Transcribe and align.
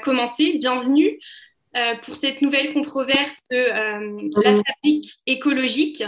commencer. 0.00 0.58
Bienvenue 0.58 1.18
euh, 1.76 1.94
pour 2.02 2.16
cette 2.16 2.42
nouvelle 2.42 2.72
controverse 2.72 3.38
de 3.50 3.56
euh, 3.56 4.28
la 4.42 4.54
fabrique 4.56 5.12
écologique 5.26 6.02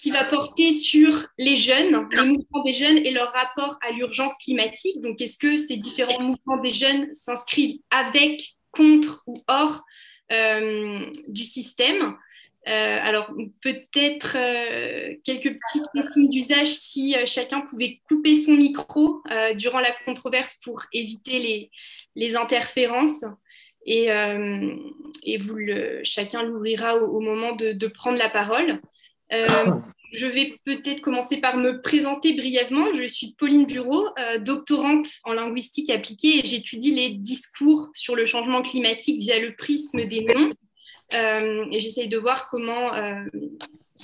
qui 0.00 0.10
va 0.10 0.24
porter 0.24 0.72
sur 0.72 1.26
les 1.38 1.56
jeunes, 1.56 2.08
les 2.10 2.24
mouvements 2.24 2.62
des 2.64 2.72
jeunes 2.72 2.98
et 2.98 3.10
leur 3.10 3.32
rapport 3.32 3.78
à 3.86 3.92
l'urgence 3.92 4.34
climatique. 4.38 5.00
Donc, 5.00 5.20
est-ce 5.20 5.38
que 5.38 5.58
ces 5.58 5.76
différents 5.76 6.20
mouvements 6.20 6.62
des 6.62 6.72
jeunes 6.72 7.14
s'inscrivent 7.14 7.78
avec, 7.90 8.56
contre 8.72 9.22
ou 9.26 9.34
hors 9.48 9.82
euh, 10.32 11.00
du 11.28 11.44
système? 11.44 12.16
Alors, 12.66 13.32
peut-être 13.62 14.32
quelques 15.22 15.56
petites 15.58 15.86
questions 15.94 16.24
d'usage 16.24 16.74
si 16.74 17.14
chacun 17.26 17.60
pouvait 17.60 18.00
couper 18.08 18.34
son 18.34 18.52
micro 18.52 19.22
durant 19.56 19.78
la 19.78 19.92
controverse 20.04 20.56
pour 20.64 20.82
éviter 20.92 21.70
les, 22.16 22.36
interférences 22.36 23.24
et, 23.86 24.10
euh, 24.10 24.74
chacun 26.02 26.42
l'ouvrira 26.42 26.96
au, 26.96 27.20
moment 27.20 27.52
de, 27.54 27.86
prendre 27.88 28.18
la 28.18 28.28
parole. 28.28 28.80
Euh, 29.32 29.46
je 30.12 30.26
vais 30.26 30.58
peut-être 30.64 31.00
commencer 31.00 31.38
par 31.40 31.56
me 31.56 31.80
présenter 31.80 32.34
brièvement. 32.34 32.94
Je 32.94 33.06
suis 33.06 33.34
Pauline 33.38 33.66
Bureau, 33.66 34.08
euh, 34.18 34.38
doctorante 34.38 35.08
en 35.24 35.32
linguistique 35.32 35.90
appliquée 35.90 36.38
et 36.38 36.44
j'étudie 36.44 36.94
les 36.94 37.10
discours 37.10 37.88
sur 37.94 38.14
le 38.14 38.26
changement 38.26 38.62
climatique 38.62 39.20
via 39.20 39.40
le 39.40 39.54
prisme 39.54 40.04
des 40.04 40.22
noms. 40.22 40.52
Et 41.12 41.80
j'essaye 41.80 42.08
de 42.08 42.18
voir 42.18 42.48
comment 42.48 42.92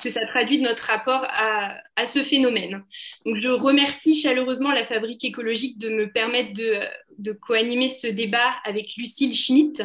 que 0.01 0.11
ça 0.11 0.25
traduit 0.27 0.61
notre 0.61 0.85
rapport 0.85 1.27
à, 1.29 1.77
à, 1.97 2.07
ce 2.07 2.21
phénomène. 2.21 2.85
Donc, 3.27 3.37
je 3.41 3.49
remercie 3.49 4.15
chaleureusement 4.15 4.71
la 4.71 4.85
Fabrique 4.85 5.25
écologique 5.25 5.79
de 5.79 5.91
me 5.91 6.11
permettre 6.11 6.55
de, 6.55 6.81
de 7.19 7.33
co-animer 7.33 7.89
ce 7.89 8.07
débat 8.07 8.55
avec 8.65 8.97
Lucille 8.97 9.35
Schmitt. 9.35 9.83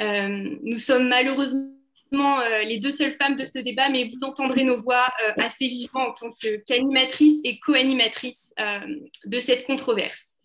Euh, 0.00 0.56
nous 0.62 0.78
sommes 0.78 1.08
malheureusement 1.08 1.70
euh, 2.12 2.62
les 2.62 2.78
deux 2.78 2.90
seules 2.90 3.14
femmes 3.14 3.36
de 3.36 3.44
ce 3.44 3.58
débat, 3.58 3.88
mais 3.88 4.04
vous 4.04 4.24
entendrez 4.24 4.64
nos 4.64 4.80
voix 4.80 5.08
euh, 5.24 5.32
assez 5.42 5.68
vivement 5.68 6.08
en 6.08 6.12
tant 6.12 6.32
qu'animatrice 6.66 7.40
et 7.44 7.58
co-animatrice 7.60 8.54
de 9.24 9.38
cette 9.38 9.64
controverse. 9.64 10.36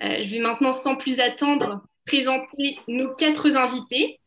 je 0.00 0.28
vais 0.28 0.38
maintenant, 0.38 0.72
sans 0.72 0.96
plus 0.96 1.20
attendre, 1.20 1.82
présenter 2.06 2.76
nos 2.88 3.14
quatre 3.14 3.56
invités 3.56 4.20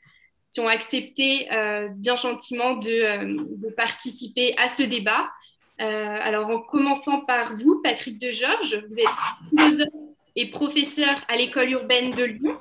ont 0.59 0.67
accepté 0.67 1.48
bien 1.95 2.16
gentiment 2.16 2.73
de, 2.75 3.36
de, 3.56 3.70
participer 3.72 4.56
à 4.58 4.67
ce 4.67 4.84
débat. 4.84 5.30
alors, 5.80 6.50
en 6.50 6.59
commençant 6.59 7.22
par 7.22 7.56
vous, 7.58 7.81
Patrick 7.84 8.20
de 8.20 8.31
Georges, 8.31 8.81
vous 8.88 9.00
êtes 9.00 9.50
philosophe 9.50 10.06
et 10.36 10.50
professeur 10.50 11.23
à 11.28 11.38
l'école 11.38 11.72
urbaine 11.72 12.11
de 12.11 12.23
Lyon, 12.23 12.58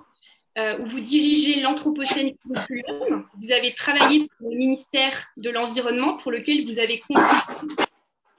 euh, 0.59 0.79
où 0.79 0.87
vous 0.87 1.01
dirigez 1.01 1.61
l'Anthropocène. 1.61 2.33
Vous 2.45 3.53
avez 3.53 3.75
travaillé 3.75 4.29
pour 4.39 4.51
le 4.51 4.57
ministère 4.57 5.27
de 5.37 5.51
l'Environnement, 5.51 6.17
pour 6.17 6.31
lequel 6.31 6.65
vous 6.65 6.79
avez 6.79 7.01
contribué 7.01 7.75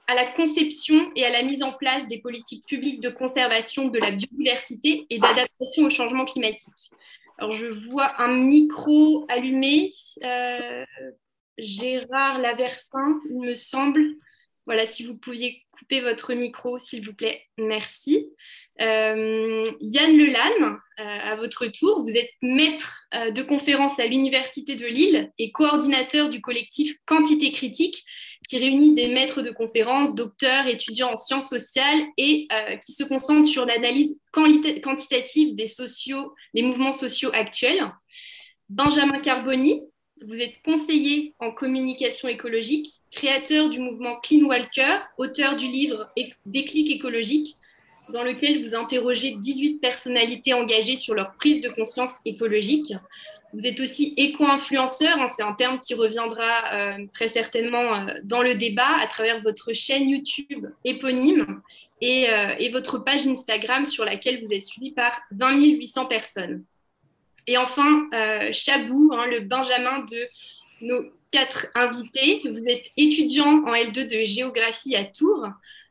à 0.08 0.14
la 0.14 0.24
conception 0.32 1.10
et 1.16 1.26
à 1.26 1.30
la 1.30 1.42
mise 1.42 1.62
en 1.62 1.72
place 1.72 2.08
des 2.08 2.18
politiques 2.18 2.64
publiques 2.64 3.00
de 3.00 3.10
conservation 3.10 3.88
de 3.88 3.98
la 3.98 4.12
biodiversité 4.12 5.06
et 5.10 5.18
d'adaptation 5.18 5.84
au 5.84 5.90
changement 5.90 6.24
climatique. 6.24 6.90
Alors, 7.38 7.54
je 7.54 7.66
vois 7.66 8.20
un 8.20 8.34
micro 8.34 9.26
allumé. 9.28 9.90
Euh, 10.24 10.84
Gérard 11.58 12.38
Laversin, 12.38 13.20
il 13.30 13.40
me 13.40 13.54
semble. 13.54 14.02
Voilà, 14.64 14.86
si 14.86 15.04
vous 15.04 15.16
pouviez 15.16 15.62
couper 15.70 16.00
votre 16.00 16.34
micro, 16.34 16.78
s'il 16.78 17.04
vous 17.04 17.14
plaît. 17.14 17.42
Merci. 17.58 18.26
Euh, 18.80 19.64
Yann 19.80 20.16
Lelanne, 20.16 20.78
euh, 20.98 21.18
à 21.22 21.36
votre 21.36 21.66
tour, 21.66 22.02
vous 22.02 22.16
êtes 22.16 22.30
maître 22.42 23.06
de 23.12 23.42
conférence 23.42 24.00
à 24.00 24.06
l'Université 24.06 24.74
de 24.74 24.86
Lille 24.86 25.30
et 25.38 25.52
coordinateur 25.52 26.30
du 26.30 26.40
collectif 26.40 26.96
Quantité 27.06 27.52
Critique, 27.52 28.04
qui 28.46 28.58
réunit 28.58 28.94
des 28.94 29.08
maîtres 29.08 29.42
de 29.42 29.50
conférences, 29.50 30.14
docteurs, 30.14 30.66
étudiants 30.66 31.12
en 31.12 31.16
sciences 31.16 31.48
sociales 31.48 32.00
et 32.16 32.48
qui 32.84 32.92
se 32.92 33.04
concentre 33.04 33.48
sur 33.48 33.64
l'analyse 33.64 34.20
quantitative 34.32 35.54
des, 35.54 35.66
sociaux, 35.66 36.34
des 36.54 36.62
mouvements 36.62 36.92
sociaux 36.92 37.30
actuels. 37.32 37.90
Benjamin 38.68 39.20
Carboni, 39.20 39.82
vous 40.24 40.40
êtes 40.40 40.62
conseiller 40.64 41.34
en 41.38 41.52
communication 41.52 42.28
écologique, 42.28 43.00
créateur 43.10 43.68
du 43.68 43.80
mouvement 43.80 44.16
Clean 44.22 44.46
Walker, 44.46 44.98
auteur 45.18 45.56
du 45.56 45.66
livre 45.66 46.10
Déclic 46.46 46.90
écologique, 46.90 47.56
dans 48.12 48.22
lequel 48.22 48.62
vous 48.62 48.74
interrogez 48.74 49.32
18 49.32 49.78
personnalités 49.78 50.54
engagées 50.54 50.96
sur 50.96 51.14
leur 51.14 51.34
prise 51.36 51.60
de 51.60 51.68
conscience 51.68 52.14
écologique. 52.24 52.94
Vous 53.52 53.66
êtes 53.66 53.80
aussi 53.80 54.12
éco-influenceur, 54.16 55.18
hein, 55.18 55.28
c'est 55.30 55.42
un 55.42 55.52
terme 55.52 55.78
qui 55.78 55.94
reviendra 55.94 56.74
euh, 56.74 57.06
très 57.14 57.28
certainement 57.28 57.94
euh, 57.94 58.14
dans 58.24 58.42
le 58.42 58.54
débat 58.54 58.96
à 59.00 59.06
travers 59.06 59.40
votre 59.42 59.72
chaîne 59.72 60.08
YouTube 60.08 60.66
éponyme 60.84 61.62
et, 62.00 62.28
euh, 62.30 62.70
votre 62.72 62.98
page 62.98 63.26
Instagram 63.26 63.86
sur 63.86 64.04
laquelle 64.04 64.40
vous 64.42 64.52
êtes 64.52 64.64
suivi 64.64 64.90
par 64.90 65.20
20 65.30 65.58
800 65.58 66.06
personnes. 66.06 66.64
Et 67.46 67.56
enfin, 67.56 68.08
Chabou, 68.52 69.12
hein, 69.14 69.26
le 69.30 69.38
Benjamin 69.38 70.00
de 70.00 70.28
nos 70.82 71.04
quatre 71.30 71.68
invités. 71.76 72.42
Vous 72.44 72.66
êtes 72.66 72.90
étudiant 72.96 73.62
en 73.64 73.72
L2 73.72 74.10
de 74.10 74.24
géographie 74.24 74.96
à 74.96 75.04
Tours. 75.04 75.46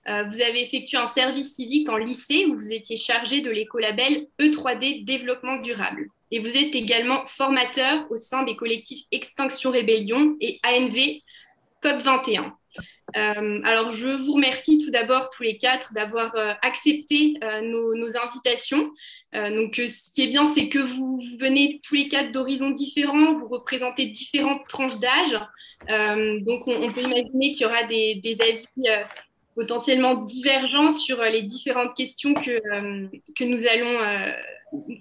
Vous 0.05 0.41
avez 0.41 0.61
effectué 0.61 0.97
un 0.97 1.05
service 1.05 1.55
civique 1.55 1.89
en 1.89 1.95
lycée 1.95 2.45
où 2.47 2.55
vous 2.55 2.73
étiez 2.73 2.97
chargé 2.97 3.39
de 3.39 3.49
l'écolabel 3.49 4.27
E3D 4.37 5.05
Développement 5.05 5.55
durable. 5.61 6.09
Et 6.31 6.39
vous 6.39 6.57
êtes 6.57 6.75
également 6.75 7.25
formateur 7.25 8.09
au 8.09 8.17
sein 8.17 8.43
des 8.43 8.55
collectifs 8.55 9.05
Extinction 9.11 9.71
Rébellion 9.71 10.35
et 10.41 10.59
ANV 10.63 11.21
COP21. 11.83 12.51
Euh, 13.15 13.61
alors, 13.63 13.91
je 13.91 14.07
vous 14.07 14.33
remercie 14.33 14.83
tout 14.83 14.91
d'abord 14.91 15.29
tous 15.29 15.43
les 15.43 15.57
quatre 15.57 15.93
d'avoir 15.93 16.35
euh, 16.35 16.51
accepté 16.61 17.35
nos, 17.63 18.17
invitations. 18.17 18.91
donc, 19.33 19.75
ce 19.75 20.11
qui 20.11 20.23
est 20.23 20.27
bien, 20.27 20.45
c'est 20.45 20.67
que 20.67 20.79
vous, 20.79 21.21
venez 21.39 21.79
tous 21.83 21.95
les 21.95 22.07
quatre 22.07 22.31
d'horizons 22.31 22.71
différents, 22.71 23.37
vous 23.37 23.47
représentez 23.47 24.07
différentes 24.07 24.67
tranches 24.67 24.99
d'âge. 24.99 25.39
donc, 26.41 26.67
on, 26.67 26.91
peut 26.91 27.01
imaginer 27.01 27.51
qu'il 27.51 27.61
y 27.61 27.65
aura 27.65 27.83
des, 27.83 28.15
des 28.15 28.41
avis 28.41 28.65
potentiellement 29.55 30.15
divergents 30.15 30.91
sur 30.91 31.21
euh, 31.21 31.29
les 31.29 31.41
différentes 31.41 31.95
questions 31.95 32.33
que, 32.33 32.51
euh, 32.51 33.07
que, 33.37 33.43
nous 33.45 33.65
allons, 33.65 34.01
euh, 34.03 34.31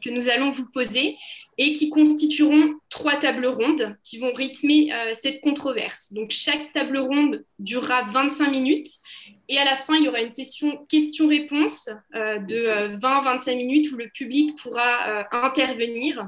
que 0.05 0.11
nous 0.11 0.29
allons 0.29 0.53
vous 0.53 0.67
poser 0.73 1.17
et 1.57 1.73
qui 1.73 1.89
constitueront 1.89 2.75
trois 2.91 3.17
tables 3.17 3.47
rondes 3.47 3.97
qui 4.03 4.19
vont 4.19 4.33
rythmer 4.33 4.91
cette 5.13 5.41
controverse. 5.41 6.13
Donc 6.13 6.33
chaque 6.33 6.73
table 6.73 6.99
ronde 6.99 7.45
durera 7.61 8.11
25 8.11 8.51
minutes 8.51 8.91
et 9.49 9.59
à 9.59 9.65
la 9.65 9.77
fin, 9.77 9.95
il 9.95 10.05
y 10.05 10.09
aura 10.09 10.21
une 10.21 10.31
session 10.31 10.85
questions-réponses 10.89 11.89
de 12.13 12.97
20-25 12.99 13.57
minutes 13.57 13.93
où 13.93 13.97
le 13.97 14.09
public 14.09 14.57
pourra 14.57 15.25
intervenir 15.31 16.27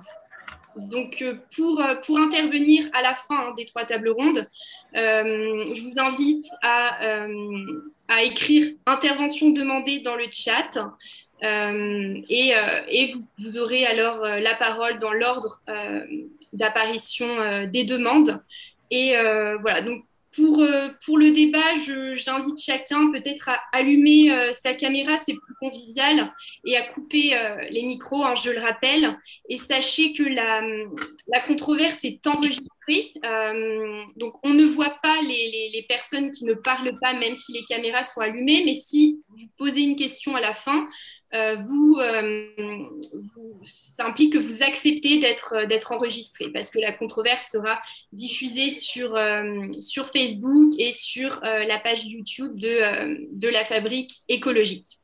donc, 0.77 1.23
euh, 1.23 1.37
pour, 1.55 1.81
euh, 1.81 1.95
pour 1.95 2.19
intervenir 2.19 2.89
à 2.93 3.03
la 3.03 3.15
fin 3.15 3.49
hein, 3.49 3.55
des 3.57 3.65
trois 3.65 3.85
tables 3.85 4.11
rondes, 4.11 4.47
euh, 4.97 5.75
je 5.75 5.83
vous 5.83 5.99
invite 5.99 6.47
à, 6.63 7.27
à, 8.09 8.23
écrire 8.23 8.75
intervention 8.87 9.51
demandée 9.51 10.01
dans 10.01 10.17
le 10.17 10.27
chat. 10.31 10.71
Et, 11.43 12.55
et 12.89 13.15
vous, 13.39 13.59
aurez 13.59 13.85
alors 13.87 14.21
la 14.21 14.55
parole 14.55 14.99
dans 14.99 15.13
l'ordre 15.13 15.63
d'apparition 16.53 17.67
des 17.67 17.85
demandes. 17.85 18.43
Et 18.91 19.15
voilà, 19.61 19.83
donc 19.83 20.05
pour, 20.37 20.61
euh, 20.61 20.89
pour 21.05 21.19
le 21.19 21.31
débat, 21.31 21.75
j'invite 22.15 22.59
chacun 22.59 23.11
peut-être 23.11 23.49
à 23.49 23.59
allumer 23.73 24.31
euh, 24.31 24.53
sa 24.53 24.75
caméra, 24.75 25.17
c'est 25.17 25.33
plus 25.33 25.55
convivial, 25.59 26.33
et 26.67 26.77
à 26.77 26.83
couper 26.83 27.35
euh, 27.35 27.57
les 27.71 27.83
micros, 27.83 28.23
hein, 28.23 28.35
je 28.35 28.51
le 28.51 28.61
rappelle. 28.61 29.19
Et 29.49 29.57
sachez 29.57 30.13
que 30.13 30.23
la, 30.23 30.63
la 31.29 31.41
controverse 31.41 32.05
est 32.05 32.27
enregistrée, 32.27 33.15
donc 34.17 34.35
on 34.45 34.51
ne 34.51 34.65
voit 34.65 34.97
pas 35.03 35.21
les, 35.23 35.71
les, 35.73 35.83
personnes 35.89 36.31
qui 36.31 36.45
ne 36.45 36.55
parlent 36.55 36.97
pas, 37.01 37.15
même 37.15 37.35
si 37.35 37.53
les 37.53 37.65
caméras 37.65 38.05
sont 38.05 38.21
allumées, 38.21 38.63
mais 38.65 38.75
si 38.75 39.21
vous 39.29 39.47
posez 39.59 39.81
une 39.81 39.97
question 39.97 40.37
à 40.37 40.41
la 40.41 40.55
fin, 40.55 40.87
euh, 41.35 41.57
euh, 41.57 42.89
vous, 43.15 43.61
ça 43.65 44.07
implique 44.07 44.35
que 44.35 44.39
vous 44.39 44.63
acceptez 44.63 45.19
d'être 45.19 45.55
euh, 45.57 45.67
d'être 45.67 45.91
enregistré 45.91 46.51
parce 46.53 46.71
que 46.71 46.79
la 46.79 46.93
controverse 46.93 47.51
sera 47.51 47.81
diffusée 48.13 48.71
sur, 48.71 49.19
Facebook 50.13 50.75
et 50.79 50.93
sur 50.93 51.41
la 51.43 51.79
page 51.79 52.05
YouTube 52.05 52.57
de 52.57 53.49
la 53.49 53.65
fabrique 53.65 54.13
écologique. 54.29 54.99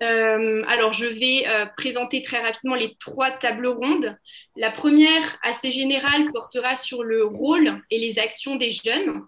alors, 0.00 0.92
je 0.92 1.06
vais 1.06 1.44
présenter 1.76 2.22
très 2.22 2.40
rapidement 2.40 2.74
les 2.74 2.94
trois 3.00 3.30
tables 3.30 3.66
rondes. 3.66 4.16
La 4.56 4.70
première, 4.70 5.38
assez 5.42 5.72
générale, 5.72 6.30
portera 6.32 6.76
sur 6.76 7.02
le 7.02 7.24
rôle 7.24 7.82
et 7.90 7.98
les 7.98 8.18
actions 8.18 8.56
des 8.56 8.70
jeunes. 8.70 9.22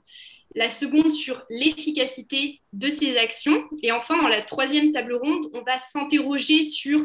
La 0.54 0.68
seconde 0.68 1.10
sur 1.10 1.44
l'efficacité 1.48 2.60
de 2.72 2.88
ces 2.88 3.16
actions. 3.16 3.64
Et 3.82 3.92
enfin, 3.92 4.20
dans 4.20 4.28
la 4.28 4.42
troisième 4.42 4.92
table 4.92 5.14
ronde, 5.14 5.46
on 5.54 5.62
va 5.62 5.78
s'interroger 5.78 6.64
sur 6.64 7.00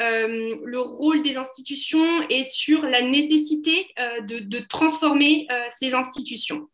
euh, 0.00 0.56
le 0.64 0.80
rôle 0.80 1.22
des 1.22 1.36
institutions 1.36 2.22
et 2.28 2.44
sur 2.44 2.82
la 2.82 3.02
nécessité 3.02 3.86
euh, 3.98 4.20
de, 4.20 4.58
transformer 4.60 5.46
euh, 5.50 5.64
ces 5.68 5.94
institutions. 5.94 6.68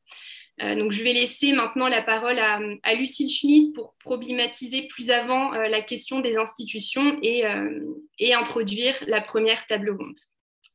donc, 0.58 0.93
je 0.93 1.02
vais 1.02 1.12
laisser 1.12 1.52
maintenant 1.52 1.88
la 1.88 2.02
parole 2.02 2.38
à, 2.38 2.94
Lucille 2.94 3.28
Schmidt 3.28 3.73
pour 3.75 3.94
problématiser 4.00 4.87
plus 4.88 5.11
avant 5.11 5.50
la 5.50 5.82
question 5.82 6.20
des 6.20 6.38
institutions 6.38 7.19
et 7.23 8.32
introduire 8.32 8.94
la 9.06 9.20
première 9.20 9.67
table 9.67 9.90
ronde. 9.90 10.19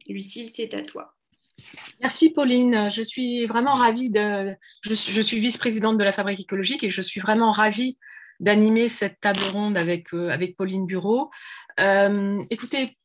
Lucille, 0.08 0.52
c'est 0.54 0.74
à 0.76 0.82
toi. 0.82 1.16
Merci 2.02 2.32
Pauline. 2.32 2.90
Je 2.90 3.04
suis 3.04 3.46
vraiment 3.46 3.74
ravie 3.74 4.10
de. 4.10 4.56
Je, 4.84 4.94
suis 4.94 5.40
vice-présidente 5.40 5.98
de 5.98 6.04
la 6.04 6.14
Fabrique 6.14 6.40
écologique 6.40 6.84
et 6.84 6.90
je 6.90 7.02
suis 7.02 7.22
vraiment 7.22 7.52
ravie 7.52 7.98
d'animer 8.40 8.90
cette 8.90 9.20
table 9.22 9.40
ronde 9.54 9.78
avec, 9.78 10.14
euh, 10.14 10.30
avec 10.30 10.58
Pauline 10.58 10.86
Bureau. 10.86 11.30
Euh, 11.80 12.44
écoutez, 12.50 12.98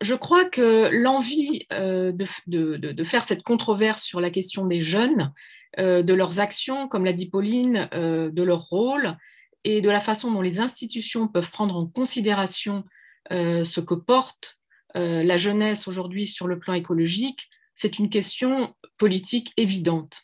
je 0.00 0.14
crois 0.14 0.44
que 0.44 0.88
l'envie 0.92 1.66
euh, 1.72 2.10
de, 2.10 2.26
de, 2.48 2.76
de, 2.76 3.04
faire 3.04 3.22
cette 3.22 3.44
controverse 3.44 4.02
sur 4.02 4.20
la 4.20 4.30
question 4.30 4.66
des 4.66 4.82
jeunes, 4.82 5.32
de 5.78 6.12
leurs 6.12 6.38
actions, 6.38 6.86
comme 6.86 7.06
l'a 7.06 7.14
dit 7.14 7.30
Pauline, 7.30 7.88
de 7.92 8.42
leur 8.42 8.60
rôle 8.60 9.16
et 9.64 9.80
de 9.80 9.88
la 9.88 10.00
façon 10.00 10.30
dont 10.30 10.42
les 10.42 10.60
institutions 10.60 11.28
peuvent 11.28 11.50
prendre 11.50 11.76
en 11.76 11.86
considération 11.86 12.84
ce 13.30 13.80
que 13.80 13.94
porte 13.94 14.58
la 14.94 15.36
jeunesse 15.38 15.88
aujourd'hui 15.88 16.26
sur 16.26 16.46
le 16.46 16.58
plan 16.58 16.74
écologique, 16.74 17.48
c'est 17.82 17.98
une 17.98 18.10
question 18.10 18.74
politique 18.96 19.52
évidente. 19.56 20.22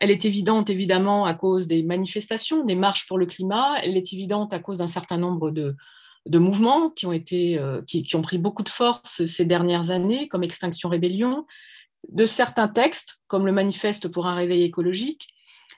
Elle 0.00 0.12
est 0.12 0.24
évidente 0.24 0.70
évidemment 0.70 1.26
à 1.26 1.34
cause 1.34 1.66
des 1.66 1.82
manifestations, 1.82 2.64
des 2.64 2.76
marches 2.76 3.08
pour 3.08 3.18
le 3.18 3.26
climat, 3.26 3.76
elle 3.82 3.96
est 3.96 4.12
évidente 4.12 4.54
à 4.54 4.60
cause 4.60 4.78
d'un 4.78 4.86
certain 4.86 5.18
nombre 5.18 5.50
de, 5.50 5.74
mouvements 6.38 6.90
qui 6.90 7.06
ont, 7.06 7.12
été, 7.12 7.58
euh, 7.58 7.82
qui, 7.88 8.14
ont 8.14 8.22
pris 8.22 8.38
beaucoup 8.38 8.62
de 8.62 8.68
force 8.68 9.24
ces 9.24 9.44
dernières 9.44 9.90
années, 9.90 10.28
comme 10.28 10.44
Extinction 10.44 10.88
Rébellion, 10.88 11.44
de 12.08 12.24
certains 12.24 12.68
textes, 12.68 13.16
comme 13.26 13.46
le 13.46 13.52
Manifeste 13.52 14.06
pour 14.06 14.28
un 14.28 14.34
réveil 14.36 14.62
écologique. 14.62 15.26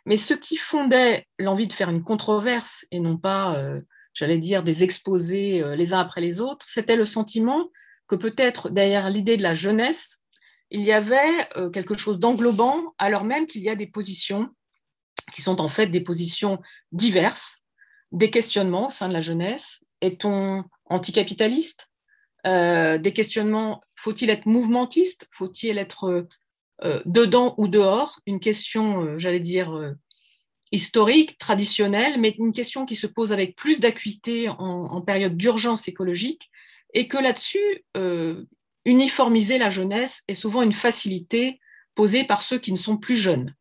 Mais 0.05 0.19
ce 0.19 0.35
qui 0.35 0.57
fondait 0.57 1.27
l'envie 1.39 1.69
de 1.69 1.73
faire 1.73 1.89
une 1.89 2.05
controverse 2.05 2.85
et 2.91 3.01
non 3.01 3.17
pas, 3.17 3.57
euh, 3.57 3.81
j'allais 4.13 4.39
dire, 4.39 4.63
des 4.63 4.85
exposés 4.85 5.63
euh, 5.63 5.75
les 5.75 5.95
uns 5.95 6.01
après 6.01 6.21
les 6.21 6.43
autres, 6.43 6.67
c'était 6.69 6.97
le 6.97 7.07
sentiment 7.07 7.71
que 8.09 8.15
peut-être 8.15 8.69
derrière 8.69 9.09
l'idée 9.09 9.39
de 9.39 9.43
la 9.43 9.55
jeunesse, 9.55 10.24
il 10.75 10.85
y 10.85 10.91
avait 10.91 11.49
euh, 11.57 11.71
quelque 11.71 11.97
chose 11.97 12.19
d'englobant, 12.19 12.95
alors 12.99 13.23
même 13.23 13.47
qu'il 13.47 13.63
y 13.63 13.69
a 13.69 13.77
des 13.77 13.87
positions 13.87 14.51
qui 15.33 15.41
sont 15.41 15.61
en 15.61 15.69
fait 15.69 15.87
des 15.87 16.01
positions 16.01 16.61
diverses, 16.91 17.59
des 18.11 18.29
questionnements 18.29 18.89
au 18.89 18.91
sein 18.91 19.07
de 19.07 19.13
la 19.13 19.21
jeunesse. 19.21 19.85
Est-on 20.01 20.65
anticapitaliste? 20.87 21.89
Euh, 22.49 22.99
Des 22.99 23.13
questionnements, 23.13 23.83
faut-il 23.95 24.31
être 24.31 24.47
mouvementiste? 24.47 25.29
Faut-il 25.31 25.79
être 25.79 26.27
euh, 26.83 27.03
dedans 27.05 27.55
ou 27.57 27.69
dehors? 27.69 28.19
Une 28.27 28.41
question, 28.41 29.17
j'allais 29.17 29.39
dire, 29.39 29.95
historique, 30.73 31.39
traditionnelle, 31.39 32.21
mais 32.21 32.35
une 32.37 32.53
question 32.53 32.85
qui 32.85 32.97
se 32.97 33.07
pose 33.07 33.33
avec 33.33 33.55
plus 33.55 33.79
d'acuité 33.79 34.49
en, 34.49 34.59
en, 34.59 35.03
période 35.03 35.37
d'urgence 35.37 35.87
écologique, 35.87 36.51
et 36.95 37.07
que 37.07 37.17
là-dessus, 37.17 37.85
uniformiser 38.85 39.59
la 39.59 39.71
jeunesse 39.71 40.23
est 40.29 40.35
souvent 40.35 40.63
une 40.63 40.73
facilité 40.73 41.61
posée 41.95 42.25
par 42.25 42.43
ceux 42.43 42.59
qui 42.59 42.73
ne 42.73 42.77
sont 42.77 42.97
plus 42.97 43.17
jeunes. 43.17 43.55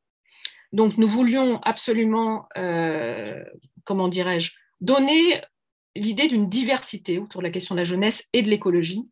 Donc 0.71 0.97
nous 0.97 1.07
voulions 1.07 1.59
absolument, 1.61 2.47
euh, 2.57 3.43
comment 3.83 4.07
dirais-je, 4.07 4.51
donner 4.81 5.41
l'idée 5.95 6.27
d'une 6.27 6.49
diversité 6.49 7.19
autour 7.19 7.41
de 7.41 7.47
la 7.47 7.51
question 7.51 7.75
de 7.75 7.79
la 7.79 7.85
jeunesse 7.85 8.27
et 8.33 8.41
de 8.41 8.49
l'écologie, 8.49 9.07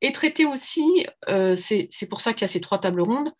et 0.00 0.10
traiter 0.10 0.44
aussi, 0.44 1.06
euh, 1.28 1.54
c'est 1.54 2.08
pour 2.08 2.20
ça 2.20 2.32
qu'il 2.32 2.42
y 2.42 2.44
a 2.46 2.48
ces 2.48 2.60
trois 2.60 2.78
tables 2.78 3.02
rondes, 3.02 3.32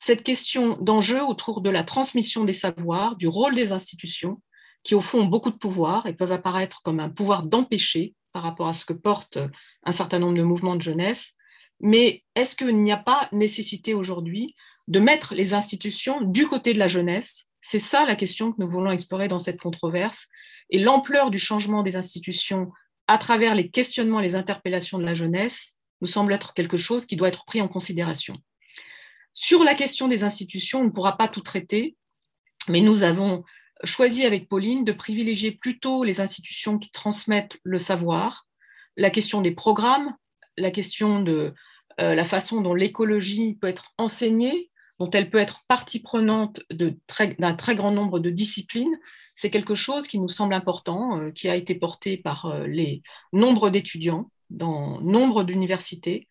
cette 0.00 0.22
question 0.22 0.76
d'enjeu 0.80 1.22
autour 1.24 1.62
de 1.62 1.70
la 1.70 1.82
transmission 1.82 2.44
des 2.44 2.52
savoirs, 2.52 3.16
du 3.16 3.26
rôle 3.26 3.54
des 3.54 3.72
institutions, 3.72 4.40
qui 4.82 4.94
au 4.94 5.00
fond 5.00 5.20
ont 5.20 5.26
beaucoup 5.26 5.50
de 5.50 5.56
pouvoir 5.56 6.06
et 6.06 6.12
peuvent 6.12 6.32
apparaître 6.32 6.82
comme 6.82 7.00
un 7.00 7.08
pouvoir 7.08 7.46
d'empêcher 7.46 8.14
par 8.32 8.42
rapport 8.42 8.68
à 8.68 8.74
ce 8.74 8.84
que 8.84 8.92
porte 8.92 9.38
un 9.84 9.92
certain 9.92 10.18
nombre 10.18 10.36
de 10.36 10.42
mouvements 10.42 10.76
de 10.76 10.82
jeunesse, 10.82 11.34
mais 11.80 12.24
est-ce 12.34 12.54
qu'il 12.54 12.82
n'y 12.82 12.92
a 12.92 12.96
pas 12.96 13.28
nécessité 13.32 13.94
aujourd'hui 13.94 14.54
de 14.88 15.00
mettre 15.00 15.34
les 15.34 15.54
institutions 15.54 16.20
du 16.20 16.46
côté 16.46 16.74
de 16.74 16.78
la 16.78 16.88
jeunesse? 16.88 17.46
C'est 17.62 17.78
ça 17.78 18.06
la 18.06 18.16
question 18.16 18.52
que 18.52 18.60
nous 18.60 18.70
voulons 18.70 18.90
explorer 18.90 19.28
dans 19.28 19.38
cette 19.38 19.60
controverse. 19.60 20.26
Et 20.70 20.78
l'ampleur 20.78 21.30
du 21.30 21.38
changement 21.38 21.82
des 21.82 21.96
institutions 21.96 22.70
à 23.06 23.18
travers 23.18 23.54
les 23.54 23.70
questionnements, 23.70 24.20
les 24.20 24.34
interpellations 24.34 24.98
de 24.98 25.04
la 25.04 25.14
jeunesse 25.14 25.78
nous 26.00 26.06
semble 26.06 26.32
être 26.32 26.54
quelque 26.54 26.76
chose 26.76 27.06
qui 27.06 27.16
doit 27.16 27.28
être 27.28 27.44
pris 27.44 27.60
en 27.60 27.68
considération. 27.68 28.36
Sur 29.32 29.64
la 29.64 29.74
question 29.74 30.08
des 30.08 30.24
institutions, 30.24 30.80
on 30.80 30.84
ne 30.84 30.90
pourra 30.90 31.16
pas 31.16 31.28
tout 31.28 31.40
traiter, 31.40 31.96
mais 32.68 32.80
nous 32.80 33.02
avons 33.02 33.44
choisi 33.84 34.24
avec 34.24 34.48
Pauline 34.48 34.84
de 34.84 34.92
privilégier 34.92 35.52
plutôt 35.52 36.04
les 36.04 36.20
institutions 36.20 36.78
qui 36.78 36.90
transmettent 36.90 37.56
le 37.62 37.78
savoir, 37.78 38.46
la 38.96 39.10
question 39.10 39.40
des 39.40 39.52
programmes, 39.52 40.14
la 40.56 40.70
question 40.70 41.22
de 41.22 41.54
euh, 42.00 42.14
la 42.14 42.24
façon 42.24 42.60
dont 42.60 42.74
l'écologie 42.74 43.56
peut 43.60 43.66
être 43.66 43.92
enseignée, 43.98 44.70
dont 44.98 45.10
elle 45.10 45.30
peut 45.30 45.38
être 45.38 45.62
partie 45.68 46.00
prenante 46.00 46.60
d'un 46.70 47.54
très, 47.54 47.74
grand 47.74 47.90
nombre 47.90 48.18
de 48.20 48.30
disciplines, 48.30 48.98
c'est 49.34 49.50
quelque 49.50 49.74
chose 49.74 50.06
qui 50.06 50.18
nous 50.18 50.28
semble 50.28 50.54
important, 50.54 51.18
euh, 51.18 51.30
qui 51.30 51.48
a 51.48 51.56
été 51.56 51.74
porté 51.74 52.16
par 52.16 52.46
euh, 52.46 52.66
les 52.66 53.02
nombres 53.32 53.70
d'étudiants 53.70 54.30
dans 54.50 55.00
nombre 55.00 55.44
d'universités 55.44 56.26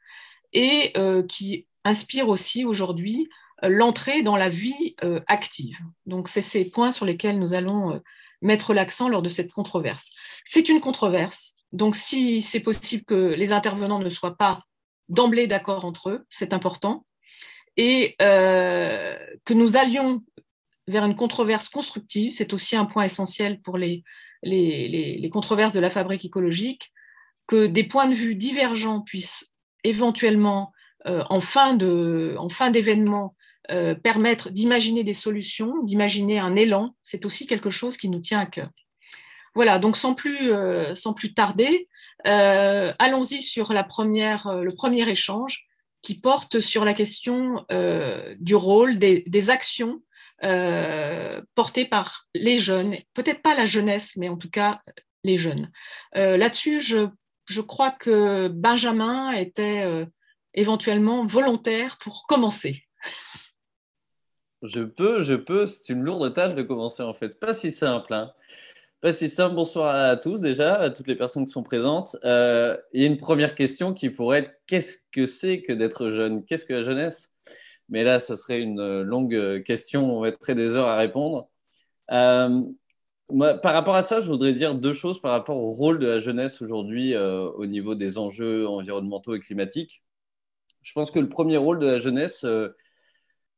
et 0.52 0.94
qui 1.30 1.68
inspire 1.86 2.28
aussi 2.28 2.66
aujourd'hui 2.66 3.30
l'entrée 3.62 4.24
dans 4.24 4.36
la 4.36 4.50
vie 4.50 4.96
active. 5.28 5.78
Donc, 6.06 6.28
c'est 6.28 6.42
ces 6.42 6.66
points 6.66 6.92
sur 6.92 7.06
lesquels 7.06 7.40
nous 7.40 7.54
allons 7.54 8.02
mettre 8.42 8.74
l'accent 8.74 9.08
lors 9.08 9.22
de 9.22 9.30
cette 9.30 9.52
controverse. 9.52 10.10
C'est 10.44 10.68
une 10.68 10.82
controverse, 10.82 11.54
donc 11.72 11.96
si 11.96 12.42
c'est 12.42 12.60
possible 12.60 13.06
que 13.06 13.36
les 13.38 13.52
intervenants 13.54 14.00
ne 14.00 14.10
soient 14.10 14.36
pas 14.36 14.63
d'emblée 15.10 15.48
d'accord 15.48 15.86
entre 15.86 16.10
eux, 16.10 16.25
c'est 16.30 16.54
important, 16.54 17.06
et 17.78 18.16
euh, 18.22 19.18
que 19.46 19.54
nous 19.54 19.78
allions 19.78 20.24
vers 20.88 21.06
une 21.06 21.16
controverse 21.16 21.70
constructive, 21.70 22.32
c'est 22.32 22.54
aussi 22.54 22.75
un 22.75 22.86
point 22.86 23.04
essentiel 23.04 23.62
pour 23.62 23.78
les, 23.78 24.04
les, 24.44 25.30
controverses 25.32 25.74
de 25.74 25.80
la 25.80 25.89
fabrique 25.89 26.25
écologique, 26.25 26.92
que 27.48 27.68
des 27.68 27.84
points 27.84 28.08
de 28.08 28.16
vue 28.16 28.36
divergents 28.36 29.01
puissent 29.01 29.54
éventuellement, 29.84 30.72
euh, 31.08 31.24
en 31.30 31.42
fin 31.42 31.74
d'événement, 31.75 33.36
euh, 33.72 33.96
permettre 33.96 34.50
d'imaginer 34.50 35.04
des 35.04 35.13
solutions, 35.13 35.82
d'imaginer 35.84 36.39
un 36.39 36.56
élan, 36.56 36.96
c'est 37.01 37.25
aussi 37.25 37.48
quelque 37.48 37.70
chose 37.70 37.98
qui 37.98 38.10
nous 38.10 38.20
tient 38.20 38.39
à 38.39 38.46
cœur. 38.46 38.70
Voilà, 39.56 39.80
donc 39.80 39.96
sans 39.96 40.13
plus, 40.13 40.51
sans 40.96 41.13
plus 41.13 41.34
tarder, 41.34 41.88
euh, 42.28 42.94
allons-y 43.00 43.42
sur 43.42 43.74
la 43.74 43.84
première, 43.84 44.48
euh, 44.48 44.64
le 44.64 44.72
premier 44.72 45.08
échange 45.10 45.68
qui 46.02 46.20
porte 46.20 46.60
sur 46.60 46.86
la 46.86 46.94
question 46.94 47.66
euh, 47.72 48.36
du 48.40 48.56
rôle 48.56 49.00
des, 49.00 49.50
actions 49.50 50.02
portées 51.56 51.84
par 51.84 52.28
les 52.34 52.60
jeunes, 52.60 52.96
peut-être 53.14 53.42
pas 53.42 53.56
la 53.56 53.66
jeunesse, 53.66 54.16
mais 54.16 54.30
en 54.30 54.38
tout 54.38 54.50
cas 54.50 54.82
les 55.26 55.38
jeunes. 55.38 55.70
Là-dessus, 56.14 56.80
je, 56.80 57.10
je, 57.46 57.60
crois 57.60 57.92
que 57.92 58.48
Benjamin 58.48 59.34
était 59.34 59.84
éventuellement 60.54 61.26
volontaire 61.26 61.98
pour 61.98 62.26
commencer. 62.26 62.86
Je 64.62 64.82
peux, 64.82 65.22
je 65.24 65.34
peux, 65.34 65.66
c'est 65.66 65.92
une 65.92 66.04
lourde 66.04 66.34
tâche 66.34 66.56
de 66.56 66.64
commencer 66.64 67.04
en 67.04 67.14
fait, 67.14 67.38
pas 67.38 67.54
si 67.54 67.72
simple. 67.72 68.14
Hein. 68.14 68.32
C'est 69.01 69.29
simple, 69.29 69.56
bonsoir 69.56 69.96
à 69.96 70.18
tous 70.18 70.41
déjà, 70.41 70.75
à 70.75 70.89
toutes 70.89 71.08
les 71.08 71.15
personnes 71.15 71.46
qui 71.46 71.53
sont 71.53 71.63
présentes. 71.63 72.18
Euh, 72.25 72.75
il 72.91 73.01
y 73.01 73.06
a 73.06 73.08
une 73.08 73.18
première 73.18 73.56
question 73.56 73.94
qui 73.94 74.10
pourrait 74.10 74.39
être 74.39 74.51
qu'est-ce 74.68 74.98
que 75.13 75.25
c'est 75.25 75.62
que 75.62 75.72
d'être 75.72 76.12
jeune? 76.12 76.44
Qu'est-ce 76.44 76.65
que 76.65 76.74
la 76.74 76.84
jeunesse? 76.84 77.32
Mais 77.88 78.03
là, 78.03 78.20
ça 78.20 78.36
serait 78.36 78.60
une 78.60 79.01
longue 79.01 79.63
question, 79.63 80.18
on 80.18 80.20
va 80.20 80.27
être 80.27 80.39
très 80.39 80.53
des 80.53 80.75
heures 80.75 80.89
à 80.89 80.98
répondre. 80.98 81.48
Euh, 82.12 82.62
par 83.63 83.74
rapport 83.74 83.96
à 83.96 84.01
ça, 84.01 84.20
je 84.20 84.27
voudrais 84.29 84.51
dire 84.51 84.75
deux 84.75 84.94
choses 84.94 85.22
par 85.22 85.32
rapport 85.32 85.58
au 85.58 85.70
rôle 85.70 86.00
de 86.00 86.08
la 86.08 86.20
jeunesse 86.20 86.62
aujourd'hui 86.62 87.15
euh, 87.15 87.50
au 87.51 87.65
niveau 87.65 87.96
des 87.96 88.18
enjeux 88.18 88.68
environnementaux 88.68 89.34
et 89.34 89.39
climatiques. 89.39 90.03
Je 90.82 90.91
pense 90.91 91.10
que 91.10 91.20
le 91.20 91.29
premier 91.29 91.56
rôle 91.56 91.79
de 91.79 91.88
la 91.88 91.98
jeunesse, 92.00 92.46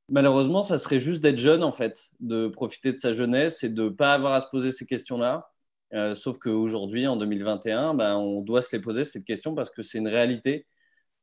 Malheureusement, 0.10 0.64
ça 0.64 0.78
serait 0.78 1.00
juste 1.00 1.22
d'être 1.22 1.38
jeune, 1.38 1.64
en 1.64 1.72
fait, 1.72 2.10
de 2.20 2.48
profiter 2.48 2.92
de 2.92 2.98
sa 2.98 3.14
jeunesse 3.14 3.64
et 3.64 3.70
de 3.70 3.84
ne 3.84 3.90
pas 3.90 4.14
avoir 4.14 4.34
à 4.34 4.42
se 4.42 4.48
poser 4.52 4.72
ces 4.72 4.86
questions-là. 4.86 5.50
Euh, 5.94 6.16
sauf 6.16 6.38
qu'aujourd'hui, 6.38 7.08
en 7.08 7.18
2021, 7.18 7.94
ben, 7.94 8.16
on 8.16 8.42
doit 8.42 8.62
se 8.62 8.76
les 8.76 8.82
poser, 8.82 9.06
cette 9.06 9.26
question, 9.26 9.56
parce 9.56 9.70
que 9.70 9.84
c'est 9.84 9.98
une 9.98 10.08
réalité. 10.08 10.66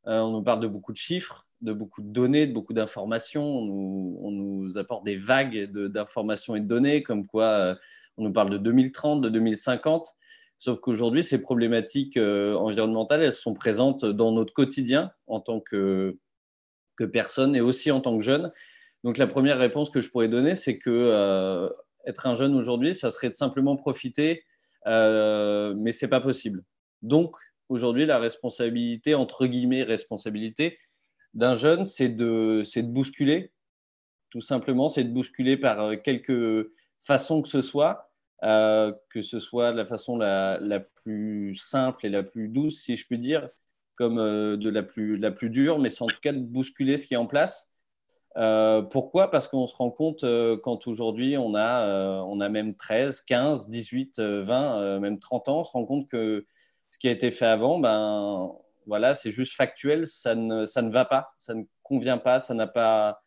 Euh, 0.06 0.20
on 0.20 0.32
nous 0.32 0.42
parle 0.42 0.61
de 0.61 0.68
beaucoup 0.68 0.92
de 0.92 0.99
chiffres. 0.99 1.47
de 1.61 1.73
beaucoup 1.73 2.02
de 2.02 2.08
données, 2.08 2.47
de 2.47 2.52
beaucoup 2.52 2.73
d'informations. 2.73 3.44
On, 3.44 4.30
nous, 4.30 4.78
apporte 4.78 5.04
des 5.04 5.16
vagues 5.16 5.64
d'informations 5.73 6.54
et 6.54 6.61
de 6.61 6.66
données, 6.66 7.02
comme 7.02 7.26
quoi 7.26 7.44
euh, 7.47 7.75
on 8.16 8.25
nous 8.25 8.32
parle 8.32 8.50
de 8.50 8.58
2030, 8.58 9.20
de 9.20 9.28
2050. 9.28 10.14
Sauf 10.58 10.80
qu'aujourd'hui, 10.80 11.23
ces 11.23 11.40
problématiques 11.40 12.16
euh, 12.16 12.54
environnementales, 12.54 13.23
elles 13.23 13.32
sont 13.32 13.54
présentes 13.54 14.04
dans 14.04 14.32
notre 14.32 14.52
quotidien 14.52 15.11
en 15.26 15.40
tant 15.40 15.61
que, 15.61 16.18
que 16.98 17.04
personne 17.04 17.56
et 17.56 17.60
aussi 17.60 17.90
en 17.90 18.00
tant 18.00 18.18
que 18.18 18.24
jeune. 18.24 18.52
Donc 19.04 19.16
la 19.16 19.26
première 19.26 19.58
réponse 19.58 19.90
que 19.90 20.00
je 20.00 20.10
pourrais 20.10 20.28
donner, 20.28 20.54
c'est 20.54 20.78
que 20.78 20.90
euh, 20.90 21.68
être 22.06 22.26
un 22.26 22.34
jeune 22.34 22.54
aujourd'hui, 22.54 22.94
ça 22.94 23.10
serait 23.10 23.30
de 23.30 23.34
simplement 23.34 23.76
profiter, 23.76 24.44
mais 24.86 25.92
c'est 25.92 26.08
pas 26.08 26.20
possible. 26.20 26.62
Donc 27.02 27.36
aujourd'hui, 27.68 28.06
la 28.06 28.18
responsabilité, 28.18 29.14
entre 29.14 29.46
guillemets, 29.46 29.82
responsabilité, 29.82 30.78
d'un 31.34 31.54
jeune, 31.54 31.84
c'est 31.84 32.08
de, 32.08 32.62
de 32.62 32.82
bousculer, 32.82 33.52
tout 34.30 34.40
simplement, 34.40 34.88
c'est 34.88 35.04
de 35.04 35.12
bousculer 35.12 35.56
par 35.56 35.80
euh, 35.80 35.96
quelque 35.96 36.72
façon 37.00 37.42
que 37.42 37.48
ce 37.48 37.60
soit, 37.60 38.10
euh, 38.42 38.92
que 39.10 39.22
ce 39.22 39.38
soit 39.38 39.72
la 39.72 39.84
façon 39.84 40.16
la, 40.16 40.58
la, 40.60 40.80
plus 40.80 41.54
simple 41.54 42.06
et 42.06 42.08
la 42.08 42.22
plus 42.22 42.48
douce, 42.48 42.82
si 42.82 42.96
je 42.96 43.06
puis 43.06 43.18
dire, 43.18 43.48
comme 43.98 44.18
euh, 44.18 44.56
de 44.56 44.70
la 44.70 44.82
plus, 44.82 45.18
la 45.18 45.30
plus 45.30 45.50
dure, 45.50 45.78
mais 45.78 45.90
c'est 45.90 46.02
en 46.02 46.06
tout 46.06 46.20
cas 46.22 46.32
de 46.32 46.38
bousculer 46.38 46.96
ce 46.96 47.06
qui 47.06 47.14
est 47.14 47.18
en 47.18 47.26
place. 47.26 47.68
pourquoi? 48.90 49.30
Parce 49.30 49.48
qu'on 49.48 49.66
se 49.66 49.76
rend 49.76 49.90
compte 49.90 50.24
quand 50.62 50.86
aujourd'hui 50.86 51.36
on 51.36 51.54
a, 51.54 52.22
on 52.22 52.40
a 52.40 52.48
même 52.48 52.76
13, 52.76 53.22
15, 53.22 53.68
18, 53.68 54.20
20, 54.20 55.00
même 55.00 55.18
30 55.18 55.48
ans, 55.48 55.60
on 55.60 55.64
se 55.64 55.72
rend 55.72 55.84
compte 55.84 56.08
que 56.08 56.46
ce 56.90 56.98
qui 56.98 57.08
a 57.08 57.10
été 57.10 57.30
fait 57.30 57.46
avant, 57.46 57.78
ben, 57.78 58.52
voilà, 58.88 59.14
c'est 59.14 59.30
juste 59.30 59.54
factuel, 59.54 60.06
ça 60.06 60.34
ne, 60.34 60.64
ça 60.64 60.82
ne 60.82 60.90
va 60.90 61.04
pas, 61.04 61.32
ça 61.36 61.54
ne 61.54 61.62
convient 61.82 62.18
pas, 62.18 62.40
ça 62.40 62.54
n'a 62.54 62.66
pas, 62.66 63.20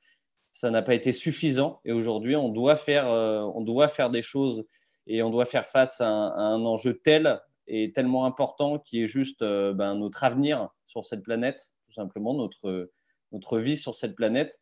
pas 0.61 0.93
été 0.93 1.11
suffisant. 1.11 1.79
Et 1.85 1.91
aujourd'hui, 1.91 2.35
on, 2.35 2.49
doit 2.49 2.75
faire, 2.75 3.07
euh, 3.09 3.41
on 3.41 3.61
doit 3.61 3.87
faire 3.87 4.09
des 4.09 4.23
choses 4.23 4.65
et 5.07 5.21
on 5.23 5.29
doit 5.29 5.45
faire 5.45 5.65
face 5.65 6.01
à 6.01 6.07
un, 6.07 6.65
enjeu 6.65 6.99
tel 7.03 7.39
et 7.73 7.91
tellement 7.93 8.25
important 8.25 8.79
qui 8.79 9.01
est 9.01 9.07
juste 9.07 9.41
euh, 9.41 9.73
ben, 9.73 9.95
notre 9.95 10.23
avenir 10.23 10.69
sur 10.83 11.05
cette 11.05 11.23
planète, 11.23 11.71
tout 11.85 11.93
simplement 11.93 12.33
notre, 12.33 12.91
notre 13.31 13.59
vie 13.59 13.77
sur 13.77 13.95
cette 13.95 14.15
planète, 14.15 14.59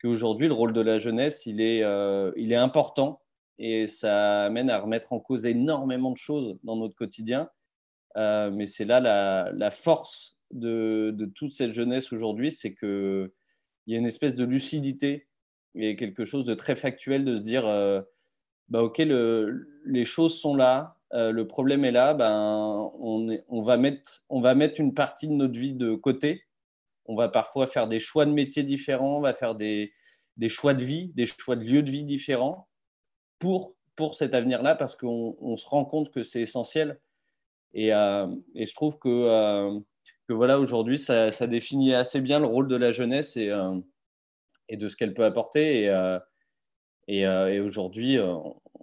qu'aujourd'hui, 0.00 0.46
le 0.46 0.54
rôle 0.54 0.72
de 0.72 0.80
la 0.80 0.98
jeunesse, 0.98 1.46
il 1.46 1.60
est, 1.60 1.82
euh, 1.82 2.30
il 2.36 2.52
est 2.52 2.56
important 2.56 3.20
et 3.58 3.86
ça 3.86 4.44
amène 4.44 4.70
à 4.70 4.78
remettre 4.78 5.12
en 5.12 5.18
cause 5.18 5.46
énormément 5.46 6.12
de 6.12 6.16
choses 6.16 6.56
dans 6.62 6.76
notre 6.76 6.94
quotidien. 6.94 7.50
mais 8.16 8.66
c'est 8.66 8.84
là 8.84 9.00
la, 9.00 9.50
la, 9.52 9.70
force 9.70 10.36
de, 10.50 11.30
toute 11.34 11.52
cette 11.52 11.72
jeunesse 11.72 12.12
aujourd'hui, 12.12 12.50
c'est 12.50 12.74
qu'il 12.74 13.30
y 13.86 13.94
a 13.94 13.98
une 13.98 14.06
espèce 14.06 14.36
de 14.36 14.44
lucidité 14.44 15.28
et 15.74 15.96
quelque 15.96 16.24
chose 16.24 16.44
de 16.44 16.54
très 16.54 16.76
factuel 16.76 17.24
de 17.24 17.36
se 17.36 17.42
dire 17.42 17.66
euh, 17.66 18.00
bah, 18.68 18.82
ok, 18.82 18.98
les 18.98 20.04
choses 20.04 20.38
sont 20.38 20.54
là, 20.54 20.96
euh, 21.14 21.30
le 21.30 21.46
problème 21.46 21.84
est 21.84 21.92
là, 21.92 22.12
ben, 22.12 22.90
on, 22.98 23.62
va 23.62 23.76
mettre, 23.76 24.80
une 24.80 24.94
partie 24.94 25.28
de 25.28 25.32
notre 25.32 25.58
vie 25.58 25.74
de 25.74 25.94
côté. 25.94 26.44
On 27.06 27.14
va 27.14 27.28
parfois 27.28 27.66
faire 27.66 27.86
des 27.86 28.00
choix 28.00 28.26
de 28.26 28.32
métiers 28.32 28.64
différents, 28.64 29.18
on 29.18 29.20
va 29.20 29.32
faire 29.32 29.54
des, 29.54 29.92
choix 30.48 30.74
de 30.74 30.82
vie, 30.82 31.12
des 31.14 31.26
choix 31.26 31.54
de 31.54 31.64
lieux 31.64 31.82
de 31.82 31.90
vie 31.90 32.04
différents 32.04 32.68
pour, 33.38 33.76
pour 33.94 34.14
cet 34.14 34.34
avenir-là 34.34 34.74
parce 34.74 34.96
qu'on 34.96 35.56
se 35.56 35.66
rend 35.68 35.84
compte 35.84 36.10
que 36.10 36.22
c'est 36.22 36.40
essentiel. 36.40 37.00
Et, 37.74 37.94
euh, 37.94 38.26
je 38.54 38.74
trouve 38.74 38.98
que 38.98 39.80
que 40.26 40.32
voilà, 40.32 40.58
aujourd'hui, 40.58 40.98
ça, 40.98 41.30
définit 41.46 41.94
assez 41.94 42.20
bien 42.20 42.40
le 42.40 42.46
rôle 42.46 42.66
de 42.66 42.76
la 42.76 42.90
jeunesse 42.92 43.36
et, 43.36 43.50
euh, 43.50 43.78
de 44.70 44.88
ce 44.88 44.96
qu'elle 44.96 45.12
peut 45.14 45.24
apporter. 45.24 45.88
Euh, 47.08 47.12
euh, 47.12 47.48
et, 47.48 47.60
aujourd'hui, 47.60 48.18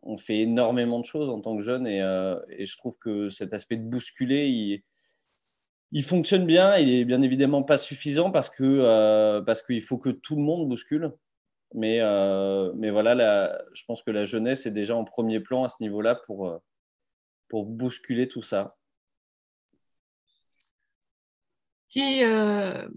on 0.04 0.18
fait 0.18 0.40
énormément 0.40 1.00
de 1.00 1.06
choses 1.06 1.30
en 1.30 1.42
tant 1.42 1.56
que 1.58 1.64
jeune 1.64 1.88
et, 1.88 2.00
je 2.00 2.78
trouve 2.78 2.98
que 2.98 3.30
cet 3.30 3.54
aspect 3.54 3.78
de 3.78 3.84
bousculer, 3.84 4.82
il, 5.92 6.04
fonctionne 6.04 6.46
bien. 6.46 6.78
Il 6.78 6.90
est 6.90 7.06
bien 7.06 7.22
évidemment 7.22 7.64
pas 7.64 7.78
suffisant 7.78 8.32
parce 8.32 8.50
que 8.50 9.40
parce 9.42 9.62
qu'il 9.62 9.82
faut 9.82 9.98
que 9.98 10.10
tout 10.10 10.36
le 10.36 10.42
monde 10.42 10.68
bouscule. 10.68 11.12
Mais, 11.74 12.00
mais 12.76 12.90
voilà, 12.90 13.64
je 13.74 13.84
pense 13.86 14.04
que 14.04 14.12
la 14.12 14.26
jeunesse 14.26 14.66
est 14.66 14.72
déjà 14.72 14.96
en 14.96 15.04
premier 15.06 15.40
plan 15.40 15.64
à 15.64 15.70
ce 15.70 15.78
niveau-là 15.82 16.16
pour, 16.16 16.60
pour 17.50 17.66
bousculer 17.66 18.28
tout 18.28 18.42
ça 18.42 18.78
qui 21.92 22.24
euh, 22.24 22.88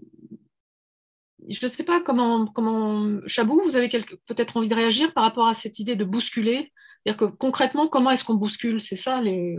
je 1.49 1.65
ne 1.65 1.71
sais 1.71 1.83
pas 1.83 2.01
comment, 2.01 2.47
comment 2.47 3.19
Chabou, 3.27 3.61
vous 3.63 3.75
avez 3.75 3.89
peut-être 3.89 4.57
envie 4.57 4.69
de 4.69 4.75
réagir 4.75 5.13
par 5.13 5.23
rapport 5.23 5.47
à 5.47 5.53
cette 5.53 5.79
idée 5.79 5.95
de 5.95 6.03
bousculer? 6.03 6.71
C'est-à-dire 7.03 7.17
que 7.17 7.35
concrètement, 7.35 7.87
comment 7.87 8.11
est-ce 8.11 8.23
qu'on 8.23 8.35
bouscule? 8.35 8.81
C'est 8.81 8.95
ça 8.95 9.21
les, 9.21 9.57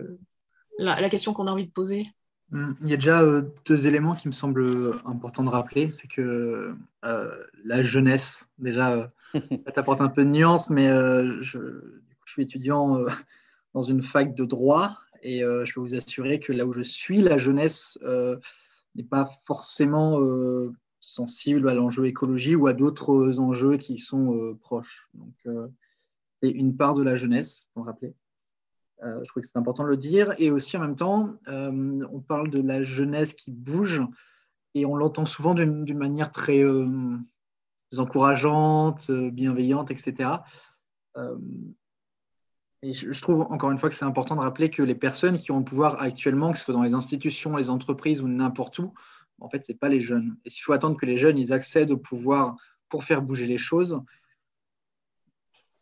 la, 0.78 1.08
question 1.08 1.32
qu'on 1.32 1.46
a 1.46 1.52
envie 1.52 1.66
de 1.66 1.72
poser. 1.72 2.06
Hum, 2.52 2.76
il 2.82 2.88
y 2.88 2.92
a 2.92 2.96
déjà 2.96 3.22
euh, 3.22 3.42
deux 3.66 3.86
éléments 3.86 4.14
qui 4.14 4.28
me 4.28 4.32
semblent 4.32 5.00
importants 5.04 5.44
de 5.44 5.50
rappeler. 5.50 5.90
C'est 5.90 6.08
que 6.08 6.74
euh, 7.04 7.44
la 7.64 7.82
jeunesse, 7.82 8.48
déjà, 8.58 9.08
ça 9.32 9.72
t'apporte 9.72 10.00
un 10.00 10.08
peu 10.08 10.24
de 10.24 10.30
nuance, 10.30 10.70
mais 10.70 10.88
je, 10.88 11.42
je, 11.42 11.60
suis 12.26 12.42
étudiant 12.42 13.04
dans 13.74 13.82
une 13.82 14.02
fac 14.02 14.34
de 14.34 14.44
droit 14.44 14.98
et 15.22 15.40
je 15.40 15.72
peux 15.72 15.80
vous 15.80 15.94
assurer 15.94 16.40
que 16.40 16.52
là 16.52 16.66
où 16.66 16.72
je 16.72 16.82
suis, 16.82 17.22
la 17.22 17.38
jeunesse 17.38 17.96
n'est 18.96 19.04
pas 19.04 19.30
forcément 19.44 20.20
euh, 20.20 20.72
sensible 21.06 21.68
à 21.68 21.74
l'enjeu 21.74 22.06
écologie 22.06 22.54
ou 22.54 22.66
à 22.66 22.72
d'autres 22.72 23.38
enjeux 23.38 23.76
qui 23.76 23.98
sont 23.98 24.34
euh, 24.34 24.54
proches. 24.54 25.08
Donc, 25.14 25.34
euh, 25.46 25.68
c'est 26.42 26.50
une 26.50 26.76
part 26.76 26.94
de 26.94 27.02
la 27.02 27.16
jeunesse, 27.16 27.68
pour 27.74 27.86
rappeler. 27.86 28.14
je 29.02 29.28
trouve 29.28 29.42
que 29.42 29.48
c'est 29.48 29.58
important 29.58 29.84
de 29.84 29.88
le 29.88 29.96
dire. 29.96 30.34
Et 30.38 30.50
aussi, 30.50 30.76
en 30.76 30.80
même 30.80 30.96
temps, 30.96 31.34
on 31.46 32.20
parle 32.20 32.50
de 32.50 32.60
la 32.60 32.84
jeunesse 32.84 33.32
qui 33.32 33.50
bouge 33.50 34.02
et 34.74 34.84
on 34.84 34.96
l'entend 34.96 35.24
souvent 35.24 35.54
d'une 35.54 35.96
manière 35.96 36.30
très 36.30 36.62
encourageante, 37.96 39.10
bienveillante, 39.10 39.90
etc. 39.90 40.40
Et 42.82 42.92
je, 42.92 43.20
trouve 43.20 43.40
encore 43.40 43.70
une 43.70 43.78
fois 43.78 43.88
que 43.88 43.94
c'est 43.94 44.04
important 44.04 44.36
de 44.36 44.40
rappeler 44.40 44.70
que 44.70 44.82
les 44.82 44.94
personnes 44.94 45.38
qui 45.38 45.50
ont 45.50 45.58
le 45.58 45.64
pouvoir 45.64 46.00
actuellement, 46.00 46.52
que 46.52 46.58
ce 46.58 46.64
soit 46.64 46.74
dans 46.74 46.82
les 46.82 46.94
institutions, 46.94 47.56
les 47.56 47.70
entreprises 47.70 48.20
ou 48.20 48.28
n'importe 48.28 48.78
où, 48.78 48.92
en 49.38 49.48
fait, 49.48 49.64
ce 49.64 49.72
n'est 49.72 49.78
pas 49.78 49.88
les 49.88 50.00
jeunes. 50.00 50.36
Et 50.44 50.50
s'il 50.50 50.62
faut 50.62 50.72
attendre 50.72 50.96
que 50.96 51.06
les 51.06 51.18
jeunes 51.18 51.38
ils 51.38 51.52
accèdent 51.52 51.90
au 51.90 51.98
pouvoir 51.98 52.56
pour 52.88 53.04
faire 53.04 53.22
bouger 53.22 53.46
les 53.46 53.58
choses, 53.58 54.00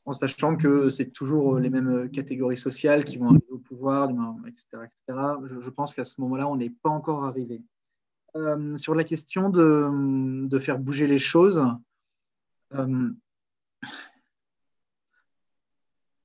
en 0.06 0.12
sachant 0.12 0.56
que 0.56 0.90
c'est 0.90 1.10
toujours 1.10 1.58
les 1.58 1.70
mêmes 1.70 2.10
catégories 2.10 2.56
sociales 2.56 3.04
qui 3.04 3.16
vont 3.16 3.28
arriver 3.28 3.50
au 3.50 3.58
pouvoir, 3.58 4.10
etc. 4.46 4.66
etc. 4.84 5.18
Je, 5.60 5.70
pense 5.70 5.94
qu'à 5.94 6.04
ce 6.04 6.20
moment-là, 6.20 6.48
on 6.48 6.56
n'est 6.56 6.70
pas 6.70 6.90
encore 6.90 7.24
arrivé. 7.24 7.62
Euh, 8.36 8.76
sur 8.76 8.94
la 8.94 9.04
question 9.04 9.48
de, 9.48 10.58
faire 10.58 10.78
bouger 10.78 11.06
les 11.06 11.18
choses, 11.18 11.64
euh, 12.74 13.10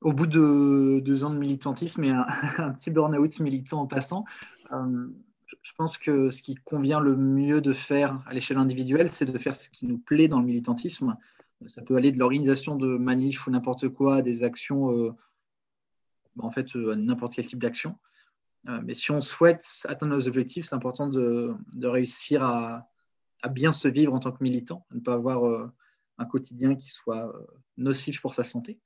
au 0.01 0.13
bout 0.13 0.27
de 0.27 1.01
deux 1.03 1.23
ans 1.23 1.29
de 1.29 1.37
militantisme 1.37 2.03
et 2.03 2.09
un, 2.09 2.25
petit 2.73 2.91
burn-out 2.91 3.39
militant 3.39 3.81
en 3.81 3.87
passant, 3.87 4.25
euh, 4.71 5.07
je 5.61 5.73
pense 5.73 5.97
que 5.97 6.29
ce 6.29 6.41
qui 6.41 6.55
convient 6.55 6.99
le 6.99 7.15
mieux 7.15 7.61
de 7.61 7.73
faire 7.73 8.21
à 8.25 8.33
l'échelle 8.33 8.57
individuelle, 8.57 9.09
c'est 9.09 9.25
de 9.25 9.37
faire 9.37 9.55
ce 9.55 9.69
qui 9.69 9.85
nous 9.85 9.97
plaît 9.97 10.27
dans 10.27 10.39
le 10.39 10.45
militantisme. 10.45 11.17
Ça 11.65 11.81
peut 11.81 11.95
aller 11.95 12.11
de 12.11 12.19
l'organisation 12.19 12.75
de 12.75 12.97
manifs 12.97 13.45
ou 13.47 13.51
n'importe 13.51 13.89
quoi, 13.89 14.21
des 14.21 14.43
actions, 14.43 14.91
euh, 14.91 15.11
en 16.37 16.51
fait, 16.51 16.75
euh, 16.75 16.95
n'importe 16.95 17.33
quel 17.33 17.45
type 17.45 17.59
d'action. 17.59 17.97
mais 18.83 18.93
si 18.93 19.11
on 19.11 19.21
souhaite 19.21 19.65
atteindre 19.85 20.15
nos 20.15 20.27
objectifs, 20.27 20.65
c'est 20.65 20.75
important 20.75 21.07
de, 21.07 21.55
réussir 21.81 22.43
à, 22.43 22.87
bien 23.51 23.73
se 23.73 23.87
vivre 23.87 24.13
en 24.13 24.19
tant 24.19 24.31
que 24.31 24.43
militant, 24.43 24.85
ne 24.91 24.99
pas 24.99 25.13
avoir 25.13 25.71
un 26.17 26.25
quotidien 26.25 26.75
qui 26.75 26.89
soit 26.89 27.33
nocif 27.77 28.21
pour 28.21 28.35
sa 28.35 28.43
santé. 28.43 28.79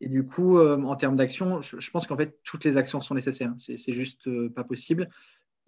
Et 0.00 0.08
du 0.08 0.26
coup, 0.26 0.58
euh, 0.58 0.80
en 0.82 0.96
termes 0.96 1.16
d'action, 1.16 1.60
je, 1.60 1.90
pense 1.90 2.06
qu'en 2.06 2.16
fait, 2.16 2.38
toutes 2.42 2.64
les 2.64 2.76
actions 2.76 3.00
sont 3.00 3.14
nécessaires. 3.14 3.54
C'est 3.56 3.94
juste 3.94 4.28
euh, 4.28 4.50
pas 4.50 4.64
possible. 4.64 5.08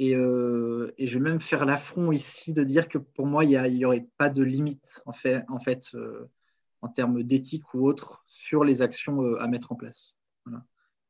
Euh, 0.00 0.92
et, 0.96 1.06
je 1.06 1.18
vais 1.18 1.24
même 1.24 1.40
faire 1.40 1.64
l'affront 1.66 2.12
ici 2.12 2.52
de 2.52 2.62
dire 2.62 2.88
que 2.88 2.98
pour 2.98 3.26
moi, 3.26 3.44
il 3.44 3.60
n'y 3.72 3.84
aurait 3.84 4.06
pas 4.16 4.28
de 4.28 4.42
limite, 4.42 5.02
en 5.06 5.12
fait, 5.12 5.44
en, 5.48 5.58
fait, 5.58 5.90
en 6.82 6.88
termes 6.88 7.22
d'éthique 7.22 7.74
ou 7.74 7.86
autre, 7.86 8.22
sur 8.26 8.64
les 8.64 8.80
actions 8.80 9.34
à 9.36 9.48
mettre 9.48 9.72
en 9.72 9.74
place. 9.74 10.16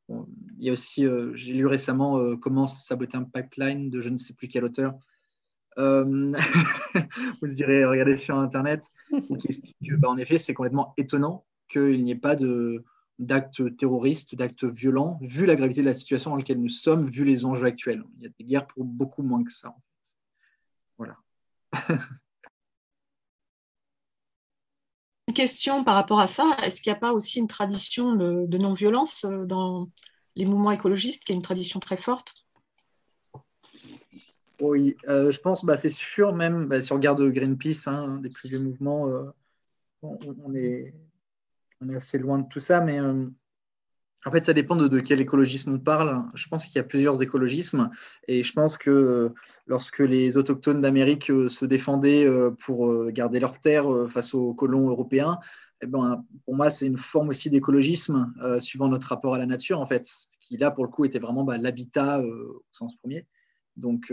il 0.07 0.25
y 0.57 0.69
a 0.69 0.73
aussi, 0.73 1.05
j'ai 1.33 1.53
lu 1.53 1.67
récemment 1.67 2.35
Comment 2.37 2.65
saboter 2.65 3.17
un 3.17 3.23
pipeline 3.23 3.89
de 3.91 4.01
je 4.01 4.09
ne 4.09 4.17
sais 4.17 4.33
plus 4.33 4.47
quel 4.47 4.63
auteur. 4.63 4.95
vous 5.77 7.47
direz, 7.47 7.85
regardez 7.85 8.17
sur 8.17 8.37
Internet, 8.37 8.83
qui 9.39 9.47
explique 9.47 9.77
que, 9.87 9.95
bah, 9.95 10.09
en 10.09 10.17
effet, 10.17 10.37
c'est 10.37 10.53
complètement 10.53 10.93
étonnant 10.97 11.45
qu'il 11.69 12.03
n'y 12.03 12.11
ait 12.11 12.15
pas 12.15 12.35
de 12.35 12.83
d'actes 13.19 13.75
terroristes, 13.75 14.33
d'actes 14.33 14.63
violents, 14.63 15.19
vu 15.21 15.45
la 15.45 15.55
gravité 15.55 15.81
de 15.81 15.85
la 15.85 15.93
situation 15.93 16.31
dans 16.31 16.37
laquelle 16.37 16.61
nous 16.61 16.69
sommes, 16.69 17.09
vu 17.09 17.25
les 17.25 17.45
enjeux 17.45 17.67
actuels. 17.67 18.03
Il 18.17 18.23
y 18.23 18.27
a 18.27 18.29
des 18.39 18.45
guerres 18.45 18.65
pour 18.65 18.85
beaucoup 18.85 19.21
moins 19.21 19.43
que 19.43 19.51
ça. 19.51 19.75
Voilà. 20.97 21.17
Une 25.27 25.33
question 25.35 25.83
par 25.83 25.95
rapport 25.95 26.21
à 26.21 26.27
ça, 26.27 26.55
est-ce 26.63 26.81
qu'il 26.81 26.91
n'y 26.91 26.97
a 26.97 26.99
pas 26.99 27.11
aussi 27.11 27.39
une 27.39 27.47
tradition 27.47 28.15
de, 28.15 28.57
non-violence 28.57 29.25
euh, 29.25 29.45
dans 29.45 29.89
les 30.35 30.45
mouvements 30.45 30.71
écologistes, 30.71 31.25
qui 31.25 31.33
est 31.33 31.35
une 31.35 31.41
tradition 31.41 31.81
très 31.81 31.97
forte? 31.97 32.33
Oui, 34.61 34.95
euh, 35.07 35.31
je 35.31 35.39
pense, 35.39 35.65
bah, 35.65 35.77
c'est 35.77 35.89
sûr, 35.89 36.33
même 36.33 36.67
bah, 36.67 36.81
si 36.81 36.91
on 36.93 36.95
regarde 36.95 37.21
Greenpeace, 37.21 37.87
hein, 37.87 38.17
des 38.17 38.29
plus 38.29 38.49
vieux 38.49 38.59
mouvements, 38.59 39.09
on, 40.01 40.53
est, 40.53 40.93
on, 41.81 41.89
est, 41.89 41.95
assez 41.95 42.17
loin 42.17 42.39
de 42.39 42.47
tout 42.47 42.59
ça, 42.59 42.81
mais 42.81 42.99
en 44.25 44.31
fait, 44.31 44.43
ça 44.43 44.53
dépend 44.53 44.75
de, 44.75 44.99
quel 44.99 45.21
écologisme 45.21 45.73
on 45.73 45.79
parle. 45.79 46.23
Je 46.35 46.47
pense 46.49 46.65
qu'il 46.65 46.75
y 46.75 46.79
a 46.79 46.83
plusieurs 46.83 47.21
écologismes 47.21 47.89
et 48.27 48.43
je 48.43 48.51
pense 48.51 48.77
que 48.77 48.89
euh, 48.89 49.29
lorsque 49.65 49.99
les 49.99 50.35
autochtones 50.35 50.81
d'Amérique 50.81 51.31
euh, 51.31 51.47
se 51.47 51.63
défendaient 51.63 52.25
euh, 52.25 52.51
pour 52.51 53.09
garder 53.11 53.39
leurs 53.39 53.61
terres 53.61 53.87
face 54.09 54.33
aux 54.33 54.53
colons 54.53 54.89
européens, 54.89 55.39
eh 55.81 55.87
ben, 55.87 56.25
pour 56.43 56.55
moi, 56.55 56.69
c'est 56.69 56.85
une 56.85 56.97
forme 56.97 57.29
aussi 57.29 57.49
d'écologisme 57.49 58.33
suivant 58.59 58.89
notre 58.89 59.07
rapport 59.07 59.35
à 59.35 59.37
la 59.37 59.45
nature, 59.45 59.79
en 59.79 59.85
fait, 59.85 60.05
qui 60.41 60.57
là, 60.57 60.71
pour 60.71 60.83
le 60.83 60.91
coup, 60.91 61.05
était 61.05 61.19
vraiment 61.19 61.45
bah, 61.45 61.57
l'habitat 61.57 62.21
au 62.21 62.65
sens 62.73 62.97
premier. 62.97 63.25
Donc, 63.77 64.11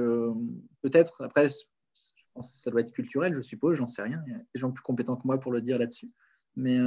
peut-être, 0.82 1.24
après, 1.24 1.48
je 1.48 2.22
pense 2.34 2.54
que 2.54 2.60
ça 2.60 2.70
doit 2.70 2.82
être 2.82 2.92
culturel, 2.92 3.34
je 3.34 3.40
suppose, 3.40 3.74
j'en 3.74 3.88
sais 3.88 4.02
rien. 4.02 4.22
Il 4.28 4.32
y 4.32 4.36
a 4.36 4.38
des 4.38 4.60
gens 4.60 4.70
plus 4.70 4.84
compétents 4.84 5.16
que 5.16 5.26
moi 5.26 5.40
pour 5.40 5.50
le 5.50 5.60
dire 5.60 5.76
là-dessus. 5.76 6.08
Mais 6.54 6.78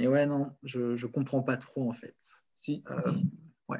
mais 0.00 0.06
ouais, 0.06 0.24
non, 0.24 0.50
je 0.62 0.80
ne 0.80 1.06
comprends 1.12 1.42
pas 1.42 1.58
trop 1.58 1.90
en 1.90 1.92
fait. 1.92 2.16
Si, 2.56 2.82
euh, 2.90 3.76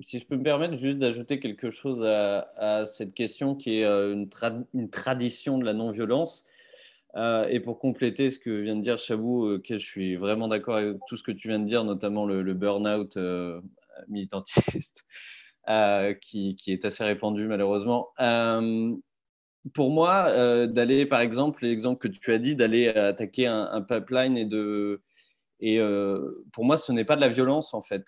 si 0.00 0.18
je 0.18 0.26
peux 0.26 0.36
me 0.36 0.42
permettre 0.42 0.74
juste 0.74 0.98
d'ajouter 0.98 1.38
quelque 1.38 1.70
chose 1.70 2.02
à, 2.04 2.84
cette 2.86 3.14
question 3.14 3.54
qui 3.54 3.78
est 3.78 3.84
euh, 3.84 4.12
une, 4.12 4.28
une 4.74 4.90
tradition 4.90 5.58
de 5.58 5.64
la 5.64 5.72
non-violence. 5.72 6.44
Euh, 7.14 7.46
et 7.46 7.60
pour 7.60 7.78
compléter 7.78 8.30
ce 8.30 8.40
que 8.40 8.50
vient 8.50 8.74
de 8.74 8.80
dire 8.80 8.98
Chabou, 8.98 9.54
auquel 9.54 9.78
je 9.78 9.86
suis 9.86 10.16
vraiment 10.16 10.48
d'accord 10.48 10.76
avec 10.76 10.96
tout 11.06 11.16
ce 11.16 11.22
que 11.22 11.30
tu 11.30 11.46
viens 11.46 11.60
de 11.60 11.66
dire, 11.66 11.84
notamment 11.84 12.26
le, 12.26 12.54
burn-out 12.54 13.16
militantiste, 14.08 15.04
qui, 16.22 16.56
qui, 16.56 16.72
est 16.72 16.84
assez 16.84 17.04
répandu 17.04 17.46
malheureusement. 17.46 18.08
pour 19.74 19.90
moi, 19.92 20.66
d'aller, 20.66 21.06
par 21.06 21.20
exemple, 21.20 21.64
l'exemple 21.64 22.08
que 22.08 22.08
tu 22.08 22.32
as 22.32 22.38
dit, 22.38 22.56
d'aller 22.56 22.88
attaquer 22.88 23.46
un, 23.46 23.68
un, 23.70 23.82
pipeline 23.82 24.36
et 24.36 24.46
de, 24.46 25.02
et 25.62 25.78
euh, 25.78 26.44
pour 26.52 26.64
moi, 26.64 26.76
ce 26.76 26.90
n'est 26.90 27.04
pas 27.04 27.14
de 27.14 27.20
la 27.20 27.28
violence, 27.28 27.72
en 27.72 27.82
fait. 27.82 28.04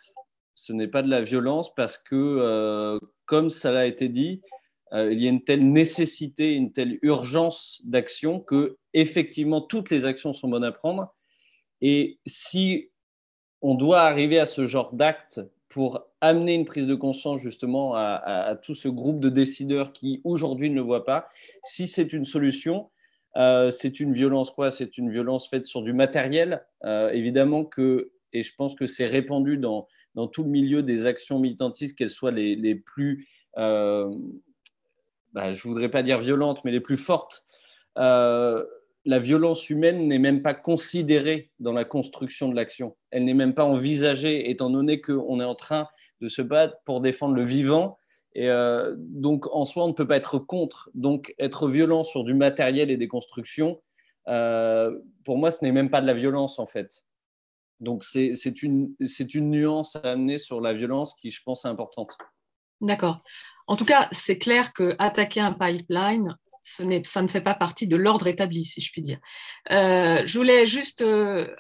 Ce 0.57 0.73
n'est 0.73 0.89
pas 0.89 1.03
de 1.03 1.09
la 1.09 1.23
violence 1.23 1.73
parce 1.73 1.97
que, 1.97 2.17
euh, 2.17 2.99
comme 3.27 3.49
ça 3.49 3.71
l'a 3.71 3.87
été 3.87 4.09
dit, 4.09 4.43
euh, 4.93 5.13
il 5.13 5.23
y 5.23 5.27
a 5.27 5.31
une 5.31 5.45
telle 5.45 5.71
nécessité, 5.71 6.53
une 6.53 6.73
telle 6.73 6.99
urgence 7.03 7.81
d'action 7.85 8.41
que, 8.41 8.77
effectivement, 8.93 9.61
toutes 9.61 9.91
les 9.91 10.05
actions 10.05 10.33
sont 10.33 10.49
bonnes 10.49 10.65
à 10.65 10.73
prendre. 10.73 11.15
Et 11.81 12.19
si 12.27 12.91
on 13.63 13.77
doit 13.77 14.01
arriver 14.01 14.41
à 14.41 14.47
ce 14.47 14.67
genre 14.67 14.93
d'acte 14.93 15.41
pour 15.69 16.09
amener 16.21 16.55
une 16.55 16.65
prise 16.65 16.89
de 16.89 16.95
conscience 16.97 17.41
justement 17.41 17.95
à, 17.95 18.21
à, 18.25 18.57
tout 18.57 18.75
ce 18.75 18.89
groupe 18.89 19.21
de 19.21 19.29
décideurs 19.29 19.93
qui 19.93 20.21
aujourd'hui 20.25 20.71
ne 20.71 20.77
le 20.77 20.81
voient 20.81 21.05
pas, 21.05 21.29
si 21.63 21.87
c'est 21.87 22.13
une 22.13 22.25
solution, 22.25 22.91
euh, 23.37 23.71
c'est 23.71 24.01
une 24.01 24.13
violence 24.13 24.51
quoi? 24.51 24.71
C'est 24.71 24.99
une 24.99 25.11
violence 25.11 25.49
faite 25.49 25.65
sur 25.65 25.83
du 25.83 25.93
matériel. 25.93 26.65
Euh, 26.85 27.11
évidemment 27.11 27.65
que, 27.65 28.13
et 28.33 28.43
je 28.43 28.55
pense 28.57 28.75
que 28.75 28.87
c'est 28.87 29.07
répandu 29.07 29.59
dans, 29.59 29.89
dans, 30.15 30.29
tout 30.29 30.45
le 30.45 30.51
milieu 30.51 30.83
des 30.83 31.07
actions 31.07 31.39
militantistes, 31.39 31.97
qu'elles 31.97 32.11
soient 32.11 32.31
les, 32.31 32.57
les 32.57 32.75
plus, 32.75 33.29
euh, 33.59 34.11
bah, 35.33 35.53
je 35.53 35.67
ne 35.67 35.73
voudrais 35.73 35.91
pas 35.91 36.03
dire 36.03 36.21
violentes, 36.21 36.65
mais 36.65 36.73
les 36.73 36.81
plus 36.81 36.97
fortes. 36.97 37.45
la 37.97 39.19
violence 39.19 39.69
humaine 39.69 40.09
n'est 40.09 40.19
même 40.19 40.43
pas 40.43 40.55
considérée 40.55 41.51
dans 41.59 41.73
la 41.73 41.85
construction 41.85 42.49
de 42.49 42.57
l'action. 42.57 42.97
Elle 43.11 43.25
n'est 43.25 43.35
même 43.35 43.55
pas 43.55 43.65
envisagée, 43.65 44.51
étant 44.51 44.71
donné 44.71 45.01
qu'on 45.01 45.41
est 45.41 45.45
en 45.45 45.55
train 45.55 45.89
de 46.21 46.29
se 46.29 46.41
battre 46.41 46.77
pour 46.85 47.01
défendre 47.01 47.35
le 47.35 47.45
vivant 47.45 47.99
et 48.35 48.51
euh, 48.51 48.95
donc, 48.99 49.47
en 49.55 49.65
soi, 49.65 49.85
on 49.85 49.89
ne 49.89 49.93
peut 49.93 50.07
pas 50.07 50.17
être 50.17 50.39
contre. 50.39 50.91
Donc, 50.95 51.35
être 51.39 51.69
violent 51.69 52.03
sur 52.03 52.25
du 52.25 52.35
matériel 52.35 52.91
et 52.91 52.97
des 52.97 53.09
constructions, 53.09 53.81
euh, 54.29 54.99
pour 55.25 55.39
moi, 55.39 55.51
ce 55.51 55.65
n'est 55.65 55.73
même 55.73 55.91
pas 55.91 56.01
de 56.01 56.07
la 56.07 56.15
violence, 56.15 56.59
en 56.59 56.67
fait. 56.67 57.05
Donc, 57.81 58.03
c'est 58.03 58.63
une, 58.63 58.95
une 59.35 59.51
nuance 59.51 59.97
à 59.97 60.01
amener 60.01 60.39
sur 60.39 60.61
la 60.61 60.73
violence 60.73 61.15
qui, 61.15 61.31
je 61.31 61.43
pense, 61.45 61.65
est 61.65 61.69
importante. 61.69 62.17
D'accord. 62.81 63.23
En 63.67 63.77
tout 63.77 63.85
cas, 63.85 64.09
c'est 64.11 64.39
clair 64.39 64.73
que 64.73 64.97
attaquer 64.99 65.41
un 65.41 65.53
pipeline, 65.53 66.37
ce 66.65 66.83
ça 67.05 67.23
ne 67.23 67.29
fait 67.29 67.41
pas 67.41 67.55
partie 67.55 67.87
de 67.87 67.97
l'ordre 67.97 68.27
établi, 68.27 68.65
si 68.65 68.81
je 68.81 68.91
puis 68.91 69.03
dire. 69.03 69.19
Euh, 69.71 70.23
je 70.25 70.39
voulais 70.39 70.67
juste 70.67 71.05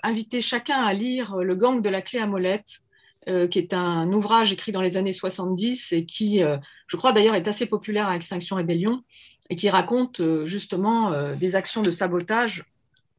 inviter 0.02 0.42
chacun 0.42 0.82
à 0.82 0.92
lire 0.92 1.36
Le 1.36 1.54
gang 1.54 1.82
de 1.82 1.88
la 1.88 2.02
clé 2.02 2.18
à 2.18 2.26
molette 2.26 2.83
euh, 3.26 3.48
qui 3.48 3.58
est 3.58 3.72
un 3.72 4.12
ouvrage 4.12 4.52
écrit 4.52 4.70
dans 4.70 4.82
les 4.82 4.98
années 4.98 5.14
70 5.14 5.92
et 5.92 6.04
qui, 6.04 6.42
euh, 6.42 6.58
je 6.88 6.98
crois 6.98 7.12
d'ailleurs, 7.12 7.34
est 7.34 7.48
assez 7.48 7.64
populaire 7.64 8.06
à 8.08 8.16
Extinction 8.16 8.56
Rébellion 8.56 9.02
et 9.48 9.56
qui 9.56 9.70
raconte 9.70 10.20
euh, 10.20 10.44
justement 10.44 11.34
des 11.34 11.56
actions 11.56 11.80
de 11.80 11.90
sabotage 11.90 12.64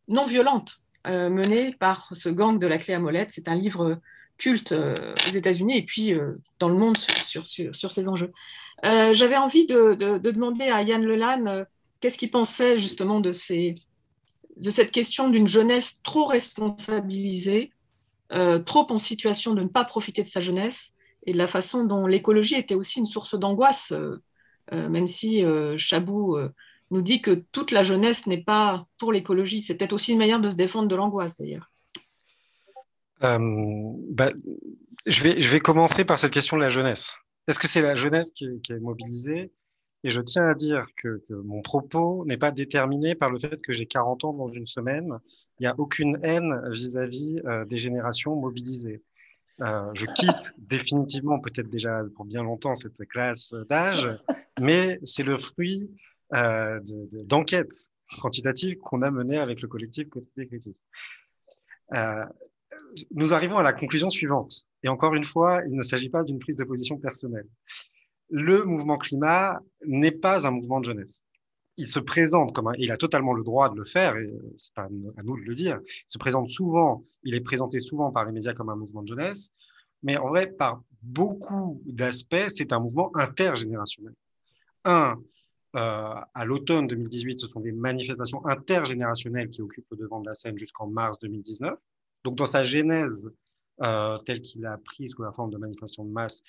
non 0.08 0.26
violentes 0.26 0.80
menées 1.08 1.76
par 1.80 2.10
ce 2.14 2.30
gang 2.30 2.58
de 2.60 2.68
la 2.68 2.78
clé 2.78 2.94
à 2.94 3.00
molette. 3.00 3.32
C'est 3.32 3.48
un 3.48 3.56
livre 3.56 4.00
culte 4.38 4.74
aux 4.74 5.32
États-Unis 5.32 5.78
et 5.78 5.84
puis 5.84 6.14
dans 6.60 6.68
le 6.68 6.76
monde 6.76 6.98
sur, 6.98 7.46
ces 7.46 8.10
enjeux. 8.10 8.32
J'avais 8.84 9.38
envie 9.38 9.68
de, 9.68 9.94
de, 9.94 10.18
de, 10.18 10.32
demander 10.32 10.66
à 10.66 10.82
Yann 10.82 11.04
Lelanne 11.04 11.68
qu'est-ce 12.00 12.18
qu'il 12.18 12.32
pensait 12.32 12.80
justement 12.80 13.20
de 13.20 13.34
cette 13.34 14.92
question 14.92 15.30
d'une 15.30 15.48
jeunesse 15.48 16.00
trop 16.04 16.26
responsabilisée 16.26 17.72
euh, 18.32 18.60
trop 18.60 18.88
en 18.92 19.00
situation 19.00 19.54
de 19.54 19.62
ne 19.62 19.68
pas 19.68 19.86
profiter 19.86 20.24
de 20.24 20.28
sa 20.28 20.42
jeunesse 20.42 20.94
et 21.26 21.34
de 21.34 21.38
la 21.38 21.48
façon 21.48 21.86
dont 21.86 22.08
l'écologie 22.08 22.56
était 22.56 22.76
aussi 22.76 23.00
une 23.00 23.06
source 23.06 23.38
d'angoisse, 23.38 23.92
euh, 23.92 24.22
euh, 24.74 24.90
même 24.90 25.08
si 25.08 25.44
Chabou 25.78 26.38
nous 26.92 27.02
dit 27.02 27.22
que 27.22 27.32
toute 27.52 27.72
la 27.72 27.84
jeunesse 27.84 28.28
n'est 28.28 28.42
pas 28.42 28.88
pour 28.98 29.12
l'écologie. 29.12 29.62
C'est 29.62 29.76
peut-être 29.76 29.94
aussi 29.94 30.14
une 30.14 30.20
manière 30.20 30.40
de 30.40 30.50
se 30.50 30.56
défendre 30.56 30.88
de 30.88 30.96
l'angoisse, 30.96 31.38
d'ailleurs. 31.38 31.72
Bah, 33.22 34.32
je, 35.06 35.22
vais, 35.22 35.42
je 35.42 35.50
vais 35.50 35.60
commencer 35.60 36.06
par 36.06 36.20
cette 36.20 36.34
question 36.34 36.58
de 36.58 36.62
la 36.62 36.70
jeunesse. 36.70 37.18
Est-ce 37.48 37.60
que 37.60 37.68
c'est 37.68 37.82
la 37.82 37.96
jeunesse 37.96 38.32
qui 38.32 38.46
est, 38.46 38.80
mobilisée? 38.80 39.52
Et 40.06 40.12
je 40.12 40.22
tiens 40.22 40.48
à 40.48 40.54
dire 40.54 40.86
que, 40.98 41.24
que 41.28 41.34
mon 41.34 41.62
propos 41.62 42.26
n'est 42.26 42.38
pas 42.38 42.52
déterminé 42.52 43.16
par 43.16 43.32
le 43.32 43.40
fait 43.40 43.60
que 43.60 43.74
j'ai 43.74 43.88
40 43.88 44.24
ans 44.26 44.34
dans 44.34 44.48
une 44.48 44.68
semaine 44.68 45.18
il 45.60 45.64
n'y 45.64 45.68
a 45.68 45.76
aucune 45.80 46.20
haine 46.22 46.54
vis-à-vis 46.72 47.40
euh, 47.46 47.66
des 47.66 47.80
générations 47.80 48.36
mobilisées. 48.36 49.02
Euh, 49.62 49.90
je 49.96 50.06
quitte 50.06 50.54
définitivement, 50.58 51.40
peut-être 51.40 51.70
déjà 51.70 52.04
pour 52.16 52.26
bien 52.26 52.44
longtemps, 52.44 52.76
cette 52.76 53.04
classe 53.08 53.56
d'âge, 53.68 54.08
mais 54.60 55.00
c'est 55.04 55.24
le 55.24 55.40
fruit 55.40 55.90
euh, 56.34 56.80
d'enquêtes 57.24 57.90
quantitatives 58.22 58.78
qu'on 58.78 59.02
a 59.02 59.10
menées 59.10 59.40
avec 59.40 59.62
le 59.62 59.68
collectif 59.68 60.08
Quotidien 60.10 60.46
Critique. 60.46 60.78
Euh, 61.96 62.26
nous 63.12 63.34
arrivons 63.34 63.58
à 63.58 63.64
la 63.64 63.74
conclusion 63.74 64.12
suivante. 64.12 64.68
Et 64.84 64.88
encore 64.88 65.16
une 65.16 65.24
fois, 65.24 65.62
il 65.66 65.76
ne 65.76 65.82
s'agit 65.82 66.10
pas 66.10 66.24
d'une 66.24 66.38
prise 66.38 66.58
de 66.58 66.64
position 66.64 66.98
personnelle. 66.98 67.48
Le 68.30 68.64
mouvement 68.64 68.98
climat 68.98 69.60
n'est 69.86 70.12
pas 70.12 70.48
un 70.48 70.52
mouvement 70.52 70.80
de 70.80 70.86
jeunesse 70.86 71.26
il 71.78 71.88
se 71.88 72.00
présente 72.00 72.54
comme 72.54 72.68
un, 72.68 72.74
il 72.78 72.92
a 72.92 72.98
totalement 72.98 73.34
le 73.34 73.44
droit 73.44 73.70
de 73.70 73.76
le 73.76 73.86
faire, 73.86 74.16
et 74.18 74.32
c'est 74.58 74.74
pas 74.74 74.84
à 74.84 74.90
nous 75.24 75.38
de 75.38 75.42
le 75.42 75.54
dire. 75.54 75.80
Il 75.86 76.04
se 76.08 76.18
présente 76.18 76.50
souvent, 76.50 77.04
il 77.24 77.36
est 77.36 77.42
présenté 77.42 77.80
souvent 77.80 78.12
par 78.12 78.26
les 78.26 78.32
médias 78.32 78.54
comme 78.54 78.70
un 78.70 78.76
mouvement 78.76 79.04
de 79.04 79.10
jeunesse, 79.10 79.50
mais 80.04 80.18
en 80.18 80.30
vrai, 80.30 80.48
par 80.48 80.82
beaucoup 81.02 81.82
d'aspects, 81.86 82.48
c'est 82.50 82.72
un 82.72 82.80
mouvement 82.80 83.16
intergénérationnel. 83.16 84.14
Un, 84.86 85.16
euh, 85.76 86.16
à 86.34 86.46
l'automne 86.46 86.88
2018, 86.88 87.40
ce 87.40 87.48
sont 87.48 87.60
des 87.60 87.72
manifestations 87.72 88.46
intergénérationnelles 88.46 89.50
qui 89.50 89.62
occupent 89.62 89.88
le 89.92 89.98
devant 89.98 90.22
de 90.22 90.28
la 90.28 90.34
scène 90.34 90.58
jusqu'en 90.58 90.88
mars 90.88 91.20
2019. 91.20 91.74
Donc, 92.24 92.36
dans 92.36 92.46
sa 92.46 92.64
genèse 92.64 93.30
euh, 93.84 94.18
telle 94.20 94.42
qu'il 94.42 94.66
a 94.66 94.78
prise 94.78 95.12
sous 95.12 95.24
la 95.24 95.34
forme 95.34 95.50
de 95.50 95.58
manifestation 95.58 96.06
de 96.06 96.12
masse, 96.12 96.42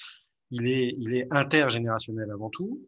il 0.50 0.68
est, 0.68 0.94
il 0.98 1.14
est 1.14 1.26
intergénérationnel 1.30 2.30
avant 2.30 2.50
tout. 2.50 2.80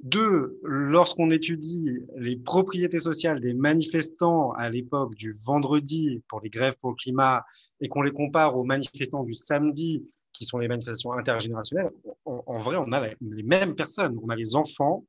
Deux, 0.00 0.58
lorsqu'on 0.62 1.30
étudie 1.30 1.88
les 2.16 2.36
propriétés 2.36 3.00
sociales 3.00 3.40
des 3.40 3.54
manifestants 3.54 4.52
à 4.52 4.68
l'époque 4.68 5.14
du 5.14 5.32
vendredi 5.44 6.22
pour 6.28 6.40
les 6.40 6.50
grèves 6.50 6.76
pour 6.80 6.90
le 6.90 6.96
climat 6.96 7.44
et 7.80 7.88
qu'on 7.88 8.02
les 8.02 8.10
compare 8.10 8.56
aux 8.56 8.64
manifestants 8.64 9.22
du 9.22 9.34
samedi, 9.34 10.04
qui 10.32 10.44
sont 10.44 10.58
les 10.58 10.68
manifestations 10.68 11.12
intergénérationnelles, 11.12 11.90
en, 12.24 12.58
vrai, 12.58 12.76
on 12.76 12.90
a 12.92 13.06
les 13.20 13.42
mêmes 13.44 13.74
personnes. 13.74 14.18
On 14.22 14.28
a 14.28 14.36
les 14.36 14.56
enfants 14.56 15.06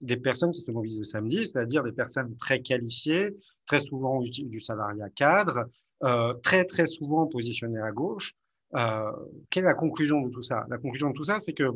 des 0.00 0.16
personnes 0.16 0.52
qui 0.52 0.60
se 0.60 0.70
mobilisent 0.70 1.00
le 1.00 1.04
samedi, 1.04 1.44
c'est-à-dire 1.44 1.82
des 1.82 1.92
personnes 1.92 2.36
très 2.38 2.62
qualifiées, 2.62 3.36
très 3.66 3.80
souvent 3.80 4.22
du 4.22 4.60
salariat 4.60 5.10
cadre, 5.10 5.66
euh, 6.04 6.32
très 6.34 6.64
très 6.64 6.86
souvent 6.86 7.26
positionnées 7.26 7.80
à 7.80 7.90
gauche. 7.90 8.34
Euh, 8.74 9.10
quelle 9.50 9.64
est 9.64 9.68
la 9.68 9.74
conclusion 9.74 10.20
de 10.20 10.30
tout 10.30 10.42
ça? 10.42 10.66
La 10.68 10.78
conclusion 10.78 11.10
de 11.10 11.14
tout 11.14 11.24
ça, 11.24 11.40
c'est 11.40 11.54
que 11.54 11.70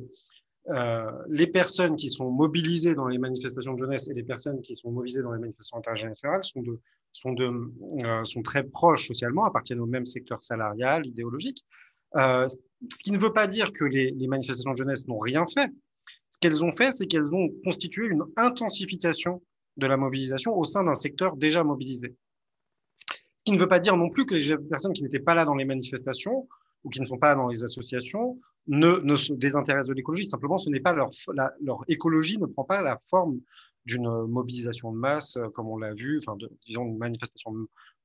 les 1.28 1.48
personnes 1.48 1.96
qui 1.96 2.08
sont 2.08 2.30
mobilisées 2.30 2.94
dans 2.94 3.08
les 3.08 3.18
manifestations 3.18 3.74
de 3.74 3.78
jeunesse 3.80 4.08
et 4.08 4.14
les 4.14 4.22
personnes 4.22 4.60
qui 4.60 4.76
sont 4.76 4.92
mobilisées 4.92 5.22
dans 5.22 5.32
les 5.32 5.40
manifestations 5.40 5.78
intergénérationnelles 5.78 6.44
sont, 6.44 6.62
de, 6.62 6.78
sont, 7.12 7.32
de, 7.32 8.22
sont 8.22 8.42
très 8.42 8.62
proches 8.62 9.08
socialement, 9.08 9.44
appartiennent 9.44 9.80
au 9.80 9.86
même 9.86 10.04
secteur 10.04 10.40
salarial, 10.40 11.04
idéologique. 11.04 11.64
ce 12.14 13.02
qui 13.02 13.10
ne 13.10 13.18
veut 13.18 13.32
pas 13.32 13.48
dire 13.48 13.72
que 13.72 13.84
les 13.84 14.28
manifestations 14.28 14.70
de 14.70 14.76
jeunesse 14.76 15.08
n'ont 15.08 15.18
rien 15.18 15.44
fait. 15.46 15.68
Ce 16.30 16.38
qu'elles 16.38 16.64
ont 16.64 16.70
fait, 16.70 16.92
c'est 16.92 17.06
qu'elles 17.06 17.34
ont 17.34 17.48
constitué 17.64 18.06
une 18.06 18.22
intensification 18.36 19.42
de 19.76 19.86
la 19.86 19.96
mobilisation 19.96 20.56
au 20.56 20.64
sein 20.64 20.84
d'un 20.84 20.94
secteur 20.94 21.36
déjà 21.36 21.64
mobilisé. 21.64 22.14
Ce 23.10 23.44
qui 23.44 23.52
ne 23.52 23.58
veut 23.58 23.68
pas 23.68 23.80
dire 23.80 23.96
non 23.96 24.08
plus 24.08 24.24
que 24.24 24.34
les 24.34 24.56
personnes 24.68 24.92
qui 24.92 25.02
n'étaient 25.02 25.18
pas 25.18 25.34
là 25.34 25.44
dans 25.44 25.54
les 25.54 25.64
manifestations 25.64 26.48
ou 26.84 26.90
qui 26.90 27.00
ne 27.00 27.04
sont 27.04 27.18
pas 27.18 27.34
dans 27.34 27.48
les 27.48 27.64
associations 27.64 28.38
ne, 28.66 29.16
se 29.16 29.32
désintéressent 29.32 29.88
de 29.88 29.94
l'écologie. 29.94 30.26
Simplement, 30.26 30.58
ce 30.58 30.70
n'est 30.70 30.80
pas 30.80 30.92
leur, 30.92 31.10
leur 31.60 31.80
écologie 31.88 32.38
ne 32.38 32.46
prend 32.46 32.64
pas 32.64 32.82
la 32.82 32.98
forme 33.08 33.40
d'une 33.84 34.08
mobilisation 34.26 34.92
de 34.92 34.98
masse, 34.98 35.36
euh, 35.36 35.48
comme 35.48 35.68
on 35.68 35.76
l'a 35.76 35.94
vu, 35.94 36.18
enfin, 36.18 36.36
de, 36.36 36.48
disons, 36.66 36.84
une 36.86 36.98
manifestation 36.98 37.52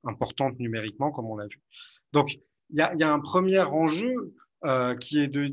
importante 0.03 0.57
numériquement, 0.59 1.11
comme 1.11 1.27
on 1.27 1.37
l'a 1.37 1.47
vu. 1.47 1.61
Donc, 2.13 2.39
il 2.69 2.77
y 2.77 2.81
a, 2.81 3.13
un 3.13 3.19
premier 3.19 3.59
enjeu 3.59 4.33
euh, 4.65 4.95
qui 4.95 5.19
est 5.19 5.27
de, 5.27 5.47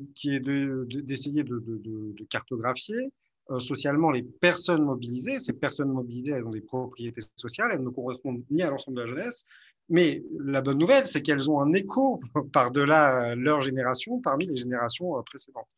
d'essayer 1.03 1.45
de, 1.45 1.59
de, 1.59 1.81
de, 2.17 2.25
cartographier 2.25 3.13
euh, 3.51 3.61
socialement 3.61 4.11
les 4.11 4.23
personnes 4.23 4.83
mobilisées. 4.83 5.39
Ces 5.39 5.53
personnes 5.53 5.91
mobilisées, 5.91 6.33
elles 6.33 6.45
ont 6.45 6.51
des 6.51 6.63
propriétés 6.63 7.21
sociales, 7.37 7.71
elles 7.73 7.85
ne 7.85 7.91
correspondent 7.91 8.43
ni 8.51 8.63
à 8.63 8.71
l'ensemble 8.71 8.97
de 8.97 9.03
la 9.03 9.07
jeunesse, 9.07 9.45
mais 9.89 10.25
la 10.39 10.63
bonne 10.63 10.79
nouvelle, 10.79 11.07
c'est 11.07 11.23
qu'elles 11.23 11.51
ont 11.51 11.61
un 11.61 11.73
écho 11.73 12.21
par-delà 12.53 13.35
leur 13.35 13.61
génération 13.61 14.21
parmi 14.21 14.47
les 14.47 14.57
générations 14.57 15.19
euh, 15.19 15.23
précédentes. 15.23 15.71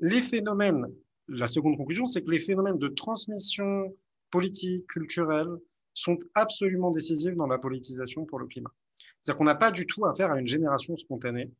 Les 0.00 0.20
phénomènes, 0.20 0.86
la 1.28 1.46
seconde 1.46 1.76
conclusion, 1.76 2.06
c'est 2.06 2.22
que 2.22 2.30
les 2.30 2.40
phénomènes 2.40 2.78
de 2.78 2.88
transmission 2.88 3.94
politique, 4.30 4.86
culturelle, 4.86 5.50
sont 5.94 6.18
absolument 6.34 6.90
décisifs 6.90 7.36
dans 7.36 7.46
la 7.46 7.58
politisation 7.58 8.24
pour 8.24 8.38
le 8.38 8.46
climat. 8.46 8.72
C'est-à-dire 9.20 9.38
qu'on 9.38 9.44
n'a 9.44 9.54
pas 9.54 9.70
du 9.70 9.86
tout 9.86 10.06
affaire 10.06 10.32
à 10.32 10.40
une 10.40 10.46
génération 10.46 10.96
spontanée. 10.96 11.50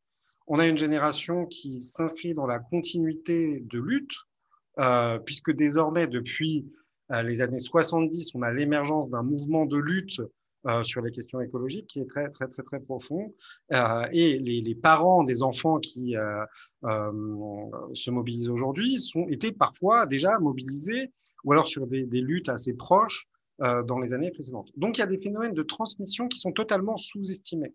On 0.46 0.58
a 0.58 0.66
une 0.66 0.78
génération 0.78 1.46
qui 1.46 1.80
s'inscrit 1.80 2.34
dans 2.34 2.46
la 2.46 2.58
continuité 2.58 3.62
de 3.66 3.78
lutte, 3.78 4.14
euh, 4.80 5.18
puisque 5.18 5.52
désormais, 5.52 6.06
depuis 6.06 6.66
euh, 7.12 7.22
les 7.22 7.42
années 7.42 7.60
70, 7.60 8.34
on 8.34 8.42
a 8.42 8.52
l'émergence 8.52 9.10
d'un 9.10 9.22
mouvement 9.22 9.66
de 9.66 9.76
lutte 9.76 10.22
euh, 10.66 10.84
sur 10.84 11.02
les 11.02 11.10
questions 11.10 11.40
écologiques 11.40 11.86
qui 11.86 12.00
est 12.00 12.06
très 12.06 12.30
très 12.30 12.46
très 12.48 12.62
très 12.62 12.80
profond 12.80 13.34
euh, 13.72 14.06
et 14.12 14.38
les, 14.38 14.74
parents 14.74 15.24
des 15.24 15.42
enfants 15.42 15.78
qui 15.78 16.16
euh 16.16 16.44
se 17.94 18.10
mobilisent 18.10 18.48
aujourd'hui 18.48 18.98
sont 18.98 19.26
étaient 19.28 19.52
parfois 19.52 20.06
déjà 20.06 20.38
mobilisés 20.38 21.12
ou 21.44 21.52
alors 21.52 21.68
sur 21.68 21.86
des, 21.86 22.04
des 22.04 22.20
luttes 22.20 22.48
assez 22.48 22.74
proches 22.74 23.28
dans 23.58 24.00
les 24.00 24.12
années 24.12 24.32
précédentes. 24.32 24.70
Donc 24.76 24.98
il 24.98 25.02
y 25.02 25.04
a 25.04 25.06
des 25.06 25.20
phénomènes 25.20 25.54
de 25.54 25.62
transmission 25.62 26.26
qui 26.26 26.38
sont 26.38 26.50
totalement 26.50 26.96
sous-estimés. 26.96 27.72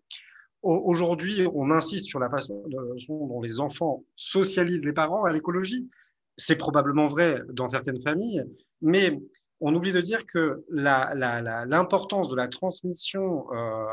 Aujourd'hui, 0.63 1.47
on 1.53 1.71
insiste 1.71 2.07
sur 2.07 2.19
la 2.19 2.29
façon 2.29 2.63
dont 3.07 3.41
les 3.41 3.59
enfants 3.59 4.03
socialisent 4.15 4.83
les 4.83 4.93
parents 4.93 5.23
à 5.23 5.31
l'écologie. 5.31 5.87
C'est 6.35 6.55
probablement 6.55 7.07
vrai 7.07 7.41
dans 7.53 7.67
certaines 7.67 8.01
familles, 8.01 8.43
mais 8.81 9.17
on 9.59 9.73
oublie 9.73 9.91
de 9.91 10.01
dire 10.01 10.25
que 10.25 10.63
l'importance 10.69 12.29
de 12.29 12.35
la 12.35 12.47
transmission 12.47 13.51
euh, 13.53 13.85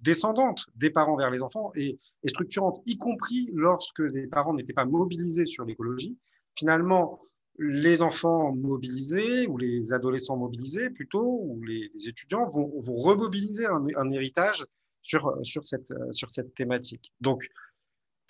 descendante 0.00 0.66
des 0.74 0.90
parents 0.90 1.16
vers 1.16 1.30
les 1.30 1.42
enfants 1.42 1.72
est, 1.74 1.98
structurante, 2.26 2.82
y 2.86 2.98
compris 2.98 3.50
lorsque 3.52 4.00
les 4.00 4.26
parents 4.26 4.54
n'étaient 4.54 4.72
pas 4.72 4.84
mobilisés 4.84 5.46
sur 5.46 5.64
l'écologie. 5.64 6.16
Finalement, 6.56 7.20
les 7.58 8.02
enfants 8.02 8.52
mobilisés 8.54 9.46
ou 9.46 9.56
les 9.56 9.92
adolescents 9.92 10.36
mobilisés 10.36 10.90
plutôt, 10.90 11.40
ou 11.42 11.62
les, 11.62 11.90
étudiants 12.08 12.48
vont, 12.48 12.72
remobiliser 12.96 13.66
un, 13.66 14.10
héritage 14.10 14.64
sur, 15.02 15.32
cette, 15.62 15.92
sur 16.12 16.30
cette 16.30 16.54
thématique. 16.54 17.12
Donc, 17.20 17.46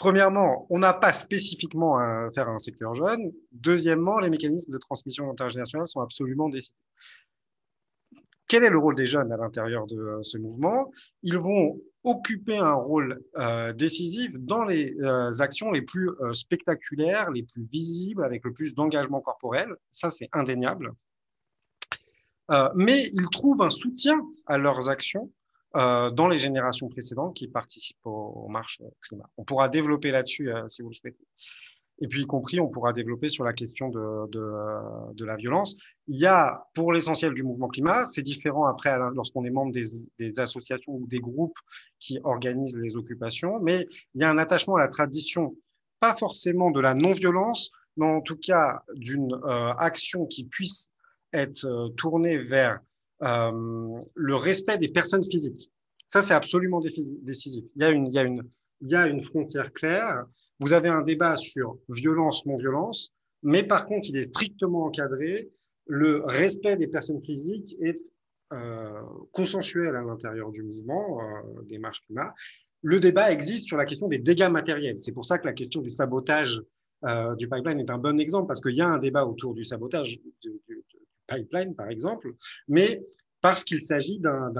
Premièrement, 0.02 0.66
on 0.68 0.80
n'a 0.80 0.92
pas 0.92 1.12
spécifiquement 1.12 1.96
à 1.96 2.28
faire 2.34 2.48
un 2.48 2.58
secteur 2.58 2.92
jeune. 2.92 3.30
Deuxièmement, 3.52 4.18
les 4.18 4.30
mécanismes 4.30 4.72
de 4.72 4.78
transmission 4.78 5.30
intergénérationnelle 5.30 5.86
sont 5.86 6.00
absolument 6.00 6.48
décidés. 6.48 6.74
Quel 8.48 8.64
est 8.64 8.70
le 8.70 8.78
rôle 8.78 8.96
des 8.96 9.06
jeunes 9.06 9.30
à 9.30 9.36
l'intérieur 9.36 9.86
de 9.86 9.96
euh, 9.96 10.22
ce 10.24 10.38
mouvement? 10.38 10.90
Ils 11.22 11.38
vont 11.38 11.80
occuper 12.02 12.58
un 12.58 12.72
rôle 12.72 13.22
euh, 13.38 13.72
décisif 13.74 14.32
dans 14.34 14.64
les 14.64 14.92
euh, 15.02 15.30
actions 15.38 15.70
les 15.70 15.82
plus 15.82 16.10
spectaculaires, 16.32 17.30
les 17.30 17.44
plus 17.44 17.62
visibles, 17.70 18.24
avec 18.24 18.44
le 18.44 18.52
plus 18.52 18.74
d'engagement 18.74 19.20
corporel. 19.20 19.68
Ça, 19.92 20.10
c'est 20.10 20.28
indéniable. 20.32 20.94
mais 22.74 23.04
ils 23.12 23.30
trouvent 23.30 23.62
un 23.62 23.70
soutien 23.70 24.20
à 24.46 24.58
leurs 24.58 24.88
actions 24.88 25.30
euh, 25.76 26.10
dans 26.10 26.28
les 26.28 26.36
générations 26.36 26.88
précédentes 26.88 27.34
qui 27.34 27.48
participent 27.48 28.04
aux, 28.04 28.48
marches 28.48 28.80
climat. 29.02 29.28
On 29.36 29.44
pourra 29.44 29.68
développer 29.68 30.10
là-dessus 30.10 30.52
euh, 30.52 30.68
si 30.68 30.82
vous 30.82 30.88
le 30.88 30.94
souhaitez. 30.94 31.26
Et 32.00 32.08
puis, 32.08 32.22
y 32.22 32.26
compris, 32.26 32.58
on 32.58 32.68
pourra 32.68 32.92
développer 32.92 33.28
sur 33.28 33.44
la 33.44 33.52
question 33.52 33.88
de, 33.88 35.24
la 35.24 35.36
violence. 35.36 35.76
Il 36.08 36.18
y 36.18 36.26
a, 36.26 36.66
pour 36.74 36.92
l'essentiel 36.92 37.32
du 37.32 37.44
mouvement 37.44 37.68
climat, 37.68 38.06
c'est 38.06 38.22
différent 38.22 38.66
après 38.66 38.98
lorsqu'on 39.14 39.44
est 39.44 39.50
membre 39.50 39.72
des, 39.72 40.40
associations 40.40 40.94
ou 40.94 41.06
des 41.06 41.20
groupes 41.20 41.56
qui 42.00 42.18
organisent 42.24 42.76
les 42.76 42.96
occupations, 42.96 43.60
mais 43.60 43.86
il 44.14 44.20
y 44.20 44.24
a 44.24 44.30
un 44.30 44.38
attachement 44.38 44.76
à 44.76 44.80
la 44.80 44.88
tradition, 44.88 45.54
pas 46.00 46.14
forcément 46.14 46.72
de 46.72 46.80
la 46.80 46.94
non-violence, 46.94 47.70
mais 47.96 48.06
en 48.06 48.20
tout 48.20 48.36
cas 48.36 48.82
d'une 48.94 49.32
euh, 49.34 49.72
action 49.74 50.26
qui 50.26 50.44
puisse 50.44 50.90
être 51.32 51.64
euh, 51.66 51.88
tournée 51.90 52.38
vers 52.38 52.74
euh, 52.74 52.78
le 53.22 54.34
respect 54.34 54.78
des 54.78 54.88
personnes 54.88 55.24
physiques. 55.24 55.70
Ça, 56.06 56.20
c'est 56.20 56.34
absolument 56.34 56.80
décisif. 57.22 57.64
Il 57.74 57.82
y, 57.82 58.94
a 58.94 59.06
une, 59.06 59.20
frontière 59.22 59.72
claire. 59.72 60.26
Vous 60.60 60.74
avez 60.74 60.90
un 60.90 61.00
débat 61.00 61.38
sur 61.38 61.78
violence, 61.88 62.44
non-violence, 62.44 63.14
mais 63.42 63.62
par 63.62 63.86
contre, 63.86 64.10
il 64.10 64.16
est 64.16 64.24
strictement 64.24 64.84
encadré. 64.84 65.50
Le 65.86 66.22
respect 66.26 66.76
des 66.76 66.86
personnes 66.86 67.22
physiques 67.22 67.76
est 67.80 68.12
euh, 68.52 69.00
consensuel 69.32 69.96
à 69.96 70.02
l'intérieur 70.02 70.52
du 70.52 70.62
mouvement 70.62 71.20
euh, 71.22 71.62
des 71.62 71.78
marches 71.78 72.02
climat. 72.02 72.34
Le 72.82 73.00
débat 73.00 73.32
existe 73.32 73.66
sur 73.68 73.78
la 73.78 73.86
question 73.86 74.08
des 74.08 74.18
dégâts 74.18 74.50
matériels. 74.50 74.98
C'est 75.00 75.12
pour 75.12 75.24
ça 75.24 75.38
que 75.38 75.46
la 75.46 75.54
question 75.54 75.80
du 75.80 75.90
sabotage 75.90 76.60
euh, 77.04 77.34
du 77.36 77.48
pipeline 77.48 77.80
est 77.80 77.90
un 77.90 77.98
bon 77.98 78.20
exemple, 78.20 78.48
parce 78.48 78.60
qu'il 78.60 78.76
y 78.76 78.82
a 78.82 78.86
un 78.86 78.98
débat 78.98 79.24
autour 79.24 79.54
du 79.54 79.64
sabotage 79.64 80.20
par 81.76 81.88
exemple, 81.88 82.32
mais 82.68 83.02
parce 83.42 83.64
qu'il 83.64 83.82
s'agit 83.82 84.20
d'un 84.20 84.54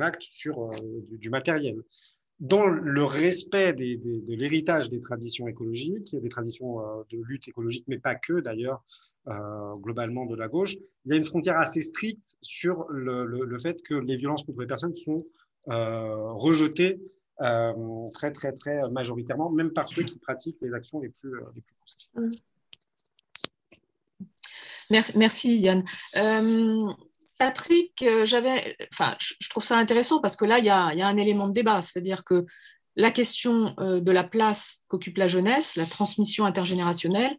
acte 0.00 0.22
sur 0.22 0.62
euh, 0.62 0.76
du, 1.10 1.28
matériel. 1.28 1.76
Dans 2.40 2.66
le 2.66 3.04
respect 3.04 3.72
de 3.72 4.34
l'héritage 4.34 4.88
des 4.88 5.00
traditions 5.00 5.46
écologiques, 5.48 6.16
des 6.16 6.28
traditions 6.28 6.80
euh, 6.80 7.02
de 7.10 7.18
lutte 7.22 7.48
écologique, 7.48 7.84
mais 7.88 7.98
pas 7.98 8.14
que 8.14 8.40
d'ailleurs, 8.40 8.84
euh, 9.26 9.74
globalement 9.76 10.26
de 10.26 10.36
la 10.36 10.48
gauche, 10.48 10.74
il 11.04 11.12
y 11.12 11.12
a 11.12 11.16
une 11.16 11.24
frontière 11.24 11.58
assez 11.58 11.82
stricte 11.82 12.36
sur 12.40 12.86
le, 12.88 13.24
le, 13.24 13.58
fait 13.58 13.82
que 13.82 13.94
les 13.94 14.16
violences 14.16 14.44
contre 14.44 14.60
les 14.60 14.66
personnes 14.66 14.94
sont 14.94 15.24
rejetées 15.66 17.00
très, 17.38 18.32
très, 18.32 18.52
très 18.52 18.82
majoritairement, 18.90 19.50
même 19.50 19.72
par 19.72 19.88
ceux 19.88 20.02
qui 20.02 20.18
pratiquent 20.18 20.58
les 20.60 20.72
actions 20.72 21.00
les 21.00 21.08
plus, 21.08 21.32
les 21.54 21.62
plus 21.62 21.74
Merci, 24.90 25.58
Yann. 25.58 25.84
Euh, 26.16 26.92
Patrick, 27.38 28.02
euh, 28.02 28.26
j'avais, 28.26 28.76
enfin, 28.92 29.16
je 29.18 29.48
trouve 29.48 29.64
ça 29.64 29.76
intéressant 29.76 30.20
parce 30.20 30.36
que 30.36 30.44
là, 30.44 30.58
il 30.58 30.64
y 30.64 30.70
a, 30.70 30.86
un 30.86 31.16
élément 31.16 31.48
de 31.48 31.52
débat, 31.52 31.82
c'est-à-dire 31.82 32.24
que 32.24 32.46
la 32.96 33.10
question 33.10 33.74
euh, 33.80 34.00
de 34.00 34.12
la 34.12 34.24
place 34.24 34.82
qu'occupe 34.88 35.16
la 35.16 35.28
jeunesse, 35.28 35.76
la 35.76 35.86
transmission 35.86 36.44
intergénérationnelle, 36.44 37.36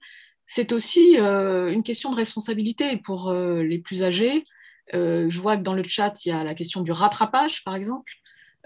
c'est 0.47 0.73
aussi 0.73 1.17
une 1.17 1.81
question 1.81 2.11
de 2.11 2.15
responsabilité 2.15 2.97
pour 2.97 3.33
les 3.33 3.79
plus 3.79 4.03
âgés. 4.03 4.45
je 4.93 5.39
vois 5.41 5.57
que 5.57 5.63
dans 5.63 5.73
le 5.73 5.81
chat, 5.83 6.23
il 6.23 6.29
y 6.29 6.31
a 6.31 6.43
la 6.43 6.53
question 6.53 6.81
du 6.81 6.91
rattrapage, 6.91 7.63
par 7.63 7.75
exemple. 7.75 8.11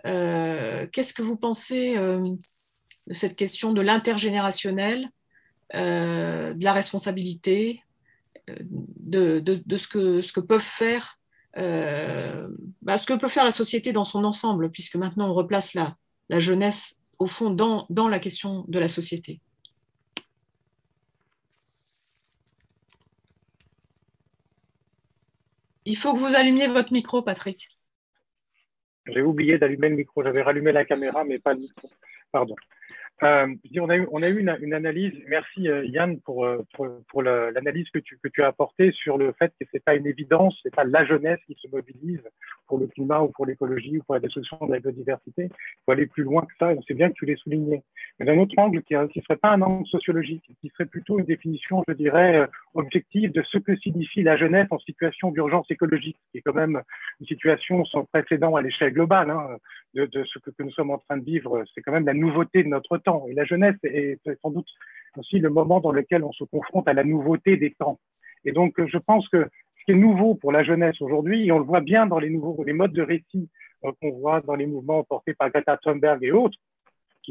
Qu'est-ce 0.03 1.13
que 1.13 1.21
vous 1.21 1.37
pensez 1.37 1.95
de 1.95 3.13
cette 3.13 3.37
question 3.37 3.71
de 3.71 3.79
l'intergénérationnel, 3.79 5.09
de 5.73 6.61
la 6.61 6.73
responsabilité 6.73 7.81
de, 8.59 9.39
de, 9.39 9.77
ce, 9.77 9.88
que, 9.88 10.21
ce 10.21 10.31
que 10.33 10.39
peuvent 10.39 10.62
faire 10.62 11.19
euh, 11.57 12.47
bah, 12.81 12.97
ce 12.97 13.05
que 13.05 13.13
peut 13.13 13.27
faire 13.27 13.43
la 13.43 13.51
société 13.51 13.91
dans 13.91 14.03
son 14.03 14.23
ensemble, 14.23 14.71
puisque 14.71 14.95
maintenant 14.95 15.29
on 15.29 15.33
replace 15.33 15.73
la, 15.73 15.95
la 16.29 16.39
jeunesse 16.39 16.97
au 17.17 17.27
fond 17.27 17.49
dans, 17.49 17.85
dans 17.89 18.07
la 18.07 18.19
question 18.19 18.65
de 18.67 18.79
la 18.79 18.88
société. 18.88 19.41
Il 25.85 25.97
faut 25.97 26.13
que 26.13 26.19
vous 26.19 26.35
allumiez 26.35 26.67
votre 26.67 26.93
micro, 26.93 27.23
Patrick. 27.23 27.67
J'ai 29.07 29.21
oublié 29.23 29.57
d'allumer 29.57 29.89
le 29.89 29.95
micro. 29.95 30.23
J'avais 30.23 30.43
rallumé 30.43 30.71
la 30.71 30.85
caméra, 30.85 31.23
mais 31.23 31.39
pas 31.39 31.53
le 31.53 31.62
micro. 31.62 31.89
Pardon. 32.31 32.55
Euh, 33.23 33.53
on 33.79 33.89
a 33.89 33.97
eu, 33.97 34.08
on 34.12 34.21
a 34.23 34.29
eu 34.29 34.39
une, 34.39 34.73
analyse, 34.73 35.13
merci 35.27 35.67
euh, 35.67 35.86
Yann 35.86 36.19
pour, 36.21 36.45
euh, 36.45 36.65
pour, 37.10 37.21
l'analyse 37.21 37.89
que 37.89 37.99
tu, 37.99 38.17
que 38.23 38.29
tu 38.29 38.41
as 38.43 38.47
apportée 38.47 38.91
sur 38.93 39.17
le 39.17 39.34
fait 39.34 39.51
que 39.60 39.67
c'est 39.71 39.84
pas 39.84 39.95
une 39.95 40.08
évidence, 40.08 40.58
c'est 40.63 40.73
pas 40.73 40.86
la 40.86 41.05
jeunesse 41.05 41.39
qui 41.45 41.58
se 41.62 41.67
mobilise 41.67 42.21
pour 42.67 42.77
le 42.77 42.88
climat 42.88 43.21
ou 43.21 43.27
pour 43.29 43.45
l'écologie 43.45 43.97
ou 43.97 44.03
pour 44.03 44.15
la 44.15 44.21
destruction 44.21 44.58
de 44.65 44.71
la 44.71 44.79
biodiversité. 44.79 45.43
Il 45.43 45.49
faut 45.86 45.91
aller 45.91 46.05
plus 46.05 46.23
loin 46.23 46.43
que 46.43 46.53
ça, 46.58 46.71
et 46.71 46.79
c'est 46.88 46.93
bien 46.93 47.10
que 47.10 47.15
tu 47.15 47.25
l'aies 47.25 47.36
souligné. 47.36 47.84
Mais 48.19 48.25
d'un 48.25 48.38
autre 48.38 48.58
angle 48.58 48.84
qui 48.84 48.93
ne 48.93 49.08
serait 49.08 49.38
pas 49.38 49.51
un 49.51 49.62
angle 49.62 49.86
sociologique, 49.88 50.49
qui 50.62 50.69
serait 50.69 50.86
plutôt 50.86 51.19
une 51.19 51.25
définition, 51.25 51.84
je 51.88 51.93
dirais, 51.95 52.47
objective 52.73 53.32
de 53.32 53.43
ce 53.43 53.58
que 53.58 53.75
signifie 53.77 54.23
la 54.23 54.38
jeunesse 54.38 54.67
en 54.71 54.79
situation 54.79 55.32
d'urgence 55.32 55.69
écologique, 55.69 56.17
qui 56.32 56.39
est 56.39 56.41
quand 56.41 56.53
même 56.53 56.82
une 57.19 57.25
situation 57.27 57.86
sans 57.86 58.05
précédent 58.05 58.55
à 58.55 58.62
l'échelle 58.62 58.93
globale 58.93 59.29
hein, 59.29 59.58
de, 59.95 60.23
ce 60.23 60.39
que, 60.39 60.51
nous 60.60 60.71
sommes 60.71 60.91
en 60.91 60.97
train 60.97 61.17
de 61.17 61.25
vivre. 61.25 61.63
C'est 61.73 61.82
quand 61.82 61.91
même 61.91 62.05
la 62.05 62.13
nouveauté 62.13 62.63
de 62.63 62.69
notre 62.69 62.97
temps 62.97 63.25
et 63.29 63.34
la 63.34 63.45
jeunesse 63.45 63.77
est 63.84 64.19
sans 64.41 64.51
doute 64.51 64.69
aussi 65.17 65.39
le 65.39 65.49
moment 65.49 65.79
dans 65.79 65.91
lequel 65.91 66.23
on 66.23 66.32
se 66.32 66.43
confronte 66.43 66.88
à 66.88 66.93
la 66.93 67.03
nouveauté 67.03 67.58
des 67.58 67.71
temps. 67.71 67.99
Et 68.45 68.51
donc, 68.51 68.79
je 68.86 68.97
pense 68.97 69.27
que 69.29 69.49
ce 69.79 69.86
qui 69.86 69.91
est 69.91 69.95
nouveau 69.95 70.36
pour 70.36 70.51
la 70.51 70.63
jeunesse 70.63 71.01
aujourd'hui, 71.01 71.47
et 71.47 71.51
on 71.51 71.60
le 71.60 71.65
voit 71.65 71.82
bien 71.82 72.05
dans 72.05 72.19
les 72.19 72.29
nouveaux, 72.29 72.63
les 72.63 72.73
modes 72.73 72.93
de 72.93 73.01
récit 73.01 73.49
euh, 73.86 73.91
qu'on 74.01 74.12
voit 74.12 74.41
dans 74.41 74.55
les 74.55 74.65
mouvements 74.65 75.03
portés 75.03 75.34
par 75.34 75.49
Greta 75.49 75.77
Thunberg 75.77 76.23
et 76.23 76.32
autres, 76.32 76.58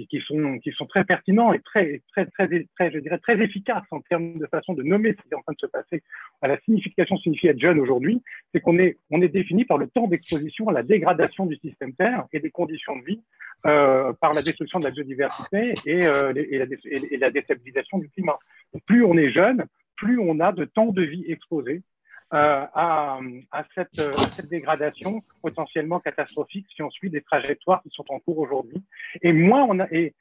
qui, 0.06 0.20
sont, 0.20 0.58
qui 0.58 0.72
sont 0.72 0.86
très 0.86 1.04
pertinents 1.04 1.52
et 1.52 1.60
très, 1.60 2.02
très, 2.12 2.26
très, 2.26 2.48
je 2.90 2.98
dirais, 2.98 3.18
très 3.18 3.40
efficaces 3.40 3.84
en 3.90 4.00
termes 4.00 4.38
de 4.38 4.46
façon 4.46 4.74
de 4.74 4.82
nommer 4.82 5.10
ce 5.10 5.22
qui 5.22 5.28
est 5.32 5.34
en 5.34 5.42
train 5.42 5.52
de 5.52 5.60
se 5.60 5.66
passer. 5.66 6.02
À 6.42 6.48
la 6.48 6.58
signification 6.60 7.16
signifie 7.18 7.48
être 7.48 7.60
jeune 7.60 7.80
aujourd'hui, 7.80 8.22
c'est 8.52 8.60
qu'on 8.60 8.78
est, 8.78 8.98
on 9.10 9.22
est 9.22 9.28
défini 9.28 9.64
par 9.64 9.78
le 9.78 9.88
temps 9.88 10.06
d'exposition 10.06 10.68
à 10.68 10.72
la 10.72 10.82
dégradation 10.82 11.46
du 11.46 11.56
système 11.56 11.94
Terre 11.94 12.26
et 12.32 12.40
des 12.40 12.50
conditions 12.50 12.96
de 12.96 13.04
vie 13.04 13.20
euh, 13.66 14.12
par 14.20 14.34
la 14.34 14.42
destruction 14.42 14.78
de 14.78 14.84
la 14.84 14.90
biodiversité 14.90 15.74
et, 15.84 16.06
euh, 16.06 16.32
et, 16.34 16.58
la, 16.58 16.66
et, 16.84 17.16
la, 17.16 17.30
déstabilisation 17.30 17.98
du 17.98 18.08
climat. 18.10 18.38
plus 18.86 19.04
on 19.04 19.16
est 19.16 19.30
jeune, 19.30 19.64
plus 19.96 20.18
on 20.20 20.38
a 20.40 20.52
de 20.52 20.64
temps 20.64 20.92
de 20.92 21.02
vie 21.02 21.24
exposé 21.26 21.82
à, 22.30 23.20
à, 23.52 23.64
cette, 23.74 23.98
à, 23.98 24.30
cette, 24.30 24.50
dégradation 24.50 25.22
potentiellement 25.42 26.00
catastrophique 26.00 26.66
si 26.74 26.82
on 26.82 26.90
suit 26.90 27.10
des 27.10 27.22
trajectoires 27.22 27.82
qui 27.82 27.90
sont 27.90 28.04
en 28.10 28.18
cours 28.18 28.38
aujourd'hui. 28.38 28.82
Et 29.22 29.32
moins 29.32 29.64
on 29.68 29.80
a, 29.80 29.86
et 29.90 30.14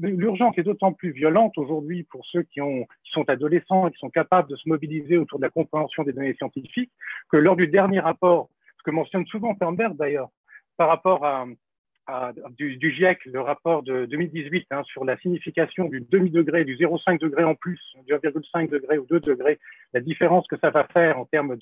l'urgence 0.00 0.56
est 0.58 0.62
d'autant 0.62 0.92
plus 0.92 1.10
violente 1.10 1.58
aujourd'hui 1.58 2.04
pour 2.04 2.24
ceux 2.26 2.42
qui, 2.42 2.60
ont, 2.60 2.86
qui 3.04 3.12
sont 3.12 3.28
adolescents 3.28 3.88
et 3.88 3.92
qui 3.92 3.98
sont 3.98 4.10
capables 4.10 4.48
de 4.48 4.56
se 4.56 4.68
mobiliser 4.68 5.16
autour 5.16 5.38
de 5.38 5.44
la 5.44 5.50
compréhension 5.50 6.02
des 6.02 6.12
données 6.12 6.34
scientifiques 6.34 6.92
que 7.30 7.36
lors 7.36 7.56
du 7.56 7.66
dernier 7.66 8.00
rapport, 8.00 8.48
ce 8.78 8.82
que 8.84 8.90
mentionne 8.90 9.26
souvent 9.26 9.54
Fernberg 9.56 9.96
d'ailleurs, 9.96 10.30
par 10.76 10.88
rapport 10.88 11.24
à, 11.26 11.46
du, 12.50 12.92
GIEC, 12.92 13.24
le 13.26 13.40
rapport 13.40 13.82
de 13.82 14.06
2018 14.06 14.66
hein, 14.70 14.82
sur 14.84 15.04
la 15.04 15.16
signification 15.18 15.86
du 15.86 16.00
demi-degré, 16.00 16.64
du 16.64 16.76
0,5 16.76 17.18
degré 17.18 17.44
en 17.44 17.54
plus, 17.54 17.80
du 18.06 18.12
1,5 18.12 18.68
degré 18.68 18.98
ou 18.98 19.06
2 19.06 19.20
degrés, 19.20 19.58
la 19.92 20.00
différence 20.00 20.46
que 20.46 20.56
ça 20.58 20.70
va 20.70 20.84
faire 20.92 21.18
en 21.18 21.24
termes 21.24 21.56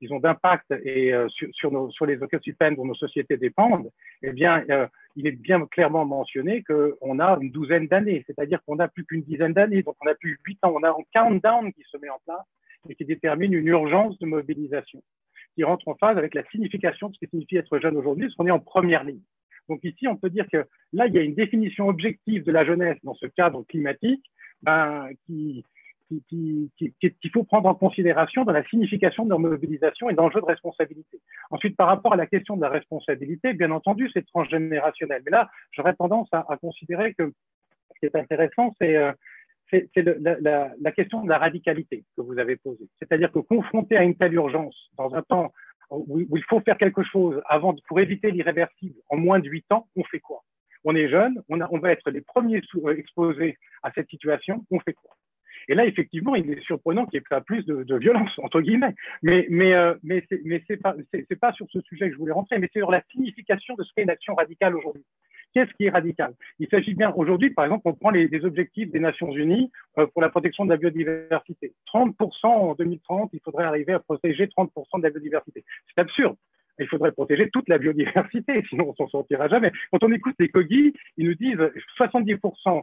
d'impact 0.00 0.72
et 0.84 1.12
euh, 1.12 1.28
sur, 1.28 1.48
sur, 1.52 1.70
nos, 1.70 1.90
sur, 1.90 2.06
les 2.06 2.22
écosystèmes 2.22 2.76
dont 2.76 2.84
nos 2.84 2.94
sociétés 2.94 3.36
dépendent, 3.36 3.90
eh 4.22 4.32
bien, 4.32 4.64
euh, 4.70 4.86
il 5.16 5.26
est 5.26 5.32
bien 5.32 5.64
clairement 5.66 6.04
mentionné 6.04 6.62
qu'on 6.62 7.18
a 7.18 7.38
une 7.40 7.50
douzaine 7.50 7.86
d'années, 7.86 8.24
c'est-à-dire 8.26 8.60
qu'on 8.66 8.76
n'a 8.76 8.88
plus 8.88 9.04
qu'une 9.04 9.22
dizaine 9.22 9.52
d'années, 9.52 9.82
donc 9.82 9.96
on 10.02 10.06
n'a 10.06 10.14
plus 10.14 10.38
huit 10.46 10.58
ans, 10.62 10.72
on 10.74 10.82
a 10.82 10.90
un 10.90 11.04
countdown 11.14 11.72
qui 11.72 11.82
se 11.90 11.96
met 11.98 12.10
en 12.10 12.18
place 12.24 12.46
et 12.88 12.94
qui 12.94 13.04
détermine 13.04 13.52
une 13.52 13.66
urgence 13.66 14.18
de 14.18 14.26
mobilisation 14.26 15.02
qui 15.54 15.64
rentre 15.64 15.86
en 15.88 15.94
phase 15.94 16.18
avec 16.18 16.34
la 16.34 16.44
signification 16.50 17.08
de 17.08 17.14
ce 17.14 17.20
qui 17.20 17.30
signifie 17.30 17.56
être 17.56 17.78
jeune 17.78 17.96
aujourd'hui, 17.96 18.26
parce 18.26 18.34
qu'on 18.36 18.46
est 18.46 18.50
en 18.50 18.58
première 18.58 19.04
ligne. 19.04 19.20
Donc 19.68 19.80
ici, 19.84 20.06
on 20.08 20.16
peut 20.16 20.30
dire 20.30 20.46
que 20.52 20.64
là, 20.92 21.06
il 21.06 21.14
y 21.14 21.18
a 21.18 21.22
une 21.22 21.34
définition 21.34 21.88
objective 21.88 22.44
de 22.44 22.52
la 22.52 22.64
jeunesse 22.64 22.98
dans 23.02 23.14
ce 23.14 23.26
cadre 23.26 23.64
climatique 23.64 24.24
ben, 24.62 25.08
qui, 25.26 25.64
qu'il 26.30 27.30
faut 27.32 27.44
prendre 27.44 27.68
en 27.68 27.74
considération 27.74 28.44
dans 28.44 28.52
la 28.52 28.64
signification 28.64 29.24
de 29.24 29.30
leur 29.30 29.38
mobilisation 29.38 30.10
et 30.10 30.14
d'enjeux 30.14 30.40
de 30.40 30.46
responsabilité. 30.46 31.18
Ensuite, 31.50 31.76
par 31.76 31.88
rapport 31.88 32.12
à 32.12 32.16
la 32.16 32.26
question 32.26 32.56
de 32.56 32.62
la 32.62 32.68
responsabilité, 32.68 33.52
bien 33.54 33.70
entendu, 33.70 34.10
c'est 34.12 34.26
transgénérationnel. 34.26 35.22
Mais 35.24 35.30
là, 35.30 35.50
j'aurais 35.72 35.94
tendance 35.94 36.28
à, 36.32 36.44
considérer 36.60 37.14
que 37.14 37.32
ce 37.94 38.00
qui 38.00 38.06
est 38.06 38.16
intéressant, 38.16 38.74
c'est 38.78 38.96
euh, 38.96 39.12
la, 39.72 40.92
question 40.92 41.22
de 41.22 41.28
la 41.28 41.38
radicalité 41.38 42.04
que 42.16 42.22
vous 42.22 42.38
avez 42.38 42.56
posée. 42.56 42.86
C'est-à-dire 42.98 43.32
que 43.32 43.38
confronté 43.38 43.96
à 43.96 44.04
une 44.04 44.14
telle 44.14 44.34
urgence, 44.34 44.90
dans 44.96 45.14
un 45.14 45.22
temps 45.22 45.52
où, 45.90 46.20
il 46.36 46.44
faut 46.44 46.60
faire 46.60 46.78
quelque 46.78 47.02
chose 47.02 47.40
avant, 47.48 47.74
pour 47.88 48.00
éviter 48.00 48.30
l'irréversible 48.30 48.96
en 49.08 49.16
moins 49.16 49.38
de 49.38 49.48
huit 49.48 49.66
ans, 49.70 49.88
on 49.96 50.04
fait 50.04 50.20
quoi? 50.20 50.42
On 50.84 50.94
est 50.94 51.08
jeune, 51.08 51.42
on, 51.48 51.78
va 51.78 51.92
être 51.92 52.10
les 52.10 52.20
premiers 52.20 52.60
euh, 52.76 52.96
exposés 52.96 53.56
à 53.82 53.90
cette 53.92 54.08
situation, 54.10 54.64
on 54.70 54.80
fait 54.80 54.92
quoi? 54.92 55.16
Et 55.68 55.74
là, 55.74 55.86
effectivement, 55.86 56.34
il 56.34 56.50
est 56.50 56.60
surprenant 56.60 57.06
qu'il 57.06 57.18
n'y 57.18 57.22
ait 57.22 57.28
pas 57.28 57.40
plus 57.40 57.64
de, 57.64 57.96
violence, 57.96 58.38
entre 58.38 58.60
guillemets. 58.60 58.94
Mais, 59.22 59.46
mais, 59.48 59.72
euh, 59.72 59.94
ce 60.04 60.34
n'est 60.46 60.76
pas, 60.76 60.94
pas 61.40 61.52
sur 61.52 61.66
ce 61.70 61.80
sujet 61.82 62.08
que 62.08 62.12
je 62.12 62.18
voulais 62.18 62.32
rentrer, 62.32 62.58
mais 62.58 62.68
c'est 62.72 62.80
sur 62.80 62.90
la 62.90 63.02
signification 63.10 63.74
de 63.74 63.82
ce 63.82 63.90
qu'est 63.94 64.02
une 64.02 64.10
action 64.10 64.34
radicale 64.34 64.76
aujourd'hui. 64.76 65.04
Qu'est-ce 65.54 65.72
qui 65.74 65.84
est 65.84 65.90
radical? 65.90 66.34
Il 66.58 66.68
s'agit 66.68 66.94
bien 66.94 67.12
aujourd'hui, 67.14 67.50
par 67.50 67.64
exemple, 67.64 67.82
on 67.84 67.94
prend 67.94 68.10
les, 68.10 68.28
objectifs 68.44 68.90
des 68.90 68.98
Nations 68.98 69.30
Unies 69.32 69.70
euh, 69.98 70.06
pour 70.08 70.20
la 70.20 70.28
protection 70.28 70.64
de 70.64 70.70
la 70.70 70.76
biodiversité. 70.76 71.72
30% 71.94 72.46
en 72.46 72.74
2030, 72.74 73.30
il 73.32 73.40
faudrait 73.40 73.64
arriver 73.64 73.92
à 73.92 74.00
protéger 74.00 74.46
30% 74.46 74.98
de 74.98 75.02
la 75.04 75.10
biodiversité. 75.10 75.64
C'est 75.86 76.00
absurde. 76.00 76.36
Il 76.80 76.88
faudrait 76.88 77.12
protéger 77.12 77.50
toute 77.50 77.68
la 77.68 77.78
biodiversité, 77.78 78.64
sinon 78.68 78.88
on 78.88 78.94
s'en 78.96 79.08
sortira 79.08 79.46
jamais. 79.46 79.70
Quand 79.92 80.02
on 80.02 80.12
écoute 80.12 80.34
les 80.40 80.48
cogis, 80.48 80.92
ils 81.16 81.26
nous 81.26 81.34
disent 81.34 81.70
70%, 82.00 82.82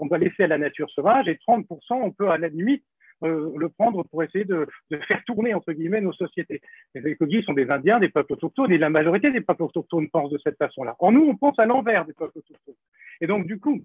on 0.00 0.06
doit 0.06 0.18
laisser 0.18 0.44
à 0.44 0.46
la 0.46 0.56
nature 0.56 0.88
sauvage 0.90 1.28
et 1.28 1.38
30%, 1.46 1.66
on 1.90 2.10
peut 2.10 2.30
à 2.30 2.38
la 2.38 2.48
limite 2.48 2.84
euh, 3.24 3.50
le 3.56 3.68
prendre 3.68 4.04
pour 4.04 4.22
essayer 4.22 4.44
de, 4.44 4.66
faire 5.08 5.22
tourner, 5.26 5.54
entre 5.54 5.72
guillemets, 5.72 6.00
nos 6.00 6.12
sociétés. 6.12 6.60
Les 6.94 7.10
écologistes 7.10 7.46
sont 7.46 7.52
des 7.52 7.70
Indiens, 7.70 7.98
des 7.98 8.08
peuples 8.08 8.34
autochtones, 8.34 8.72
et 8.72 8.78
la 8.78 8.90
majorité 8.90 9.30
des 9.30 9.40
peuples 9.40 9.64
autochtones 9.64 10.08
pensent 10.08 10.30
de 10.30 10.38
cette 10.38 10.58
façon-là. 10.58 10.96
En 11.00 11.12
nous, 11.12 11.22
on 11.22 11.36
pense 11.36 11.58
à 11.58 11.66
l'envers 11.66 12.04
des 12.04 12.12
peuples 12.12 12.38
autochtones. 12.38 12.74
Et 13.20 13.26
donc, 13.26 13.46
du 13.46 13.58
coup, 13.58 13.80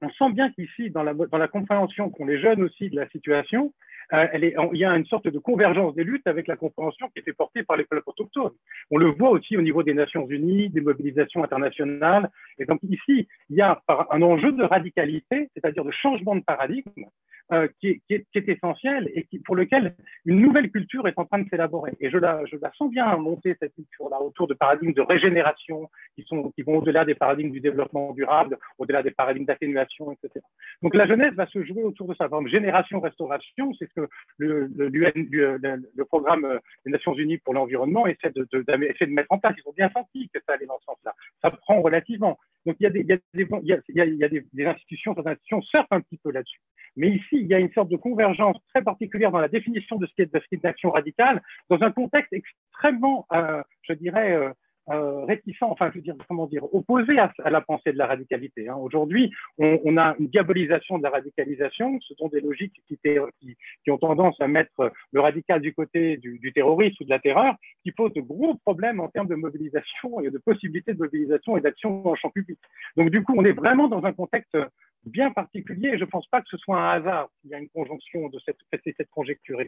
on 0.00 0.10
sent 0.10 0.32
bien 0.32 0.50
qu'ici, 0.52 0.90
dans 0.90 1.02
la, 1.02 1.48
compréhension 1.48 2.10
qu'ont 2.10 2.26
les 2.26 2.40
jeunes 2.40 2.62
aussi 2.62 2.88
de 2.88 2.96
la 2.96 3.08
situation, 3.08 3.72
euh, 4.12 4.26
il 4.32 4.78
y 4.78 4.84
a 4.84 4.96
une 4.96 5.04
sorte 5.04 5.28
de 5.28 5.38
convergence 5.38 5.94
des 5.94 6.04
luttes 6.04 6.26
avec 6.26 6.46
la 6.46 6.56
compréhension 6.56 7.08
qui 7.08 7.18
était 7.18 7.32
portée 7.32 7.62
par 7.62 7.76
les 7.76 7.84
peuples 7.84 8.04
autochtones. 8.06 8.52
On 8.90 8.96
le 8.96 9.08
voit 9.08 9.30
aussi 9.30 9.56
au 9.56 9.62
niveau 9.62 9.82
des 9.82 9.94
Nations 9.94 10.26
Unies, 10.28 10.70
des 10.70 10.80
mobilisations 10.80 11.44
internationales. 11.44 12.30
Et 12.58 12.64
donc 12.64 12.80
ici, 12.84 13.28
il 13.50 13.56
y 13.56 13.60
a 13.60 13.82
un 13.88 14.22
enjeu 14.22 14.52
de 14.52 14.62
radicalité, 14.62 15.50
c'est-à-dire 15.54 15.84
de 15.84 15.90
changement 15.90 16.36
de 16.36 16.42
paradigme, 16.42 17.04
euh, 17.52 17.66
qui, 17.80 18.02
est, 18.10 18.26
qui, 18.32 18.50
essentiel 18.50 19.10
et 19.14 19.26
pour 19.44 19.56
lequel 19.56 19.94
une 20.26 20.40
nouvelle 20.40 20.70
culture 20.70 21.08
est 21.08 21.18
en 21.18 21.24
train 21.24 21.38
de 21.38 21.48
s'élaborer. 21.48 21.92
Et 22.00 22.10
je 22.10 22.18
la, 22.18 22.44
je 22.46 22.56
la 22.60 22.70
sens 22.74 22.90
bien 22.90 23.16
monter 23.16 23.56
cette 23.58 23.74
culture-là 23.74 24.20
autour 24.20 24.46
de 24.46 24.54
paradigmes 24.54 24.92
de 24.92 25.00
régénération 25.00 25.88
qui, 26.14 26.24
sont, 26.24 26.50
qui 26.50 26.62
vont 26.62 26.78
au-delà 26.78 27.04
des 27.04 27.14
paradigmes 27.14 27.50
du 27.50 27.60
développement 27.60 28.12
durable, 28.12 28.58
au-delà 28.78 29.02
des 29.02 29.10
paradigmes 29.12 29.46
d'atténuation, 29.46 30.12
etc. 30.12 30.44
Donc 30.82 30.94
la 30.94 31.06
jeunesse 31.06 31.34
va 31.34 31.46
se 31.46 31.64
jouer 31.64 31.82
autour 31.82 32.08
de 32.08 32.14
ça. 32.14 32.28
Par 32.28 32.46
génération-restauration, 32.46 33.72
c'est 33.78 33.88
ce 33.88 33.94
que 33.94 34.08
le, 34.38 34.66
le, 34.76 34.88
le, 34.88 36.04
programme 36.04 36.60
des 36.84 36.92
Nations 36.92 37.14
Unies 37.14 37.38
pour 37.38 37.54
l'environnement 37.54 38.06
essaie 38.06 38.30
de, 38.30 38.46
de, 38.52 38.62
de, 38.62 39.06
mettre 39.06 39.32
en 39.32 39.38
place. 39.38 39.54
Ils 39.56 39.68
ont 39.68 39.74
bien 39.74 39.90
senti 39.90 40.28
que 40.32 40.40
ça 40.46 40.54
allait 40.54 40.66
dans 40.66 40.78
ce 40.80 40.84
sens-là. 40.84 41.14
Ça 41.42 41.50
prend 41.50 41.80
relativement. 41.80 42.38
Donc 42.66 42.76
il 42.80 42.84
y 42.84 42.86
a 42.86 42.90
des, 42.90 43.06
il 43.34 44.28
des, 44.28 44.44
des 44.52 44.66
institutions, 44.66 45.14
certaines 45.14 45.32
institutions 45.32 45.62
surfent 45.62 45.92
un 45.92 46.00
petit 46.00 46.18
peu 46.18 46.30
là-dessus. 46.30 46.60
Mais 46.96 47.10
ici, 47.10 47.37
il 47.40 47.46
y 47.46 47.54
a 47.54 47.58
une 47.58 47.72
sorte 47.72 47.88
de 47.88 47.96
convergence 47.96 48.56
très 48.72 48.82
particulière 48.82 49.30
dans 49.30 49.40
la 49.40 49.48
définition 49.48 49.96
de 49.96 50.06
ce 50.06 50.12
qu'est 50.16 50.30
une 50.52 50.66
action 50.66 50.90
radicale, 50.90 51.42
dans 51.70 51.82
un 51.82 51.90
contexte 51.90 52.32
extrêmement, 52.32 53.26
euh, 53.32 53.62
je 53.82 53.92
dirais, 53.94 54.32
euh, 54.32 54.50
euh, 54.90 55.24
réticent, 55.26 55.62
enfin, 55.62 55.90
je 55.90 55.98
veux 55.98 56.02
dire, 56.02 56.14
comment 56.28 56.46
dire, 56.46 56.64
opposé 56.72 57.18
à, 57.18 57.30
la 57.50 57.60
pensée 57.60 57.92
de 57.92 57.98
la 57.98 58.06
radicalité. 58.06 58.68
Hein. 58.68 58.76
Aujourd'hui, 58.76 59.30
on, 59.58 59.98
a 59.98 60.16
une 60.18 60.28
diabolisation 60.28 60.96
de 60.96 61.02
la 61.02 61.10
radicalisation. 61.10 61.98
Ce 62.00 62.14
sont 62.14 62.28
des 62.28 62.40
logiques 62.40 62.80
qui, 62.86 63.90
ont 63.90 63.98
tendance 63.98 64.40
à 64.40 64.48
mettre 64.48 64.92
le 65.12 65.20
radical 65.20 65.60
du 65.60 65.74
côté 65.74 66.16
du, 66.16 66.38
du, 66.38 66.52
terrorisme 66.54 66.96
ou 67.00 67.04
de 67.04 67.10
la 67.10 67.18
terreur, 67.18 67.54
qui 67.82 67.92
pose 67.92 68.14
de 68.14 68.22
gros 68.22 68.54
problèmes 68.54 69.00
en 69.00 69.08
termes 69.08 69.28
de 69.28 69.34
mobilisation 69.34 70.20
et 70.22 70.30
de 70.30 70.38
possibilités 70.38 70.94
de 70.94 70.98
mobilisation 70.98 71.58
et 71.58 71.60
d'action 71.60 72.06
en 72.06 72.14
champ 72.14 72.30
public. 72.30 72.58
Donc, 72.96 73.10
du 73.10 73.22
coup, 73.22 73.34
on 73.36 73.44
est 73.44 73.52
vraiment 73.52 73.88
dans 73.88 74.04
un 74.04 74.12
contexte 74.12 74.56
bien 75.04 75.30
particulier 75.30 75.90
et 75.90 75.98
je 75.98 76.04
ne 76.04 76.10
pense 76.10 76.26
pas 76.26 76.40
que 76.40 76.48
ce 76.50 76.56
soit 76.56 76.80
un 76.80 76.90
hasard 76.90 77.28
s'il 77.40 77.50
y 77.50 77.54
a 77.54 77.58
une 77.58 77.68
conjonction 77.68 78.28
de 78.28 78.38
cette, 78.44 78.58
cette 78.84 79.10
conjecture. 79.10 79.58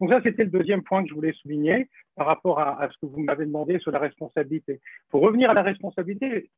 Donc 0.00 0.10
ça, 0.10 0.20
c'était 0.22 0.44
le 0.44 0.50
deuxième 0.50 0.82
point 0.82 1.02
que 1.02 1.08
je 1.08 1.14
voulais 1.14 1.32
souligner 1.32 1.88
par 2.16 2.26
rapport 2.26 2.60
à, 2.60 2.88
ce 2.90 2.98
que 2.98 3.10
vous 3.10 3.20
m'avez 3.20 3.46
demandé 3.46 3.78
sur 3.78 3.90
la 3.90 3.98
responsabilité. 3.98 4.80
Pour 5.10 5.22
revenir 5.22 5.50
à 5.50 5.54
la 5.54 5.62
responsabilité, 5.62 6.50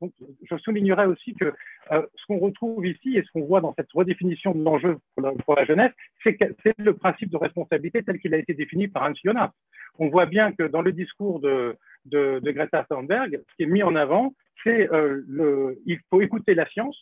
je 0.43 0.57
soulignerai 0.57 1.07
aussi 1.07 1.35
que 1.35 1.53
euh, 1.93 2.07
ce 2.15 2.27
qu'on 2.27 2.39
retrouve 2.39 2.87
ici 2.87 3.17
et 3.17 3.23
ce 3.23 3.31
qu'on 3.33 3.45
voit 3.45 3.61
dans 3.61 3.75
cette 3.75 3.93
redéfinition 3.93 4.53
de 4.53 4.65
l'enjeu 4.65 4.99
pour, 5.45 5.55
la 5.55 5.65
jeunesse, 5.65 5.93
c'est 6.23 6.39
le 6.79 6.95
principe 6.95 7.31
de 7.31 7.37
responsabilité 7.37 8.03
tel 8.03 8.19
qu'il 8.19 8.35
a 8.35 8.39
été 8.39 8.55
défini 8.55 8.89
par 8.89 9.05
Hans 9.05 9.15
Jonas. 9.25 9.53
On 9.99 10.09
voit 10.09 10.27
bien 10.27 10.51
que 10.53 10.65
dans 10.65 10.83
le 10.83 10.93
discours 10.93 11.39
de, 11.39 11.77
de, 12.07 12.41
Greta 12.51 12.85
Thunberg, 12.89 13.41
ce 13.49 13.57
qui 13.57 13.63
est 13.63 13.73
mis 13.73 13.83
en 13.83 13.95
avant, 13.95 14.35
c'est 14.65 14.93
euh, 14.93 15.75
il 15.87 16.01
faut 16.11 16.21
écouter 16.21 16.55
la 16.55 16.67
science, 16.67 16.99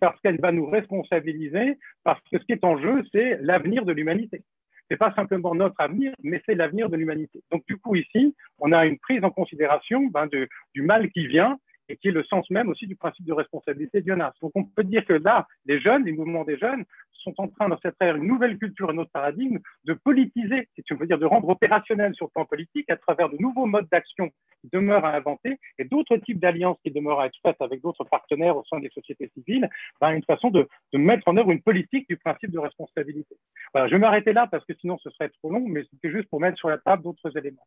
parce, 0.00 0.20
qu'elle 0.20 0.40
va 0.40 0.52
nous 0.52 0.66
responsabiliser, 0.66 1.78
parce 2.04 2.20
que 2.30 2.38
ce 2.38 2.44
qui 2.44 2.52
est 2.52 2.64
en 2.64 2.78
jeu, 2.78 3.02
c'est 3.12 3.38
l'avenir 3.40 3.84
de 3.84 3.92
l'humanité. 3.92 4.42
C'est 4.88 4.96
pas 4.96 5.12
simplement 5.14 5.54
notre 5.54 5.80
avenir, 5.80 6.12
mais 6.22 6.42
c'est 6.46 6.54
l'avenir 6.54 6.90
de 6.90 6.96
l'humanité. 6.96 7.40
Donc 7.50 7.64
du 7.66 7.76
coup 7.76 7.94
ici, 7.94 8.34
on 8.58 8.72
a 8.72 8.86
une 8.86 8.98
prise 8.98 9.22
en 9.22 9.30
considération 9.30 10.06
ben, 10.06 10.28
du 10.74 10.82
mal 10.82 11.10
qui 11.10 11.26
vient 11.26 11.58
et 11.90 11.96
qui 11.96 12.08
est 12.08 12.12
le 12.12 12.24
sens 12.24 12.48
même 12.50 12.68
aussi 12.68 12.86
du 12.86 12.96
principe 12.96 13.26
de 13.26 13.32
responsabilité 13.32 14.02
Jonas. 14.06 14.32
Donc 14.40 14.52
on 14.54 14.64
peut 14.64 14.84
dire 14.84 15.04
que 15.04 15.14
là, 15.14 15.46
les 15.66 15.80
jeunes, 15.80 16.04
les 16.04 16.12
mouvements 16.12 16.44
des 16.44 16.56
jeunes, 16.56 16.84
sont 17.22 17.34
en 17.38 17.48
train, 17.48 17.68
dans 17.68 17.78
cette 17.82 17.96
ère, 18.00 18.16
une 18.16 18.26
nouvelle 18.26 18.58
culture, 18.58 18.90
un 18.90 18.98
autre 18.98 19.10
paradigme, 19.12 19.58
de 19.84 19.92
politiser, 19.92 20.68
si 20.74 20.82
tu 20.82 20.94
veux 20.94 21.06
dire, 21.06 21.18
de 21.18 21.26
rendre 21.26 21.48
opérationnel 21.48 22.14
sur 22.14 22.26
le 22.26 22.30
plan 22.30 22.44
politique 22.44 22.88
à 22.90 22.96
travers 22.96 23.28
de 23.28 23.36
nouveaux 23.38 23.66
modes 23.66 23.88
d'action 23.90 24.30
qui 24.60 24.68
demeurent 24.72 25.04
à 25.04 25.16
inventer 25.16 25.58
et 25.78 25.84
d'autres 25.84 26.16
types 26.18 26.38
d'alliances 26.38 26.78
qui 26.82 26.90
demeurent 26.90 27.20
à 27.20 27.26
être 27.26 27.38
faites 27.42 27.60
avec 27.60 27.80
d'autres 27.82 28.04
partenaires 28.04 28.56
au 28.56 28.64
sein 28.64 28.80
des 28.80 28.90
sociétés 28.90 29.30
civiles, 29.34 29.68
ben, 30.00 30.12
une 30.12 30.24
façon 30.24 30.50
de, 30.50 30.68
de, 30.92 30.98
mettre 30.98 31.28
en 31.28 31.36
œuvre 31.36 31.50
une 31.50 31.62
politique 31.62 32.08
du 32.08 32.16
principe 32.16 32.50
de 32.50 32.58
responsabilité. 32.58 33.36
Voilà, 33.72 33.88
je 33.88 33.94
vais 33.94 34.00
m'arrêter 34.00 34.32
là 34.32 34.46
parce 34.46 34.64
que 34.64 34.74
sinon 34.80 34.98
ce 34.98 35.10
serait 35.10 35.28
trop 35.28 35.50
long, 35.50 35.66
mais 35.66 35.84
c'était 35.90 36.10
juste 36.10 36.28
pour 36.28 36.40
mettre 36.40 36.58
sur 36.58 36.68
la 36.68 36.78
table 36.78 37.02
d'autres 37.02 37.36
éléments. 37.36 37.66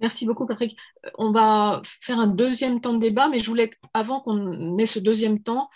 Merci 0.00 0.26
beaucoup, 0.26 0.46
Patrick. 0.46 0.76
Euh, 1.06 1.10
on 1.18 1.32
va 1.32 1.82
faire 1.84 2.18
un 2.18 2.26
deuxième 2.26 2.80
temps 2.80 2.94
de 2.94 3.00
débat, 3.00 3.28
mais 3.28 3.40
je 3.40 3.46
voulais, 3.46 3.70
avant 3.94 4.20
qu'on 4.20 4.78
ait 4.78 4.86
ce 4.86 4.98
deuxième 4.98 5.42
temps, 5.42 5.68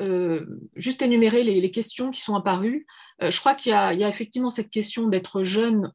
euh, 0.00 0.46
juste 0.76 1.02
énumérer 1.02 1.42
les, 1.42 1.70
questions 1.70 2.10
qui 2.10 2.20
sont 2.20 2.34
apparues. 2.34 2.86
Euh, 3.22 3.30
je 3.30 3.40
crois 3.40 3.54
qu'il 3.54 3.72
y, 3.72 3.74
a 3.74 4.08
effectivement 4.08 4.50
cette 4.50 4.70
question 4.70 5.08
d'être 5.08 5.44
jeune 5.44 5.92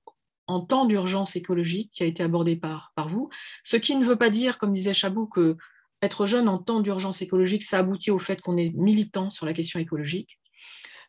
en 0.47 0.61
temps 0.61 0.85
d'urgence 0.85 1.35
écologique 1.35 1.91
qui 1.91 2.03
a 2.03 2.05
été 2.05 2.21
abordée 2.21 2.55
par, 2.55 2.91
vous, 3.09 3.29
ce 3.63 3.77
qui 3.77 3.95
ne 3.95 4.05
veut 4.05 4.17
pas 4.17 4.29
dire, 4.29 4.59
comme 4.59 4.73
disait 4.73 4.93
Chabou, 4.93 5.25
que 5.25 5.57
être 6.01 6.27
jeune 6.27 6.47
en 6.47 6.59
temps 6.59 6.81
d'urgence 6.81 7.21
écologique, 7.23 7.63
ça 7.63 7.79
aboutit 7.79 8.11
au 8.11 8.19
fait 8.19 8.41
qu'on 8.41 8.57
est 8.57 8.69
militant 8.75 9.31
sur 9.31 9.47
la 9.47 9.53
question 9.53 9.79
écologique. 9.79 10.39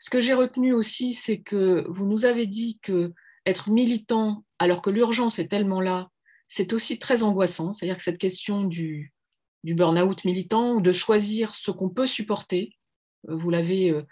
Ce 0.01 0.09
que 0.09 0.21
j'ai 0.21 0.33
retenu 0.33 0.73
aussi, 0.73 1.13
c'est 1.13 1.41
que 1.41 1.85
vous 1.89 2.07
nous 2.07 2.25
avez 2.25 2.47
dit 2.47 2.79
que 2.83 3.13
être 3.45 3.69
militant 3.69 4.45
alors 4.59 4.81
que 4.81 4.91
l'urgence 4.91 5.39
est 5.39 5.49
tellement 5.49 5.81
là, 5.81 6.09
c'est 6.49 6.73
aussi 6.73 6.99
très 6.99 7.23
angoissant. 7.23 7.73
C'est-à-dire 7.73 7.97
que 7.97 8.03
cette 8.03 8.19
question 8.19 8.65
du, 8.65 9.13
burn-out 9.65 10.25
militant 10.25 10.75
ou 10.75 10.81
de 10.81 10.93
choisir 10.93 11.55
ce 11.55 11.71
qu'on 11.71 11.91
peut 11.91 12.07
supporter, 12.07 12.77
euh, 13.29 13.37
vous 13.37 13.51
l'avez, 13.51 13.91
euh, 13.91 14.03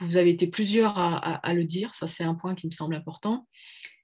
vous 0.00 0.16
avez 0.16 0.30
été 0.30 0.46
plusieurs 0.46 0.96
à, 0.96 1.52
le 1.52 1.64
dire, 1.64 1.94
ça 1.94 2.06
c'est 2.06 2.24
un 2.24 2.34
point 2.34 2.54
qui 2.54 2.66
me 2.66 2.72
semble 2.72 2.94
important. 2.94 3.46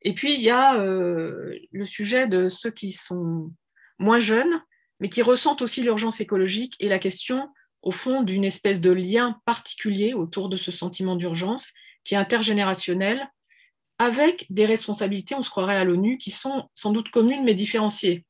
Et 0.03 0.15
puis 0.15 0.35
il 0.35 0.43
y 0.43 0.51
a 0.51 0.79
euh, 0.79 1.57
le 1.73 1.85
sujet 1.85 2.29
de 2.29 2.49
ceux 2.49 2.71
qui 2.71 2.93
sont 2.93 3.53
moins 3.99 4.21
jeunes, 4.21 4.63
mais 5.01 5.09
qui 5.09 5.23
ressentent 5.23 5.63
aussi 5.63 5.83
l'urgence 5.83 6.21
écologique 6.21 6.75
et 6.81 6.89
la 6.89 6.99
question, 6.99 7.49
au 7.83 7.93
fond, 7.93 8.23
d'une 8.23 8.45
espèce 8.45 8.81
de 8.81 8.91
lien 8.91 9.41
particulier 9.45 10.13
autour 10.13 10.49
de 10.49 10.57
ce 10.57 10.73
sentiment 10.73 11.17
d'urgence 11.17 11.73
qui 12.05 12.15
est 12.15 12.19
intergénérationnel 12.19 13.29
avec 13.99 14.47
des 14.51 14.67
responsabilités, 14.67 15.35
on 15.35 15.43
se 15.43 15.51
croirait 15.51 15.77
à 15.77 15.85
l'ONU, 15.85 16.19
qui 16.19 16.31
sont 16.31 16.69
sans 16.75 16.93
doute 16.93 17.11
communes 17.11 17.45
mais 17.45 17.55
différenciées. 17.55 18.27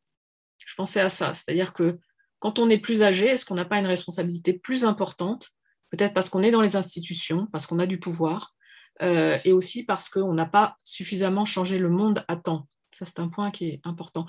Je 0.58 0.74
pensais 0.74 1.00
à 1.00 1.08
ça, 1.08 1.34
c'est-à-dire 1.34 1.72
que 1.72 1.98
quand 2.38 2.58
on 2.58 2.68
est 2.68 2.78
plus 2.78 3.02
âgé, 3.02 3.26
est-ce 3.26 3.44
qu'on 3.44 3.54
n'a 3.54 3.64
pas 3.64 3.78
une 3.78 3.86
responsabilité 3.86 4.52
plus 4.52 4.84
importante? 4.84 5.50
Peut-être 5.90 6.12
parce 6.12 6.28
qu'on 6.28 6.42
est 6.42 6.50
dans 6.50 6.60
les 6.60 6.76
institutions, 6.76 7.46
parce 7.52 7.66
qu'on 7.66 7.78
a 7.78 7.86
du 7.86 7.98
pouvoir, 7.98 8.54
euh, 9.02 9.38
et 9.44 9.52
aussi 9.52 9.84
parce 9.84 10.08
qu'on 10.08 10.34
n'a 10.34 10.46
pas 10.46 10.76
suffisamment 10.84 11.44
changé 11.44 11.78
le 11.78 11.88
monde 11.88 12.24
à 12.28 12.36
temps. 12.36 12.68
Ça, 12.92 13.04
c'est 13.04 13.20
un 13.20 13.28
point 13.28 13.50
qui 13.50 13.66
est 13.68 13.80
important. 13.84 14.26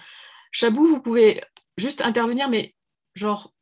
Chabou, 0.52 0.88
vous 0.88 1.02
pouvez 1.02 1.42
juste 1.78 2.02
intervenir, 2.02 2.50
mais 2.50 2.76
genre 3.16 3.54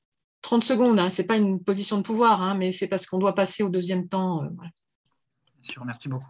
30 0.41 0.63
secondes, 0.63 0.99
hein, 0.99 1.09
ce 1.09 1.21
n'est 1.21 1.27
pas 1.27 1.37
une 1.37 1.63
position 1.63 1.97
de 1.97 2.03
pouvoir, 2.03 2.41
hein, 2.41 2.55
mais 2.55 2.71
c'est 2.71 2.87
parce 2.87 3.05
qu'on 3.05 3.19
doit 3.19 3.35
passer 3.35 3.63
au 3.63 3.69
deuxième 3.69 4.07
temps. 4.07 4.43
Euh, 4.43 4.49
Bien 4.49 5.71
sûr, 5.71 5.85
merci 5.85 6.07
beaucoup. 6.07 6.25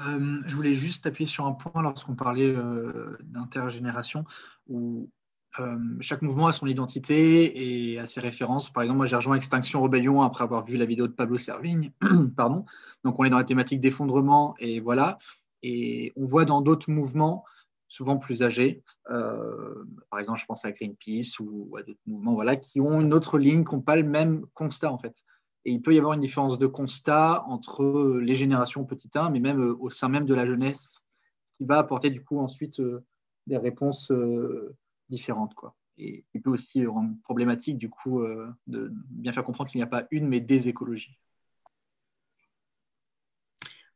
Euh, 0.00 0.40
je 0.46 0.54
voulais 0.54 0.74
juste 0.74 1.06
appuyer 1.06 1.28
sur 1.28 1.46
un 1.46 1.52
point 1.52 1.82
lorsqu'on 1.82 2.14
parlait 2.14 2.54
euh, 2.54 3.16
d'intergénération, 3.22 4.24
où 4.68 5.10
euh, 5.58 5.78
chaque 6.00 6.22
mouvement 6.22 6.46
a 6.46 6.52
son 6.52 6.66
identité 6.66 7.92
et 7.92 7.98
a 7.98 8.06
ses 8.06 8.20
références. 8.20 8.72
Par 8.72 8.82
exemple, 8.82 8.98
moi 8.98 9.06
j'ai 9.06 9.16
rejoint 9.16 9.36
Extinction 9.36 9.82
Rebellion 9.82 10.22
après 10.22 10.44
avoir 10.44 10.64
vu 10.64 10.76
la 10.76 10.84
vidéo 10.84 11.06
de 11.06 11.12
Pablo 11.12 11.38
Servigne. 11.38 11.92
Pardon. 12.36 12.64
Donc 13.04 13.18
on 13.18 13.24
est 13.24 13.30
dans 13.30 13.38
la 13.38 13.44
thématique 13.44 13.80
d'effondrement 13.80 14.54
et 14.58 14.80
voilà. 14.80 15.18
Et 15.62 16.12
on 16.16 16.24
voit 16.24 16.44
dans 16.44 16.62
d'autres 16.62 16.90
mouvements, 16.90 17.44
souvent 17.88 18.16
plus 18.16 18.42
âgés, 18.42 18.82
par 19.08 20.18
exemple 20.18 20.38
je 20.38 20.46
pense 20.46 20.64
à 20.64 20.72
Greenpeace 20.72 21.38
ou 21.38 21.76
à 21.76 21.82
d'autres 21.82 22.00
mouvements 22.06 22.32
voilà, 22.32 22.56
qui 22.56 22.80
ont 22.80 23.00
une 23.00 23.12
autre 23.12 23.36
ligne, 23.36 23.64
qui 23.64 23.74
n'ont 23.74 23.82
pas 23.82 23.96
le 23.96 24.04
même 24.04 24.46
constat 24.54 24.90
en 24.90 24.98
fait. 24.98 25.22
Et 25.64 25.72
il 25.72 25.82
peut 25.82 25.94
y 25.94 25.98
avoir 25.98 26.14
une 26.14 26.20
différence 26.20 26.58
de 26.58 26.66
constat 26.66 27.44
entre 27.46 28.18
les 28.22 28.34
générations 28.34 28.84
petit 28.84 29.10
1, 29.14 29.30
mais 29.30 29.40
même 29.40 29.60
euh, 29.60 29.76
au 29.78 29.90
sein 29.90 30.08
même 30.08 30.24
de 30.24 30.34
la 30.34 30.46
jeunesse, 30.46 31.04
ce 31.44 31.52
qui 31.56 31.64
va 31.64 31.78
apporter 31.78 32.10
du 32.10 32.24
coup 32.24 32.38
ensuite 32.38 32.80
euh, 32.80 33.04
des 33.46 33.58
réponses 33.58 34.10
euh, 34.10 34.74
différentes. 35.10 35.54
Quoi. 35.54 35.76
Et 35.98 36.24
il 36.32 36.40
peut 36.40 36.50
aussi 36.50 36.86
rendre 36.86 37.14
problématique 37.24 37.76
du 37.76 37.90
coup 37.90 38.24
de 38.66 38.90
bien 39.10 39.32
faire 39.32 39.44
comprendre 39.44 39.70
qu'il 39.70 39.80
n'y 39.80 39.82
a 39.82 39.86
pas 39.86 40.06
une, 40.10 40.26
mais 40.26 40.40
des 40.40 40.66
écologies. 40.66 41.18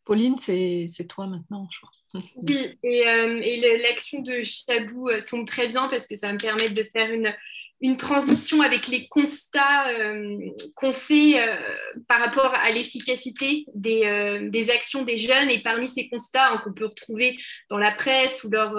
Pauline, 0.04 0.36
c'est 0.36 0.86
toi 1.08 1.26
maintenant, 1.26 1.66
je 1.70 1.80
crois. 1.80 1.90
Oui, 2.46 2.78
et, 2.82 3.78
l'action 3.78 4.20
de 4.20 4.42
Chabou 4.44 5.08
tombe 5.26 5.46
très 5.46 5.66
bien 5.66 5.88
parce 5.88 6.06
que 6.06 6.14
ça 6.14 6.26
va 6.26 6.34
me 6.34 6.38
permet 6.38 6.68
de 6.68 6.82
faire 6.82 7.10
une, 7.10 7.34
une 7.84 7.98
transition 7.98 8.62
avec 8.62 8.88
les 8.88 9.08
constats 9.08 9.90
euh, 9.90 10.38
qu'on 10.74 10.94
fait 10.94 11.38
euh, 11.38 11.54
par 12.08 12.18
rapport 12.18 12.54
à 12.54 12.70
l'efficacité 12.70 13.66
des, 13.74 14.06
euh, 14.06 14.48
des, 14.48 14.70
actions 14.70 15.02
des 15.02 15.18
jeunes. 15.18 15.50
Et 15.50 15.62
parmi 15.62 15.86
ces 15.86 16.08
constats 16.08 16.50
hein, 16.50 16.62
qu'on 16.64 16.72
peut 16.72 16.86
retrouver 16.86 17.36
dans 17.68 17.76
la 17.76 17.92
presse 17.92 18.42
ou 18.42 18.48
lors 18.48 18.74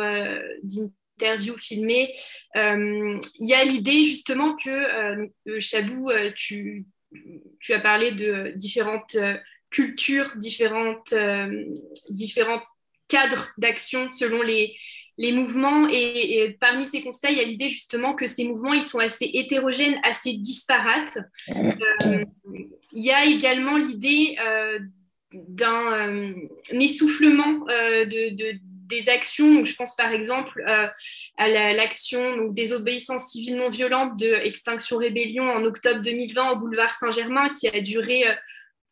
d'interviews 0.64 1.60
filmées, 1.60 2.12
il 2.56 3.22
y 3.42 3.54
a 3.54 3.64
l'idée 3.64 4.06
justement 4.06 4.56
que, 4.56 5.30
Chabou, 5.60 6.10
tu, 6.36 6.88
tu, 7.60 7.74
as 7.74 7.80
parlé 7.80 8.12
de 8.12 8.54
différentes 8.56 9.18
cultures, 9.70 10.34
différentes, 10.38 11.14
différents 12.10 12.64
cadres 13.08 13.52
d'action 13.60 14.10
selon 14.10 14.42
les, 14.42 14.76
les 15.18 15.32
mouvements 15.32 15.88
et, 15.90 16.58
parmi 16.60 16.86
ces 16.86 17.02
constats, 17.02 17.32
il 17.32 17.38
y 17.38 17.42
a 17.42 17.46
l'idée 17.46 17.70
justement 17.70 18.14
que 18.14 18.26
ces 18.26 18.46
mouvements, 18.46 18.74
ils 18.74 18.82
sont 18.82 19.00
assez 19.00 19.30
hétérogènes, 19.34 20.00
assez 20.04 20.34
disparates. 20.34 21.18
Euh, 21.50 22.26
il 22.92 23.04
y 23.04 23.12
a 23.12 23.26
également 23.26 23.78
l'idée 23.78 24.36
euh, 24.46 24.80
d'un 25.34 26.10
euh, 26.10 26.34
essoufflement 26.72 27.66
de, 27.66 28.60
des 28.88 29.10
actions. 29.10 29.66
Je 29.66 29.76
pense 29.76 29.96
par 29.96 30.12
exemple 30.12 30.64
à 30.66 31.48
l'action 31.48 32.38
la, 32.38 32.50
des 32.50 32.74
obéissances 32.74 33.28
civiles 33.28 33.56
non 33.56 33.70
violentes 33.70 34.20
de 34.20 34.28
Extinction 34.28 34.98
Rébellion 34.98 35.44
en 35.44 35.64
octobre 35.64 36.02
2020 36.02 36.52
au 36.52 36.56
boulevard 36.58 36.94
Saint-Germain 36.96 37.50
qui 37.50 37.68
a 37.68 37.82
duré 37.82 38.26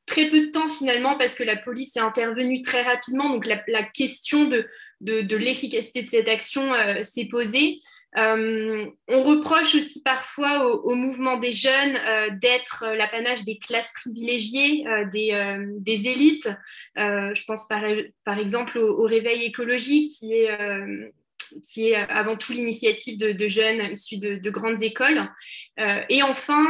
très 0.05 0.29
peu 0.29 0.41
de 0.41 0.51
temps 0.51 0.69
finalement 0.69 1.17
parce 1.17 1.35
que 1.35 1.43
la 1.43 1.55
police 1.55 1.95
est 1.95 2.01
intervenue 2.01 2.61
très 2.61 2.83
rapidement. 2.83 3.29
Donc 3.29 3.45
la, 3.45 3.83
question 3.83 4.45
de, 4.45 4.67
de, 5.03 5.35
l'efficacité 5.35 6.01
de 6.03 6.07
cette 6.07 6.27
action 6.27 6.73
euh, 6.73 7.03
s'est 7.03 7.25
posée. 7.25 7.79
Euh, 8.17 8.85
on 9.07 9.23
reproche 9.23 9.75
aussi 9.75 10.01
parfois 10.01 10.65
au, 10.65 10.95
mouvement 10.95 11.37
des 11.37 11.51
jeunes 11.51 11.97
euh, 12.07 12.29
d'être 12.41 12.85
l'apanage 12.95 13.43
des 13.43 13.57
classes 13.57 13.91
privilégiées, 13.93 14.85
des, 15.11 16.07
élites. 16.07 16.49
je 16.95 17.43
pense 17.45 17.67
par, 17.67 18.37
exemple 18.39 18.77
au, 18.77 19.03
réveil 19.03 19.43
écologique 19.43 20.11
qui 20.11 20.33
est 21.89 21.95
avant 21.95 22.37
tout 22.37 22.53
l'initiative 22.53 23.17
de, 23.17 23.47
jeunes 23.47 23.91
issus 23.91 24.17
de, 24.17 24.35
de 24.35 24.49
grandes 24.49 24.81
écoles. 24.81 25.27
et 26.09 26.21
enfin, 26.23 26.65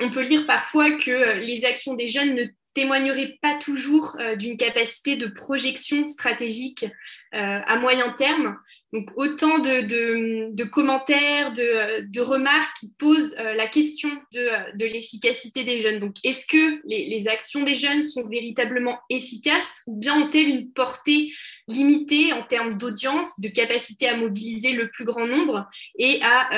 on 0.00 0.10
peut 0.10 0.22
lire 0.22 0.46
parfois 0.46 0.90
que 0.92 1.38
les 1.38 1.64
actions 1.64 1.94
des 1.94 2.08
jeunes 2.08 2.34
ne 2.34 2.44
témoigneraient 2.74 3.38
pas 3.42 3.54
toujours 3.56 4.16
euh, 4.20 4.36
d'une 4.36 4.56
capacité 4.56 5.16
de 5.16 5.26
projection 5.26 6.06
stratégique 6.06 6.84
euh, 6.84 7.60
à 7.64 7.78
moyen 7.78 8.10
terme. 8.12 8.56
Donc 8.92 9.10
autant 9.16 9.60
de, 9.60 10.64
commentaires, 10.64 11.52
de, 11.52 12.20
remarques 12.20 12.74
qui 12.80 12.92
posent 12.98 13.36
la 13.36 13.68
question 13.68 14.08
de, 14.32 14.84
l'efficacité 14.84 15.62
des 15.62 15.80
jeunes. 15.80 16.00
Donc 16.00 16.16
est-ce 16.24 16.44
que 16.44 16.80
les, 16.84 17.28
actions 17.28 17.62
des 17.62 17.76
jeunes 17.76 18.02
sont 18.02 18.26
véritablement 18.26 18.98
efficaces 19.08 19.82
ou 19.86 19.96
bien 19.96 20.20
ont-elles 20.20 20.48
une 20.48 20.72
portée 20.72 21.32
limitée 21.68 22.32
en 22.32 22.42
termes 22.42 22.78
d'audience, 22.78 23.38
de 23.38 23.48
capacité 23.48 24.08
à 24.08 24.16
mobiliser 24.16 24.72
le 24.72 24.90
plus 24.90 25.04
grand 25.04 25.26
nombre 25.28 25.70
et 25.96 26.18
à 26.22 26.50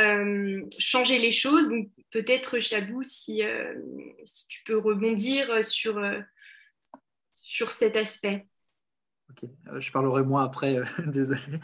changer 0.78 1.18
les 1.18 1.32
choses? 1.32 1.68
Peut-être, 2.12 2.60
Chabou, 2.60 3.02
si, 3.02 3.42
euh, 3.42 3.74
si, 4.22 4.46
tu 4.46 4.62
peux 4.64 4.78
rebondir 4.78 5.64
sur, 5.64 5.98
euh, 5.98 6.20
sur 7.32 7.72
cet 7.72 7.96
aspect. 7.96 8.46
Ok, 9.30 9.48
euh, 9.68 9.80
je 9.80 9.90
parlerai 9.90 10.22
moi 10.22 10.42
après, 10.42 10.76
désolé. 11.06 11.58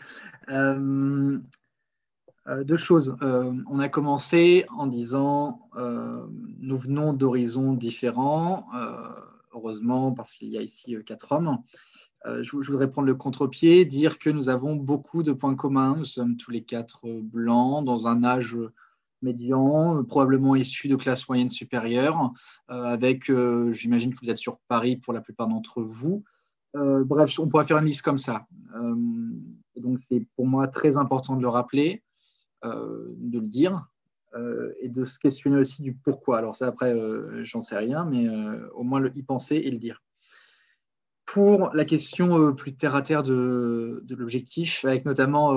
deux 2.64 2.76
choses. 2.78 3.14
on 3.20 3.78
a 3.78 3.88
commencé 3.90 4.64
en 4.70 4.86
disant 4.86 5.68
nous 5.76 6.78
venons 6.78 7.12
d'horizons 7.12 7.74
différents, 7.74 8.66
heureusement 9.52 10.12
parce 10.12 10.32
qu'il 10.32 10.48
y 10.48 10.56
a 10.56 10.62
ici 10.62 10.96
quatre 11.04 11.32
hommes. 11.32 11.58
Je, 12.24 12.50
voudrais 12.50 12.90
prendre 12.90 13.06
le 13.06 13.14
contre-pied, 13.14 13.84
dire 13.84 14.18
que 14.18 14.30
nous 14.30 14.48
avons 14.48 14.76
beaucoup 14.76 15.22
de 15.22 15.32
points 15.32 15.56
communs. 15.56 15.96
Nous 15.98 16.06
sommes 16.06 16.38
tous 16.38 16.50
les 16.50 16.64
quatre 16.64 17.06
blancs, 17.06 17.84
dans 17.84 18.06
un 18.06 18.24
âge 18.24 18.56
médian, 19.22 20.04
probablement 20.04 20.54
issus 20.56 20.88
de 20.88 20.96
classes 20.96 21.28
moyennes 21.28 21.48
supérieures, 21.48 22.32
avec, 22.68 23.30
j'imagine 23.72 24.14
que 24.14 24.20
vous 24.22 24.30
êtes 24.30 24.38
sur 24.38 24.58
Paris 24.68 24.96
pour 24.96 25.12
la 25.12 25.20
plupart 25.20 25.48
d'entre 25.48 25.82
vous. 25.82 26.24
bref, 26.74 27.38
on 27.38 27.48
pourrait 27.48 27.64
faire 27.66 27.78
une 27.78 27.86
liste 27.86 28.02
comme 28.02 28.18
ça. 28.18 28.46
donc, 29.76 29.98
c'est 29.98 30.26
pour 30.36 30.46
moi 30.46 30.68
très 30.68 30.96
important 30.96 31.36
de 31.36 31.42
le 31.42 31.48
rappeler. 31.48 32.02
Euh, 32.64 33.14
de 33.18 33.38
le 33.38 33.46
dire 33.46 33.86
euh, 34.34 34.72
et 34.80 34.88
de 34.88 35.04
se 35.04 35.16
questionner 35.20 35.58
aussi 35.58 35.82
du 35.82 35.94
pourquoi. 35.94 36.38
Alors 36.38 36.56
ça, 36.56 36.66
après, 36.66 36.92
euh, 36.92 37.44
j'en 37.44 37.62
sais 37.62 37.76
rien, 37.76 38.04
mais 38.04 38.26
au 38.74 38.82
moins 38.82 38.98
le 38.98 39.16
y 39.16 39.22
penser 39.22 39.56
et 39.56 39.70
le 39.70 39.78
dire. 39.78 40.02
Pour 41.24 41.70
la 41.72 41.84
question 41.84 42.52
plus 42.54 42.74
terre 42.74 42.96
à 42.96 43.02
terre 43.02 43.22
de, 43.22 44.02
l'objectif, 44.08 44.84
avec 44.84 45.04
notamment 45.04 45.52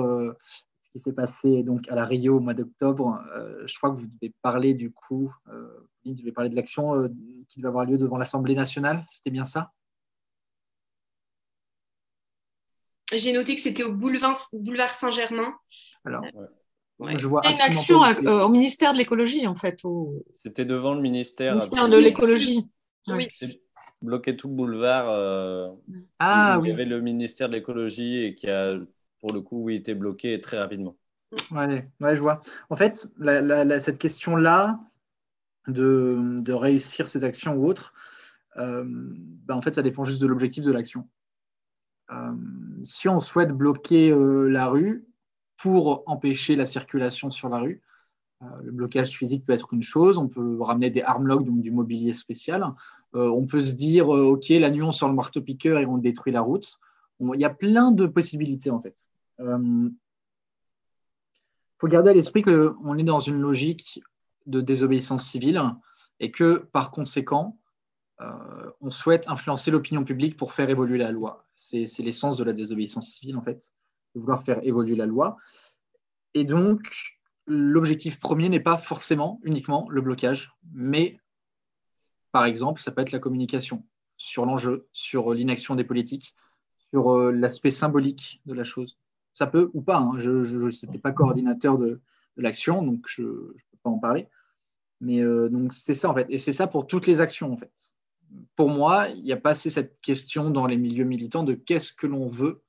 qui 0.92 1.00
s'est 1.00 1.12
passé 1.12 1.62
donc 1.62 1.88
à 1.88 1.94
la 1.94 2.04
Rio 2.04 2.36
au 2.36 2.40
mois 2.40 2.54
d'octobre, 2.54 3.22
je 3.64 3.76
crois 3.78 3.90
que 3.90 3.96
vous 3.96 4.06
devez 4.06 4.32
parler 4.42 4.74
du 4.74 4.92
coup, 4.92 5.32
vous 6.04 6.14
devez 6.14 6.32
parler 6.32 6.50
de 6.50 6.56
l'action 6.56 7.08
qui 7.48 7.60
va 7.62 7.68
avoir 7.68 7.84
lieu 7.86 7.98
devant 7.98 8.18
l'Assemblée 8.18 8.54
nationale. 8.54 9.04
C'était 9.08 9.30
bien 9.30 9.44
ça? 9.44 9.72
J'ai 13.14 13.32
noté 13.32 13.54
que 13.54 13.60
c'était 13.60 13.82
au 13.82 13.92
boulevard, 13.92 14.38
boulevard 14.52 14.94
Saint-Germain. 14.94 15.54
Alors, 16.04 16.24
je 17.16 17.26
vois 17.26 17.42
une 17.46 17.60
action 17.60 18.00
au 18.00 18.48
ministère 18.48 18.92
de 18.92 18.98
l'écologie, 18.98 19.46
en 19.46 19.54
fait. 19.54 19.80
C'était 20.32 20.64
devant 20.64 20.94
le 20.94 21.00
ministère. 21.00 21.54
ministère 21.54 21.88
de 21.88 21.98
l'écologie. 21.98 22.70
Oui. 23.08 23.28
Bloqué 24.00 24.36
tout 24.36 24.48
le 24.48 24.54
boulevard. 24.54 25.10
Euh, 25.10 25.68
ah, 26.18 26.58
oui. 26.60 26.68
Il 26.68 26.70
y 26.70 26.74
avait 26.74 26.84
le 26.84 27.00
ministère 27.00 27.48
de 27.48 27.54
l'écologie 27.54 28.18
et 28.18 28.34
qui 28.34 28.48
a, 28.48 28.76
pour 29.22 29.32
le 29.32 29.40
coup, 29.40 29.62
oui, 29.62 29.76
été 29.76 29.94
bloqué 29.94 30.38
très 30.40 30.58
rapidement. 30.58 30.96
Ouais, 31.50 31.88
ouais, 32.00 32.14
je 32.14 32.20
vois. 32.20 32.42
En 32.68 32.76
fait, 32.76 32.94
cette 32.96 33.98
question-là 33.98 34.78
de, 35.66 36.52
réussir 36.52 37.08
ces 37.08 37.24
actions 37.24 37.54
ou 37.54 37.66
autres, 37.66 37.94
euh, 38.58 38.84
ben, 38.86 39.54
en 39.54 39.62
fait, 39.62 39.74
ça 39.74 39.82
dépend 39.82 40.04
juste 40.04 40.20
de 40.20 40.26
l'objectif 40.26 40.62
de 40.64 40.72
l'action. 40.72 41.08
Euh, 42.10 42.34
si 42.82 43.08
on 43.08 43.20
souhaite 43.20 43.52
bloquer 43.52 44.14
la 44.14 44.66
rue, 44.66 45.06
pour 45.62 46.02
empêcher 46.06 46.56
la 46.56 46.66
circulation 46.66 47.30
sur 47.30 47.48
la 47.48 47.60
rue. 47.60 47.82
Euh, 48.42 48.46
le 48.64 48.72
blocage 48.72 49.16
physique 49.16 49.46
peut 49.46 49.52
être 49.52 49.72
une 49.72 49.82
chose, 49.82 50.18
on 50.18 50.26
peut 50.26 50.60
ramener 50.60 50.90
des 50.90 51.02
armlocks, 51.02 51.46
donc 51.46 51.60
du 51.60 51.70
mobilier 51.70 52.12
spécial. 52.12 52.64
Euh, 53.14 53.28
on 53.28 53.46
peut 53.46 53.60
se 53.60 53.74
dire, 53.74 54.12
euh, 54.12 54.24
OK, 54.24 54.48
la 54.48 54.70
nuit 54.70 54.82
on 54.82 54.90
sort 54.90 55.08
le 55.08 55.14
marteau-piqueur 55.14 55.78
et 55.78 55.86
on 55.86 55.98
détruit 55.98 56.32
la 56.32 56.40
route. 56.40 56.80
il 57.20 57.40
y 57.40 57.44
a 57.44 57.50
plein 57.50 57.92
de 57.92 58.06
possibilités 58.06 58.70
en 58.70 58.80
fait. 58.80 59.06
Il 59.38 59.92
faut 61.78 61.88
garder 61.88 62.10
à 62.10 62.14
l'esprit 62.14 62.42
qu'on 62.42 62.98
est 62.98 63.02
dans 63.02 63.20
une 63.20 63.40
logique 63.40 64.02
de 64.46 64.60
désobéissance 64.60 65.24
civile 65.24 65.60
et 66.20 66.30
que 66.30 66.68
par 66.72 66.90
conséquent, 66.90 67.58
on 68.80 68.90
souhaite 68.90 69.28
influencer 69.28 69.70
l'opinion 69.70 70.04
publique 70.04 70.36
pour 70.36 70.52
faire 70.52 70.70
évoluer 70.70 70.98
la 70.98 71.10
loi. 71.10 71.44
C'est 71.56 71.86
l'essence 71.98 72.36
de 72.36 72.44
la 72.44 72.52
désobéissance 72.52 73.08
civile 73.08 73.36
en 73.36 73.42
fait 73.42 73.72
de 74.14 74.20
vouloir 74.20 74.42
faire 74.42 74.60
évoluer 74.64 74.96
la 74.96 75.06
loi. 75.06 75.36
Et 76.34 76.44
donc, 76.44 77.18
l'objectif 77.46 78.18
premier 78.18 78.48
n'est 78.48 78.60
pas 78.60 78.78
forcément 78.78 79.40
uniquement 79.42 79.88
le 79.90 80.00
blocage, 80.00 80.52
mais 80.72 81.18
par 82.30 82.44
exemple, 82.44 82.80
ça 82.80 82.90
peut 82.90 83.02
être 83.02 83.12
la 83.12 83.18
communication 83.18 83.84
sur 84.16 84.46
l'enjeu, 84.46 84.88
sur 84.92 85.34
l'inaction 85.34 85.74
des 85.74 85.84
politiques, 85.84 86.34
sur 86.90 87.12
euh, 87.12 87.32
l'aspect 87.32 87.70
symbolique 87.70 88.40
de 88.46 88.54
la 88.54 88.64
chose. 88.64 88.98
Ça 89.32 89.46
peut 89.46 89.70
ou 89.72 89.80
pas, 89.80 89.98
hein. 89.98 90.18
je 90.18 90.86
n'étais 90.86 90.98
pas 90.98 91.12
coordinateur 91.12 91.78
de, 91.78 92.00
l'action, 92.36 92.82
donc 92.82 93.04
je 93.08 93.22
ne 93.22 93.28
peux 93.28 93.78
pas 93.82 93.90
en 93.90 93.98
parler. 93.98 94.28
Mais 95.00 95.20
euh, 95.20 95.48
donc 95.48 95.72
c'était 95.72 95.94
ça 95.94 96.10
en 96.10 96.14
fait. 96.14 96.26
Et 96.30 96.38
c'est 96.38 96.52
ça 96.52 96.66
pour 96.66 96.86
toutes 96.86 97.06
les 97.06 97.20
actions 97.20 97.52
en 97.52 97.56
fait. 97.56 97.72
Pour 98.56 98.70
moi, 98.70 99.08
il 99.08 99.22
n'y 99.22 99.32
a 99.32 99.36
pas 99.36 99.50
assez 99.50 99.68
cette 99.68 100.00
question 100.00 100.50
dans 100.50 100.66
les 100.66 100.78
milieux 100.78 101.04
militants 101.04 101.42
de 101.42 101.54
qu'est-ce 101.54 101.92
que 101.92 102.06
l'on 102.06 102.28
veut 102.28 102.62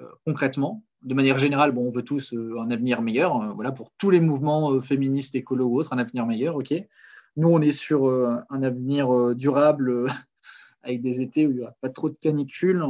euh, 0.00 0.06
concrètement, 0.24 0.82
de 1.02 1.14
manière 1.14 1.38
générale, 1.38 1.72
bon, 1.72 1.88
on 1.88 1.90
veut 1.90 2.02
tous 2.02 2.32
euh, 2.32 2.58
un 2.60 2.70
avenir 2.70 3.02
meilleur. 3.02 3.54
Voilà, 3.54 3.72
pour 3.72 3.90
tous 3.98 4.10
les 4.10 4.20
mouvements 4.20 4.80
féministes, 4.80 5.34
écolos 5.34 5.66
ou 5.66 5.78
autres, 5.78 5.92
un 5.92 5.98
avenir 5.98 6.26
meilleur, 6.26 6.56
ok. 6.56 6.74
Nous, 7.36 7.48
on 7.48 7.60
est 7.60 7.72
sur 7.72 8.08
un 8.08 8.62
avenir 8.62 9.34
durable 9.34 10.06
avec 10.86 11.02
des 11.02 11.20
étés 11.20 11.46
où 11.46 11.50
il 11.50 11.56
n'y 11.56 11.62
aura 11.62 11.74
pas 11.80 11.90
trop 11.90 12.08
de 12.08 12.16
canicules. 12.16 12.82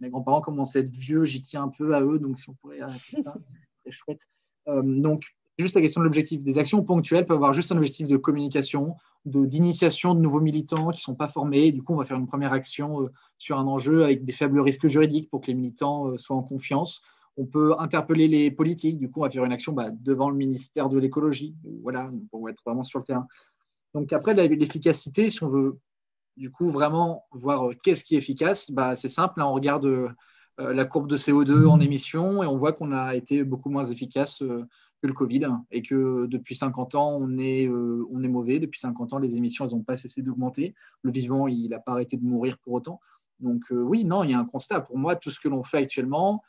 mes 0.00 0.10
grands-parents 0.10 0.40
commencent 0.40 0.76
à 0.76 0.80
être 0.80 0.90
vieux, 0.90 1.24
j'y 1.24 1.42
tiens 1.42 1.64
un 1.64 1.68
peu 1.68 1.94
à 1.94 2.02
eux, 2.02 2.18
donc 2.18 2.38
si 2.38 2.50
on 2.50 2.54
pourrait 2.54 2.80
arrêter 2.80 3.22
ça, 3.22 3.34
c'est 3.84 3.92
chouette. 3.92 4.20
donc, 4.66 5.24
juste 5.58 5.74
la 5.74 5.80
question 5.80 6.00
de 6.00 6.04
l'objectif. 6.04 6.42
Des 6.42 6.58
actions 6.58 6.82
ponctuelles 6.82 7.26
peuvent 7.26 7.36
avoir 7.36 7.52
juste 7.52 7.72
un 7.72 7.76
objectif 7.76 8.06
de 8.06 8.16
communication, 8.16 8.96
d'initiation 9.24 10.14
de, 10.14 10.20
nouveaux 10.20 10.40
militants 10.40 10.90
qui 10.90 10.98
ne 10.98 11.02
sont 11.02 11.14
pas 11.14 11.28
formés. 11.28 11.72
Du 11.72 11.82
coup, 11.82 11.94
on 11.94 11.96
va 11.96 12.04
faire 12.04 12.18
une 12.18 12.26
première 12.26 12.52
action 12.52 13.02
euh, 13.02 13.12
sur 13.38 13.58
un 13.58 13.66
enjeu 13.66 14.04
avec 14.04 14.24
des 14.24 14.32
faibles 14.32 14.60
risques 14.60 14.86
juridiques 14.86 15.30
pour 15.30 15.40
que 15.40 15.46
les 15.48 15.54
militants 15.54 16.08
euh, 16.08 16.18
soient 16.18 16.36
en 16.36 16.42
confiance. 16.42 17.02
On 17.36 17.46
peut 17.46 17.74
interpeller 17.78 18.28
les 18.28 18.50
politiques. 18.50 18.98
Du 18.98 19.10
coup, 19.10 19.20
on 19.20 19.22
va 19.24 19.30
faire 19.30 19.44
une 19.44 19.52
action 19.52 19.72
bah, 19.72 19.90
devant 19.90 20.30
le 20.30 20.36
ministère 20.36 20.88
de 20.88 20.98
l'écologie. 20.98 21.54
Voilà, 21.82 22.10
pour 22.30 22.48
être 22.48 22.62
vraiment 22.64 22.84
sur 22.84 22.98
le 22.98 23.04
terrain. 23.04 23.26
Donc 23.94 24.12
après, 24.12 24.34
l'efficacité, 24.34 25.30
si 25.30 25.42
on 25.42 25.48
veut 25.48 25.78
du 26.36 26.50
coup 26.50 26.70
vraiment 26.70 27.24
voir 27.32 27.70
euh, 27.70 27.74
qu'est-ce 27.82 28.04
qui 28.04 28.14
est 28.14 28.18
efficace, 28.18 28.70
bah, 28.70 28.94
c'est 28.94 29.08
simple. 29.08 29.38
Là, 29.38 29.48
on 29.48 29.54
regarde 29.54 30.14
la 30.56 30.84
courbe 30.84 31.08
de 31.08 31.16
CO2 31.16 31.66
en 31.66 31.80
émission 31.80 32.44
et 32.44 32.46
on 32.46 32.56
voit 32.56 32.72
qu'on 32.72 32.92
a 32.92 33.16
été 33.16 33.42
beaucoup 33.42 33.70
moins 33.70 33.84
efficace 33.86 34.40
le 35.06 35.12
Covid 35.12 35.46
et 35.70 35.82
que 35.82 36.26
depuis 36.26 36.54
50 36.54 36.94
ans, 36.94 37.16
on 37.20 37.38
est, 37.38 37.66
euh, 37.66 38.06
on 38.10 38.22
est 38.22 38.28
mauvais. 38.28 38.58
Depuis 38.58 38.80
50 38.80 39.12
ans, 39.12 39.18
les 39.18 39.36
émissions, 39.36 39.64
elles 39.64 39.72
n'ont 39.72 39.82
pas 39.82 39.96
cessé 39.96 40.22
d'augmenter. 40.22 40.74
Le 41.02 41.10
vivant, 41.10 41.46
il 41.46 41.70
n'a 41.70 41.78
pas 41.78 41.92
arrêté 41.92 42.16
de 42.16 42.24
mourir 42.24 42.58
pour 42.58 42.74
autant. 42.74 43.00
Donc 43.40 43.62
euh, 43.70 43.80
oui, 43.80 44.04
non, 44.04 44.24
il 44.24 44.30
y 44.30 44.34
a 44.34 44.38
un 44.38 44.44
constat. 44.44 44.80
Pour 44.80 44.98
moi, 44.98 45.16
tout 45.16 45.30
ce 45.30 45.40
que 45.40 45.48
l'on 45.48 45.62
fait 45.62 45.78
actuellement 45.78 46.42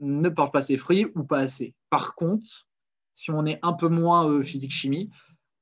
ne 0.00 0.28
porte 0.28 0.52
pas 0.52 0.62
ses 0.62 0.76
fruits 0.76 1.06
ou 1.14 1.24
pas 1.24 1.38
assez. 1.38 1.74
Par 1.90 2.14
contre, 2.14 2.66
si 3.12 3.30
on 3.30 3.46
est 3.46 3.58
un 3.62 3.72
peu 3.72 3.88
moins 3.88 4.28
euh, 4.28 4.42
physique-chimie 4.42 5.10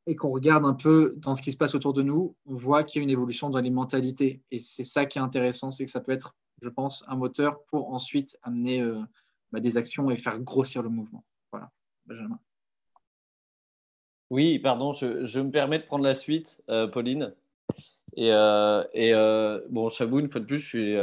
et 0.07 0.17
qu'on 0.17 0.31
regarde 0.31 0.65
un 0.65 0.75
peu 0.75 1.15
dans 1.19 1.37
ce 1.37 1.43
qui 1.43 1.53
se 1.53 1.57
passe 1.57 1.75
autour 1.75 1.93
de 1.93 2.03
nous, 2.03 2.35
on 2.47 2.55
voit 2.55 2.85
qu'il 2.85 3.01
y 3.01 3.03
a 3.03 3.05
une 3.05 3.11
évolution 3.11 3.51
dans 3.51 3.61
les 3.61 3.71
mentalités. 3.71 4.43
Et 4.51 4.59
c'est 4.59 4.85
ça 4.85 5.07
qui 5.07 5.19
est 5.19 5.23
intéressant, 5.23 5.71
c'est 5.71 5.85
que 5.85 5.91
ça 5.91 6.01
peut 6.01 6.13
être, 6.13 6.35
je 6.61 6.69
pense, 6.69 7.05
un 7.07 7.17
moteur 7.17 7.63
pour 7.65 7.93
ensuite 7.93 8.37
amener 8.43 8.85
bah, 9.53 9.61
des 9.61 9.77
actions 9.77 10.11
et 10.11 10.17
faire 10.17 10.41
grossir 10.41 10.83
le 10.83 10.89
mouvement. 10.89 11.25
Benjamin. 12.07 12.39
Oui, 14.31 14.59
pardon, 14.59 14.95
je, 14.95 15.39
me 15.41 15.51
permets 15.51 15.79
de 15.79 15.85
prendre 15.85 16.05
la 16.05 16.15
suite, 16.15 16.63
euh, 16.71 16.87
Pauline. 16.87 17.35
Et, 18.17 18.33
euh, 18.33 18.83
euh, 18.95 19.61
bon, 19.69 19.91
Chabou, 19.91 20.21
une 20.21 20.31
fois 20.31 20.41
de 20.41 20.47
plus, 20.47 20.59
je 20.59 20.67
suis 20.67 20.95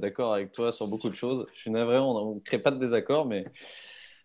d'accord 0.00 0.32
avec 0.32 0.52
toi 0.52 0.70
sur 0.70 0.86
beaucoup 0.86 1.08
de 1.08 1.14
choses. 1.14 1.46
Je 1.54 1.60
suis 1.60 1.70
navré, 1.70 1.98
on 1.98 2.36
ne 2.36 2.40
crée 2.40 2.60
pas 2.60 2.70
de 2.70 2.78
désaccord, 2.78 3.26
mais. 3.26 3.46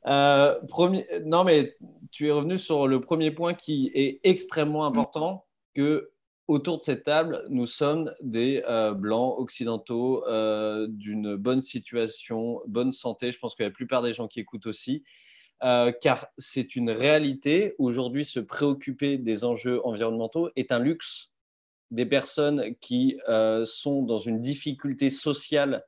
Premier, 0.03 1.05
non, 1.25 1.43
mais 1.43 1.75
tu 2.11 2.27
es 2.27 2.31
revenu 2.31 2.57
sur 2.57 2.87
le 2.87 3.01
premier 3.01 3.31
point 3.31 3.53
qui 3.53 3.91
est 3.93 4.19
extrêmement 4.23 4.85
important 4.85 5.45
que 5.73 6.11
autour 6.47 6.77
de 6.77 6.83
cette 6.83 7.03
table, 7.03 7.43
nous 7.49 7.65
sommes 7.65 8.13
des 8.21 8.61
blancs 8.95 9.35
occidentaux 9.37 10.23
d'une 10.89 11.35
bonne 11.35 11.61
situation, 11.61 12.59
bonne 12.67 12.91
santé. 12.91 13.31
Je 13.31 13.39
pense 13.39 13.55
que 13.55 13.63
la 13.63 13.71
plupart 13.71 14.01
des 14.01 14.13
gens 14.13 14.27
qui 14.27 14.39
écoutent 14.39 14.67
aussi. 14.67 15.03
Euh, 15.63 15.93
car 15.93 16.27
c'est 16.37 16.75
une 16.75 16.89
réalité. 16.89 17.73
Aujourd'hui, 17.77 18.25
se 18.25 18.39
préoccuper 18.41 19.17
des 19.17 19.45
enjeux 19.45 19.85
environnementaux 19.85 20.49
est 20.57 20.71
un 20.73 20.79
luxe. 20.79 21.31
Des 21.89 22.05
personnes 22.05 22.75
qui 22.81 23.17
euh, 23.29 23.63
sont 23.65 24.01
dans 24.01 24.17
une 24.17 24.41
difficulté 24.41 25.09
sociale 25.09 25.85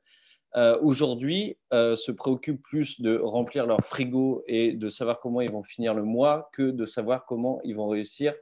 euh, 0.56 0.78
aujourd'hui 0.80 1.56
se 1.72 2.10
préoccupent 2.10 2.62
plus 2.62 3.00
de 3.00 3.18
remplir 3.18 3.66
leur 3.66 3.80
frigo 3.80 4.42
et 4.46 4.72
de 4.72 4.88
savoir 4.88 5.20
comment 5.20 5.40
ils 5.40 5.50
vont 5.50 5.62
finir 5.62 5.94
le 5.94 6.02
mois 6.02 6.50
que 6.52 6.70
de 6.70 6.86
savoir 6.86 7.26
comment 7.26 7.60
ils 7.64 7.74
vont 7.76 7.88
réussir 7.88 8.34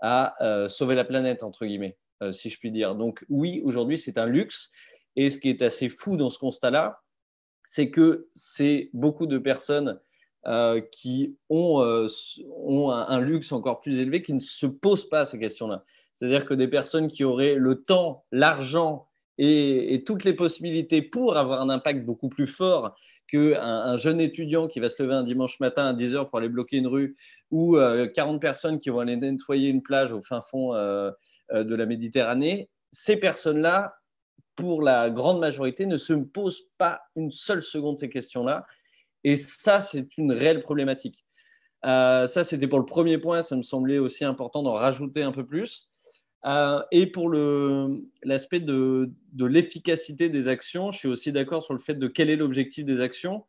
à 0.00 0.36
sauver 0.68 0.94
la 0.94 1.04
planète, 1.04 1.42
entre 1.42 1.66
guillemets, 1.66 1.98
si 2.30 2.50
je 2.50 2.58
puis 2.58 2.70
dire. 2.70 2.94
Donc 2.94 3.24
oui, 3.28 3.60
aujourd'hui, 3.64 3.98
c'est 3.98 4.16
un 4.16 4.26
luxe. 4.26 4.70
Et 5.16 5.30
ce 5.30 5.38
qui 5.38 5.48
est 5.48 5.62
assez 5.62 5.88
fou 5.88 6.16
dans 6.16 6.30
ce 6.30 6.38
constat-là, 6.38 7.00
c'est 7.64 7.90
que 7.90 8.28
c'est 8.34 8.88
beaucoup 8.92 9.26
de 9.26 9.36
personnes 9.36 10.00
euh, 10.46 10.80
qui 10.80 11.36
euh, 11.50 12.08
ont 12.48 12.90
un, 12.90 13.20
luxe 13.20 13.52
encore 13.52 13.80
plus 13.80 13.98
élevé, 13.98 14.22
qui 14.22 14.32
ne 14.32 14.38
se 14.38 14.64
posent 14.64 15.08
pas 15.08 15.26
ces 15.26 15.38
questions-là. 15.38 15.84
C'est-à-dire 16.14 16.46
que 16.46 16.54
des 16.54 16.68
personnes 16.68 17.08
qui 17.08 17.24
auraient 17.24 17.56
le 17.56 17.82
temps, 17.82 18.24
l'argent 18.32 19.08
et, 19.38 20.02
toutes 20.04 20.24
les 20.24 20.34
possibilités 20.34 21.00
pour 21.00 21.36
avoir 21.36 21.60
un 21.60 21.70
impact 21.70 22.04
beaucoup 22.04 22.28
plus 22.28 22.46
fort 22.46 22.94
qu'un 23.28 23.60
un 23.60 23.96
jeune 23.96 24.20
étudiant 24.20 24.66
qui 24.66 24.80
va 24.80 24.88
se 24.88 25.02
lever 25.02 25.14
un 25.14 25.22
dimanche 25.22 25.60
matin 25.60 25.86
à 25.86 25.94
10h 25.94 26.28
pour 26.28 26.38
aller 26.38 26.48
bloquer 26.48 26.78
une 26.78 26.88
rue 26.88 27.16
ou 27.50 27.76
40 27.76 28.36
euh, 28.36 28.38
personnes 28.38 28.78
qui 28.78 28.90
vont 28.90 29.00
aller 29.00 29.16
nettoyer 29.16 29.68
une 29.68 29.82
plage 29.82 30.12
au 30.12 30.20
fin 30.22 30.40
fond 30.40 30.74
euh, 30.74 31.10
euh, 31.52 31.62
de 31.62 31.74
la 31.74 31.86
Méditerranée, 31.86 32.68
ces 32.90 33.16
personnes-là, 33.16 33.94
pour 34.56 34.82
la 34.82 35.08
grande 35.08 35.38
majorité, 35.38 35.86
ne 35.86 35.96
se 35.96 36.14
posent 36.14 36.62
pas 36.78 37.00
une 37.14 37.30
seule 37.30 37.62
seconde 37.62 37.96
ces 37.96 38.10
questions-là. 38.10 38.66
Et 39.22 39.36
ça, 39.36 39.78
c'est 39.80 40.18
une 40.18 40.32
réelle 40.32 40.62
problématique. 40.62 41.24
ça, 41.84 42.26
c'était 42.26 42.66
pour 42.66 42.80
le 42.80 42.84
premier 42.84 43.18
point. 43.18 43.42
Ça 43.42 43.54
me 43.54 43.62
semblait 43.62 43.98
aussi 43.98 44.24
important 44.24 44.64
d'en 44.64 44.72
rajouter 44.72 45.22
un 45.22 45.30
peu 45.30 45.46
plus. 45.46 45.87
Euh, 46.46 46.82
et 46.92 47.06
pour 47.06 47.30
l'aspect 47.30 48.60
de, 48.60 49.10
l'efficacité 49.38 50.28
des 50.28 50.48
actions, 50.48 50.90
je 50.90 50.98
suis 50.98 51.08
aussi 51.08 51.32
d'accord 51.32 51.62
sur 51.62 51.74
le 51.74 51.80
fait 51.80 51.94
de 51.94 52.06
quel 52.06 52.30
est 52.30 52.36
l'objectif 52.36 52.84
des 52.84 53.00
actions. 53.00 53.44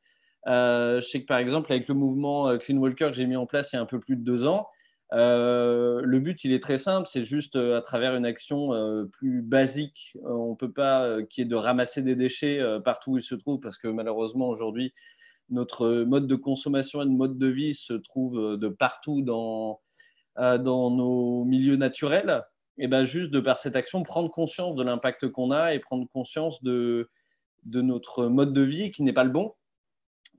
Euh, 0.48 1.02
je 1.02 1.08
sais 1.08 1.22
que 1.22 1.26
par 1.26 1.38
exemple, 1.38 1.72
avec 1.72 1.88
le 1.88 1.96
mouvement 1.96 2.50
euh, 2.50 2.58
Clean 2.58 2.78
Walker 2.78 3.08
que 3.08 3.14
j'ai 3.14 3.26
mis 3.26 3.36
en 3.36 3.46
place 3.46 3.74
il 3.74 3.76
y 3.76 3.80
a 3.80 3.82
un 3.82 3.86
peu 3.86 4.00
plus 4.00 4.16
de 4.16 4.24
deux 4.24 4.48
ans, 4.48 4.68
le 5.12 6.20
but 6.20 6.44
il 6.44 6.54
est 6.54 6.62
très 6.62 6.78
simple, 6.78 7.08
c'est 7.12 7.26
juste 7.26 7.56
à 7.56 7.82
travers 7.82 8.16
une 8.16 8.26
action 8.26 8.70
plus 9.12 9.42
basique. 9.42 10.16
on 10.24 10.56
peut 10.56 10.72
pas 10.72 11.24
qui 11.24 11.42
est 11.42 11.46
de 11.46 11.56
ramasser 11.56 12.02
des 12.04 12.16
déchets 12.16 12.62
partout 12.86 13.14
où 13.14 13.18
ils 13.18 13.24
se 13.24 13.36
trouvent 13.36 13.60
parce 13.60 13.80
que 13.80 13.88
malheureusement 13.88 14.48
aujourd'hui 14.50 14.94
notre 15.50 16.04
mode 16.04 16.28
de 16.28 16.36
consommation 16.36 17.02
et 17.02 17.06
de 17.06 17.10
mode 17.10 17.40
de 17.40 17.48
vie 17.48 17.74
se 17.74 17.94
trouve 17.94 18.58
de 18.58 18.68
partout 18.68 19.24
dans 19.24 19.82
nos 20.38 21.44
milieux 21.44 21.76
naturels 21.76 22.44
et 22.80 22.88
ben 22.88 23.04
juste 23.04 23.30
de 23.32 23.40
par 23.40 23.60
cette 23.60 23.76
action, 23.76 24.04
prendre 24.04 24.32
conscience 24.32 24.76
de 24.76 24.84
l'impact 24.84 25.28
qu'on 25.28 25.52
a 25.52 25.74
et 25.74 25.80
prendre 25.80 26.08
conscience 26.10 26.64
de, 26.64 27.10
de 27.66 27.82
notre 27.82 28.28
mode 28.28 28.54
de 28.54 28.62
vie 28.62 28.92
qui 28.92 29.04
n'est 29.04 29.14
pas 29.14 29.26
le 29.26 29.32
bon. 29.32 29.54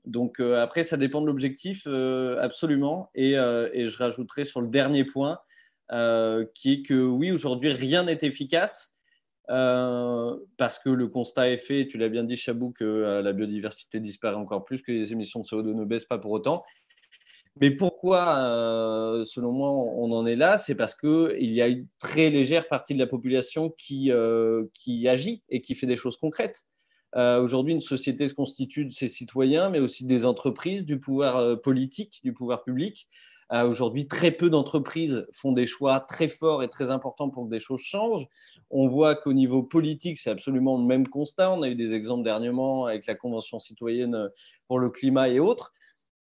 Donc 0.05 0.39
euh, 0.39 0.61
après, 0.61 0.83
ça 0.83 0.97
dépend 0.97 1.21
de 1.21 1.27
l'objectif, 1.27 1.83
euh, 1.85 2.37
absolument. 2.39 3.09
Et, 3.13 3.37
euh, 3.37 3.69
et, 3.73 3.87
je 3.87 3.97
rajouterai 3.97 4.45
sur 4.45 4.61
le 4.61 4.67
dernier 4.67 5.05
point, 5.05 5.39
qui 6.55 6.73
est 6.73 6.81
que 6.83 7.03
oui, 7.03 7.31
aujourd'hui, 7.31 7.71
rien 7.71 8.03
n'est 8.03 8.19
efficace. 8.21 8.95
parce 9.47 10.79
que 10.79 10.89
le 10.89 11.07
constat 11.09 11.49
est 11.49 11.57
fait, 11.57 11.85
tu 11.85 11.97
l'as 11.97 12.09
bien 12.09 12.23
dit 12.23 12.37
Chabou, 12.37 12.71
que 12.71 13.21
la 13.21 13.33
biodiversité 13.33 13.99
disparaît 13.99 14.37
encore 14.37 14.63
plus, 14.63 14.81
que 14.81 14.91
les 14.93 15.11
émissions 15.11 15.41
de 15.41 15.45
CO2 15.45 15.73
ne 15.73 15.83
baissent 15.83 16.05
pas 16.05 16.17
pour 16.17 16.31
autant. 16.31 16.63
Mais 17.59 17.71
pourquoi, 17.71 18.37
euh, 18.37 19.25
selon 19.25 19.51
moi, 19.51 19.69
on 19.69 20.11
en 20.11 20.25
est 20.25 20.37
là? 20.37 20.57
C'est 20.57 20.75
parce 20.75 20.95
qu'il 20.95 21.51
y 21.51 21.61
a 21.61 21.67
une 21.67 21.87
très 21.99 22.29
légère 22.29 22.67
partie 22.67 22.93
de 22.93 22.99
la 22.99 23.07
population 23.07 23.71
qui, 23.77 24.11
euh, 24.11 24.65
qui 24.73 25.07
agit 25.07 25.43
et 25.49 25.61
qui 25.61 25.75
fait 25.75 25.87
des 25.87 25.97
choses 25.97 26.17
concrètes. 26.17 26.65
Euh, 27.17 27.41
aujourd'hui, 27.41 27.73
une 27.73 27.81
société 27.81 28.27
se 28.29 28.33
constitue 28.33 28.85
de 28.85 28.93
ses 28.93 29.09
citoyens, 29.09 29.69
mais 29.69 29.79
aussi 29.79 30.05
des 30.05 30.25
entreprises, 30.25 30.85
du 30.85 30.97
pouvoir 30.99 31.59
politique, 31.61 32.21
du 32.23 32.33
pouvoir 32.33 32.63
public. 32.63 33.09
Aujourd'hui, 33.53 34.07
très 34.07 34.31
peu 34.31 34.49
d'entreprises 34.49 35.27
font 35.33 35.51
des 35.51 35.67
choix 35.67 35.99
très 35.99 36.29
forts 36.29 36.63
et 36.63 36.69
très 36.69 36.89
importants 36.89 37.29
pour 37.29 37.43
que 37.43 37.49
des 37.49 37.59
choses 37.59 37.81
changent. 37.81 38.25
On 38.69 38.87
voit 38.87 39.15
qu'au 39.15 39.33
niveau 39.33 39.61
politique, 39.61 40.17
c'est 40.17 40.29
absolument 40.29 40.77
le 40.77 40.85
même 40.85 41.05
constat. 41.05 41.51
On 41.51 41.61
a 41.61 41.67
eu 41.67 41.75
des 41.75 41.93
exemples 41.93 42.23
dernièrement 42.23 42.85
avec 42.85 43.05
la 43.07 43.15
Convention 43.15 43.59
citoyenne 43.59 44.29
pour 44.69 44.79
le 44.79 44.89
climat 44.89 45.27
et 45.27 45.41
autres. 45.41 45.73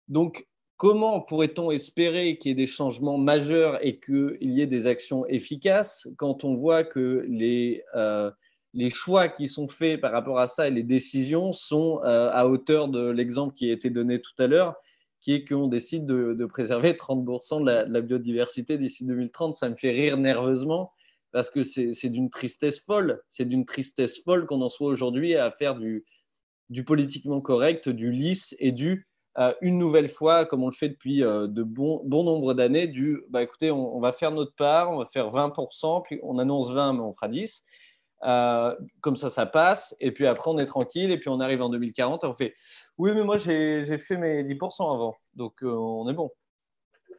Donc, 0.08 0.48
Comment 0.78 1.22
pourrait-on 1.22 1.72
espérer 1.72 2.38
qu'il 2.38 2.50
y 2.50 2.52
ait 2.52 2.56
des 2.56 2.68
changements 2.68 3.18
majeurs 3.18 3.84
et 3.84 4.00
qu'il 4.00 4.38
y 4.40 4.62
ait 4.62 4.68
des 4.68 4.86
actions 4.86 5.26
efficaces 5.26 6.08
quand 6.18 6.44
on 6.44 6.54
voit 6.54 6.84
que 6.84 7.26
les, 7.28 7.84
euh, 7.96 8.30
les 8.76 8.92
choix 8.92 9.28
qui 9.28 9.48
sont 9.48 9.68
faits 9.68 10.00
par 10.00 10.12
rapport 10.12 10.38
à 10.38 10.46
ça 10.46 10.68
et 10.68 10.72
les 10.72 10.84
décisions 10.84 11.52
sont 11.52 12.00
euh, 12.04 12.30
à 12.32 12.48
hauteur 12.48 12.90
de 12.90 13.10
l'exemple 13.10 13.56
qui 13.56 13.72
a 13.72 13.74
été 13.74 13.90
donné 13.90 14.22
tout 14.22 14.36
à 14.38 14.46
l'heure, 14.46 14.76
qui 15.20 15.34
est 15.34 15.46
qu'on 15.46 15.68
décide 15.68 16.06
de, 16.06 16.46
préserver 16.46 16.94
30% 16.94 17.62
de 17.62 17.92
la, 17.92 18.02
biodiversité 18.02 18.78
d'ici 18.78 19.04
2030 19.04 19.56
Ça 19.56 19.70
me 19.70 19.76
fait 19.76 19.90
rire 19.90 20.18
nerveusement 20.18 20.94
parce 21.32 21.50
que 21.50 21.64
c'est 21.64 22.10
d'une 22.10 22.30
tristesse 22.30 22.80
folle. 22.80 23.24
C'est 23.30 23.46
d'une 23.46 23.66
tristesse 23.66 24.22
folle 24.22 24.46
qu'on 24.46 24.62
en 24.62 24.70
soit 24.70 24.90
aujourd'hui 24.90 25.36
à 25.36 25.50
faire 25.50 25.74
du, 25.76 26.06
du 26.70 26.84
politiquement 26.84 27.42
correct, 27.42 27.90
du 27.90 28.12
lisse 28.12 28.56
et 28.60 28.72
du 28.72 29.07
une 29.62 29.78
nouvelle 29.78 30.10
fois, 30.10 30.46
comme 30.46 30.64
on 30.64 30.68
le 30.68 30.74
fait 30.74 30.90
depuis 30.90 31.24
euh, 31.24 31.48
de 31.48 31.62
bon, 31.62 32.02
bon 32.06 32.24
nombre 32.24 32.54
d'années, 32.54 32.88
du 32.88 33.22
bah, 33.30 33.44
écoutez, 33.44 33.72
on, 33.72 34.00
va 34.00 34.12
faire 34.12 34.32
notre 34.32 34.56
part, 34.56 34.92
on 34.92 34.98
va 34.98 35.06
faire 35.06 35.30
20%, 35.30 36.02
puis 36.04 36.20
on 36.24 36.40
annonce 36.40 36.72
20, 36.72 36.94
mais 36.94 37.02
on 37.02 37.14
fera 37.14 37.28
10. 37.28 37.64
Euh, 38.24 38.76
comme 39.02 39.16
ça, 39.16 39.30
ça 39.30 39.46
passe, 39.46 39.96
et 40.00 40.12
puis 40.12 40.26
après, 40.26 40.50
on 40.50 40.58
est 40.58 40.66
tranquille, 40.66 41.12
et 41.12 41.20
puis 41.20 41.30
on 41.30 41.40
arrive 41.40 41.62
en 41.62 41.70
2040, 41.70 42.24
et 42.24 42.28
on 42.28 42.34
fait 42.34 42.54
oui, 42.98 43.12
mais 43.14 43.24
moi, 43.24 43.38
j'ai 43.38 43.84
fait 44.00 44.18
mes 44.18 44.44
10% 44.44 44.92
avant, 44.92 45.16
donc 45.36 45.60
on 45.62 46.10
est 46.10 46.14
bon. 46.14 46.32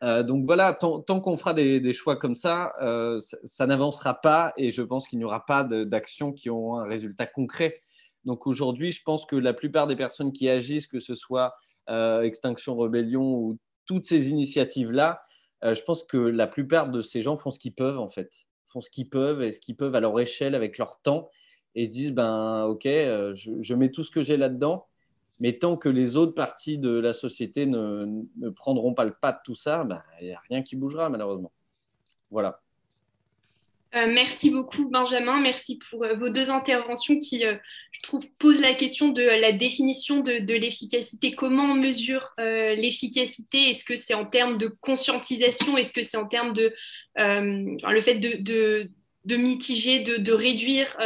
donc 0.02 0.44
voilà, 0.44 0.72
tant, 0.72 1.20
qu'on 1.20 1.36
fera 1.36 1.54
des, 1.54 1.92
choix 1.92 2.16
comme 2.16 2.34
ça, 2.34 2.72
ça, 3.20 3.36
ça 3.44 3.66
n'avancera 3.66 4.14
pas, 4.14 4.52
et 4.56 4.72
je 4.72 4.82
pense 4.82 5.06
qu'il 5.06 5.20
n'y 5.20 5.24
aura 5.24 5.46
pas 5.46 5.62
d'actions 5.62 6.32
qui 6.32 6.50
auront 6.50 6.80
un 6.80 6.84
résultat 6.88 7.26
concret. 7.26 7.80
Donc 8.24 8.46
aujourd'hui, 8.48 8.90
je 8.90 9.02
pense 9.04 9.24
que 9.24 9.36
la 9.36 9.54
plupart 9.54 9.86
des 9.86 9.96
personnes 9.96 10.32
qui 10.32 10.48
agissent, 10.48 10.86
que 10.86 11.00
ce 11.00 11.14
soit 11.14 11.46
euh, 11.46 11.67
Extinction 11.88 12.76
Rebellion 12.76 13.34
ou 13.34 13.58
toutes 13.86 14.04
ces 14.04 14.28
initiatives-là, 14.28 15.22
euh, 15.64 15.74
je 15.74 15.82
pense 15.82 16.04
que 16.04 16.16
la 16.16 16.46
plupart 16.46 16.88
de 16.90 17.02
ces 17.02 17.22
gens 17.22 17.36
font 17.36 17.50
ce 17.50 17.58
qu'ils 17.58 17.74
peuvent 17.74 17.98
en 17.98 18.08
fait, 18.08 18.46
font 18.68 18.80
ce 18.80 18.90
qu'ils 18.90 19.08
peuvent 19.08 19.42
et 19.42 19.52
ce 19.52 19.58
qu'ils 19.58 19.76
peuvent 19.76 19.94
à 19.94 20.00
leur 20.00 20.18
échelle 20.20 20.54
avec 20.54 20.78
leur 20.78 21.00
temps 21.00 21.30
et 21.74 21.86
se 21.86 21.90
disent 21.90 22.12
ben 22.12 22.64
ok, 22.64 22.86
euh, 22.86 23.34
je, 23.34 23.74
mets 23.74 23.90
tout 23.90 24.04
ce 24.04 24.10
que 24.10 24.22
j'ai 24.22 24.36
là-dedans, 24.36 24.86
mais 25.40 25.54
tant 25.54 25.76
que 25.76 25.88
les 25.88 26.16
autres 26.16 26.34
parties 26.34 26.78
de 26.78 26.90
la 26.90 27.12
société 27.12 27.66
ne, 27.66 28.22
ne 28.36 28.50
prendront 28.50 28.94
pas 28.94 29.04
le 29.04 29.14
pas 29.20 29.32
de 29.32 29.38
tout 29.44 29.54
ça, 29.54 29.84
ben, 29.84 30.02
il 30.20 30.28
n'y 30.28 30.32
a 30.32 30.40
rien 30.48 30.62
qui 30.62 30.76
bougera 30.76 31.08
malheureusement. 31.08 31.52
Voilà. 32.30 32.60
Euh, 33.98 34.06
merci 34.06 34.50
beaucoup 34.50 34.88
Benjamin, 34.88 35.40
merci 35.40 35.78
pour 35.78 36.04
euh, 36.04 36.14
vos 36.14 36.28
deux 36.28 36.50
interventions 36.50 37.18
qui, 37.18 37.44
euh, 37.44 37.56
je 37.90 38.00
trouve, 38.02 38.24
posent 38.38 38.60
la 38.60 38.74
question 38.74 39.08
de 39.08 39.22
la 39.22 39.52
définition 39.52 40.20
de, 40.20 40.54
l'efficacité. 40.54 41.32
Comment 41.32 41.72
on 41.72 41.74
mesure 41.74 42.32
l'efficacité? 42.38 43.70
Est-ce 43.70 43.84
que 43.84 43.96
c'est 43.96 44.14
en 44.14 44.24
termes 44.24 44.58
de 44.58 44.68
conscientisation? 44.68 45.76
Est-ce 45.76 45.92
que 45.92 46.02
c'est 46.02 46.16
en 46.16 46.26
termes 46.26 46.52
de 46.52 46.72
le 47.16 48.00
fait 48.00 48.16
de, 48.16 49.36
mitiger, 49.36 50.00
de, 50.00 50.32
réduire 50.32 50.96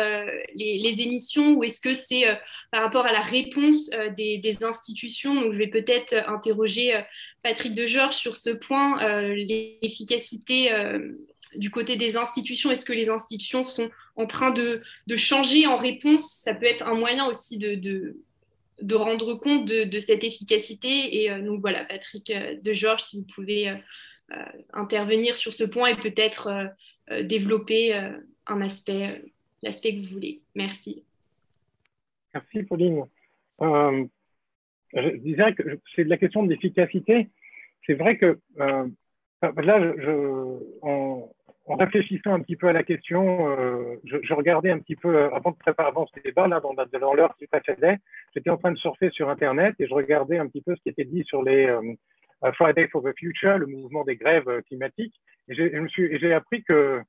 les, 0.54 1.02
émissions? 1.02 1.54
Ou 1.54 1.64
est-ce 1.64 1.80
que 1.80 1.94
c'est 1.94 2.24
par 2.70 2.82
rapport 2.82 3.06
à 3.06 3.12
la 3.12 3.20
réponse 3.20 3.88
des, 4.16 4.64
institutions? 4.64 5.34
Donc 5.34 5.52
je 5.52 5.58
vais 5.58 5.68
peut-être 5.68 6.14
interroger 6.28 7.00
Patrick 7.42 7.74
de 7.74 7.86
sur 7.86 8.36
ce 8.36 8.50
point, 8.50 8.98
l'efficacité 9.34 10.70
du 11.56 11.70
côté 11.70 11.96
des 11.96 12.16
institutions, 12.16 12.70
est-ce 12.70 12.84
que 12.84 12.92
les 12.92 13.08
institutions 13.08 13.62
sont 13.62 13.90
en 14.16 14.26
train 14.26 14.50
de, 14.50 14.82
changer 15.16 15.66
en 15.66 15.76
réponse? 15.76 16.40
Ça 16.42 16.54
peut 16.54 16.66
être 16.66 16.86
un 16.86 16.94
moyen 16.94 17.26
aussi 17.26 17.58
de, 17.58 18.16
rendre 18.94 19.34
compte 19.34 19.66
de, 19.66 19.98
cette 19.98 20.24
efficacité. 20.24 21.22
Et 21.22 21.30
euh, 21.30 21.42
donc 21.42 21.60
voilà, 21.60 21.84
Patrick 21.84 22.30
euh, 22.30 22.56
de 22.60 22.72
Georges, 22.72 23.02
si 23.02 23.18
vous 23.18 23.26
pouvez 23.34 23.68
euh, 23.68 23.74
intervenir 24.72 25.36
sur 25.36 25.52
ce 25.52 25.64
point 25.64 25.90
et 25.90 25.96
peut-être 25.96 26.72
développer 27.22 27.92
un 28.46 28.60
aspect, 28.62 29.24
l'aspect 29.62 29.94
que 29.94 30.00
vous 30.06 30.14
voulez. 30.14 30.40
Merci. 30.54 31.02
Merci, 32.32 32.62
Pauline. 32.62 33.04
je 33.60 35.16
disais 35.16 35.52
que 35.52 35.80
c'est 35.94 36.04
de 36.04 36.08
la 36.08 36.16
question 36.16 36.44
de 36.44 36.48
l'efficacité. 36.48 37.28
C'est 37.86 37.94
vrai 37.94 38.16
que 38.16 38.38
là, 39.42 39.80
je, 39.80 40.58
en 41.66 41.76
réfléchissant 41.76 42.34
un 42.34 42.40
petit 42.40 42.56
peu 42.56 42.68
à 42.68 42.72
la 42.72 42.82
question, 42.82 43.48
euh, 43.48 43.96
je, 44.04 44.34
regardais 44.34 44.70
un 44.70 44.78
petit 44.78 44.96
peu, 44.96 45.14
euh, 45.14 45.30
avant 45.30 45.52
de 45.52 45.56
préparer 45.56 45.88
avant 45.88 46.06
ce 46.06 46.20
débat, 46.20 46.48
là, 46.48 46.60
dans, 46.60 46.74
dans 46.74 47.14
l'heure 47.14 47.36
qui 47.38 47.46
précédait, 47.46 47.98
j'étais 48.34 48.50
en 48.50 48.56
train 48.56 48.72
de 48.72 48.78
surfer 48.78 49.10
sur 49.10 49.30
Internet 49.30 49.74
et 49.78 49.86
je 49.86 49.94
regardais 49.94 50.38
un 50.38 50.48
petit 50.48 50.62
peu 50.62 50.74
ce 50.74 50.82
qui 50.82 50.88
était 50.88 51.04
dit 51.04 51.22
sur 51.24 51.42
les 51.42 51.66
euh, 51.66 52.52
Friday 52.54 52.88
for 52.88 53.02
the 53.02 53.16
Future, 53.16 53.58
le 53.58 53.66
mouvement 53.66 54.02
des 54.04 54.16
grèves 54.16 54.62
climatiques. 54.66 55.14
Et 55.48 55.54
j'ai 55.54 56.32
appris 56.32 56.64
que 56.64 57.00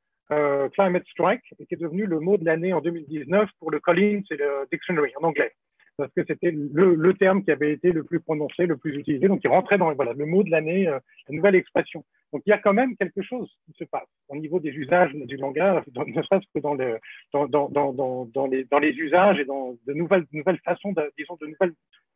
Climate 0.74 1.06
Strike 1.08 1.43
était 1.60 1.76
devenu 1.76 2.06
le 2.06 2.20
mot 2.20 2.38
de 2.38 2.45
l'année 2.45 2.74
en 2.74 2.82
2019 2.82 3.49
pour 3.60 3.72
le 3.72 3.80
Collins 3.80 4.22
et 4.30 4.36
le 4.36 4.68
Dictionary 4.72 5.12
en 5.20 5.28
anglais 5.28 5.51
parce 5.98 6.12
que 6.14 6.22
c'était 6.28 6.52
le, 6.52 7.14
terme 7.14 7.44
qui 7.44 7.52
avait 7.52 7.72
été 7.72 7.91
le 7.91 8.04
plus 8.04 8.20
prononcé, 8.20 8.66
le 8.66 8.78
plus 8.78 8.96
utilisé, 8.96 9.28
donc 9.28 9.41
il 9.44 9.50
rentrait 9.50 9.78
dans 9.78 9.94
voilà, 9.94 10.14
le 10.14 10.26
mot 10.26 10.44
de 10.44 10.50
l'année, 10.50 10.88
euh, 10.88 11.00
la 11.30 11.36
nouvelle 11.36 11.56
expression. 11.56 12.04
Donc 12.32 12.41
il 12.46 12.50
y 12.50 12.54
a 12.54 12.58
quand 12.58 12.74
même 12.74 12.96
quelque 12.98 13.22
chose 13.22 13.50
qui 13.66 13.74
se 13.74 13.84
passe 13.84 14.08
au 14.28 14.36
niveau 14.36 14.60
des 14.60 14.72
usages 14.72 15.14
du 15.14 15.38
langage, 15.38 15.84
ne 15.96 16.22
serait-ce 16.24 16.48
que 16.54 16.60
dans, 16.60 16.74
le, 16.74 16.98
dans, 17.32 17.48
dans, 17.48 17.70
dans, 17.70 18.26
dans, 18.26 18.48
les, 18.48 18.89
usages 18.89 19.39
et 19.39 19.46
dans 19.46 19.76
de 19.86 19.94
nouvelles, 19.94 20.26
nouvelles 20.32 20.60
façons, 20.66 20.91
de, 20.94 21.12
disons, 21.18 21.38
de 21.39 21.48
nouvelles 21.48 21.74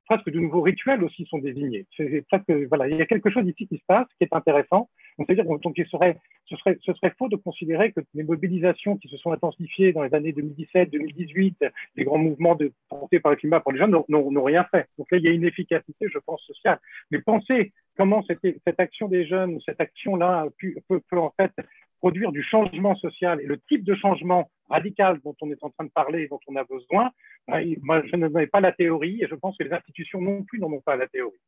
presque 0.07 0.29
de 0.29 0.39
nouveaux 0.39 0.61
rituels 0.61 1.03
aussi 1.03 1.25
sont 1.25 1.37
désignés. 1.37 1.85
Presque, 2.29 2.51
voilà, 2.69 2.87
il 2.87 2.97
y 2.97 3.01
a 3.01 3.05
quelque 3.05 3.29
chose 3.29 3.45
ici 3.47 3.67
qui 3.67 3.77
se 3.77 3.83
passe 3.85 4.07
qui 4.17 4.23
est 4.23 4.33
intéressant. 4.33 4.89
C'est-à-dire 5.17 5.45
donc, 5.45 5.77
il 5.77 5.87
serait, 5.87 6.17
ce, 6.45 6.55
serait, 6.57 6.77
ce 6.81 6.93
serait 6.93 7.13
faux 7.17 7.27
de 7.27 7.35
considérer 7.35 7.91
que 7.91 8.01
les 8.13 8.23
mobilisations 8.23 8.97
qui 8.97 9.07
se 9.09 9.17
sont 9.17 9.31
intensifiées 9.31 9.91
dans 9.91 10.03
les 10.03 10.13
années 10.13 10.31
2017, 10.31 10.91
2018, 10.91 11.65
les 11.95 12.03
grands 12.03 12.19
mouvements 12.19 12.55
de, 12.55 12.71
portés 12.89 13.19
par 13.19 13.31
le 13.31 13.35
climat 13.37 13.59
pour 13.59 13.71
les 13.71 13.79
jeunes 13.79 13.95
n'ont 14.07 14.43
rien 14.43 14.63
fait. 14.65 14.87
Donc 14.97 15.11
là, 15.11 15.17
il 15.17 15.23
y 15.23 15.27
a 15.27 15.31
une 15.31 15.45
efficacité, 15.45 16.07
je 16.11 16.19
pense, 16.19 16.41
sociale. 16.43 16.79
Mais 17.11 17.19
pensez 17.19 17.73
comment 17.97 18.23
cette, 18.23 18.79
action 18.79 19.07
des 19.07 19.25
jeunes, 19.25 19.59
cette 19.65 19.81
action-là 19.81 20.47
peut 20.87 21.01
en 21.17 21.33
fait 21.35 21.51
produire 21.99 22.31
du 22.31 22.43
changement 22.43 22.95
social 22.95 23.41
et 23.41 23.45
le 23.45 23.59
type 23.67 23.83
de 23.83 23.95
changement 23.95 24.49
radical 24.69 25.19
dont 25.23 25.35
on 25.41 25.51
est 25.51 25.63
en 25.63 25.69
train 25.69 25.85
de 25.85 25.91
parler 25.91 26.23
et 26.23 26.27
dont 26.27 26.39
on 26.47 26.55
a 26.55 26.63
besoin, 26.63 27.11
ben, 27.47 27.75
moi, 27.81 28.01
je 28.05 28.15
n'avais 28.15 28.47
pas 28.47 28.61
la 28.61 28.71
théorie 28.71 29.21
et 29.21 29.27
je 29.27 29.35
pense 29.35 29.57
que 29.57 29.63
les 29.63 29.73
institutions 29.73 30.21
non 30.21 30.43
plus 30.43 30.59
n'en 30.59 30.71
ont 30.71 30.81
pas 30.81 30.95
la 30.95 31.07
théorie. 31.07 31.39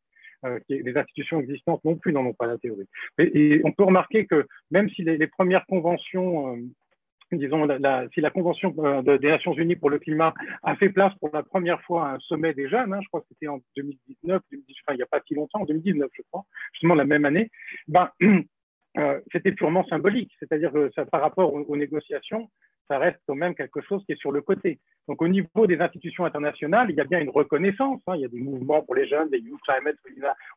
Euh, 0.45 0.59
les 0.69 0.95
institutions 0.95 1.41
existantes 1.41 1.83
non 1.83 1.95
plus 1.95 2.13
n'en 2.13 2.25
ont 2.25 2.33
pas 2.33 2.47
la 2.47 2.57
théorie. 2.57 2.87
Et, 3.17 3.61
on 3.65 3.73
peut 3.73 3.83
remarquer 3.83 4.25
que 4.25 4.47
même 4.71 4.89
si 4.89 5.03
les, 5.03 5.27
premières 5.27 5.65
conventions, 5.65 6.55
euh, 6.55 6.57
disons, 7.33 7.65
la, 7.65 8.07
si 8.13 8.21
la 8.21 8.29
Convention 8.29 8.73
euh, 8.79 9.17
des 9.17 9.27
Nations 9.27 9.53
Unies 9.53 9.75
pour 9.75 9.89
le 9.89 9.99
climat 9.99 10.33
a 10.63 10.77
fait 10.77 10.89
place 10.89 11.13
pour 11.19 11.29
la 11.33 11.43
première 11.43 11.81
fois 11.81 12.07
à 12.07 12.13
un 12.13 12.19
sommet 12.19 12.53
des 12.53 12.69
jeunes, 12.69 12.93
hein, 12.93 12.99
je 13.01 13.07
crois 13.09 13.19
que 13.19 13.27
c'était 13.29 13.49
en 13.49 13.59
2019, 13.75 14.41
2010, 14.49 14.75
enfin, 14.87 14.93
il 14.93 14.97
n'y 14.97 15.03
a 15.03 15.07
pas 15.07 15.19
si 15.27 15.35
longtemps, 15.35 15.61
en 15.61 15.65
2019, 15.65 16.09
je 16.13 16.21
crois, 16.31 16.45
justement 16.71 16.95
la 16.95 17.05
même 17.05 17.25
année, 17.25 17.51
ben, 17.89 18.09
euh, 18.97 19.19
c'était 19.31 19.51
purement 19.51 19.85
symbolique, 19.85 20.31
c'est-à-dire 20.39 20.71
que 20.71 20.89
par 21.11 21.21
rapport 21.21 21.53
aux, 21.53 21.77
négociations, 21.77 22.49
ça 22.87 22.97
reste 22.97 23.19
quand 23.27 23.35
même 23.35 23.53
quelque 23.53 23.81
chose 23.81 24.03
qui 24.05 24.13
est 24.13 24.19
sur 24.19 24.31
le 24.31 24.41
côté. 24.41 24.79
Donc 25.07 25.21
au 25.21 25.27
niveau 25.27 25.67
des 25.67 25.79
institutions 25.79 26.25
internationales, 26.25 26.87
il 26.89 26.95
y 26.95 26.99
a 26.99 27.03
bien 27.03 27.19
une 27.19 27.29
reconnaissance. 27.29 28.01
Hein, 28.07 28.15
il 28.15 28.21
y 28.21 28.25
a 28.25 28.29
des 28.29 28.39
mouvements 28.39 28.81
pour 28.81 28.95
les 28.95 29.07
jeunes, 29.07 29.29
des 29.29 29.37
Youth 29.37 29.61
Climate. 29.61 29.95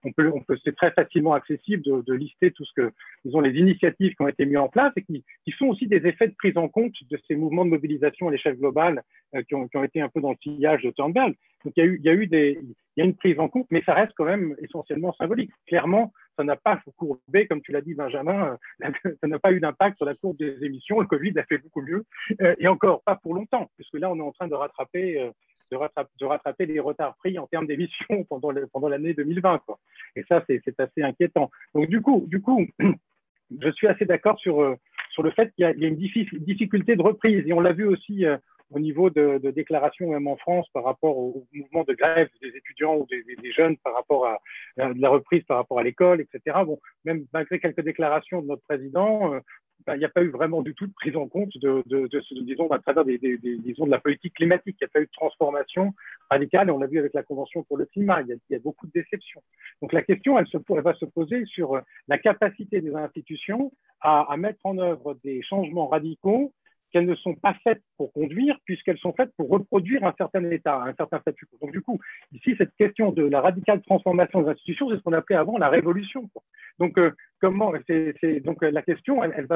On 0.02 0.12
peut, 0.12 0.32
c'est 0.64 0.74
très 0.74 0.92
facilement 0.92 1.34
accessible 1.34 1.82
de, 1.82 2.12
lister 2.14 2.50
tout 2.52 2.64
ce 2.64 2.72
que, 2.74 2.92
disons, 3.24 3.40
les 3.40 3.58
initiatives 3.58 4.14
qui 4.14 4.22
ont 4.22 4.28
été 4.28 4.46
mises 4.46 4.56
en 4.56 4.68
place 4.68 4.92
et 4.96 5.02
qui, 5.02 5.24
qui, 5.44 5.52
sont 5.52 5.66
aussi 5.66 5.86
des 5.86 6.06
effets 6.06 6.28
de 6.28 6.34
prise 6.34 6.56
en 6.56 6.68
compte 6.68 6.94
de 7.10 7.18
ces 7.28 7.36
mouvements 7.36 7.66
de 7.66 7.70
mobilisation 7.70 8.28
à 8.28 8.30
l'échelle 8.30 8.56
globale 8.56 9.02
euh, 9.34 9.42
qui, 9.42 9.54
ont, 9.54 9.68
qui, 9.68 9.76
ont, 9.76 9.84
été 9.84 10.00
un 10.00 10.08
peu 10.08 10.22
dans 10.22 10.30
le 10.30 10.36
sillage 10.42 10.82
de 10.82 10.90
Turnbull. 10.90 11.34
Donc 11.64 11.74
il 11.76 11.80
y 11.80 11.82
a 11.82 11.86
eu, 11.86 11.98
il 11.98 12.04
y 12.04 12.08
a 12.08 12.14
eu 12.14 12.26
des, 12.26 12.58
il 12.96 13.00
y 13.00 13.02
a 13.02 13.04
une 13.04 13.14
prise 13.14 13.38
en 13.38 13.48
compte, 13.48 13.66
mais 13.70 13.82
ça 13.84 13.94
reste 13.94 14.12
quand 14.16 14.24
même 14.24 14.56
essentiellement 14.60 15.12
symbolique. 15.14 15.50
Clairement, 15.66 16.12
ça 16.36 16.44
n'a 16.44 16.56
pas 16.56 16.80
courbé, 16.96 17.46
comme 17.46 17.62
tu 17.62 17.72
l'as 17.72 17.80
dit, 17.80 17.94
Benjamin, 17.94 18.58
euh, 18.82 18.90
ça 19.20 19.26
n'a 19.26 19.38
pas 19.38 19.52
eu 19.52 19.60
d'impact 19.60 19.98
sur 19.98 20.06
la 20.06 20.14
courbe 20.14 20.38
des 20.38 20.64
émissions. 20.64 21.00
Le 21.00 21.06
Covid 21.06 21.38
a 21.38 21.44
fait 21.44 21.58
beaucoup 21.58 21.82
mieux, 21.82 22.04
euh, 22.40 22.54
et 22.58 22.68
encore 22.68 23.02
pas 23.02 23.16
pour 23.16 23.34
longtemps, 23.34 23.70
puisque 23.76 23.98
là, 23.98 24.10
on 24.10 24.18
est 24.18 24.22
en 24.22 24.32
train 24.32 24.48
de 24.48 24.54
rattraper, 24.54 25.20
euh, 25.20 25.30
de 25.70 26.24
rattraper, 26.26 26.66
les 26.66 26.80
retards 26.80 27.16
pris 27.16 27.38
en 27.38 27.46
termes 27.46 27.66
d'émissions 27.66 28.24
pendant, 28.28 28.50
l'année 28.88 29.14
2020. 29.14 29.58
Quoi. 29.66 29.78
Et 30.16 30.22
ça, 30.24 30.44
c'est 30.46 30.62
assez 30.78 31.02
inquiétant. 31.02 31.50
Donc, 31.74 31.88
du 31.88 32.00
coup, 32.00 32.24
du 32.26 32.40
coup 32.40 32.66
je 33.60 33.70
suis 33.72 33.86
assez 33.86 34.04
d'accord 34.04 34.38
sur 34.38 34.62
le 34.62 35.30
fait 35.32 35.52
qu'il 35.54 35.62
y, 35.62 35.84
a 35.84 35.88
une 35.88 35.96
difficulté 35.96 36.96
de 36.96 37.02
reprise, 37.02 37.46
et 37.46 37.52
on 37.52 37.60
l'a 37.60 37.72
vu 37.72 37.86
aussi 37.86 38.24
au 38.72 38.78
niveau 38.78 39.10
de, 39.10 39.38
de, 39.38 39.50
déclarations, 39.50 40.10
même 40.10 40.26
en 40.26 40.36
France, 40.36 40.66
par 40.72 40.84
rapport 40.84 41.16
au 41.16 41.46
mouvement 41.52 41.84
de 41.84 41.92
grève 41.94 42.28
des 42.40 42.48
étudiants 42.48 42.96
ou 42.96 43.06
des, 43.06 43.52
jeunes, 43.52 43.76
par 43.78 43.94
rapport 43.94 44.26
à, 44.26 44.38
la 44.76 45.08
reprise, 45.08 45.42
par 45.44 45.58
rapport 45.58 45.78
à 45.78 45.82
l'école, 45.82 46.20
etc. 46.20 46.58
Bon, 46.64 46.78
même 47.04 47.26
malgré 47.32 47.60
quelques 47.60 47.82
déclarations 47.82 48.40
de 48.40 48.46
notre 48.46 48.62
président, 48.62 49.34
euh, 49.34 49.40
ben, 49.86 49.96
il 49.96 49.98
n'y 49.98 50.04
a 50.04 50.10
pas 50.10 50.22
eu 50.22 50.30
vraiment 50.30 50.62
du 50.62 50.74
tout 50.74 50.86
de 50.86 50.92
prise 50.92 51.16
en 51.16 51.26
compte 51.26 51.50
de, 51.58 51.82
de, 51.86 52.06
de 52.06 52.44
disons, 52.44 52.70
à 52.70 52.78
travers 52.78 53.04
disons, 53.04 53.86
de 53.86 53.90
la 53.90 53.98
politique 53.98 54.34
climatique. 54.34 54.76
Il 54.80 54.84
n'y 54.84 54.86
a 54.86 54.92
pas 54.92 55.00
eu 55.00 55.06
de 55.06 55.10
transformation 55.10 55.92
radicale, 56.30 56.68
et 56.68 56.70
on 56.70 56.78
l'a 56.78 56.86
vu 56.86 56.98
avec 56.98 57.14
la 57.14 57.22
Convention 57.24 57.64
pour 57.64 57.76
le 57.76 57.86
climat. 57.86 58.22
Il 58.22 58.38
y 58.50 58.54
a, 58.54 58.58
beaucoup 58.60 58.86
de 58.86 58.92
déceptions. 58.92 59.42
Donc 59.80 59.92
la 59.92 60.02
question, 60.02 60.38
elle, 60.38 60.46
se, 60.46 60.58
va 60.68 60.94
se 60.94 61.04
poser 61.04 61.44
sur 61.46 61.80
la 62.06 62.18
capacité 62.18 62.80
des 62.80 62.94
institutions 62.94 63.72
à 64.00 64.36
mettre 64.36 64.60
en 64.64 64.78
œuvre 64.78 65.16
des 65.22 65.42
changements 65.42 65.86
radicaux 65.86 66.52
qu'elles 66.92 67.06
ne 67.06 67.14
sont 67.14 67.34
pas 67.34 67.54
faites 67.64 67.82
pour 67.96 68.12
conduire, 68.12 68.58
puisqu'elles 68.64 68.98
sont 68.98 69.12
faites 69.12 69.32
pour 69.36 69.48
reproduire 69.48 70.04
un 70.04 70.14
certain 70.16 70.44
état, 70.50 70.82
un 70.82 70.94
certain 70.94 71.20
statut. 71.20 71.46
Donc, 71.60 71.72
du 71.72 71.80
coup, 71.80 71.98
ici, 72.32 72.54
cette 72.58 72.74
question 72.76 73.12
de 73.12 73.24
la 73.24 73.40
radicale 73.40 73.80
transformation 73.82 74.42
des 74.42 74.50
institutions, 74.50 74.90
c'est 74.90 74.96
ce 74.96 75.02
qu'on 75.02 75.12
appelait 75.12 75.36
avant 75.36 75.58
la 75.58 75.68
révolution. 75.68 76.30
Donc, 76.78 76.98
euh, 76.98 77.10
comment, 77.40 77.72
donc 77.72 78.62
la 78.62 78.82
question, 78.82 79.24
elle, 79.24 79.46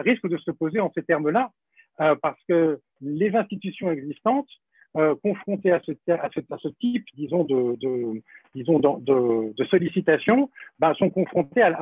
risque 0.00 0.28
de 0.28 0.38
se 0.38 0.50
poser 0.50 0.80
en 0.80 0.90
ces 0.94 1.02
termes-là, 1.02 1.50
euh, 2.00 2.16
parce 2.20 2.40
que 2.48 2.80
les 3.00 3.34
institutions 3.36 3.90
existantes 3.90 4.48
euh, 4.96 5.14
confrontés 5.22 5.72
à 5.72 5.80
ce, 5.80 5.92
type, 6.80 7.04
disons, 7.14 7.44
de, 7.44 8.22
disons, 8.54 8.78
de, 8.78 9.52
de 9.54 9.64
sollicitation, 9.64 10.50
ben, 10.78 10.92
sont 10.94 11.10
confrontés 11.10 11.62
à, 11.62 11.72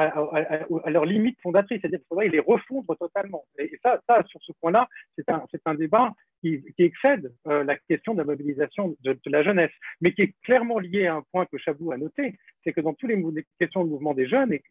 leurs 0.86 1.04
limites 1.04 1.40
fondatrices, 1.42 1.80
c'est-à-dire 1.80 1.98
qu'il 1.98 2.08
faudrait 2.08 2.28
les 2.28 2.40
refondre 2.40 2.96
totalement. 2.96 3.44
Et 3.58 3.78
ça, 3.82 4.00
ça 4.08 4.22
sur 4.28 4.40
ce 4.42 4.52
point-là, 4.60 4.88
c'est 5.16 5.28
un, 5.28 5.44
un 5.66 5.74
débat 5.74 6.12
qui, 6.40 6.62
excède 6.78 7.32
euh, 7.46 7.64
la 7.64 7.76
question 7.76 8.14
de 8.14 8.18
la 8.18 8.24
mobilisation 8.24 8.96
de, 9.02 9.18
la 9.26 9.42
jeunesse, 9.42 9.70
mais 10.00 10.12
qui 10.12 10.22
est 10.22 10.34
clairement 10.42 10.78
lié 10.78 11.06
à 11.06 11.16
un 11.16 11.22
point 11.32 11.46
que 11.46 11.58
Chabou 11.58 11.92
a 11.92 11.96
noté, 11.96 12.36
c'est 12.64 12.72
que 12.72 12.80
dans 12.80 12.94
tous 12.94 13.06
les, 13.06 13.22
questions 13.58 13.84
de 13.84 13.90
mouvement 13.90 14.14
des 14.14 14.26
jeunes, 14.26 14.52
et 14.52 14.62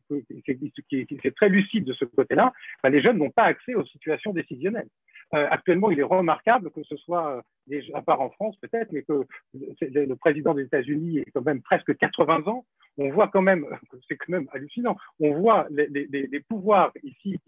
c'est 1.22 1.36
très 1.36 1.50
lucide 1.50 1.86
de 1.86 1.94
ce 1.94 2.06
côté-là, 2.06 2.54
ben, 2.84 2.90
les 2.90 3.02
jeunes 3.02 3.18
n'ont 3.18 3.30
pas 3.30 3.44
accès 3.44 3.76
aux 3.76 3.86
situations 3.86 4.34
décisionnelles. 4.34 4.90
Euh, 5.36 5.48
actuellement, 5.52 5.92
il 5.92 6.00
est 6.00 6.04
remarquable 6.04 6.72
que 6.72 6.84
ce 6.84 6.98
soit, 6.98 7.44
euh, 7.72 7.82
à 7.94 8.02
part 8.02 8.20
en 8.22 8.32
France 8.32 8.56
peut-être, 8.62 8.92
mais 8.92 9.04
que 9.04 9.26
le 9.54 10.16
président 10.16 10.56
des 10.56 10.64
États-Unis 10.64 11.20
est 11.20 11.32
quand 11.32 11.46
même 11.46 11.62
presque 11.62 11.96
80 11.96 12.48
ans. 12.48 12.66
On 12.98 13.12
voit 13.12 13.28
quand 13.28 13.44
même, 13.44 13.66
c'est 14.08 14.18
quand 14.18 14.30
même 14.30 14.50
hallucinant, 14.52 14.98
on 15.20 15.34
voit 15.36 15.68
les, 15.70 16.40
pouvoirs 16.50 16.92
ici 17.04 17.40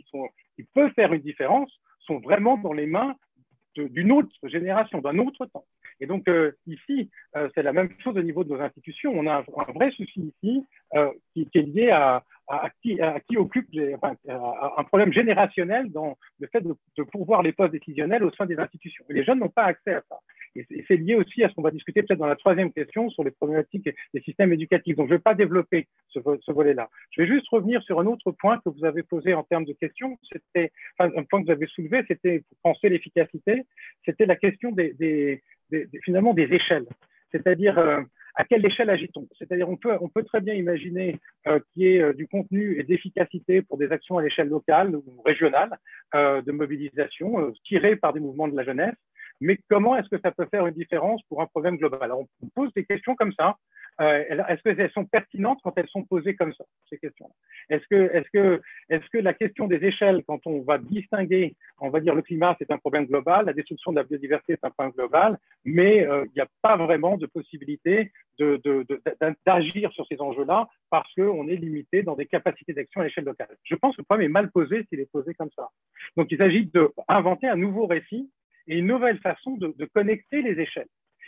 qui 0.56 0.64
peuvent 0.76 0.94
faire 0.94 1.12
une 1.14 1.22
différence 1.22 1.72
sont 2.06 2.20
vraiment 2.20 2.58
dans 2.58 2.74
les 2.74 2.86
mains 2.86 3.16
d'une 3.76 4.12
autre 4.12 4.30
génération, 4.44 5.00
d'un 5.00 5.18
autre 5.20 5.46
temps. 5.46 5.66
Et 6.00 6.06
donc 6.06 6.28
euh, 6.28 6.52
ici, 6.68 7.10
euh, 7.36 7.50
c'est 7.56 7.64
la 7.64 7.74
même 7.74 7.90
chose 8.04 8.18
au 8.18 8.22
niveau 8.22 8.44
de 8.44 8.50
nos 8.50 8.62
institutions. 8.62 9.14
On 9.16 9.28
a 9.28 9.38
un, 9.38 9.72
vrai 9.74 9.92
souci 9.92 10.34
ici 10.44 10.66
qui, 11.34 11.48
qui, 11.50 11.58
est 11.58 11.62
lié 11.62 11.90
à, 11.90 12.24
à, 12.48 12.70
qui, 12.82 13.00
à 13.02 13.20
qui, 13.22 13.38
occupe 13.38 13.68
enfin, 13.96 14.16
un 14.28 14.84
problème 14.84 15.14
générationnel 15.14 15.92
dans 15.92 16.18
le 16.40 16.48
fait 16.48 16.62
de, 16.62 16.74
de, 16.98 17.04
pourvoir 17.04 17.42
les 17.42 17.54
postes 17.54 17.72
décisionnels 17.72 18.24
au 18.24 18.32
sein 18.32 18.46
des 18.46 18.58
institutions. 18.58 19.06
Les 19.10 19.24
jeunes 19.24 19.40
n'ont 19.40 19.50
pas 19.50 19.64
accès 19.64 19.94
à 19.94 20.04
ça. 20.10 20.20
Et 20.56 20.66
c'est 20.88 20.98
lié 20.98 21.16
aussi 21.16 21.44
à 21.44 21.50
ce 21.50 21.54
qu'on 21.54 21.62
va 21.62 21.72
discuter 21.72 22.04
peut-être 22.04 22.20
dans 22.20 22.28
la 22.28 22.36
troisième 22.36 22.74
question 22.74 23.10
sur 23.10 23.24
les 23.24 23.32
problématiques 23.32 23.90
des 24.14 24.22
systèmes 24.22 24.52
éducatifs. 24.52 24.98
Donc 24.98 25.08
je 25.08 25.14
ne 25.14 25.18
vais 25.18 25.22
pas 25.22 25.34
développer 25.34 25.88
ce, 26.10 26.20
ce 26.42 26.52
volet-là. 26.52 26.90
Je 27.12 27.22
vais 27.22 27.28
juste 27.28 27.48
revenir 27.50 27.82
sur 27.84 28.00
un 28.02 28.06
autre 28.06 28.32
point 28.32 28.58
que 28.58 28.70
vous 28.70 28.84
avez 28.84 29.04
posé 29.04 29.34
en 29.34 29.44
termes 29.44 29.66
de 29.66 29.74
questions. 29.74 30.18
C'était 30.30 30.72
enfin, 30.98 31.12
un 31.16 31.24
point 31.24 31.42
que 31.42 31.46
vous 31.46 31.52
avez 31.52 31.68
soulevé, 31.68 32.04
c'était 32.08 32.40
pour 32.40 32.74
penser 32.74 32.90
l'efficacité. 32.90 33.64
C'était 34.06 34.26
la 34.26 34.36
question 34.36 34.72
des, 34.72 34.94
des, 34.94 35.42
des, 35.70 35.88
finalement 36.04 36.34
des 36.34 36.54
échelles. 36.54 36.88
C'est-à-dire 37.32 37.78
euh, 37.78 38.02
à 38.36 38.46
quelle 38.46 38.66
échelle 38.66 38.90
agit-on? 38.90 39.28
C'est-à-dire 39.38 39.70
on 39.70 39.78
peut, 39.78 39.96
on 40.02 40.10
peut 40.10 40.24
très 40.24 40.42
bien 40.42 40.54
imaginer 40.54 41.20
euh, 41.48 41.60
qu'il 41.74 41.84
y 41.84 41.96
ait 41.96 42.02
euh, 42.02 42.14
du 42.14 42.28
contenu 42.28 42.80
et 42.80 42.84
d'efficacité 42.84 43.62
pour 43.62 43.78
des 43.78 43.92
actions 43.92 44.18
à 44.18 44.24
l'échelle 44.24 44.50
locale 44.50 44.96
ou 44.96 45.22
régionale 45.24 45.78
euh, 46.16 46.42
de 46.42 46.52
mobilisation 46.52 47.40
euh, 47.40 47.52
tirées 47.66 47.96
par 47.96 48.14
des 48.14 48.20
mouvements 48.20 48.48
de 48.48 48.56
la 48.56 48.64
jeunesse, 48.64 48.96
mais 49.42 49.60
comment 49.70 49.98
est-ce 49.98 50.08
que 50.08 50.22
ça 50.22 50.32
peut 50.32 50.48
faire 50.50 50.68
une 50.68 50.76
différence 50.76 51.22
pour 51.24 51.42
un 51.42 51.48
problème 51.48 51.78
global? 51.78 52.00
Alors 52.04 52.22
on 52.42 52.48
pose 52.56 52.72
des 52.74 52.86
questions 52.86 53.16
comme 53.16 53.34
ça. 53.34 53.58
Euh, 54.00 54.24
est-ce 54.48 54.62
qu'elles 54.64 54.92
sont 54.92 55.06
pertinentes 55.06 55.60
quand 55.64 55.74
elles 55.78 55.90
sont 55.90 56.04
posées 56.04 56.36
comme 56.36 56.54
ça, 56.54 56.64
ces 56.90 56.98
questions 56.98 57.30
Est-ce 57.70 57.86
que, 57.90 58.16
est 58.16 58.26
que, 58.32 58.62
est 58.90 59.02
que 59.10 59.18
la 59.18 59.34
question 59.34 59.68
des 59.68 59.84
échelles, 59.84 60.24
quand 60.26 60.40
on 60.48 60.62
va 60.62 60.78
distinguer, 60.78 61.56
on 61.80 61.90
va 61.90 62.00
dire 62.00 62.16
le 62.16 62.22
climat, 62.22 62.56
c'est 62.58 62.72
un 62.72 62.78
problème 62.78 63.06
global, 63.06 63.46
la 63.46 63.54
destruction 63.54 63.92
de 63.92 63.98
la 63.98 64.04
biodiversité, 64.04 64.56
c'est 64.56 64.66
un 64.66 64.72
problème 64.72 64.94
global, 64.94 65.38
mais 65.66 66.08
euh, 66.08 66.24
il 66.28 66.32
n'y 66.36 66.42
a 66.42 66.48
pas 66.62 66.78
vraiment 66.78 67.18
de 67.18 67.26
possibilité 67.26 68.12
d'agir 69.46 69.92
sur 69.92 70.08
ces 70.08 70.20
enjeux-là 70.20 70.68
parce 70.90 71.14
qu'on 71.14 71.48
est 71.48 71.58
limité 71.58 72.02
dans 72.02 72.16
des 72.16 72.26
capacités 72.26 72.74
d'action 72.74 73.02
à 73.02 73.04
l'échelle 73.04 73.26
locale. 73.26 73.56
Je 73.64 73.76
pense 73.76 73.96
que 73.96 74.02
le 74.02 74.06
problème 74.06 74.30
est 74.30 74.34
mal 74.34 74.52
posé 74.52 74.86
s'il 74.90 75.00
est 75.00 75.12
posé 75.12 75.34
comme 75.34 75.52
ça. 75.56 75.70
Donc 76.18 76.32
il 76.32 76.38
s'agit 76.38 76.66
d'inventer 76.66 77.48
un 77.48 77.56
nouveau 77.56 77.86
récit 77.86 78.32
et 78.68 78.78
une 78.78 78.88
nouvelle 78.88 79.20
façon 79.20 79.52
de, 79.58 79.86
connecter 79.94 80.42
les 80.42 80.60
échelles. 80.60 80.88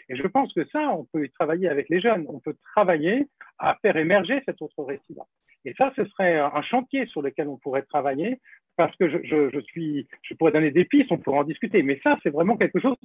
Et 0.10 0.16
je 0.16 0.28
pense 0.28 0.54
que 0.54 0.66
ça, 0.66 0.90
on 0.90 1.06
peut 1.06 1.26
y 1.26 1.30
travailler 1.30 1.70
avec 1.70 1.88
les 1.90 2.02
jeunes. 2.02 2.26
On 2.28 2.40
peut 2.40 2.56
travailler 2.76 3.28
à 3.58 3.78
faire 3.82 3.96
émerger 3.96 4.42
cet 4.46 4.62
autre 4.62 4.84
récit-là. 4.84 5.24
Et 5.66 5.74
ça, 5.76 5.94
ce 5.96 6.04
serait 6.04 6.40
un 6.40 6.62
chantier 6.62 7.06
sur 7.06 7.22
lequel 7.22 7.48
on 7.48 7.58
pourrait 7.58 7.84
travailler 7.84 8.40
parce 8.76 8.96
que 8.96 9.08
je, 9.10 9.18
je, 9.24 9.60
je, 10.24 10.34
pourrais 10.34 10.52
donner 10.52 10.72
des 10.72 10.86
pistes, 10.86 11.12
on 11.12 11.18
pourrait 11.18 11.40
en 11.40 11.44
discuter. 11.44 11.84
Mais 11.84 12.00
ça, 12.04 12.18
c'est 12.24 12.30
vraiment 12.30 12.58
quelque 12.58 12.80
chose 12.80 12.96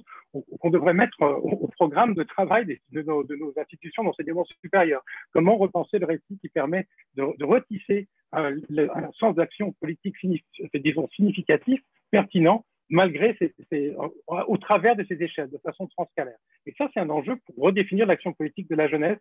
qu'on 0.60 0.70
devrait 0.70 0.94
mettre 0.94 1.20
au, 1.20 1.68
programme 1.68 2.14
de 2.14 2.22
travail 2.22 2.80
de, 2.90 3.02
nos, 3.02 3.22
de 3.22 3.36
nos, 3.36 3.52
institutions 3.58 4.02
d'enseignement 4.02 4.44
supérieur. 4.62 5.02
Comment 5.32 5.56
repenser 5.56 5.98
le 5.98 6.06
récit 6.06 6.38
qui 6.40 6.48
permet 6.48 6.86
de, 7.14 7.44
retisser 7.44 8.08
un, 8.32 8.56
un 8.76 9.10
sens 9.12 9.34
d'action 9.34 9.72
politique, 9.80 10.16
disons, 10.74 11.08
significatif, 11.14 11.80
pertinent 12.10 12.64
malgré 12.90 13.36
au 14.26 14.56
travers 14.56 14.96
de 14.96 15.04
ces 15.08 15.22
échelles, 15.22 15.50
de 15.50 15.58
façon 15.58 15.86
transcalaire. 15.88 16.38
Et 16.66 16.74
ça, 16.78 16.88
c'est 16.92 17.00
un 17.00 17.10
enjeu 17.10 17.36
pour 17.46 17.64
redéfinir 17.64 18.06
l'action 18.06 18.32
politique 18.32 18.68
de 18.68 18.76
la 18.76 18.88
jeunesse, 18.88 19.18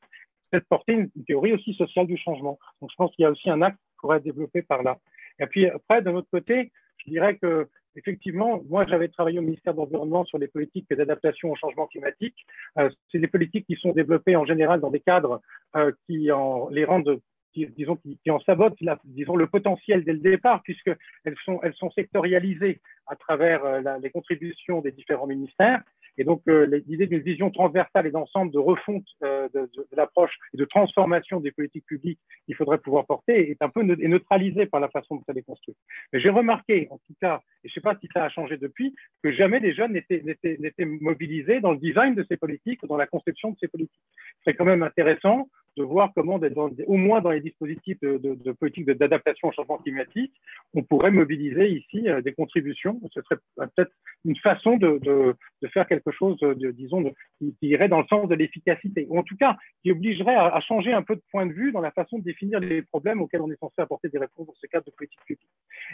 peut-être 0.51 0.67
porter 0.67 0.93
une, 0.93 1.09
théorie 1.25 1.53
aussi 1.53 1.73
sociale 1.73 2.07
du 2.07 2.17
changement. 2.17 2.57
Donc, 2.81 2.91
je 2.91 2.95
pense 2.95 3.13
qu'il 3.15 3.23
y 3.23 3.25
a 3.25 3.31
aussi 3.31 3.49
un 3.49 3.61
acte 3.61 3.77
qui 3.77 3.95
pourrait 3.99 4.17
être 4.17 4.23
développé 4.23 4.61
par 4.61 4.83
là. 4.83 4.97
Et 5.39 5.45
puis 5.47 5.67
après, 5.67 6.01
d'un 6.01 6.15
autre 6.15 6.29
côté, 6.31 6.71
je 6.97 7.11
dirais 7.11 7.37
que 7.37 7.67
effectivement, 7.95 8.61
moi, 8.69 8.85
j'avais 8.87 9.07
travaillé 9.07 9.39
au 9.39 9.41
ministère 9.41 9.73
de 9.73 9.79
l'Environnement 9.79 10.23
sur 10.25 10.37
les 10.37 10.47
politiques 10.47 10.87
d'adaptation 10.89 11.51
au 11.51 11.55
changement 11.55 11.87
climatique. 11.87 12.35
Euh, 12.77 12.89
c'est 13.11 13.19
des 13.19 13.27
politiques 13.27 13.65
qui 13.65 13.75
sont 13.75 13.91
développées 13.91 14.35
en 14.35 14.45
général 14.45 14.79
dans 14.79 14.91
des 14.91 14.99
cadres 14.99 15.41
euh, 15.75 15.91
qui 16.05 16.31
en, 16.31 16.69
les 16.69 16.85
rendent 16.85 17.19
disons, 17.55 17.95
qui, 17.97 18.17
qui 18.23 18.31
en 18.31 18.39
sabotent 18.41 18.77
disons, 19.05 19.35
le 19.35 19.47
potentiel 19.47 20.03
dès 20.03 20.13
le 20.13 20.19
départ, 20.19 20.61
puisqu'elles 20.63 20.97
sont, 21.45 21.59
elles 21.63 21.73
sont 21.75 21.91
sectorialisées 21.91 22.81
à 23.07 23.15
travers 23.15 23.63
euh, 23.65 23.81
les 24.01 24.09
contributions 24.09 24.81
des 24.81 24.91
différents 24.91 25.27
ministères. 25.27 25.81
Et 26.19 26.23
donc, 26.23 26.41
euh, 26.47 26.81
l'idée 26.87 27.05
d'une 27.05 27.21
vision 27.21 27.51
transversale 27.51 28.07
et 28.07 28.11
d'ensemble 28.11 28.51
de 28.51 28.57
refonte 28.57 29.05
euh, 29.23 29.47
de, 29.53 29.69
l'approche 29.95 30.35
et 30.53 30.57
de 30.57 30.65
transformation 30.65 31.39
des 31.39 31.51
politiques 31.51 31.85
publiques 31.85 32.19
qu'il 32.45 32.55
faudrait 32.55 32.79
pouvoir 32.79 33.05
porter 33.05 33.51
est 33.51 33.61
un 33.61 33.69
peu 33.69 33.83
neutralisée 33.83 34.65
par 34.65 34.79
la 34.79 34.89
façon 34.89 35.15
dont 35.15 35.23
elle 35.27 35.37
est 35.37 35.43
construite. 35.43 35.77
Mais 36.11 36.19
j'ai 36.19 36.29
remarqué, 36.29 36.87
en 36.89 36.97
tout 36.97 37.13
cas, 37.21 37.41
et 37.63 37.69
je 37.69 37.71
ne 37.71 37.73
sais 37.75 37.81
pas 37.81 37.95
si 38.01 38.09
ça 38.13 38.23
a 38.23 38.29
changé 38.29 38.57
depuis, 38.57 38.95
que 39.23 39.31
jamais 39.31 39.59
les 39.59 39.73
jeunes 39.73 39.93
n'étaient 39.93 40.85
mobilisés 40.85 41.59
dans 41.59 41.71
le 41.71 41.77
design 41.77 42.15
de 42.15 42.25
ces 42.27 42.37
politiques 42.37 42.81
ou 42.83 42.87
dans 42.87 42.97
la 42.97 43.07
conception 43.07 43.51
de 43.51 43.57
ces 43.59 43.67
politiques. 43.67 44.01
C'est 44.43 44.55
quand 44.55 44.65
même 44.65 44.83
intéressant 44.83 45.47
de 45.77 45.83
voir 45.83 46.11
comment, 46.15 46.39
au 46.87 46.97
moins 46.97 47.21
dans 47.21 47.31
les 47.31 47.41
dispositifs 47.41 47.99
de, 48.01 48.51
politique 48.53 48.85
d'adaptation 48.85 49.47
au 49.49 49.51
changement 49.51 49.77
climatique, 49.77 50.33
on 50.73 50.83
pourrait 50.83 51.11
mobiliser 51.11 51.69
ici 51.69 52.09
euh, 52.09 52.21
des 52.21 52.33
contributions. 52.33 52.99
Ce 53.13 53.21
serait 53.21 53.37
peut-être 53.55 53.91
une 54.25 54.35
façon 54.37 54.77
de, 54.77 55.35
faire 55.71 55.87
quelque 55.87 56.11
chose, 56.11 56.37
disons, 56.73 57.11
qui, 57.39 57.55
irait 57.61 57.89
dans 57.89 58.01
le 58.01 58.07
sens 58.07 58.27
de 58.27 58.35
l'efficacité, 58.35 59.05
ou 59.09 59.19
en 59.19 59.23
tout 59.23 59.37
cas 59.37 59.57
qui 59.83 59.91
obligerait 59.91 60.35
à, 60.35 60.59
changer 60.61 60.93
un 60.93 61.03
peu 61.03 61.15
de 61.15 61.21
point 61.31 61.45
de 61.45 61.53
vue 61.53 61.71
dans 61.71 61.81
la 61.81 61.91
façon 61.91 62.17
de 62.17 62.23
définir 62.23 62.59
les 62.59 62.81
problèmes 62.81 63.21
auxquels 63.21 63.41
on 63.41 63.51
est 63.51 63.59
censé 63.59 63.75
apporter 63.81 64.09
des 64.09 64.17
réponses 64.17 64.47
dans 64.47 64.55
ce 64.55 64.67
cadre 64.67 64.85
de 64.85 64.91
politique 64.91 65.19
publique. 65.25 65.49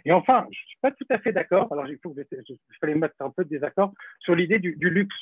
Et 0.05 0.11
enfin, 0.11 0.47
je 0.51 0.59
ne 0.59 0.67
suis 0.67 0.79
pas 0.81 0.91
tout 0.91 1.05
à 1.09 1.19
fait 1.19 1.34
d'accord, 1.34 1.71
alors 1.71 1.88
il 1.88 1.99
fallait 2.79 2.95
mettre 2.95 3.15
un 3.19 3.29
peu 3.29 3.43
de 3.43 3.49
désaccord 3.49 3.93
sur 4.19 4.36
l'idée 4.36 4.59
du 4.59 4.89
luxe. 4.89 5.15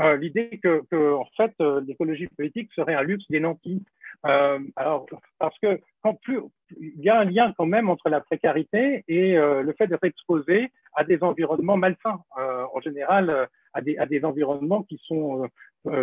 Euh, 0.00 0.16
l'idée 0.16 0.58
que, 0.62 0.82
que, 0.90 1.14
en 1.14 1.26
fait, 1.36 1.52
euh, 1.60 1.80
l'écologie 1.86 2.26
politique 2.28 2.70
serait 2.74 2.94
un 2.94 3.02
luxe 3.02 3.24
des 3.30 3.40
nantis. 3.40 3.82
Euh, 4.26 4.58
alors, 4.76 5.06
parce 5.38 5.58
que 5.58 5.80
quand 6.02 6.14
plus, 6.22 6.40
il 6.80 7.00
y 7.00 7.08
a 7.08 7.20
un 7.20 7.24
lien 7.24 7.52
quand 7.56 7.66
même 7.66 7.90
entre 7.90 8.08
la 8.08 8.20
précarité 8.20 9.04
et 9.06 9.36
euh, 9.36 9.62
le 9.62 9.72
fait 9.74 9.86
d'être 9.86 10.04
exposé 10.04 10.72
à 10.94 11.04
des 11.04 11.22
environnements 11.22 11.76
malsains. 11.76 12.20
Euh, 12.38 12.64
en 12.74 12.80
général, 12.80 13.48
à 13.74 13.80
des, 13.80 13.98
à 13.98 14.06
des 14.06 14.24
environnements 14.24 14.82
qui 14.84 15.00
sont, 15.04 15.48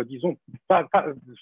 disons, 0.06 0.36
pas, 0.68 0.86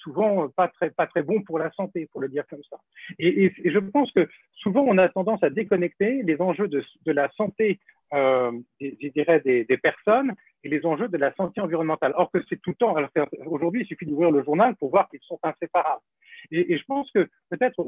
souvent 0.02 0.48
pas 0.48 0.68
très, 0.68 0.90
pas 0.90 1.06
très 1.06 1.22
bons 1.22 1.42
pour 1.42 1.58
la 1.58 1.70
santé, 1.72 2.08
pour 2.10 2.20
le 2.20 2.28
dire 2.28 2.44
comme 2.48 2.62
ça. 2.70 2.78
Et, 3.18 3.52
je 3.64 3.78
pense 3.78 4.10
que 4.12 4.28
souvent 4.54 4.82
on 4.82 4.96
a 4.98 5.08
tendance 5.08 5.42
à 5.42 5.50
déconnecter 5.50 6.22
les 6.22 6.40
enjeux 6.40 6.68
de, 6.68 6.82
la 7.06 7.28
santé 7.32 7.78
euh, 8.12 8.52
je 8.80 9.08
dirais, 9.08 9.40
des, 9.40 9.64
des, 9.64 9.76
personnes 9.76 10.34
et 10.64 10.68
les 10.68 10.84
enjeux 10.84 11.08
de 11.08 11.16
la 11.16 11.32
santé 11.34 11.60
environnementale. 11.60 12.12
Or 12.16 12.30
c'est 12.48 12.60
tout 12.60 12.70
le 12.70 12.76
temps, 12.76 12.96
aujourd'hui, 13.46 13.82
il 13.82 13.86
suffit 13.86 14.06
d'ouvrir 14.06 14.30
le 14.30 14.42
journal 14.42 14.74
pour 14.76 14.90
voir 14.90 15.08
qu'ils 15.08 15.20
sont 15.22 15.38
inséparables. 15.42 16.02
Et, 16.50 16.76
je 16.76 16.84
pense 16.84 17.10
que 17.12 17.28
peut-être 17.50 17.84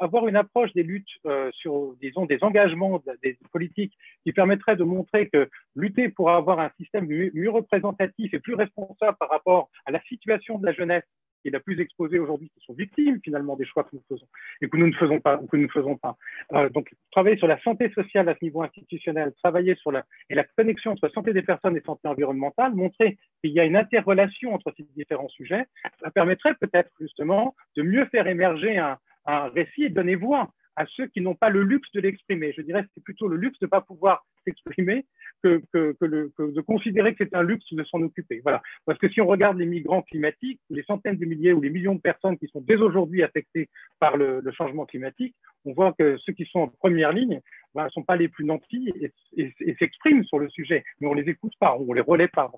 avoir 0.00 0.26
une 0.28 0.36
approche 0.36 0.72
des 0.72 0.82
luttes 0.82 1.06
euh, 1.26 1.50
sur, 1.52 1.94
disons, 2.00 2.26
des 2.26 2.38
engagements 2.42 3.02
des 3.22 3.38
politiques 3.52 3.94
qui 4.24 4.32
permettrait 4.32 4.76
de 4.76 4.84
montrer 4.84 5.28
que 5.28 5.48
lutter 5.76 6.08
pour 6.08 6.30
avoir 6.30 6.60
un 6.60 6.70
système 6.78 7.06
mieux 7.06 7.50
représentatif 7.50 8.32
et 8.34 8.38
plus 8.38 8.54
responsable 8.54 9.16
par 9.18 9.30
rapport 9.30 9.70
à 9.86 9.90
la 9.90 10.00
situation 10.02 10.58
de 10.58 10.66
la 10.66 10.72
jeunesse 10.72 11.04
qui 11.44 11.48
est 11.48 11.52
la 11.52 11.60
plus 11.60 11.78
exposée 11.78 12.18
aujourd'hui, 12.18 12.48
qui 12.48 12.64
sont 12.64 12.72
victimes 12.72 13.20
finalement 13.22 13.54
des 13.54 13.66
choix 13.66 13.84
que 13.84 13.90
nous 13.92 14.02
faisons 14.08 14.26
et 14.62 14.68
que 14.68 14.76
nous 14.78 14.86
ne 14.86 14.94
faisons 14.94 15.20
pas 15.20 15.36
ou 15.36 15.46
que 15.46 15.58
nous 15.58 15.64
ne 15.64 15.68
faisons 15.68 15.96
pas. 15.98 16.16
Euh, 16.54 16.70
donc, 16.70 16.90
travailler 17.12 17.36
sur 17.36 17.46
la 17.46 17.60
santé 17.60 17.90
sociale 17.90 18.30
à 18.30 18.34
ce 18.34 18.42
niveau 18.42 18.62
institutionnel, 18.62 19.34
travailler 19.42 19.74
sur 19.74 19.92
la 19.92 20.04
et 20.30 20.34
la 20.34 20.44
connexion 20.44 20.92
entre 20.92 21.10
santé 21.10 21.34
des 21.34 21.42
personnes 21.42 21.76
et 21.76 21.82
santé 21.82 22.08
environnementale, 22.08 22.74
montrer 22.74 23.18
qu'il 23.42 23.52
y 23.52 23.60
a 23.60 23.64
une 23.64 23.76
interrelation 23.76 24.54
entre 24.54 24.72
ces 24.74 24.86
différents 24.96 25.28
sujets, 25.28 25.66
ça 26.02 26.10
permettrait 26.10 26.54
peut-être 26.54 26.90
justement 26.98 27.54
de 27.76 27.82
mieux 27.82 28.06
faire 28.06 28.26
émerger 28.26 28.78
un, 28.78 28.96
un 29.26 29.48
récit 29.48 29.84
et 29.84 29.90
donner 29.90 30.14
voix 30.14 30.50
à 30.76 30.86
ceux 30.86 31.06
qui 31.06 31.20
n'ont 31.20 31.34
pas 31.34 31.50
le 31.50 31.62
luxe 31.62 31.90
de 31.92 32.00
l'exprimer. 32.00 32.52
Je 32.56 32.62
dirais 32.62 32.82
que 32.82 32.88
c'est 32.94 33.04
plutôt 33.04 33.28
le 33.28 33.36
luxe 33.36 33.58
de 33.60 33.66
ne 33.66 33.70
pas 33.70 33.80
pouvoir 33.80 34.24
s'exprimer 34.44 35.06
que, 35.42 35.62
que, 35.72 35.96
que, 35.98 36.04
le, 36.04 36.32
que, 36.36 36.52
de 36.52 36.60
considérer 36.60 37.14
que 37.14 37.24
c'est 37.24 37.34
un 37.34 37.42
luxe 37.42 37.72
de 37.72 37.84
s'en 37.84 38.02
occuper. 38.02 38.40
Voilà. 38.42 38.62
Parce 38.86 38.98
que 38.98 39.08
si 39.08 39.20
on 39.20 39.26
regarde 39.26 39.58
les 39.58 39.66
migrants 39.66 40.02
climatiques, 40.02 40.60
les 40.70 40.82
centaines 40.84 41.16
de 41.16 41.24
milliers 41.24 41.52
ou 41.52 41.60
les 41.60 41.70
millions 41.70 41.94
de 41.94 42.00
personnes 42.00 42.38
qui 42.38 42.48
sont 42.48 42.60
dès 42.60 42.76
aujourd'hui 42.76 43.22
affectées 43.22 43.68
par 44.00 44.16
le, 44.16 44.40
le, 44.40 44.52
changement 44.52 44.86
climatique, 44.86 45.34
on 45.64 45.72
voit 45.72 45.94
que 45.98 46.16
ceux 46.18 46.32
qui 46.32 46.46
sont 46.46 46.60
en 46.60 46.68
première 46.68 47.12
ligne 47.12 47.34
ne 47.34 47.40
ben, 47.74 47.88
sont 47.90 48.02
pas 48.02 48.16
les 48.16 48.28
plus 48.28 48.44
nantis 48.44 48.92
et, 49.00 49.12
et, 49.36 49.54
et 49.60 49.74
s'expriment 49.76 50.24
sur 50.24 50.38
le 50.38 50.48
sujet, 50.48 50.84
mais 51.00 51.06
on 51.06 51.14
les 51.14 51.28
écoute 51.28 51.54
pas, 51.58 51.76
on 51.78 51.92
les 51.92 52.00
relaie 52.00 52.28
pas. 52.28 52.50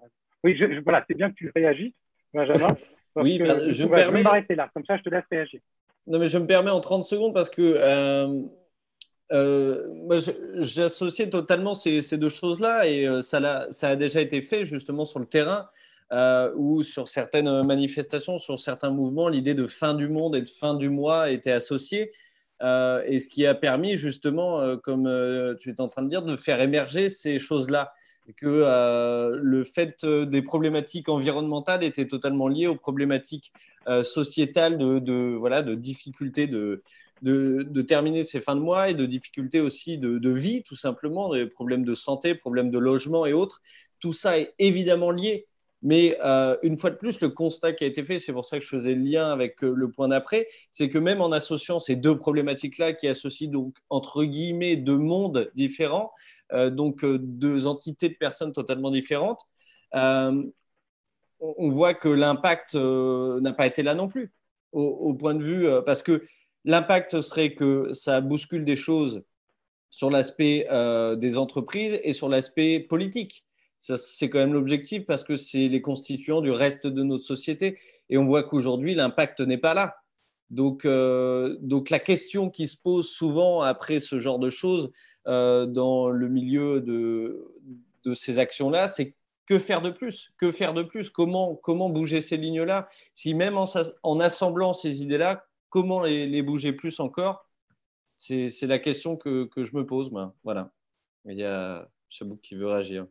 Oui, 0.44 0.56
je, 0.56 0.72
je, 0.72 0.80
voilà, 0.80 1.04
c'est 1.08 1.16
bien 1.16 1.30
que 1.30 1.34
tu 1.34 1.50
réagisses, 1.54 1.94
Benjamin. 2.32 2.76
oui, 3.16 3.38
que, 3.38 3.44
je, 3.44 3.70
je, 3.70 3.84
permets... 3.84 4.18
vais 4.18 4.22
m'arrêter 4.22 4.54
là, 4.54 4.70
comme 4.74 4.84
ça 4.84 4.96
je 4.96 5.02
te 5.02 5.10
laisse 5.10 5.24
réagir. 5.30 5.60
Non, 6.06 6.18
mais 6.18 6.26
je 6.28 6.38
me 6.38 6.46
permets 6.46 6.70
en 6.70 6.80
30 6.80 7.04
secondes 7.04 7.34
parce 7.34 7.50
que 7.50 7.62
euh, 7.62 8.42
euh, 9.32 10.12
j'associe 10.58 11.28
totalement 11.28 11.74
ces, 11.74 12.00
ces, 12.00 12.16
deux 12.16 12.28
choses-là 12.28 12.86
et 12.86 13.08
euh, 13.08 13.22
ça, 13.22 13.38
a, 13.38 13.72
ça 13.72 13.88
a 13.90 13.96
déjà 13.96 14.20
été 14.20 14.40
fait 14.40 14.64
justement 14.64 15.04
sur 15.04 15.18
le 15.18 15.26
terrain 15.26 15.68
euh, 16.12 16.52
ou 16.54 16.84
sur 16.84 17.08
certaines 17.08 17.66
manifestations, 17.66 18.38
sur 18.38 18.58
certains 18.60 18.90
mouvements, 18.90 19.28
l'idée 19.28 19.54
de 19.54 19.66
fin 19.66 19.94
du 19.94 20.08
monde 20.08 20.36
et 20.36 20.42
de 20.42 20.48
fin 20.48 20.74
du 20.74 20.90
mois 20.90 21.30
était 21.30 21.52
associée. 21.52 22.12
Et 22.62 23.18
ce 23.18 23.28
qui 23.28 23.44
a 23.44 23.54
permis 23.54 23.96
justement, 23.96 24.78
comme 24.78 25.56
tu 25.60 25.68
es 25.68 25.78
en 25.78 25.88
train 25.88 26.00
de 26.00 26.08
dire, 26.08 26.22
de 26.22 26.36
faire 26.36 26.62
émerger 26.62 27.10
ces 27.10 27.38
choses-là 27.38 27.92
que 28.34 28.46
euh, 28.46 29.38
le 29.40 29.64
fait 29.64 30.04
des 30.04 30.42
problématiques 30.42 31.08
environnementales 31.08 31.84
était 31.84 32.06
totalement 32.06 32.48
lié 32.48 32.66
aux 32.66 32.76
problématiques 32.76 33.52
euh, 33.88 34.02
sociétales 34.02 34.78
de, 34.78 35.36
voilà, 35.36 35.62
de 35.62 35.74
difficultés 35.74 36.46
de, 36.46 36.82
de, 37.22 37.82
terminer 37.82 38.24
ces 38.24 38.40
fins 38.40 38.56
de 38.56 38.60
mois 38.60 38.90
et 38.90 38.94
de 38.94 39.06
difficultés 39.06 39.60
aussi 39.60 39.98
de, 39.98 40.30
vie, 40.30 40.62
tout 40.62 40.76
simplement, 40.76 41.32
des 41.32 41.46
problèmes 41.46 41.84
de 41.84 41.94
santé, 41.94 42.34
problèmes 42.34 42.70
de 42.70 42.78
logement 42.78 43.26
et 43.26 43.32
autres. 43.32 43.62
Tout 44.00 44.12
ça 44.12 44.38
est 44.38 44.54
évidemment 44.58 45.10
lié. 45.10 45.46
Mais 45.82 46.16
euh, 46.24 46.56
une 46.62 46.78
fois 46.78 46.90
de 46.90 46.96
plus, 46.96 47.20
le 47.20 47.28
constat 47.28 47.72
qui 47.72 47.84
a 47.84 47.86
été 47.86 48.02
fait, 48.02 48.18
c'est 48.18 48.32
pour 48.32 48.44
ça 48.44 48.58
que 48.58 48.64
je 48.64 48.68
faisais 48.68 48.94
le 48.94 49.02
lien 49.02 49.30
avec 49.30 49.62
euh, 49.62 49.72
le 49.74 49.90
point 49.90 50.08
d'après, 50.08 50.48
c'est 50.72 50.88
que 50.88 50.98
même 50.98 51.20
en 51.20 51.30
associant 51.32 51.78
ces 51.78 51.96
deux 51.96 52.16
problématiques-là, 52.16 52.94
qui 52.94 53.06
associent 53.06 53.50
donc 53.50 53.76
entre 53.90 54.24
guillemets 54.24 54.76
deux 54.76 54.96
mondes 54.96 55.50
différents, 55.54 56.10
euh, 56.10 56.35
donc 56.52 57.04
euh, 57.04 57.18
deux 57.18 57.66
entités 57.66 58.08
de 58.08 58.14
personnes 58.14 58.52
totalement 58.52 58.90
différentes, 58.90 59.40
euh, 59.94 60.42
on 61.40 61.68
voit 61.68 61.94
que 61.94 62.08
l'impact 62.08 62.74
n'a 62.74 63.52
pas 63.52 63.66
été 63.66 63.82
là 63.82 63.94
non 63.94 64.08
plus, 64.08 64.32
au, 64.72 65.12
point 65.14 65.34
de 65.34 65.42
vue, 65.42 65.68
parce 65.84 66.02
que 66.02 66.24
l'impact, 66.64 67.10
ce 67.10 67.20
serait 67.20 67.54
que 67.54 67.92
ça 67.92 68.20
bouscule 68.22 68.64
des 68.64 68.76
choses 68.76 69.22
sur 69.90 70.10
l'aspect 70.10 70.66
des 71.18 71.36
entreprises 71.36 72.00
et 72.02 72.14
sur 72.14 72.30
l'aspect 72.30 72.80
politique. 72.80 73.44
C'est 73.78 74.30
quand 74.30 74.38
même 74.38 74.54
l'objectif 74.54 75.04
parce 75.04 75.24
que 75.24 75.36
c'est 75.36 75.68
les 75.68 75.82
constituants 75.82 76.40
du 76.40 76.50
reste 76.50 76.86
de 76.86 77.02
notre 77.02 77.24
société. 77.24 77.78
Et 78.08 78.16
on 78.16 78.24
voit 78.24 78.42
qu'aujourd'hui, 78.42 78.94
l'impact 78.94 79.40
n'est 79.40 79.58
pas 79.58 79.74
là. 79.74 79.94
Donc, 80.50 80.84
euh, 80.84 81.56
donc, 81.60 81.90
la 81.90 81.98
question 81.98 82.50
qui 82.50 82.68
se 82.68 82.76
pose 82.76 83.08
souvent 83.08 83.62
après 83.62 84.00
ce 84.00 84.20
genre 84.20 84.38
de 84.38 84.50
choses, 84.50 84.86
euh, 84.86 84.90
dans 85.26 86.08
le 86.08 86.28
milieu 86.28 86.80
de, 86.80 87.52
de 88.04 88.14
ces 88.14 88.38
actions-là, 88.38 88.88
c'est 88.88 89.14
que 89.46 89.58
faire 89.58 89.80
de 89.80 89.90
plus 89.90 90.32
Que 90.38 90.50
faire 90.50 90.74
de 90.74 90.82
plus 90.82 91.08
comment, 91.10 91.54
comment 91.54 91.88
bouger 91.88 92.20
ces 92.20 92.36
lignes-là 92.36 92.88
Si 93.14 93.34
même 93.34 93.56
en, 93.56 93.66
en, 94.02 94.20
assemblant 94.20 94.72
ces 94.72 95.02
idées-là, 95.02 95.46
comment 95.70 96.02
les, 96.02 96.26
les, 96.26 96.42
bouger 96.42 96.72
plus 96.72 97.00
encore 97.00 97.48
C'est 98.16 98.50
la 98.62 98.78
question 98.78 99.16
que, 99.16 99.44
que, 99.44 99.64
je 99.64 99.74
me 99.74 99.86
pose. 99.86 100.10
Moi. 100.10 100.34
Voilà. 100.44 100.72
Il 101.24 101.38
y 101.38 101.44
a 101.44 101.88
Chabouk 102.08 102.40
qui 102.40 102.54
veut 102.54 102.66
réagir. 102.66 103.06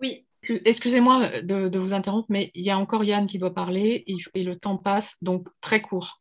Oui, 0.00 0.26
excusez-moi 0.42 1.40
de, 1.42 1.68
de, 1.68 1.78
vous 1.78 1.94
interrompre, 1.94 2.26
mais 2.28 2.50
il 2.54 2.64
y 2.64 2.70
a 2.70 2.78
encore 2.78 3.04
Yann 3.04 3.26
qui 3.26 3.38
doit 3.38 3.54
parler 3.54 4.04
et, 4.06 4.16
et 4.34 4.42
le 4.42 4.58
temps 4.58 4.76
passe, 4.76 5.16
donc 5.22 5.48
très 5.60 5.80
court. 5.80 6.20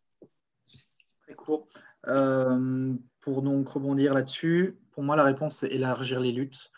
Très 1.23 1.33
court. 1.33 1.67
Euh, 2.07 2.93
pour 3.21 3.41
donc 3.41 3.69
rebondir 3.69 4.13
là-dessus, 4.13 4.77
pour 4.91 5.03
moi, 5.03 5.15
la 5.15 5.23
réponse, 5.23 5.57
c'est 5.57 5.69
élargir 5.69 6.19
les 6.19 6.31
luttes. 6.31 6.71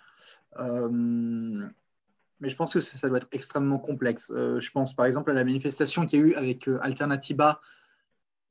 Euh, 0.60 0.90
mais 2.40 2.50
je 2.50 2.56
pense 2.56 2.74
que 2.74 2.80
ça 2.80 3.10
doit 3.10 3.18
être 3.18 3.28
extrêmement 3.32 3.80
complexe. 3.80 4.32
Euh, 4.36 4.60
je 4.60 4.72
pense 4.72 4.94
par 4.96 5.06
exemple 5.06 5.32
à 5.32 5.34
la 5.34 5.44
manifestation 5.44 6.06
qu'il 6.06 6.20
y 6.20 6.24
a 6.24 6.26
eu 6.26 6.34
avec 6.36 6.68
Alternativa 6.82 7.62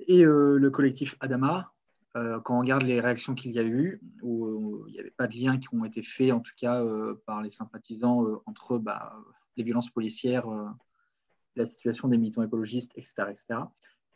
et 0.01 0.25
le 0.25 0.71
collectif 0.71 1.17
Adama. 1.21 1.73
quand 2.15 2.57
on 2.57 2.61
regarde 2.61 2.83
les 2.83 3.01
réactions 3.01 3.35
qu'il 3.35 3.53
y 3.53 3.59
a 3.59 3.65
eu, 3.65 4.01
où, 4.23 4.85
il 4.89 4.93
n'y 4.93 5.01
avait 5.01 5.11
pas 5.11 5.27
de 5.27 5.35
liens 5.35 5.59
qui 5.59 5.69
ont 5.73 5.85
été 5.85 6.03
faits, 6.03 6.33
en 6.33 6.41
tout 6.41 6.53
cas 6.57 6.85
par 7.27 7.43
les 7.43 7.51
sympathisants, 7.51 8.43
entre 8.47 8.79
bah, 8.79 9.15
les 9.57 9.63
violences 9.63 9.91
policières, 9.91 10.47
la 11.55 11.65
situation 11.65 12.09
des 12.09 12.19
militants 12.19 12.43
écologistes, 12.43 12.91
etc. 12.97 13.15
etc. 13.31 13.61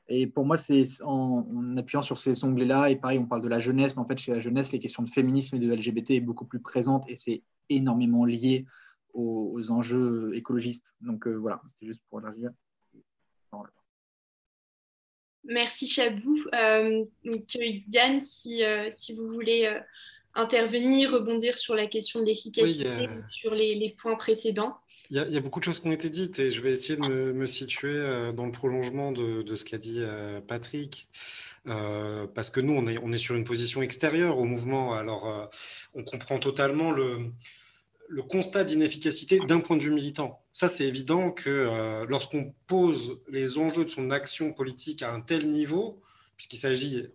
Et 0.09 0.27
pour 0.27 0.47
moi, 0.47 0.57
c'est 0.57 0.85
en, 1.05 1.77
appuyant 1.77 2.03
sur 2.03 2.19
ces 2.19 2.43
onglets-là, 2.43 2.91
et 2.91 2.97
pareil, 2.97 3.19
on 3.19 3.27
parle 3.27 3.43
de 3.43 3.49
la 3.49 3.61
jeunesse, 3.61 3.95
mais 3.95 4.01
en 4.01 4.07
fait, 4.07 4.19
chez 4.19 4.33
la 4.33 4.39
jeunesse, 4.39 4.73
les 4.73 4.81
questions 4.81 5.03
de 5.03 5.11
féminisme 5.11 5.57
et 5.57 5.59
de 5.59 5.71
LGBT 5.73 6.13
est 6.13 6.21
beaucoup 6.21 6.47
plus 6.47 6.61
présentes 6.61 7.05
et 7.09 7.17
c'est 7.17 7.43
énormément 7.69 8.25
lié 8.25 8.65
aux, 9.13 9.71
enjeux 9.71 10.35
écologistes. 10.35 10.95
Donc 11.01 11.27
euh, 11.27 11.35
voilà, 11.35 11.61
c'était 11.69 11.87
juste 11.87 12.03
pour 12.09 12.21
élargir. 12.21 12.51
Merci 15.45 15.87
Chabou. 15.87 16.39
Euh, 16.55 17.05
donc, 17.25 17.43
Yann, 17.89 18.21
si, 18.21 18.63
euh, 18.63 18.89
si 18.91 19.15
vous 19.15 19.29
voulez 19.29 19.81
intervenir, 20.35 21.13
rebondir 21.13 21.57
sur 21.59 21.75
la 21.75 21.87
question 21.87 22.21
de 22.21 22.27
l'efficacité, 22.27 23.09
sur 23.31 23.55
les, 23.55 23.75
les 23.75 23.91
points 23.91 24.17
précédents. 24.17 24.77
Il 25.11 25.17
y, 25.17 25.37
a, 25.39 25.41
beaucoup 25.41 25.59
de 25.59 25.65
choses 25.65 25.81
qui 25.81 25.89
ont 25.89 25.93
été 25.93 26.11
dites 26.11 26.39
et 26.39 26.51
je 26.51 26.61
vais 26.61 26.71
essayer 26.73 26.97
de 26.97 27.33
me, 27.33 27.47
situer 27.47 27.95
euh, 27.95 28.31
dans 28.33 28.45
le 28.45 28.53
prolongement 28.53 29.11
de, 29.11 29.55
ce 29.55 29.65
qu'a 29.65 29.79
dit 29.79 30.01
euh, 30.01 30.43
Patrick. 30.43 31.09
Euh, 31.67 32.27
parce 32.27 32.51
que 32.51 32.61
nous, 32.61 32.75
on 32.75 32.87
est, 32.87 32.99
on 33.03 33.11
est 33.13 33.19
sur 33.19 33.35
une 33.35 33.45
position 33.45 33.81
extérieure 33.81 34.39
au 34.39 34.45
mouvement. 34.45 34.95
Alors, 34.95 35.51
on 35.95 36.05
comprend 36.05 36.39
totalement 36.39 36.91
le, 36.91 37.21
le 38.07 38.23
constat 38.23 38.65
d'inefficacité 38.65 39.39
d'un 39.41 39.61
point 39.61 39.79
de 39.79 39.83
vue 39.83 39.93
militant. 39.93 40.43
Ça, 40.53 40.69
c'est 40.69 40.85
évident 40.85 41.31
que 41.31 42.05
lorsqu'on 42.07 42.55
pose 42.67 43.19
les 43.31 43.57
enjeux 43.57 43.87
de 43.87 43.91
son 43.91 44.11
action 44.11 44.53
politique 44.53 45.03
à 45.03 45.13
un 45.13 45.21
tel 45.21 45.49
niveau, 45.49 46.03
puisqu'il 46.37 46.59
s'agit 46.59 47.09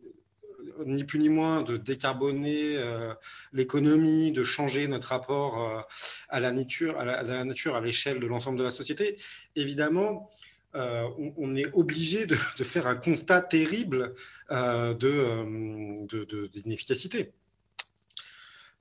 ni 0.86 1.04
plus 1.04 1.20
ni 1.20 1.30
moins 1.30 1.62
de 1.62 1.78
décarboner 1.78 2.78
euh, 2.78 3.14
l'économie, 3.52 4.32
de 4.32 4.44
changer 4.44 4.88
notre 4.88 5.10
rapport 5.10 5.62
euh, 5.62 5.82
à 6.30 6.40
la 6.40 6.52
nature, 6.52 6.98
à 7.00 7.06
la, 7.06 7.44
nature, 7.44 7.76
à 7.76 7.82
l'échelle 7.82 8.20
de 8.20 8.28
l'ensemble 8.28 8.58
de 8.58 8.64
la 8.64 8.72
société, 8.72 9.18
évidemment, 9.56 10.30
euh, 10.76 11.08
on, 11.38 11.56
est 11.56 11.68
obligé 11.74 12.26
de, 12.26 12.36
faire 12.36 12.88
un 12.88 12.96
constat 12.96 13.42
terrible 13.42 14.16
de, 14.50 16.48
d'inefficacité. 16.48 17.32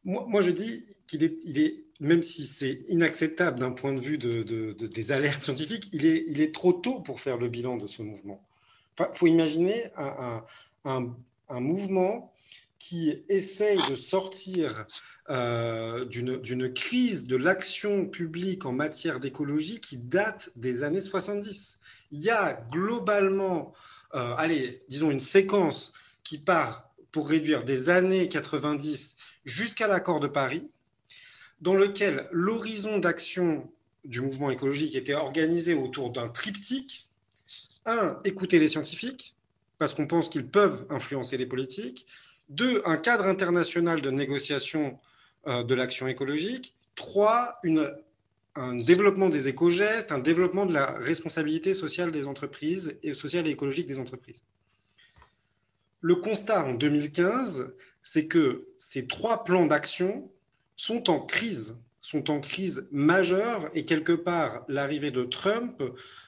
Moi, 0.04 0.24
moi, 0.26 0.40
je 0.40 0.50
dis 0.50 0.86
qu'il 1.06 1.22
est, 1.22 1.36
il 1.44 1.60
est, 1.60 1.84
même 2.00 2.22
si 2.22 2.46
c'est 2.46 2.80
inacceptable 2.88 3.60
d'un 3.60 3.72
point 3.72 3.92
de 3.92 4.00
vue 4.00 4.16
de, 4.18 4.72
des 4.72 5.12
alertes 5.12 5.42
scientifiques, 5.42 5.90
il 5.92 6.06
est, 6.06 6.24
il 6.28 6.40
est 6.40 6.54
trop 6.54 6.72
tôt 6.72 7.00
pour 7.00 7.20
faire 7.20 7.36
le 7.36 7.48
bilan 7.48 7.76
de 7.76 7.86
ce 7.86 8.02
mouvement. 8.02 8.42
Il 8.98 9.06
faut 9.14 9.26
imaginer 9.26 9.90
un 10.84 11.14
mouvement 11.60 12.32
qui 12.78 13.22
essaye 13.28 13.78
de 13.88 13.94
sortir 13.94 14.86
euh, 15.30 16.04
d'une 16.04 16.72
crise 16.72 17.28
de 17.28 17.36
l'action 17.36 18.06
publique 18.06 18.66
en 18.66 18.72
matière 18.72 19.20
d'écologie 19.20 19.80
qui 19.80 19.96
date 19.96 20.50
des 20.56 20.82
années 20.82 21.00
70. 21.00 21.78
Il 22.10 22.20
y 22.20 22.30
a 22.30 22.54
globalement, 22.72 23.72
euh, 24.14 24.34
allez, 24.36 24.82
disons 24.88 25.12
une 25.12 25.20
séquence 25.20 25.92
qui 26.24 26.38
part 26.38 26.90
pour 27.12 27.28
réduire 27.28 27.62
des 27.62 27.88
années 27.88 28.28
90 28.28 29.16
jusqu'à 29.44 29.86
l'accord 29.86 30.18
de 30.18 30.28
Paris, 30.28 30.68
dans 31.60 31.74
lequel 31.74 32.28
l'horizon 32.32 32.98
d'action 32.98 33.70
du 34.04 34.20
mouvement 34.20 34.50
écologique 34.50 34.96
était 34.96 35.14
organisé 35.14 35.74
autour 35.74 36.10
d'un 36.10 36.28
triptyque. 36.28 37.08
Un, 37.86 38.18
écouter 38.24 38.58
les 38.58 38.68
scientifiques 38.68 39.36
parce 39.82 39.94
qu'on 39.94 40.06
pense 40.06 40.28
qu'ils 40.28 40.46
peuvent 40.46 40.86
influencer 40.90 41.36
les 41.36 41.46
politiques. 41.46 42.06
Deux, 42.48 42.82
un 42.84 42.96
cadre 42.96 43.26
international 43.26 44.00
de 44.00 44.10
négociation 44.10 44.96
euh, 45.48 45.64
de 45.64 45.74
l'action 45.74 46.06
écologique. 46.06 46.76
Trois, 46.94 47.58
un 48.54 48.76
développement 48.76 49.28
des 49.28 49.48
éco-gestes, 49.48 50.12
un 50.12 50.20
développement 50.20 50.66
de 50.66 50.72
la 50.72 50.92
responsabilité 50.92 51.74
sociale 51.74 52.12
des 52.12 52.28
entreprises 52.28 52.96
et 53.02 53.12
sociale 53.12 53.48
et 53.48 53.50
écologique 53.50 53.88
des 53.88 53.98
entreprises. 53.98 54.44
Le 56.00 56.14
constat 56.14 56.64
en 56.64 56.74
2015, 56.74 57.74
c'est 58.04 58.28
que 58.28 58.68
ces 58.78 59.08
trois 59.08 59.42
plans 59.42 59.66
d'action 59.66 60.30
sont 60.76 61.10
en 61.10 61.18
crise, 61.18 61.76
sont 62.00 62.30
en 62.30 62.38
crise 62.38 62.86
majeure 62.92 63.68
et 63.74 63.84
quelque 63.84 64.12
part 64.12 64.64
l'arrivée 64.68 65.10
de 65.10 65.24
Trump, 65.24 65.82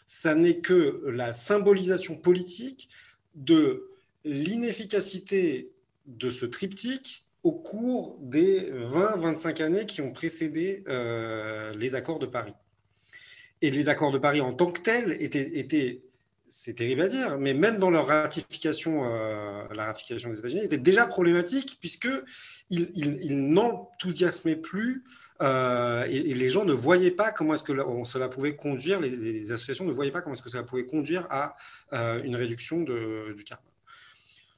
ça 0.09 0.35
n'est 0.35 0.59
que 0.59 1.05
la 1.07 1.33
symbolisation 1.33 2.17
politique 2.17 2.89
de 3.35 3.91
l'inefficacité 4.24 5.72
de 6.07 6.28
ce 6.28 6.47
triptyque 6.47 7.24
au 7.43 7.53
cours 7.53 8.18
des 8.20 8.70
20-25 8.72 9.62
années 9.62 9.87
qui 9.87 10.01
ont 10.01 10.12
précédé 10.12 10.82
euh, 10.89 11.74
les 11.74 11.95
accords 11.95 12.18
de 12.18 12.26
Paris. 12.26 12.55
Et 13.61 13.70
les 13.70 13.89
accords 13.89 14.12
de 14.12 14.18
Paris 14.18 14.41
en 14.41 14.53
tant 14.53 14.72
que 14.72 14.80
tels 14.80 15.12
étaient, 15.20 16.03
c'est 16.49 16.74
terrible 16.74 17.03
à 17.03 17.09
dire, 17.09 17.39
mais 17.39 17.53
même 17.53 17.78
dans 17.78 17.91
leur 17.91 18.07
ratification, 18.07 19.05
euh, 19.05 19.64
la 19.74 19.87
ratification 19.87 20.30
des 20.30 20.39
États-Unis, 20.39 20.64
était 20.64 20.78
déjà 20.78 21.07
problématique 21.07 21.78
puisqu'ils 21.80 22.24
ils, 22.70 23.53
n'enthousiasmaient 23.53 24.57
plus 24.57 25.05
euh, 25.43 26.05
et, 26.09 26.35
les 26.35 26.49
gens 26.49 26.64
ne 26.64 26.72
voyaient 26.72 27.11
pas 27.11 27.32
comment 27.32 27.55
est-ce 27.55 27.64
que 27.64 27.72
cela 28.05 28.28
pouvait 28.28 28.55
conduire, 28.55 29.01
les, 29.01 29.51
associations 29.51 29.85
ne 29.85 29.93
voyaient 29.93 30.12
pas 30.12 30.20
comment 30.20 30.35
est-ce 30.35 30.43
que 30.43 30.51
cela 30.51 30.62
pouvait 30.62 30.87
conduire 30.87 31.26
à 31.30 31.57
euh, 31.93 32.22
une 32.22 32.37
réduction 32.37 32.80
du 32.80 33.45
carbone. 33.45 33.70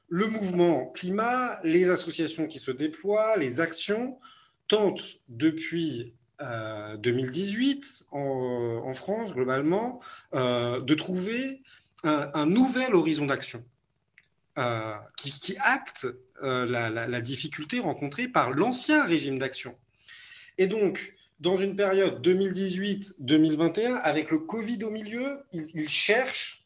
Le 0.09 0.27
mouvement 0.27 0.85
climat, 0.87 1.59
les 1.63 1.89
associations 1.89 2.47
qui 2.47 2.59
se 2.59 2.71
déploient, 2.71 3.37
les 3.37 3.59
actions 3.59 4.19
tentent 4.67 5.19
depuis 5.27 6.13
2018 6.39 8.05
euh, 8.13 8.79
en, 8.79 8.93
France 8.93 9.33
globalement 9.33 9.99
de 10.33 10.93
trouver 10.93 11.63
un, 12.03 12.45
nouvel 12.45 12.93
horizon 12.93 13.25
d'action. 13.25 13.65
qui, 15.17 15.57
acte 15.59 16.07
la, 16.41 17.21
difficulté 17.21 17.79
rencontrée 17.79 18.27
par 18.27 18.51
l'ancien 18.51 19.03
régime 19.03 19.39
d'action. 19.39 19.75
Et 20.57 20.67
donc, 20.67 21.15
dans 21.39 21.55
une 21.55 21.75
période 21.75 22.25
2018-2021, 22.25 23.99
avec 24.01 24.31
le 24.31 24.39
Covid 24.39 24.83
au 24.83 24.89
milieu, 24.89 25.39
ils, 25.51 25.89
cherchent 25.89 26.65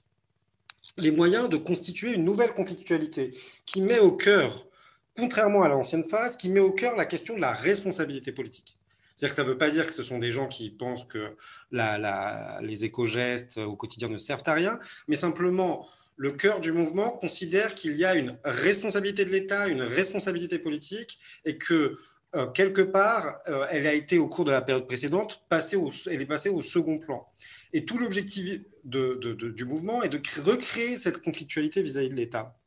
les 0.98 1.12
moyens 1.12 1.50
de 1.50 1.58
constituer 1.58 2.14
une 2.14 2.24
nouvelle 2.24 2.54
conflictualité 2.54 3.38
qui 3.66 3.82
met 3.82 4.00
au 4.00 4.12
cœur, 4.12 4.68
contrairement 5.16 5.64
à 5.64 5.68
l'ancienne 5.68 6.06
phase, 6.06 6.38
qui 6.38 6.50
met 6.50 6.60
au 6.60 6.72
cœur 6.72 6.96
la 6.96 7.06
question 7.06 7.36
de 7.36 7.42
la 7.42 7.54
responsabilité 7.54 8.32
politique. 8.32 8.78
C'est-à-dire 9.16 9.30
que 9.32 9.36
ça 9.36 9.44
ne 9.44 9.50
veut 9.50 9.58
pas 9.58 9.70
dire 9.70 9.86
que 9.86 9.94
ce 9.94 10.04
sont 10.04 10.20
des 10.20 10.32
gens 10.32 10.48
qui 10.48 10.70
pensent 10.70 11.06
que 11.06 11.36
les 11.72 12.86
éco-gestes 12.86 13.58
au 13.58 13.76
quotidien 13.76 14.08
ne 14.08 14.18
servent 14.18 14.44
à 14.46 14.54
rien, 14.54 14.80
mais 15.08 15.16
simplement 15.16 15.88
le 16.16 16.32
cœur 16.32 16.60
du 16.60 16.72
mouvement 16.72 17.10
considère 17.10 17.76
qu'il 17.76 17.98
y 17.98 18.06
a 18.06 18.16
une 18.16 18.38
responsabilité 18.44 19.26
de 19.26 19.32
l'État, 19.32 19.68
une 19.68 19.82
responsabilité 19.82 20.60
politique, 20.60 21.20
et 21.46 21.58
que 21.58 21.98
euh, 22.34 22.48
quelque 22.48 22.82
part, 22.82 23.40
euh, 23.50 23.66
elle 23.70 23.86
a 23.88 23.94
été 23.94 24.18
au 24.18 24.28
cours 24.28 24.46
de 24.46 24.52
la 24.52 24.62
période 24.62 24.88
précédente, 24.88 25.44
passée 25.50 25.76
au, 25.76 25.92
elle 26.10 26.22
est 26.22 26.26
passée 26.26 26.50
au 26.50 26.62
second 26.62 26.98
plan. 26.98 27.28
Et 27.74 27.84
tout 27.84 27.98
l'objectif 27.98 28.62
du 28.84 29.66
mouvement 29.66 30.02
est 30.02 30.10
de 30.10 30.22
recréer 30.42 30.98
cette 30.98 31.22
conflictualité 31.22 31.82
vis-à-vis 31.82 32.10
de 32.10 32.16
l'État. 32.16 32.58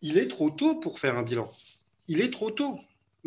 Il 0.00 0.16
est 0.16 0.28
trop 0.28 0.50
tôt 0.50 0.76
pour 0.76 1.00
faire 1.00 1.18
un 1.18 1.22
bilan. 1.22 1.50
Il 2.06 2.20
est 2.20 2.32
trop 2.32 2.50
tôt. 2.50 2.78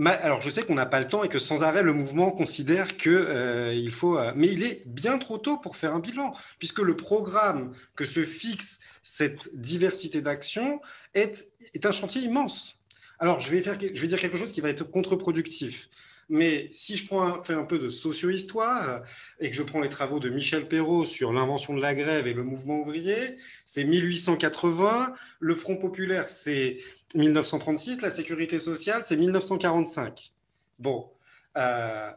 Alors, 0.06 0.42
je 0.42 0.50
sais 0.50 0.64
qu'on 0.64 0.74
n'a 0.74 0.86
pas 0.86 1.02
le 1.02 1.08
temps 1.08 1.24
et 1.24 1.30
que 1.30 1.38
sans 1.38 1.64
arrêt, 1.64 1.84
le 1.84 1.94
mouvement 1.94 2.32
considère 2.32 2.96
qu'il 2.96 3.12
euh, 3.12 3.92
faut. 3.92 4.18
mais 4.36 4.48
il 4.48 4.64
est 4.64 4.88
bien 4.88 5.18
trop 5.18 5.38
tôt 5.38 5.58
pour 5.58 5.76
faire 5.76 5.94
un 5.94 6.00
bilan, 6.00 6.34
puisque 6.60 6.80
le 6.80 6.96
programme 6.96 7.74
que 7.96 8.06
se 8.06 8.24
fixe 8.24 8.80
cette 9.04 9.54
diversité 9.60 10.22
d'actions 10.22 10.82
est 11.14 11.46
un 11.84 11.92
chantier 11.92 12.22
immense. 12.22 12.81
Alors, 13.22 13.40
je 13.40 13.52
vais, 13.52 13.60
dire 13.60 14.20
quelque 14.20 14.36
chose 14.36 14.52
qui 14.52 14.62
va 14.62 14.70
être 14.70 14.84
contre-productif. 14.84 15.90
Mais 16.30 16.70
si 16.72 16.98
je 16.98 17.06
prends 17.06 17.44
fais 17.44 17.54
un 17.54 17.66
peu 17.66 17.78
de 17.78 17.90
socio-histoire 17.90 19.04
et 19.40 19.52
que 19.52 19.56
je 19.56 19.62
prends 19.62 19.80
les 19.80 19.90
travaux 19.90 20.20
de 20.20 20.30
Michel 20.30 20.68
Perrault 20.68 21.06
sur 21.06 21.32
l'invention 21.32 21.76
de 21.76 21.82
la 21.82 21.94
grève 21.94 22.26
et 22.26 22.34
le 22.34 22.44
mouvement 22.44 22.80
ouvrier, 22.80 23.36
c'est 23.66 23.84
1880, 23.84 25.14
le 25.40 25.56
Front 25.56 25.78
populaire, 25.78 26.28
c'est 26.28 26.80
1936, 27.14 28.02
la 28.02 28.10
sécurité 28.10 28.58
sociale, 28.58 29.04
c'est 29.04 29.18
1945. 29.18 30.32
Bon, 30.80 31.12
euh, 31.58 32.10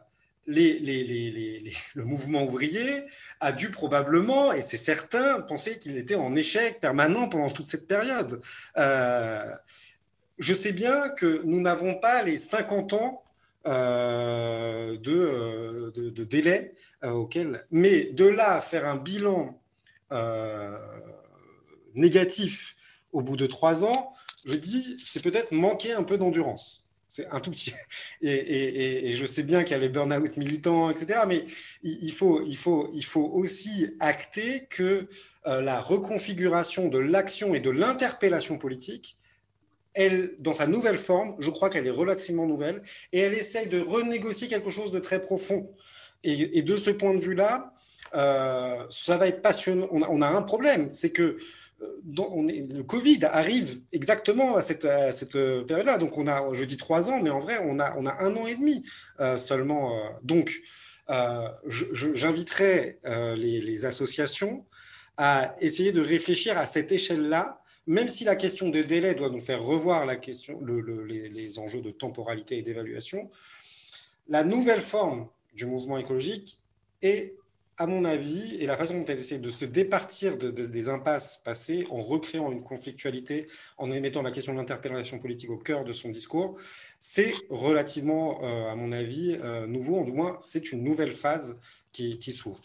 le 0.47 2.03
mouvement 2.03 2.45
ouvrier 2.45 3.03
a 3.41 3.51
dû 3.51 3.69
probablement, 3.69 4.53
et 4.53 4.63
c'est 4.63 4.77
certain, 4.77 5.41
penser 5.41 5.77
qu'il 5.77 5.97
était 5.97 6.15
en 6.15 6.35
échec 6.35 6.79
permanent 6.81 7.29
pendant 7.29 7.51
toute 7.51 7.67
cette 7.67 7.87
période. 7.87 8.41
Euh, 8.77 9.53
je 10.37 10.53
sais 10.53 10.71
bien 10.71 11.09
que 11.09 11.41
nous 11.43 11.61
n'avons 11.61 11.95
pas 11.95 12.23
les 12.23 12.37
50 12.37 12.93
ans 12.93 13.23
euh, 13.67 14.97
euh, 15.07 15.91
de, 15.91 16.23
délai 16.23 16.75
euh, 17.03 17.11
auquel, 17.11 17.65
mais 17.71 18.05
de 18.05 18.25
là 18.25 18.55
à 18.55 18.61
faire 18.61 18.85
un 18.85 18.97
bilan 18.97 19.59
négatif 21.95 22.75
au 23.11 23.21
bout 23.21 23.37
de 23.37 23.47
trois 23.47 23.83
ans, 23.83 24.13
je 24.45 24.53
dis, 24.53 24.97
c'est 24.99 25.23
peut-être 25.23 25.51
manquer 25.51 25.93
un 25.93 26.03
peu 26.03 26.17
d'endurance. 26.17 26.85
C'est 27.07 27.27
un 27.27 27.39
tout 27.39 27.51
petit. 27.51 27.73
Et, 28.21 29.13
je 29.15 29.25
sais 29.25 29.43
bien 29.43 29.63
qu'il 29.63 29.71
y 29.71 29.75
a 29.75 29.79
les 29.79 29.89
burn-out 29.89 30.35
militants, 30.37 30.89
etc. 30.89 31.21
Mais 31.27 31.45
il, 31.81 32.11
faut, 32.11 32.43
il, 32.45 32.57
faut, 32.57 32.89
il 32.93 33.05
faut 33.05 33.23
aussi 33.23 33.95
acter 33.99 34.65
que 34.69 35.07
euh, 35.47 35.61
la 35.61 35.79
reconfiguration 35.79 36.89
de 36.89 36.99
l'action 36.99 37.55
et 37.55 37.59
de 37.59 37.69
l'interpellation 37.69 38.57
politique, 38.57 39.17
elle, 39.95 40.35
dans 40.39 40.53
sa 40.53 40.67
nouvelle 40.67 40.99
forme, 40.99 41.35
je 41.39 41.49
crois 41.49 41.69
qu'elle 41.69 41.87
est 41.87 41.91
relativement 41.91 42.45
nouvelle, 42.45 42.81
et 43.11 43.19
elle 43.19 43.33
essaye 43.33 43.67
de 43.67 43.79
renégocier 43.79 44.47
quelque 44.47 44.69
chose 44.69 44.91
de 44.91 44.99
très 44.99 45.21
profond. 45.21 45.71
Et, 46.23 46.63
de 46.63 46.75
ce 46.75 46.89
point 46.89 47.13
de 47.13 47.19
vue-là, 47.19 47.71
euh, 48.15 48.83
ça 48.89 49.17
va 49.17 49.27
être 49.27 49.41
passionnant. 49.41 49.87
On 49.91 50.21
a, 50.21 50.27
un 50.27 50.41
problème, 50.41 50.89
c'est 50.91 51.11
que 51.11 51.37
euh, 51.81 51.85
on 52.17 52.47
est, 52.47 52.67
le 52.73 52.81
Covid 52.83 53.19
arrive 53.25 53.79
exactement 53.91 54.55
à 54.55 54.63
cette, 54.63 54.87
cette 55.13 55.37
période-là. 55.67 55.99
Donc, 55.99 56.17
on 56.17 56.27
a, 56.27 56.51
je 56.53 56.63
dis 56.63 56.77
trois 56.77 57.11
ans, 57.11 57.21
mais 57.21 57.29
en 57.29 57.39
vrai, 57.39 57.59
on 57.63 57.79
a, 57.79 57.95
on 57.97 58.07
a 58.07 58.23
un 58.23 58.35
an 58.35 58.47
et 58.47 58.55
demi 58.55 58.83
seulement. 59.37 59.93
donc, 60.23 60.61
j'inviterai 61.67 62.99
les, 63.37 63.61
les, 63.61 63.85
associations 63.85 64.65
à 65.17 65.55
essayer 65.61 65.91
de 65.91 66.01
réfléchir 66.01 66.57
à 66.57 66.65
cette 66.65 66.91
échelle-là, 66.91 67.61
même 67.87 68.09
si 68.09 68.23
la 68.23 68.35
question 68.35 68.69
des 68.69 68.83
délais 68.83 69.15
doit 69.15 69.29
nous 69.29 69.39
faire 69.39 69.61
revoir 69.61 70.05
les, 70.05 71.59
enjeux 71.59 71.81
de 71.81 71.91
temporalité 71.91 72.57
et 72.57 72.61
d'évaluation, 72.61 73.29
la 74.27 74.43
nouvelle 74.43 74.81
forme 74.81 75.27
du 75.53 75.65
mouvement 75.65 75.97
écologique 75.97 76.59
est, 77.01 77.35
à 77.77 77.85
mon 77.85 78.03
avis, 78.05 78.55
et 78.55 78.65
la 78.65 78.75
façon 78.75 78.97
dont 78.97 79.05
elle 79.05 79.19
essaie 79.19 79.37
de 79.37 79.51
se 79.51 79.65
départir 79.65 80.37
de, 80.37 80.49
des 80.49 80.89
impasses 80.89 81.41
passées 81.43 81.85
en 81.91 81.97
recréant 81.97 82.51
une 82.51 82.63
conflictualité, 82.63 83.45
en 83.77 83.91
émettant 83.91 84.23
la 84.23 84.31
question 84.31 84.53
de 84.53 84.57
l'interpellation 84.57 85.19
politique 85.19 85.51
au 85.51 85.57
cœur 85.57 85.83
de 85.83 85.93
son 85.93 86.09
discours, 86.09 86.55
c'est 86.99 87.33
relativement, 87.49 88.43
euh, 88.43 88.71
à 88.71 88.75
mon 88.75 88.91
avis, 88.91 89.37
euh, 89.43 89.67
nouveau, 89.67 89.99
en 89.99 90.05
tout 90.05 90.13
moins, 90.13 90.37
c'est 90.41 90.71
une 90.71 90.83
nouvelle 90.83 91.13
phase 91.13 91.55
qui 91.91 92.19
s'ouvre. 92.33 92.59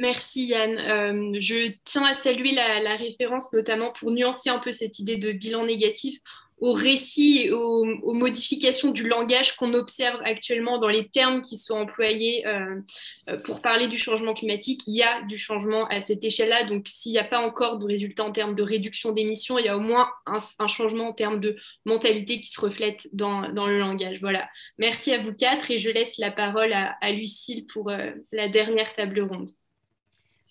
Merci 0.00 0.46
Yann. 0.46 0.78
Euh, 0.78 1.38
je 1.40 1.70
tiens 1.84 2.06
à 2.06 2.16
saluer 2.16 2.52
la, 2.52 2.96
référence 2.96 3.52
notamment 3.52 3.92
pour 3.92 4.10
nuancer 4.10 4.48
un 4.48 4.58
peu 4.58 4.72
cette 4.72 4.98
idée 4.98 5.18
de 5.18 5.30
bilan 5.30 5.66
négatif 5.66 6.18
au 6.58 6.72
récit 6.72 7.42
et 7.44 7.52
aux, 7.52 7.84
modifications 8.14 8.92
du 8.92 9.06
langage 9.06 9.56
qu'on 9.56 9.74
observe 9.74 10.18
actuellement 10.24 10.78
dans 10.78 10.88
les 10.88 11.08
termes 11.08 11.42
qui 11.42 11.58
sont 11.58 11.74
employés 11.74 12.46
euh, 12.46 12.80
euh, 13.28 13.36
pour 13.44 13.60
parler 13.60 13.88
du 13.88 13.98
changement 13.98 14.32
climatique. 14.32 14.80
Il 14.86 14.94
y 14.94 15.02
a 15.02 15.20
du 15.22 15.36
changement 15.36 15.86
à 15.88 16.00
cette 16.00 16.24
échelle-là. 16.24 16.64
Donc, 16.64 16.86
s'il 16.88 17.12
n'y 17.12 17.18
a 17.18 17.24
pas 17.24 17.40
encore 17.40 17.78
de 17.78 17.84
résultats 17.84 18.24
en 18.24 18.32
termes 18.32 18.54
de 18.54 18.62
réduction 18.62 19.12
d'émissions, 19.12 19.58
il 19.58 19.66
y 19.66 19.68
a 19.68 19.76
au 19.76 19.80
moins 19.80 20.08
un, 20.24 20.68
changement 20.68 21.08
en 21.08 21.12
termes 21.12 21.40
de 21.40 21.56
mentalité 21.84 22.40
qui 22.40 22.50
se 22.50 22.60
reflète 22.60 23.06
dans, 23.12 23.42
le 23.42 23.78
langage. 23.78 24.18
Voilà. 24.20 24.48
Merci 24.78 25.12
à 25.12 25.18
vous 25.18 25.34
quatre 25.34 25.70
et 25.70 25.78
je 25.78 25.90
laisse 25.90 26.16
la 26.16 26.30
parole 26.30 26.72
à, 26.72 27.12
Lucille 27.12 27.66
pour 27.66 27.90
la 27.90 28.48
dernière 28.48 28.94
table 28.94 29.20
ronde. 29.20 29.50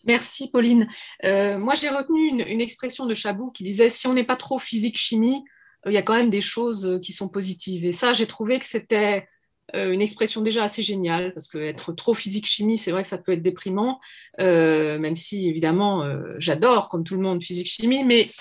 Merci 0.05 0.49
Pauline. 0.49 0.87
Euh, 1.25 1.57
moi 1.57 1.75
j'ai 1.75 1.89
retenu 1.89 2.27
une, 2.27 2.61
expression 2.61 3.05
de 3.05 3.13
Chabot 3.13 3.51
qui 3.51 3.63
disait 3.63 3.89
si 3.89 4.07
on 4.07 4.13
n'est 4.13 4.23
pas 4.23 4.35
trop 4.35 4.59
physique-chimie, 4.59 5.43
euh, 5.85 5.91
il 5.91 5.93
y 5.93 5.97
a 5.97 6.01
quand 6.01 6.15
même 6.15 6.29
des 6.29 6.41
choses 6.41 6.85
euh, 6.85 6.99
qui 6.99 7.11
sont 7.13 7.29
positives. 7.29 7.85
Et 7.85 7.91
ça 7.91 8.13
j'ai 8.13 8.27
trouvé 8.27 8.59
que 8.59 8.65
c'était 8.65 9.27
une 9.75 10.01
expression 10.01 10.41
déjà 10.41 10.63
assez 10.63 10.81
géniale 10.81 11.31
parce 11.31 11.47
que 11.47 11.59
être 11.59 11.93
trop 11.93 12.15
physique-chimie, 12.15 12.79
c'est 12.79 12.89
vrai 12.89 13.03
que 13.03 13.07
ça 13.07 13.19
peut 13.19 13.33
être 13.33 13.43
déprimant, 13.43 13.99
même 14.39 15.15
si 15.15 15.47
évidemment 15.47 16.03
j'adore 16.39 16.87
comme 16.87 17.03
tout 17.03 17.13
le 17.13 17.21
monde 17.21 17.43
physique-chimie, 17.43 18.03
mais 18.03 18.31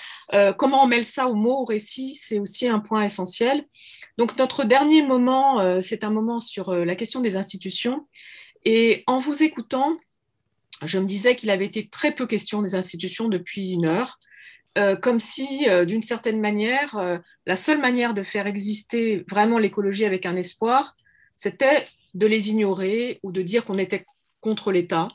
comment 0.57 0.83
on 0.83 0.87
mêle 0.87 1.05
ça 1.05 1.27
au 1.27 1.35
mot, 1.35 1.61
au 1.61 1.65
récit, 1.65 2.15
c'est 2.19 2.39
aussi 2.39 2.67
un 2.67 2.79
point 2.79 3.03
essentiel. 3.03 3.63
Donc 4.17 4.39
notre 4.39 4.63
dernier 4.63 5.03
moment, 5.03 5.79
c'est 5.81 6.03
un 6.03 6.09
moment 6.09 6.39
sur 6.39 6.73
la 6.73 6.95
question 6.95 7.19
des 7.19 7.35
institutions. 7.35 8.07
Et 8.65 9.03
en 9.05 9.19
vous 9.19 9.43
écoutant, 9.43 9.99
je 10.83 10.99
me 10.99 11.05
disais 11.05 11.35
qu'il 11.35 11.49
avait 11.49 11.65
été 11.65 11.87
très 11.89 12.11
peu 12.11 12.25
question 12.25 12.61
des 12.61 12.75
institutions 12.75 13.27
depuis 13.27 13.71
une 13.71 13.85
heure, 13.85 14.19
euh, 14.77 14.95
comme 14.95 15.19
si, 15.19 15.67
euh, 15.67 15.83
d'une 15.83 16.03
certaine 16.03 16.39
manière, 16.39 16.95
euh, 16.95 17.17
la 17.45 17.55
seule 17.55 17.79
manière 17.81 18.13
de 18.13 18.23
faire 18.23 18.47
exister 18.47 19.25
vraiment 19.27 19.57
l'écologie 19.57 20.05
avec 20.05 20.25
un 20.25 20.35
espoir, 20.35 20.95
c'était 21.35 21.87
de 22.13 22.27
les 22.27 22.49
ignorer 22.49 23.19
ou 23.23 23.31
de 23.31 23.41
dire 23.41 23.65
qu'on 23.65 23.77
était 23.77 24.05
contre 24.41 24.71
l'État 24.71 25.07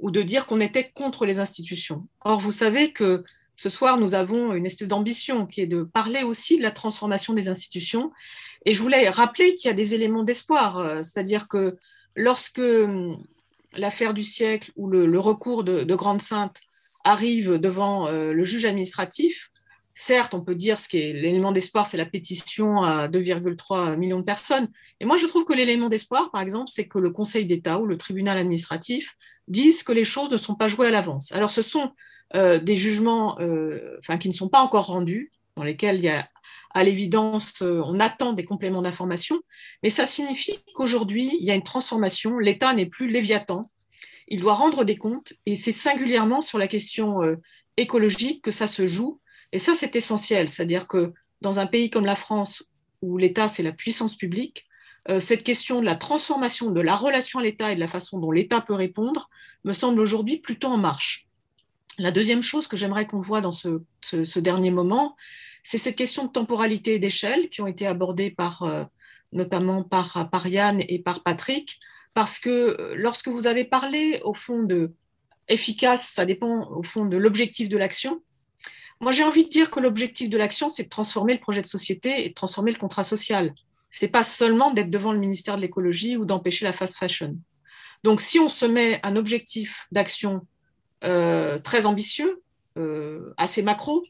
ou 0.00 0.10
de 0.10 0.22
dire 0.22 0.46
qu'on 0.46 0.60
était 0.60 0.90
contre 0.94 1.24
les 1.26 1.38
institutions. 1.38 2.08
Or, 2.24 2.40
vous 2.40 2.52
savez 2.52 2.92
que 2.92 3.22
ce 3.54 3.68
soir, 3.68 3.98
nous 3.98 4.14
avons 4.14 4.54
une 4.54 4.66
espèce 4.66 4.88
d'ambition 4.88 5.46
qui 5.46 5.62
est 5.62 5.66
de 5.66 5.82
parler 5.82 6.22
aussi 6.22 6.58
de 6.58 6.62
la 6.62 6.70
transformation 6.70 7.32
des 7.32 7.48
institutions. 7.48 8.12
Et 8.66 8.74
je 8.74 8.82
voulais 8.82 9.08
rappeler 9.08 9.54
qu'il 9.54 9.68
y 9.68 9.70
a 9.70 9.76
des 9.76 9.94
éléments 9.94 10.24
d'espoir, 10.24 11.02
c'est-à-dire 11.02 11.48
que 11.48 11.78
lorsque 12.14 12.60
l'affaire 13.76 14.14
du 14.14 14.24
siècle 14.24 14.72
ou 14.76 14.88
le, 14.88 15.18
recours 15.18 15.64
de, 15.64 15.94
Grande 15.94 16.22
Sainte 16.22 16.60
arrive 17.04 17.58
devant 17.58 18.08
euh, 18.08 18.32
le 18.32 18.44
juge 18.44 18.64
administratif, 18.64 19.50
certes, 19.94 20.34
on 20.34 20.42
peut 20.42 20.54
dire 20.54 20.78
ce 20.78 20.88
qui 20.88 20.98
est 20.98 21.12
l'élément 21.12 21.52
d'espoir, 21.52 21.86
c'est 21.86 21.96
la 21.96 22.06
pétition 22.06 22.82
à 22.82 23.08
2,3 23.08 23.96
millions 23.96 24.18
de 24.18 24.24
personnes. 24.24 24.68
Et 25.00 25.04
moi, 25.04 25.16
je 25.16 25.26
trouve 25.26 25.44
que 25.44 25.54
l'élément 25.54 25.88
d'espoir, 25.88 26.30
par 26.30 26.42
exemple, 26.42 26.70
c'est 26.70 26.86
que 26.86 26.98
le 26.98 27.10
Conseil 27.10 27.46
d'État 27.46 27.78
ou 27.78 27.86
le 27.86 27.96
tribunal 27.96 28.36
administratif 28.38 29.16
disent 29.48 29.82
que 29.82 29.92
les 29.92 30.04
choses 30.04 30.30
ne 30.30 30.36
sont 30.36 30.54
pas 30.54 30.68
jouées 30.68 30.88
à 30.88 30.90
l'avance. 30.90 31.32
Alors, 31.32 31.50
ce 31.50 31.62
sont 31.62 31.92
euh, 32.34 32.58
des 32.58 32.76
jugements 32.76 33.38
euh, 33.40 33.98
qui 34.20 34.28
ne 34.28 34.34
sont 34.34 34.48
pas 34.48 34.60
encore 34.60 34.86
rendus, 34.86 35.32
dans 35.56 35.64
lesquels 35.64 35.96
il 35.96 36.04
y 36.04 36.08
a 36.08 36.28
à 36.76 36.84
l'évidence, 36.84 37.62
on 37.62 37.98
attend 38.00 38.34
des 38.34 38.44
compléments 38.44 38.82
d'information, 38.82 39.40
mais 39.82 39.88
ça 39.88 40.04
signifie 40.04 40.58
qu'aujourd'hui, 40.74 41.34
il 41.40 41.42
y 41.42 41.50
a 41.50 41.54
une 41.54 41.62
transformation. 41.62 42.38
L'État 42.38 42.74
n'est 42.74 42.84
plus 42.84 43.10
léviathan, 43.10 43.70
il 44.28 44.40
doit 44.40 44.52
rendre 44.52 44.84
des 44.84 44.96
comptes, 44.96 45.32
et 45.46 45.56
c'est 45.56 45.72
singulièrement 45.72 46.42
sur 46.42 46.58
la 46.58 46.68
question 46.68 47.22
euh, 47.22 47.36
écologique 47.78 48.42
que 48.42 48.50
ça 48.50 48.68
se 48.68 48.86
joue. 48.88 49.22
Et 49.52 49.58
ça, 49.58 49.74
c'est 49.74 49.96
essentiel, 49.96 50.50
c'est-à-dire 50.50 50.86
que 50.86 51.14
dans 51.40 51.60
un 51.60 51.66
pays 51.66 51.88
comme 51.88 52.04
la 52.04 52.14
France, 52.14 52.62
où 53.00 53.16
l'État, 53.16 53.48
c'est 53.48 53.62
la 53.62 53.72
puissance 53.72 54.14
publique, 54.14 54.66
euh, 55.08 55.18
cette 55.18 55.44
question 55.44 55.80
de 55.80 55.86
la 55.86 55.94
transformation 55.94 56.72
de 56.72 56.82
la 56.82 56.94
relation 56.94 57.38
à 57.38 57.42
l'État 57.42 57.72
et 57.72 57.74
de 57.74 57.80
la 57.80 57.88
façon 57.88 58.18
dont 58.18 58.32
l'État 58.32 58.60
peut 58.60 58.74
répondre 58.74 59.30
me 59.64 59.72
semble 59.72 59.98
aujourd'hui 59.98 60.36
plutôt 60.40 60.68
en 60.68 60.76
marche. 60.76 61.26
La 61.96 62.10
deuxième 62.10 62.42
chose 62.42 62.68
que 62.68 62.76
j'aimerais 62.76 63.06
qu'on 63.06 63.22
voit 63.22 63.40
dans 63.40 63.52
ce 63.52 64.38
dernier 64.40 64.70
moment, 64.70 65.16
c'est 65.66 65.78
cette 65.78 65.96
question 65.96 66.26
de 66.26 66.30
temporalité 66.30 66.94
et 66.94 66.98
d'échelle 67.00 67.48
qui 67.48 67.60
ont 67.60 67.66
été 67.66 67.88
abordées 67.88 68.30
par, 68.30 68.62
euh, 68.62 68.84
notamment 69.32 69.82
par, 69.82 70.30
par 70.30 70.46
Yann 70.46 70.80
et 70.88 71.00
par 71.00 71.24
Patrick, 71.24 71.80
parce 72.14 72.38
que 72.38 72.48
euh, 72.48 72.94
lorsque 72.94 73.26
vous 73.26 73.48
avez 73.48 73.64
parlé 73.64 74.20
au 74.22 74.32
fond 74.32 74.62
de 74.62 74.92
efficace, 75.48 76.12
ça 76.14 76.24
dépend 76.24 76.70
au 76.70 76.84
fond 76.84 77.04
de 77.04 77.16
l'objectif 77.16 77.68
de 77.68 77.76
l'action. 77.76 78.22
Moi, 79.00 79.10
j'ai 79.10 79.24
envie 79.24 79.42
de 79.42 79.48
dire 79.48 79.72
que 79.72 79.80
l'objectif 79.80 80.30
de 80.30 80.38
l'action, 80.38 80.68
c'est 80.68 80.84
de 80.84 80.88
transformer 80.88 81.34
le 81.34 81.40
projet 81.40 81.62
de 81.62 81.66
société 81.66 82.24
et 82.24 82.28
de 82.28 82.34
transformer 82.34 82.70
le 82.70 82.78
contrat 82.78 83.02
social. 83.02 83.52
Ce 83.90 84.04
n'est 84.04 84.10
pas 84.10 84.22
seulement 84.22 84.72
d'être 84.72 84.90
devant 84.90 85.10
le 85.10 85.18
ministère 85.18 85.56
de 85.56 85.62
l'écologie 85.62 86.16
ou 86.16 86.24
d'empêcher 86.24 86.64
la 86.64 86.74
fast 86.74 86.96
fashion. 86.96 87.36
Donc, 88.04 88.20
si 88.20 88.38
on 88.38 88.48
se 88.48 88.66
met 88.66 89.00
un 89.02 89.16
objectif 89.16 89.88
d'action 89.90 90.46
euh, 91.02 91.58
très 91.58 91.86
ambitieux, 91.86 92.40
assez 93.38 93.62
macro, 93.62 94.04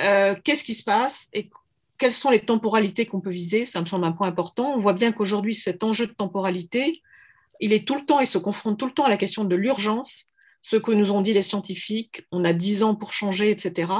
euh, 0.00 0.34
qu'est-ce 0.44 0.64
qui 0.64 0.74
se 0.74 0.84
passe 0.84 1.28
et 1.32 1.50
quelles 1.98 2.12
sont 2.12 2.30
les 2.30 2.40
temporalités 2.40 3.06
qu'on 3.06 3.20
peut 3.20 3.30
viser? 3.30 3.66
Ça 3.66 3.80
me 3.80 3.86
semble 3.86 4.04
un 4.04 4.12
point 4.12 4.28
important. 4.28 4.72
On 4.74 4.80
voit 4.80 4.92
bien 4.92 5.12
qu'aujourd'hui, 5.12 5.54
cet 5.54 5.82
enjeu 5.82 6.06
de 6.06 6.12
temporalité, 6.12 7.02
il 7.60 7.72
est 7.72 7.86
tout 7.86 7.96
le 7.96 8.04
temps 8.04 8.20
et 8.20 8.26
se 8.26 8.38
confronte 8.38 8.78
tout 8.78 8.86
le 8.86 8.92
temps 8.92 9.04
à 9.04 9.08
la 9.08 9.16
question 9.16 9.44
de 9.44 9.56
l'urgence, 9.56 10.26
ce 10.62 10.76
que 10.76 10.92
nous 10.92 11.12
ont 11.12 11.20
dit 11.20 11.32
les 11.32 11.42
scientifiques, 11.42 12.22
on 12.30 12.44
a 12.44 12.52
10 12.52 12.82
ans 12.82 12.94
pour 12.94 13.12
changer, 13.12 13.50
etc. 13.50 13.92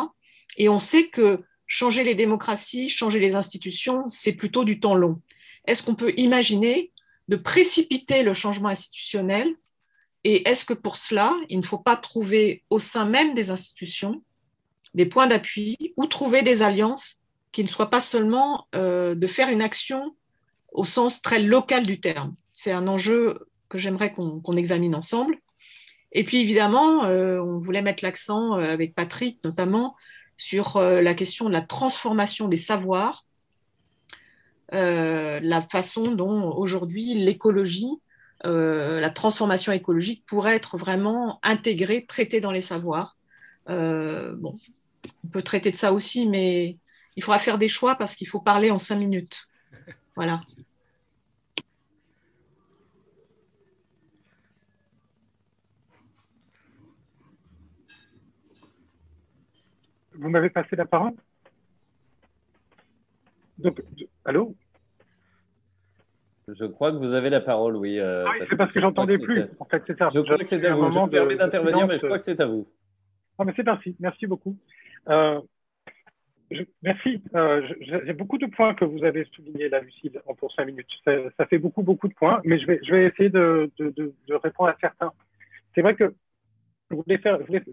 Et 0.56 0.68
on 0.68 0.78
sait 0.78 1.08
que 1.08 1.44
changer 1.66 2.04
les 2.04 2.14
démocraties, 2.14 2.88
changer 2.88 3.18
les 3.18 3.34
institutions, 3.34 4.08
c'est 4.08 4.32
plutôt 4.32 4.64
du 4.64 4.80
temps 4.80 4.94
long. 4.94 5.20
Est-ce 5.66 5.82
qu'on 5.82 5.94
peut 5.94 6.14
imaginer 6.16 6.92
de 7.28 7.36
précipiter 7.36 8.22
le 8.22 8.34
changement 8.34 8.68
institutionnel? 8.68 9.54
Et 10.24 10.48
est-ce 10.48 10.64
que 10.64 10.74
pour 10.74 10.96
cela, 10.96 11.34
il 11.48 11.58
ne 11.58 11.64
faut 11.64 11.78
pas 11.78 11.96
trouver 11.96 12.64
au 12.70 12.78
sein 12.78 13.04
même 13.04 13.34
des 13.34 13.50
institutions 13.50 14.22
des 14.94 15.06
points 15.06 15.26
d'appui 15.26 15.76
ou 15.96 16.06
trouver 16.06 16.42
des 16.42 16.62
alliances 16.62 17.18
qui 17.52 17.62
ne 17.62 17.68
soient 17.68 17.90
pas 17.90 18.00
seulement 18.00 18.66
euh, 18.74 19.14
de 19.14 19.26
faire 19.26 19.48
une 19.48 19.62
action 19.62 20.14
au 20.72 20.84
sens 20.84 21.22
très 21.22 21.40
local 21.40 21.86
du 21.86 22.00
terme. 22.00 22.34
C'est 22.52 22.72
un 22.72 22.86
enjeu 22.86 23.46
que 23.68 23.78
j'aimerais 23.78 24.12
qu'on 24.12 24.56
examine 24.56 24.94
ensemble. 24.94 25.38
Et 26.12 26.24
puis 26.24 26.38
évidemment, 26.38 27.04
euh, 27.04 27.40
on 27.40 27.58
voulait 27.58 27.82
mettre 27.82 28.04
l'accent 28.04 28.58
euh, 28.58 28.72
avec 28.72 28.94
Patrick 28.94 29.42
notamment 29.44 29.96
sur 30.36 30.80
la 30.80 31.14
question 31.14 31.46
de 31.46 31.52
la 31.52 31.62
transformation 31.62 32.46
des 32.46 32.56
savoirs, 32.56 33.26
la 34.70 35.62
façon 35.62 36.12
dont 36.12 36.52
aujourd'hui 36.56 37.12
l'écologie, 37.14 37.98
la 38.44 39.10
transformation 39.10 39.72
écologique 39.72 40.24
pourrait 40.26 40.54
être 40.54 40.78
vraiment 40.78 41.40
intégrée, 41.42 42.06
traitée 42.06 42.38
dans 42.38 42.52
les 42.52 42.60
savoirs. 42.60 43.16
On 45.24 45.28
peut 45.28 45.42
traiter 45.42 45.70
de 45.70 45.76
ça 45.76 45.92
aussi, 45.92 46.26
mais 46.28 46.76
il 47.16 47.22
faudra 47.22 47.38
faire 47.38 47.58
des 47.58 47.68
choix 47.68 47.96
parce 47.96 48.14
qu'il 48.14 48.28
faut 48.28 48.40
parler 48.40 48.70
en 48.70 48.78
cinq 48.78 48.96
minutes. 48.96 49.48
Voilà. 50.16 50.40
Vous 60.14 60.30
m'avez 60.30 60.50
passé 60.50 60.74
la 60.74 60.84
parole? 60.84 61.12
Donc, 63.58 63.82
allô? 64.24 64.54
Je 66.48 66.64
crois 66.64 66.90
que 66.92 66.96
vous 66.96 67.12
avez 67.12 67.30
la 67.30 67.40
parole, 67.40 67.76
oui. 67.76 67.98
Euh, 67.98 68.24
ah 68.26 68.30
oui, 68.32 68.46
c'est 68.48 68.56
parce 68.56 68.72
que 68.72 68.80
j'entendais 68.80 69.18
plus. 69.18 69.44
En 69.60 69.64
fait, 69.66 69.82
c'est 69.86 69.98
ça. 69.98 70.08
Je 70.08 70.20
crois 70.20 70.38
que 70.38 70.46
c'est 70.46 70.64
à 70.64 70.74
vous. 70.74 70.90
Je 70.90 70.98
me 70.98 71.08
permets 71.08 71.36
d'intervenir, 71.36 71.86
mais 71.86 71.98
je 71.98 72.06
crois 72.06 72.18
que 72.18 72.24
c'est 72.24 72.40
à 72.40 72.46
vous. 72.46 72.66
Ah, 73.38 73.44
mais 73.44 73.52
c'est 73.54 73.64
parti. 73.64 73.94
Merci 74.00 74.26
beaucoup. 74.26 74.56
Euh, 75.08 75.40
merci. 76.82 77.22
Euh, 77.34 77.66
J'ai 77.80 78.12
beaucoup 78.12 78.38
de 78.38 78.46
points 78.46 78.74
que 78.74 78.84
vous 78.84 79.04
avez 79.04 79.24
soulignés 79.32 79.68
là, 79.68 79.80
Lucille, 79.80 80.20
pour 80.38 80.52
cinq 80.52 80.66
minutes. 80.66 80.88
Ça, 81.04 81.46
fait 81.46 81.58
beaucoup, 81.58 81.82
beaucoup 81.82 82.08
de 82.08 82.14
points, 82.14 82.40
mais 82.44 82.58
je 82.58 82.66
vais, 82.66 82.80
je 82.82 82.90
vais 82.92 83.06
essayer 83.06 83.30
de, 83.30 83.70
de, 83.78 83.90
de 84.26 84.34
répondre 84.34 84.70
à 84.70 84.76
certains. 84.80 85.12
C'est 85.74 85.82
vrai 85.82 85.94
que 85.94 86.14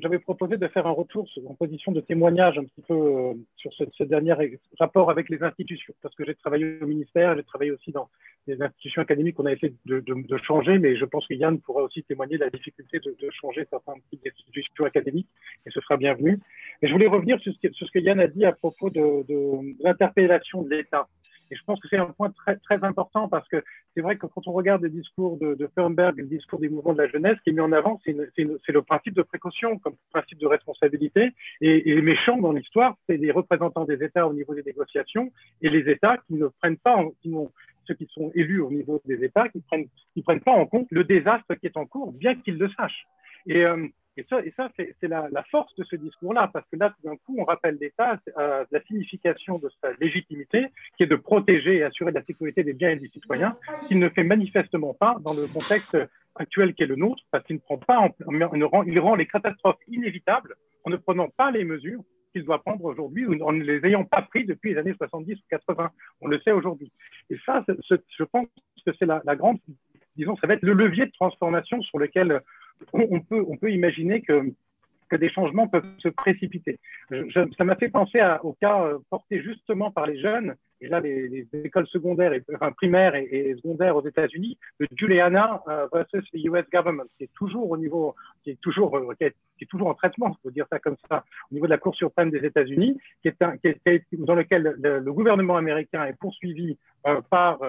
j'avais 0.02 0.20
proposé 0.20 0.58
de 0.58 0.68
faire 0.68 0.88
un 0.88 0.92
retour 0.92 1.28
en 1.48 1.54
position 1.54 1.92
de 1.94 2.02
témoignage 2.02 2.58
un 2.58 2.66
petit 2.66 2.82
peu 2.82 2.94
euh, 2.94 3.34
sur 3.56 3.72
ce, 3.74 4.04
dernier 4.04 4.34
rapport 4.78 5.10
avec 5.10 5.30
les 5.30 5.42
institutions, 5.42 5.94
parce 6.02 6.14
que 6.16 6.26
j'ai 6.26 6.36
travaillé 6.36 6.80
au 6.82 6.88
ministère, 6.88 7.36
j'ai 7.36 7.44
travaillé 7.44 7.72
aussi 7.72 7.92
dans 7.92 8.10
les 8.48 8.62
institutions 8.62 9.02
académiques 9.02 9.36
qu'on 9.36 9.46
a 9.46 9.54
essayé 9.54 9.74
de, 9.86 10.38
changer, 10.38 10.80
mais 10.80 10.98
je 10.98 11.06
pense 11.06 11.26
que 11.28 11.34
Yann 11.34 11.60
pourra 11.60 11.84
aussi 11.84 12.04
témoigner 12.04 12.38
de 12.38 12.44
la 12.44 12.50
difficulté 12.50 13.00
de, 13.00 13.30
changer 13.32 13.66
certaines 13.70 14.02
petites 14.10 14.28
institutions 14.28 14.86
académiques, 14.86 15.30
et 15.66 15.72
ce 15.72 15.80
sera 15.80 15.96
bienvenu. 15.96 16.40
Et 16.82 16.88
je 16.88 16.92
voulais 16.92 17.08
revenir 17.08 17.40
sur 17.40 17.54
ce, 17.54 17.72
sur 17.72 17.88
ce 17.88 17.92
que 17.92 18.00
Yann 18.00 18.20
a 18.20 18.28
dit 18.28 18.46
à 18.46 18.52
propos 18.52 18.90
de, 18.90 19.26
l'interpellation 19.82 20.62
de 20.64 20.70
l'État. 20.70 21.08
Et 21.52 21.56
je 21.56 21.64
pense 21.64 21.80
que 21.80 21.88
c'est 21.88 21.98
un 21.98 22.08
point 22.08 22.32
très, 22.32 22.84
important 22.84 23.28
parce 23.28 23.48
que 23.48 23.64
c'est 23.94 24.02
vrai 24.02 24.18
que 24.18 24.26
quand 24.28 24.48
on 24.48 24.52
regarde 24.52 24.82
le 24.82 24.90
discours 24.90 25.38
de, 25.38 25.56
de 25.56 25.70
le 25.78 26.24
discours 26.24 26.60
des 26.60 26.70
mouvements 26.70 26.94
de 26.94 27.02
la 27.02 27.08
jeunesse, 27.08 27.38
qui 27.44 27.52
est 27.52 27.54
mis 27.54 27.62
en 27.62 27.72
avant, 27.72 28.02
c'est 28.06 28.14
le 28.14 28.82
principe 28.82 29.14
de 29.14 29.22
précaution 29.22 29.78
comme 29.80 29.96
principe 30.12 30.40
de 30.40 30.48
responsabilité. 30.48 31.32
Et, 31.62 31.82
les 31.96 32.02
méchants 32.02 32.38
dans 32.38 32.52
l'histoire, 32.52 32.96
c'est 33.08 33.18
les 33.18 33.32
représentants 33.32 33.86
des 33.86 34.04
États 34.04 34.28
au 34.28 34.34
niveau 34.34 34.54
des 34.54 34.64
négociations 34.64 35.32
et 35.62 35.70
les 35.70 35.90
États 35.90 36.18
qui 36.28 36.34
ne 36.34 36.48
prennent 36.48 36.78
pas, 36.78 37.04
qui 37.22 37.34
ceux 37.88 37.94
qui 37.94 38.08
sont 38.14 38.32
élus 38.34 38.62
au 38.62 38.72
niveau 38.72 39.00
des 39.06 39.24
États, 39.24 39.48
qui 39.50 39.62
prennent, 39.62 39.88
qui 40.14 40.22
prennent 40.24 40.42
pas 40.42 40.52
en 40.52 40.66
compte 40.66 40.88
le 40.90 41.04
désastre 41.04 41.54
qui 41.56 41.68
est 41.68 41.78
en 41.78 41.86
cours, 41.86 42.12
bien 42.12 42.36
qu'ils 42.36 42.58
le 42.58 42.70
sachent. 42.70 43.06
Et, 43.48 43.66
euh, 43.66 43.88
et 44.18 44.26
ça, 44.30 44.70
c'est 44.78 45.08
la, 45.08 45.44
force 45.52 45.76
de 45.76 45.84
ce 45.84 45.98
discours-là, 45.98 46.50
parce 46.54 46.66
que 46.72 46.78
là, 46.78 46.90
tout 46.90 47.08
d'un 47.08 47.18
coup, 47.18 47.36
on 47.38 47.44
rappelle 47.44 47.78
l'État 47.82 48.18
euh, 48.38 48.64
la 48.72 48.82
signification 48.84 49.60
de 49.60 49.70
sa 49.82 49.92
légitimité, 50.00 50.68
qui 50.96 51.04
est 51.04 51.08
de 51.08 51.18
protéger 51.18 51.78
et 51.78 51.84
assurer 51.84 52.12
la 52.12 52.24
sécurité 52.24 52.64
des 52.64 52.74
biens 52.74 52.92
et 52.92 52.96
des 52.96 53.10
citoyens, 53.10 53.58
qu'il 53.88 54.00
ne 54.00 54.08
fait 54.08 54.24
manifestement 54.24 54.94
pas 54.94 55.18
dans 55.22 55.34
le 55.34 55.48
contexte 55.48 55.98
actuel 56.36 56.74
qui 56.74 56.84
est 56.84 56.88
le 56.88 56.96
nôtre, 56.96 57.24
parce 57.30 57.44
qu'il 57.46 57.58
ne 57.58 57.62
prend 57.62 57.78
pas, 57.78 58.00
en, 58.00 58.10
rend, 58.68 58.84
il 58.84 59.00
rend 59.00 59.16
les 59.16 59.28
catastrophes 59.28 59.82
inévitables 59.90 60.56
en 60.86 60.92
ne 60.92 60.98
prenant 60.98 61.28
pas 61.28 61.52
les 61.52 61.66
mesures 61.66 62.02
qu'il 62.32 62.46
doit 62.46 62.62
prendre 62.62 62.86
aujourd'hui 62.86 63.26
ou 63.26 63.42
en 63.44 63.52
ne 63.52 63.64
les 63.64 63.86
ayant 63.86 64.06
pas 64.06 64.22
pris 64.22 64.46
depuis 64.46 64.74
les 64.74 64.80
années 64.80 64.94
70 64.98 65.36
ou 65.36 65.44
80. 65.50 65.90
On 66.22 66.28
le 66.28 66.40
sait 66.42 66.52
aujourd'hui. 66.52 66.92
Et 67.30 67.38
ça, 67.46 67.66
je 67.68 68.24
pense 68.24 68.48
que 68.86 68.92
c'est 68.98 69.06
la 69.06 69.36
grande, 69.36 69.58
disons, 70.16 70.36
ça 70.38 70.48
va 70.48 70.54
être 70.54 70.64
le 70.64 70.74
levier 70.74 71.06
de 71.06 71.12
transformation 71.12 71.82
sur 71.82 72.00
lequel 72.00 72.42
on 72.94 73.20
peut, 73.22 73.44
on 73.48 73.58
peut 73.58 73.72
imaginer 73.72 74.22
que, 74.22 74.52
que 75.10 75.16
des 75.16 75.30
changements 75.30 75.68
peuvent 75.68 75.86
se 76.00 76.10
précipiter. 76.10 76.80
ça 77.10 77.64
m'a 77.64 77.76
fait 77.76 77.90
penser 77.90 78.20
au 78.44 78.54
cas 78.54 78.84
euh, 78.84 79.00
porté 79.10 79.42
justement 79.42 79.92
par 79.92 80.08
les 80.08 80.20
jeunes, 80.20 80.56
et 80.82 80.88
là 80.88 81.00
les, 81.00 81.48
écoles 81.54 81.88
secondaires, 81.88 82.34
et, 82.34 82.44
primaires 82.76 83.16
et, 83.16 83.56
secondaires 83.58 83.96
aux 83.96 84.06
États-Unis, 84.06 84.58
de 84.80 84.88
Juliana 84.96 85.62
euh, 85.68 85.88
versus 85.94 86.24
the 86.32 86.46
US 86.46 86.66
government, 86.72 87.08
qui 87.18 87.26
est 87.26 87.34
toujours 87.36 87.70
au 87.70 87.78
niveau, 87.78 88.16
qui 88.44 88.52
est 88.52 88.62
toujours, 88.62 88.98
euh, 88.98 89.14
qui, 89.18 89.26
est, 89.26 89.70
toujours 89.70 89.88
en 89.88 89.94
traitement, 89.94 90.34
je 90.34 90.38
faut 90.44 90.52
dire 90.52 90.66
ça 90.72 90.80
comme 90.80 90.98
ça, 91.10 91.24
au 91.52 91.54
niveau 91.54 91.68
de 91.68 91.72
la 91.72 91.78
Cour 91.78 91.96
suprême 91.96 92.32
des 92.32 92.44
États-Unis, 92.46 92.98
qui 93.22 93.28
est, 93.28 93.42
un, 93.42 93.58
qui 93.58 93.68
est, 93.68 94.04
dans 94.14 94.36
lequel 94.36 94.76
le, 94.82 95.00
le, 95.00 95.14
gouvernement 95.14 95.58
américain 95.58 96.06
est 96.06 96.18
poursuivi 96.20 96.78
par 97.30 97.60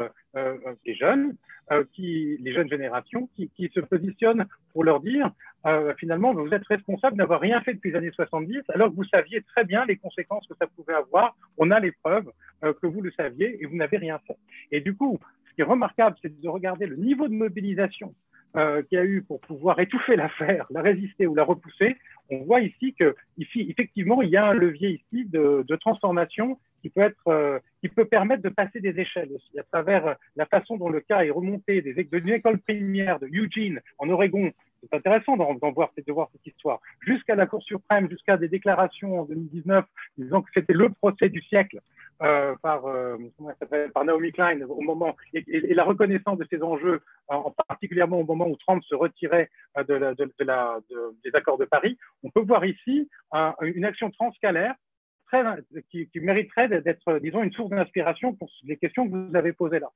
les 0.85 0.95
jeunes 0.95 1.37
euh, 1.73 1.83
qui, 1.95 2.37
les 2.43 2.53
jeunes 2.53 2.69
générations, 2.69 3.29
qui, 3.35 3.71
se 3.75 3.81
positionnent 3.81 4.47
pour 4.73 4.85
leur 4.85 5.01
dire 5.01 5.33
euh, 5.67 5.93
finalement, 5.99 6.33
vous 6.33 6.55
êtes 6.55 6.65
responsable 6.69 7.17
d'avoir 7.17 7.41
rien 7.41 7.61
fait 7.63 7.75
depuis 7.75 7.91
les 7.91 7.97
années 7.97 8.13
70, 8.13 8.63
alors 8.69 8.89
que 8.89 8.95
vous 8.95 9.05
saviez 9.05 9.43
très 9.43 9.65
bien 9.65 9.85
les 9.85 9.97
conséquences 9.97 10.47
que 10.47 10.55
ça 10.61 10.69
pouvait 10.69 10.95
avoir. 10.95 11.37
On 11.59 11.73
a 11.73 11.81
les 11.81 11.91
preuves 11.91 12.31
euh, 12.63 12.73
que 12.81 12.87
vous 12.87 13.01
le 13.01 13.11
saviez 13.11 13.61
et 13.61 13.67
vous 13.67 13.75
n'avez 13.75 13.97
rien 13.97 14.21
fait. 14.29 14.37
Et 14.71 14.81
du 14.81 14.95
coup, 14.95 15.19
ce 15.49 15.55
qui 15.55 15.63
est 15.63 15.65
remarquable, 15.65 16.15
c'est 16.23 16.41
de 16.41 16.49
regarder 16.49 16.87
le 16.87 16.95
niveau 16.95 17.27
de 17.27 17.35
mobilisation 17.35 18.15
euh, 18.57 18.83
qu'il 18.83 18.97
y 18.97 19.01
a 19.01 19.05
eu 19.05 19.23
pour 19.23 19.41
pouvoir 19.41 19.81
étouffer 19.81 20.15
l'affaire, 20.17 20.67
la 20.71 20.83
résister 20.83 21.27
ou 21.27 21.35
la 21.35 21.43
repousser, 21.43 21.97
on 22.31 22.45
voit 22.45 22.61
ici 22.61 22.95
que, 22.95 23.17
effectivement, 23.39 24.23
il 24.23 24.31
y 24.31 24.37
a 24.37 24.47
un 24.47 24.55
levier 24.55 25.03
ici 25.03 25.25
de 25.25 25.77
transformation 25.81 26.61
qui 26.87 26.91
peut 26.91 27.01
être, 27.01 27.27
euh, 27.27 27.59
qui 27.81 27.89
peut 27.89 28.05
permettre 28.05 28.43
de 28.43 28.49
passer 28.49 28.79
des 28.79 28.97
échelles 29.01 29.31
aussi 29.35 29.59
à 29.59 29.65
travers 29.65 30.15
la 30.37 30.47
façon 30.47 30.77
dont 30.77 30.89
le 30.89 31.01
cas 31.01 31.25
est 31.25 31.31
remonté 31.31 31.83
des, 31.83 32.05
d'une 32.05 32.29
école 32.29 32.59
primaire 32.59 33.19
de 33.19 33.27
Eugene 33.27 33.81
en 33.99 34.09
Oregon. 34.09 34.53
C'est 34.83 34.95
intéressant 34.95 35.37
d'en, 35.37 35.55
voir, 35.73 35.91
de 35.97 36.13
voir 36.13 36.29
cette 36.31 36.47
histoire. 36.47 36.81
Jusqu'à 37.01 37.35
la 37.35 37.47
Cour 37.47 37.61
suprême, 37.63 38.09
jusqu'à 38.09 38.37
des 38.37 38.47
déclarations 38.47 39.21
en 39.21 39.25
2019 39.25 39.85
disant 40.17 40.43
que 40.43 40.51
c'était 40.55 40.75
le 40.75 40.91
procès 40.91 41.29
du 41.29 41.43
siècle 41.43 41.81
euh, 42.23 42.55
par, 42.63 42.87
euh, 42.87 43.17
Naomi 44.05 44.31
Klein 44.31 44.61
au 44.63 44.81
moment 44.81 45.17
et, 45.35 45.75
la 45.75 45.83
reconnaissance 45.83 46.39
de 46.39 46.47
ces 46.49 46.63
enjeux, 46.63 47.01
en, 47.27 47.51
particulièrement 47.67 48.21
au 48.21 48.25
moment 48.25 48.47
où 48.47 48.57
Trump 48.59 48.85
se 48.85 48.95
retirait 48.95 49.51
euh, 49.77 50.15
des 50.15 51.31
accords 51.35 51.59
de 51.59 51.65
Paris. 51.65 51.99
On 52.23 52.31
peut 52.31 52.43
voir 52.43 52.65
ici 52.65 53.09
une 53.61 53.85
action 53.85 54.13
transcalaire 54.13 54.75
qui, 55.91 56.09
mériterait 56.21 56.69
d'être, 56.69 57.19
disons, 57.21 57.43
une 57.43 57.53
source 57.53 57.71
d'inspiration 57.71 58.35
pour 58.35 58.51
les 58.65 58.77
questions 58.77 59.09
que 59.09 59.17
vous 59.17 59.37
avez 59.37 59.53
posées 59.53 59.81
là. 59.81 59.91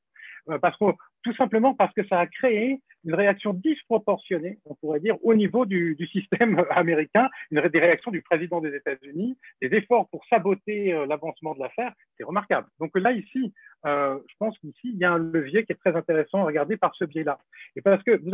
Euh, 0.48 0.58
parce 0.58 0.76
que, 0.78 0.84
tout 1.22 1.34
simplement 1.34 1.74
parce 1.74 1.92
que 1.94 2.06
ça 2.06 2.18
a 2.18 2.26
créé 2.26 2.80
une 3.04 3.14
réaction 3.14 3.52
disproportionnée, 3.52 4.58
on 4.64 4.74
pourrait 4.74 5.00
dire, 5.00 5.16
au 5.22 5.34
niveau 5.34 5.66
du, 5.66 5.96
système 6.12 6.64
américain, 6.70 7.28
des 7.50 7.60
réactions 7.78 8.10
du 8.10 8.22
président 8.22 8.60
des 8.60 8.74
États-Unis, 8.74 9.36
des 9.62 9.74
efforts 9.76 10.08
pour 10.08 10.24
saboter 10.26 10.92
euh, 10.92 11.06
l'avancement 11.06 11.54
de 11.54 11.60
l'affaire, 11.60 11.92
c'est 12.16 12.24
remarquable. 12.24 12.68
Donc 12.78 12.90
là, 12.98 13.12
ici, 13.12 13.52
euh, 13.86 14.18
je 14.28 14.34
pense 14.38 14.58
qu'ici, 14.58 14.80
il 14.84 14.98
y 14.98 15.04
a 15.04 15.12
un 15.12 15.18
levier 15.18 15.64
qui 15.64 15.72
est 15.72 15.76
très 15.76 15.94
intéressant 15.96 16.40
à 16.40 16.44
regarder 16.44 16.76
par 16.76 16.94
ce 16.94 17.04
biais-là. 17.04 17.38
Et 17.76 17.82
parce 17.82 18.02
que 18.02 18.12
vous, 18.12 18.30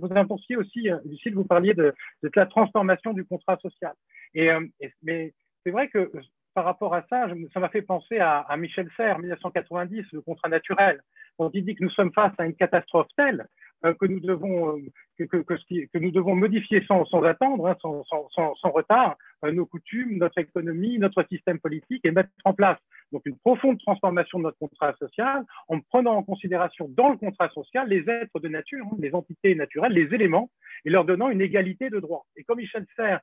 vous 0.00 0.58
aussi, 0.58 0.88
Lucille, 1.04 1.34
vous 1.34 1.44
parliez 1.44 1.74
de, 1.74 1.94
la 2.34 2.46
transformation 2.46 3.12
du 3.12 3.24
contrat 3.24 3.58
social. 3.58 3.94
Mais 4.34 5.32
c'est 5.64 5.70
vrai 5.70 5.88
que 5.88 6.10
par 6.54 6.64
rapport 6.64 6.94
à 6.94 7.02
ça, 7.08 7.26
ça 7.54 7.60
m'a 7.60 7.68
fait 7.68 7.82
penser 7.82 8.18
à, 8.18 8.54
Michel 8.58 8.88
Serres, 8.96 9.18
1990, 9.18 10.04
le 10.12 10.20
contrat 10.20 10.48
naturel. 10.48 11.00
On 11.38 11.48
dit 11.48 11.64
que 11.64 11.82
nous 11.82 11.90
sommes 11.90 12.12
face 12.12 12.32
à 12.38 12.44
une 12.44 12.54
catastrophe 12.54 13.08
telle 13.16 13.46
euh, 13.84 13.94
que 13.94 14.06
nous 14.06 14.20
devons 14.20 14.76
euh, 14.76 15.26
que, 15.26 15.98
nous 15.98 16.10
devons 16.10 16.34
modifier 16.34 16.84
sans, 16.86 17.04
attendre, 17.24 17.68
hein, 17.68 17.76
sans, 17.80 18.04
sans, 18.04 18.70
retard, 18.70 19.16
euh, 19.44 19.52
nos 19.52 19.66
coutumes, 19.66 20.18
notre 20.18 20.38
économie, 20.38 20.98
notre 20.98 21.24
système 21.28 21.58
politique 21.58 22.04
et 22.04 22.10
mettre 22.10 22.30
en 22.44 22.52
place 22.52 22.78
donc 23.12 23.22
une 23.26 23.36
profonde 23.38 23.78
transformation 23.78 24.38
de 24.38 24.44
notre 24.44 24.58
contrat 24.58 24.94
social 24.98 25.44
en 25.68 25.80
prenant 25.80 26.16
en 26.16 26.22
considération 26.22 26.88
dans 26.90 27.10
le 27.10 27.16
contrat 27.16 27.48
social 27.50 27.88
les 27.88 28.08
êtres 28.08 28.40
de 28.40 28.48
nature, 28.48 28.84
hein, 28.90 28.96
les 28.98 29.14
entités 29.14 29.54
naturelles, 29.54 29.92
les 29.92 30.14
éléments, 30.14 30.50
et 30.84 30.90
leur 30.90 31.04
donnant 31.04 31.30
une 31.30 31.40
égalité 31.40 31.90
de 31.90 32.00
droit. 32.00 32.26
Et 32.36 32.44
comme 32.44 32.58
Michel 32.58 32.86
Serres, 32.96 33.20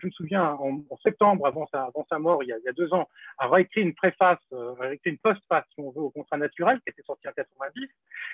je 0.00 0.06
me 0.06 0.10
souviens 0.10 0.56
en, 0.60 0.80
septembre, 1.02 1.46
avant 1.46 1.66
sa, 1.68 2.18
mort, 2.18 2.42
il 2.42 2.48
y, 2.48 2.52
a, 2.52 2.72
deux 2.72 2.92
ans, 2.92 3.08
a 3.38 3.60
écrit 3.60 3.82
une 3.82 3.94
préface, 3.94 4.38
euh, 4.52 4.74
a 4.80 4.92
écrit 4.92 5.10
une 5.10 5.18
postface, 5.18 5.64
si 5.74 5.80
on 5.80 5.90
veut, 5.90 6.02
au 6.02 6.10
contrat 6.10 6.36
naturel, 6.36 6.78
qui 6.80 6.90
était 6.90 7.02
sorti 7.02 7.28
en 7.28 7.32
90, 7.32 7.88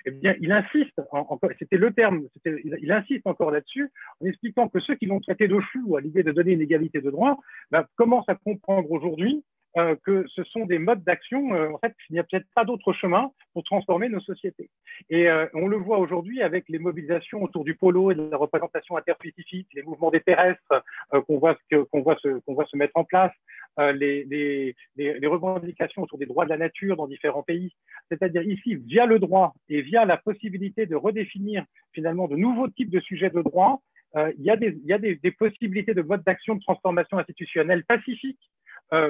eh 0.07 0.11
bien, 0.11 0.35
il 0.41 0.51
insiste, 0.53 1.01
c'était 1.59 1.77
le 1.77 1.93
terme, 1.93 2.27
il, 2.45 2.77
il, 2.81 2.93
insiste 2.93 3.27
encore 3.27 3.51
là-dessus, 3.51 3.91
en 4.21 4.27
expliquant 4.27 4.69
que 4.69 4.81
ceux 4.81 4.95
qui 4.95 5.07
l'ont 5.07 5.21
traité 5.21 5.49
de 5.49 5.59
fou 5.73 5.97
à 5.97 6.01
l'idée 6.01 6.23
de 6.23 6.33
donner 6.33 6.53
une 6.53 6.63
égalité 6.63 7.01
de 7.01 7.11
droit, 7.11 7.39
ben, 7.71 7.85
commencent 7.97 8.29
à 8.29 8.35
comprendre 8.35 8.91
aujourd'hui 8.91 9.45
euh, 9.77 9.97
que 10.05 10.25
ce 10.29 10.45
sont 10.45 10.67
des 10.67 10.79
modes 10.79 11.03
d'action, 11.03 11.53
euh, 11.53 11.71
en 11.73 11.79
fait, 11.79 11.93
il 12.09 12.13
n'y 12.13 12.21
a 12.21 12.23
peut-être 12.23 12.47
pas 12.55 12.65
d'autre 12.65 12.93
chemin 12.93 13.33
pour 13.53 13.65
transformer 13.65 14.09
nos 14.09 14.21
sociétés. 14.21 14.71
Et 15.11 15.29
euh, 15.29 15.47
on 15.53 15.67
le 15.67 15.77
voit 15.77 15.99
aujourd'hui 15.99 16.43
avec 16.43 16.69
les 16.69 16.79
mobilisations 16.79 17.43
autour 17.43 17.65
du 17.65 17.75
polo 17.75 18.13
et 18.13 18.15
de 18.15 18.29
la 18.31 18.37
représentation 18.37 18.97
interspécifique, 18.97 19.67
les 19.75 19.83
mouvements 19.83 20.13
des 20.13 20.21
terrestres 20.21 20.85
qu'on 21.27 21.39
voit, 21.39 21.57
se, 21.67 22.77
mettre 22.77 22.97
en 22.97 23.03
place, 23.03 23.33
les, 23.79 24.77
revendications 25.25 26.03
autour 26.03 26.19
des 26.19 26.27
droits 26.27 26.45
de 26.45 26.51
la 26.51 26.57
nature 26.57 26.97
dans 26.97 27.09
différents 27.09 27.43
pays. 27.43 27.75
C'est-à-dire 28.09 28.43
ici, 28.43 28.77
via 28.77 29.07
le 29.07 29.19
droit 29.19 29.55
et 29.69 29.83
via 29.83 30.05
la 30.05 30.19
possibilité 30.19 30.87
de 30.87 30.95
redéfinir 30.95 31.65
finalement 31.93 32.29
de 32.29 32.37
nouveaux 32.37 32.69
types 32.69 32.91
de 32.91 33.01
sujets 33.01 33.31
de 33.31 33.43
droit, 33.43 33.83
il 34.17 34.45
y 34.45 34.51
a, 34.51 34.57
des, 34.57 34.69
il 34.69 34.87
y 34.87 34.93
a 34.93 34.99
des, 34.99 35.17
des 35.17 35.33
possibilités 35.33 35.95
de 35.95 36.03
modes 36.03 36.23
d'action 36.23 36.55
de 36.55 36.61
transformation 36.61 37.19
institutionnelle 37.19 37.85
pacifique 37.85 38.39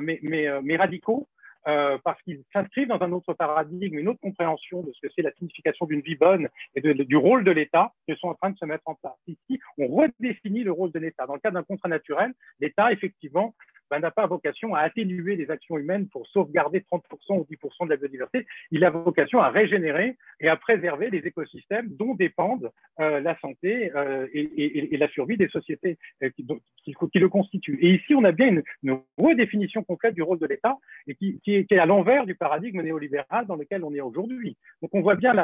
mais, 0.00 0.18
mais, 0.22 0.48
mais 0.62 0.76
radicaux, 0.76 1.28
euh, 1.66 1.96
parce 2.04 2.20
qu'ils 2.22 2.42
s'inscrivent 2.52 2.88
dans 2.88 3.00
un 3.00 3.12
autre 3.12 3.32
paradigme, 3.32 3.98
une 3.98 4.08
autre 4.08 4.20
compréhension 4.20 4.82
de 4.82 4.92
ce 4.92 5.00
que 5.00 5.12
c'est 5.14 5.22
la 5.22 5.32
signification 5.32 5.86
d'une 5.86 6.02
vie 6.02 6.14
bonne 6.14 6.48
et 6.74 6.82
du 6.82 7.16
rôle 7.16 7.42
de 7.42 7.50
l'État 7.50 7.92
qui 8.06 8.14
sont 8.16 8.28
en 8.28 8.34
train 8.34 8.50
de 8.50 8.58
se 8.58 8.66
mettre 8.66 8.82
en 8.86 8.94
place. 8.96 9.16
Ici, 9.26 9.60
on 9.78 9.86
redéfinit 9.86 10.62
le 10.62 10.72
rôle 10.72 10.92
de 10.92 10.98
l'État. 10.98 11.26
Dans 11.26 11.34
le 11.34 11.40
cas 11.40 11.50
d'un 11.50 11.62
contrat 11.62 11.88
naturel, 11.88 12.34
l'État, 12.60 12.92
effectivement, 12.92 13.54
ben, 13.90 14.00
n'a 14.00 14.10
pas 14.10 14.26
vocation 14.26 14.74
à 14.74 14.80
atténuer 14.80 15.36
les 15.36 15.50
actions 15.50 15.78
humaines 15.78 16.08
pour 16.08 16.26
sauvegarder 16.28 16.80
30% 16.80 17.38
ou 17.38 17.46
10% 17.50 17.84
de 17.84 17.90
la 17.90 17.96
biodiversité. 17.96 18.46
Il 18.70 18.84
a 18.84 18.90
vocation 18.90 19.40
à 19.40 19.50
régénérer 19.50 20.16
et 20.40 20.48
à 20.48 20.56
préserver 20.56 21.10
les 21.10 21.18
écosystèmes 21.18 21.88
dont 21.90 22.14
dépendent 22.14 22.70
euh, 23.00 23.20
la 23.20 23.38
santé 23.40 23.92
euh, 23.94 24.26
et, 24.32 24.96
la 24.96 25.08
survie 25.08 25.36
des 25.36 25.48
sociétés 25.48 25.98
euh, 26.22 26.30
qui, 26.30 27.18
le 27.18 27.28
constituent. 27.28 27.78
Et 27.80 27.94
ici, 27.94 28.14
on 28.14 28.24
a 28.24 28.32
bien 28.32 28.62
une, 28.82 29.00
redéfinition 29.18 29.82
complète 29.82 30.14
du 30.14 30.22
rôle 30.22 30.38
de 30.38 30.46
l'État 30.46 30.76
et 31.06 31.14
qui, 31.14 31.40
est 31.46 31.72
à 31.72 31.86
l'envers 31.86 32.26
du 32.26 32.34
paradigme 32.34 32.82
néolibéral 32.82 33.46
dans 33.46 33.56
lequel 33.56 33.84
on 33.84 33.94
est 33.94 34.00
aujourd'hui. 34.00 34.56
Donc, 34.82 34.94
on 34.94 35.00
voit 35.00 35.16
bien 35.16 35.34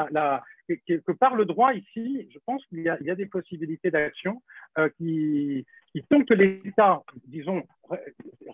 que, 0.87 1.11
par 1.11 1.35
le 1.35 1.45
droit 1.45 1.73
ici, 1.73 2.27
je 2.33 2.39
pense 2.45 2.65
qu'il 2.67 2.79
y, 2.79 2.89
a 2.89 3.15
des 3.15 3.25
possibilités 3.25 3.91
d'action 3.91 4.41
qui, 4.97 5.65
qui, 5.91 6.03
tant 6.03 6.23
que 6.23 6.33
l'État, 6.33 7.01
disons, 7.25 7.63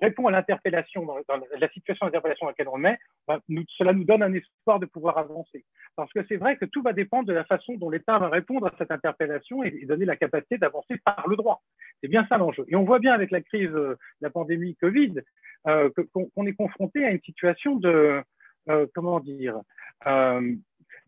répond 0.02 0.28
à 0.28 0.32
l'interpellation, 0.32 1.06
dans, 1.06 1.18
la 1.60 1.70
situation 1.70 2.06
d'interpellation 2.06 2.46
dans 2.46 2.52
laquelle 2.52 2.70
on 2.70 2.78
met, 2.78 2.98
ben, 3.28 3.40
nous, 3.50 3.64
cela 3.78 3.94
nous 3.94 4.04
donne 4.04 4.24
un 4.24 4.34
espoir 4.34 4.80
de 4.80 4.86
pouvoir 4.86 5.18
avancer. 5.18 5.64
Parce 5.96 6.12
que 6.14 6.26
c'est 6.28 6.38
vrai 6.38 6.58
que 6.58 6.66
tout 6.66 6.82
va 6.82 6.94
dépendre 6.94 7.28
de 7.28 7.34
la 7.34 7.46
façon 7.46 7.76
dont 7.76 7.90
l'État 7.90 8.18
va 8.18 8.30
répondre 8.30 8.68
à 8.68 8.74
cette 8.78 8.92
interpellation 8.92 9.64
et, 9.64 9.78
et 9.82 9.86
donner 9.86 10.06
la 10.06 10.16
capacité 10.16 10.58
d'avancer 10.58 10.98
par 11.06 11.28
le 11.28 11.36
droit. 11.36 11.62
C'est 12.02 12.08
bien 12.08 12.26
ça 12.28 12.38
l'enjeu. 12.38 12.66
Et 12.70 12.76
on 12.76 12.84
voit 12.84 13.00
bien 13.00 13.14
avec 13.14 13.32
la 13.32 13.42
crise 13.42 13.72
de 13.72 13.98
la 14.22 14.30
pandémie 14.30 14.76
Covid 14.76 15.22
euh, 15.68 15.90
qu'on 16.14 16.26
qu 16.26 16.50
est 16.50 16.54
confronté 16.54 17.04
à 17.04 17.12
une 17.12 17.22
situation 17.22 17.76
de, 17.76 18.22
euh, 18.70 18.86
comment 18.94 19.20
dire, 19.20 19.60
euh, 20.06 20.54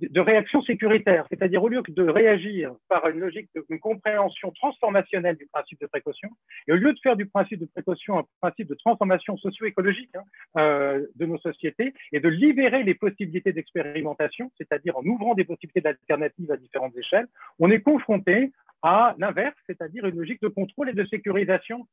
de 0.01 0.19
réaction 0.19 0.61
sécuritaire, 0.63 1.25
c'est-à-dire 1.29 1.63
au 1.63 1.67
lieu 1.67 1.81
de 1.87 2.03
réagir 2.03 2.73
par 2.87 3.07
une 3.07 3.19
logique 3.19 3.49
de 3.55 3.77
compréhension 3.77 4.51
transformationnelle 4.51 5.35
du 5.35 5.47
principe 5.51 5.79
de 5.81 5.87
précaution, 5.87 6.29
et 6.67 6.73
au 6.73 6.75
lieu 6.75 6.93
de 6.93 6.99
faire 7.01 7.15
du 7.15 7.25
principe 7.25 7.59
de 7.59 7.65
précaution 7.65 8.19
un 8.19 8.25
principe 8.41 8.67
de 8.67 8.75
transformation 8.75 9.37
socio-écologique 9.37 10.11
hein, 10.15 10.23
euh, 10.57 11.05
de 11.15 11.25
nos 11.25 11.37
sociétés, 11.39 11.93
et 12.11 12.19
de 12.19 12.29
libérer 12.29 12.83
les 12.83 12.95
possibilités 12.95 13.51
d'expérimentation, 13.51 14.51
c'est-à-dire 14.57 14.97
en 14.97 15.03
ouvrant 15.03 15.35
des 15.35 15.43
possibilités 15.43 15.81
d'alternatives 15.81 16.51
à 16.51 16.57
différentes 16.57 16.97
échelles, 16.97 17.27
on 17.59 17.69
est 17.69 17.81
confronté 17.81 18.51
à 18.81 19.15
l'inverse, 19.17 19.55
c'est-à-dire 19.67 20.05
une 20.05 20.15
logique 20.15 20.41
de 20.41 20.47
contrôle 20.47 20.89
et 20.89 20.93
de 20.93 21.05
sécurisation 21.05 21.85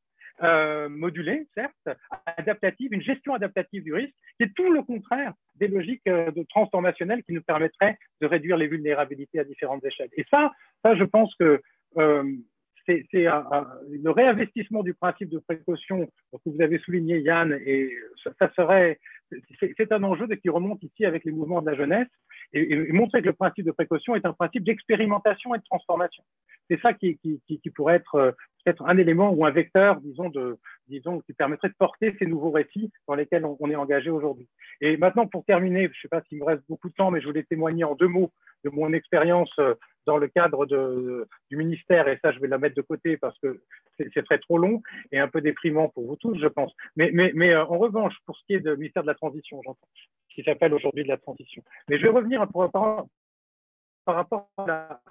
euh, 0.43 0.87
modulée, 0.89 1.47
certes, 1.55 1.97
adaptative, 2.25 2.93
une 2.93 3.01
gestion 3.01 3.33
adaptative 3.33 3.83
du 3.83 3.93
risque, 3.93 4.13
qui 4.37 4.43
est 4.43 4.53
tout 4.55 4.71
le 4.71 4.83
contraire 4.83 5.33
des 5.55 5.67
logiques 5.67 6.07
euh, 6.07 6.31
de 6.31 6.43
transformationnelles 6.43 7.23
qui 7.23 7.33
nous 7.33 7.41
permettraient 7.41 7.97
de 8.21 8.27
réduire 8.27 8.57
les 8.57 8.67
vulnérabilités 8.67 9.39
à 9.39 9.43
différentes 9.43 9.83
échelles. 9.83 10.09
Et 10.15 10.25
ça, 10.29 10.51
ça 10.83 10.95
je 10.95 11.03
pense 11.03 11.33
que 11.35 11.61
euh, 11.97 12.23
c'est 12.85 13.05
le 13.13 14.09
réinvestissement 14.09 14.81
du 14.81 14.93
principe 14.93 15.29
de 15.29 15.39
précaution 15.39 16.05
que 16.31 16.49
vous 16.49 16.61
avez 16.61 16.79
souligné, 16.79 17.19
Yann, 17.19 17.51
et 17.65 17.91
ça, 18.23 18.31
ça 18.39 18.49
serait, 18.55 18.99
c'est 19.59 19.91
un 19.91 20.03
enjeu 20.03 20.27
qui 20.27 20.49
remonte 20.49 20.81
ici 20.83 21.05
avec 21.05 21.25
les 21.25 21.31
mouvements 21.31 21.61
de 21.61 21.69
la 21.69 21.75
jeunesse, 21.75 22.07
et, 22.53 22.73
et, 22.73 22.91
montrer 22.93 23.21
que 23.21 23.27
le 23.27 23.33
principe 23.33 23.65
de 23.65 23.71
précaution 23.71 24.15
est 24.15 24.25
un 24.25 24.33
principe 24.33 24.63
d'expérimentation 24.63 25.53
et 25.53 25.57
de 25.57 25.63
transformation. 25.63 26.23
C'est 26.69 26.79
ça 26.81 26.93
qui, 26.93 27.17
pourrait 27.75 27.95
être 27.95 28.15
euh, 28.15 28.31
peut-être 28.63 28.83
un 28.85 28.97
élément 28.97 29.31
ou 29.31 29.45
un 29.45 29.51
vecteur, 29.51 29.99
disons, 30.01 31.21
qui 31.21 31.33
permettrait 31.33 31.69
de 31.69 31.75
porter 31.77 32.15
ces 32.19 32.25
nouveaux 32.25 32.51
récits 32.51 32.91
dans 33.07 33.15
lesquels 33.15 33.45
on, 33.45 33.69
est 33.69 33.75
engagé 33.75 34.09
aujourd'hui. 34.09 34.47
Et 34.81 34.97
maintenant, 34.97 35.27
pour 35.27 35.45
terminer, 35.45 35.83
je 35.83 35.87
ne 35.87 36.01
sais 36.01 36.07
pas 36.09 36.21
s'il 36.27 36.39
me 36.39 36.43
reste 36.43 36.63
beaucoup 36.67 36.89
de 36.89 36.93
temps, 36.93 37.11
mais 37.11 37.21
je 37.21 37.27
voulais 37.27 37.43
témoigner 37.43 37.83
en 37.83 37.95
deux 37.95 38.07
mots 38.07 38.31
de 38.65 38.69
mon 38.69 38.91
expérience 38.91 39.51
euh, 39.59 39.75
dans 40.05 40.17
le 40.17 40.27
cadre 40.27 40.65
du 40.65 41.57
ministère, 41.57 42.07
et 42.07 42.17
ça, 42.21 42.31
je 42.31 42.39
vais 42.39 42.47
la 42.47 42.57
mettre 42.57 42.75
de 42.75 42.81
côté 42.81 43.17
parce 43.17 43.37
que 43.39 43.61
c'est 43.97 44.23
très 44.23 44.39
trop 44.39 44.57
long 44.57 44.81
et 45.11 45.19
un 45.19 45.27
peu 45.27 45.41
déprimant 45.41 45.89
pour 45.89 46.07
vous 46.07 46.15
tous, 46.15 46.37
je 46.39 46.47
pense. 46.47 46.73
Mais, 46.95 47.09
mais, 47.13 47.31
mais 47.35 47.53
euh, 47.53 47.65
en 47.65 47.77
revanche, 47.77 48.15
pour 48.25 48.37
ce 48.37 48.45
qui 48.45 48.53
est 48.53 48.59
du 48.59 48.71
ministère 48.77 49.03
de 49.03 49.07
la 49.07 49.15
Transition, 49.17 49.61
j'entends, 49.63 49.87
qui 50.29 50.43
s'appelle 50.43 50.73
aujourd'hui 50.73 51.03
de 51.03 51.09
la 51.09 51.17
Transition. 51.17 51.63
Mais 51.89 51.97
je 51.97 52.03
vais 52.03 52.09
revenir 52.09 52.47
par, 52.47 52.71
par, 52.71 53.05
par 54.05 54.15
rapport 54.15 54.49
à 54.57 54.65
la, 54.65 55.01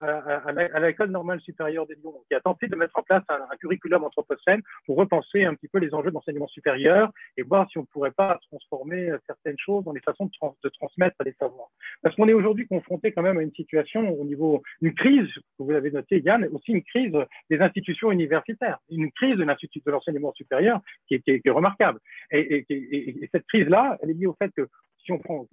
à, 0.00 0.80
l'école 0.80 1.10
normale 1.10 1.40
supérieure 1.40 1.86
des 1.86 1.94
Lyon, 1.94 2.14
qui 2.28 2.34
a 2.34 2.40
tenté 2.40 2.68
de 2.68 2.76
mettre 2.76 2.98
en 2.98 3.02
place 3.02 3.22
un, 3.28 3.56
curriculum 3.60 4.04
anthropocène 4.04 4.62
pour 4.86 4.96
repenser 4.96 5.44
un 5.44 5.54
petit 5.54 5.68
peu 5.68 5.78
les 5.78 5.92
enjeux 5.94 6.10
d'enseignement 6.10 6.48
supérieur 6.48 7.10
et 7.36 7.42
voir 7.42 7.68
si 7.70 7.78
on 7.78 7.82
ne 7.82 7.86
pourrait 7.86 8.10
pas 8.10 8.38
transformer 8.50 9.12
certaines 9.26 9.58
choses 9.58 9.84
dans 9.84 9.92
les 9.92 10.00
façons 10.00 10.26
de, 10.26 10.30
trans, 10.32 10.56
de 10.62 10.68
transmettre 10.70 11.16
les 11.24 11.32
savoirs. 11.32 11.68
Parce 12.02 12.14
qu'on 12.16 12.28
est 12.28 12.32
aujourd'hui 12.32 12.66
confronté 12.66 13.12
quand 13.12 13.22
même 13.22 13.38
à 13.38 13.42
une 13.42 13.52
situation 13.52 14.08
au 14.18 14.24
niveau, 14.24 14.62
une 14.80 14.94
crise, 14.94 15.28
que 15.58 15.62
vous 15.62 15.72
avez 15.72 15.90
noté 15.90 16.20
Yann, 16.20 16.48
aussi 16.52 16.72
une 16.72 16.82
crise 16.82 17.12
des 17.50 17.60
institutions 17.60 18.10
universitaires, 18.10 18.78
une 18.90 19.10
crise 19.12 19.36
de 19.36 19.44
l'institut 19.44 19.82
de 19.84 19.90
l'enseignement 19.90 20.32
supérieur 20.32 20.80
qui 21.06 21.14
est, 21.14 21.20
qui, 21.20 21.32
est, 21.32 21.40
qui 21.40 21.48
est, 21.48 21.52
remarquable. 21.52 22.00
Et, 22.30 22.64
et, 22.68 23.24
et 23.24 23.28
cette 23.32 23.46
crise-là, 23.46 23.98
elle 24.02 24.10
est 24.10 24.14
liée 24.14 24.26
au 24.26 24.36
fait 24.40 24.50
que 24.56 24.68
on 25.12 25.18
prend 25.18 25.46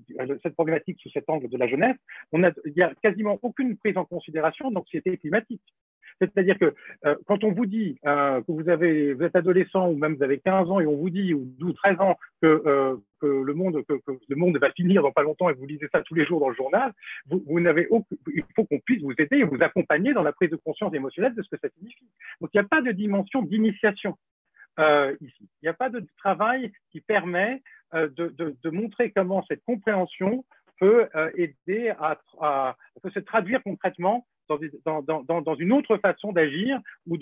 cette 0.43 0.53
problématique 0.53 0.99
sous 1.01 1.09
cet 1.09 1.29
angle 1.29 1.49
de 1.49 1.57
la 1.57 1.67
jeunesse, 1.67 1.97
il 2.34 2.73
n'y 2.75 2.81
a 2.81 2.93
quasiment 3.01 3.39
aucune 3.41 3.77
prise 3.77 3.97
en 3.97 4.05
considération 4.05 4.71
d'anxiété 4.71 5.17
climatique. 5.17 5.61
C'est-à-dire 6.19 6.57
que 6.57 6.73
euh, 7.05 7.15
quand 7.27 7.43
on 7.43 7.51
vous 7.51 7.65
dit 7.65 7.99
euh, 8.05 8.41
que 8.41 8.51
vous, 8.51 9.23
êtes 9.23 9.35
adolescent 9.35 9.89
ou 9.89 9.95
même 9.95 10.15
vous 10.15 10.23
avez 10.23 10.39
15 10.39 10.69
ans 10.71 10.79
et 10.79 10.88
on 10.88 10.95
vous 10.95 11.09
dit, 11.09 11.34
ou 11.34 11.45
12, 11.59 11.75
13 11.75 11.99
ans, 11.99 12.17
que, 12.41 12.47
euh, 12.65 12.95
le 13.21 13.53
monde, 13.53 14.57
va 14.59 14.71
finir 14.71 15.01
dans 15.01 15.11
pas 15.11 15.23
longtemps 15.23 15.49
et 15.49 15.53
vous 15.53 15.65
lisez 15.65 15.88
ça 15.91 16.01
tous 16.01 16.15
les 16.15 16.25
jours 16.25 16.39
dans 16.39 16.49
le 16.49 16.55
journal, 16.55 16.93
il 17.31 18.43
faut 18.55 18.65
qu'on 18.65 18.79
puisse 18.79 19.01
vous 19.01 19.13
aider 19.17 19.38
et 19.38 19.43
vous 19.43 19.57
accompagner 19.61 20.13
dans 20.13 20.23
la 20.23 20.31
prise 20.31 20.51
de 20.51 20.55
conscience 20.55 20.93
émotionnelle 20.93 21.34
de 21.35 21.41
ce 21.41 21.49
que 21.49 21.57
ça 21.61 21.69
signifie. 21.69 22.07
Donc 22.41 22.51
il 22.53 22.57
n'y 22.59 22.65
a 22.65 22.67
pas 22.67 22.81
de 22.81 22.91
dimension 22.91 23.41
d'initiation 23.41 24.17
euh, 24.79 25.15
ici. 25.21 25.49
Il 25.61 25.65
n'y 25.65 25.69
a 25.69 25.73
pas 25.73 25.89
de 25.89 26.05
travail 26.17 26.71
qui 26.91 27.01
permet 27.01 27.61
euh, 27.93 28.09
de, 28.09 28.69
montrer 28.69 29.11
comment 29.11 29.43
cette 29.47 29.63
compréhension 29.63 30.45
peut 30.79 31.07
euh, 31.15 31.31
aider 31.35 31.93
à, 31.99 32.75
se 33.03 33.19
traduire 33.19 33.63
concrètement 33.63 34.27
dans, 34.49 35.55
une 35.55 35.73
autre 35.73 35.97
façon 35.97 36.31
d'agir 36.31 36.79
ou, 37.05 37.17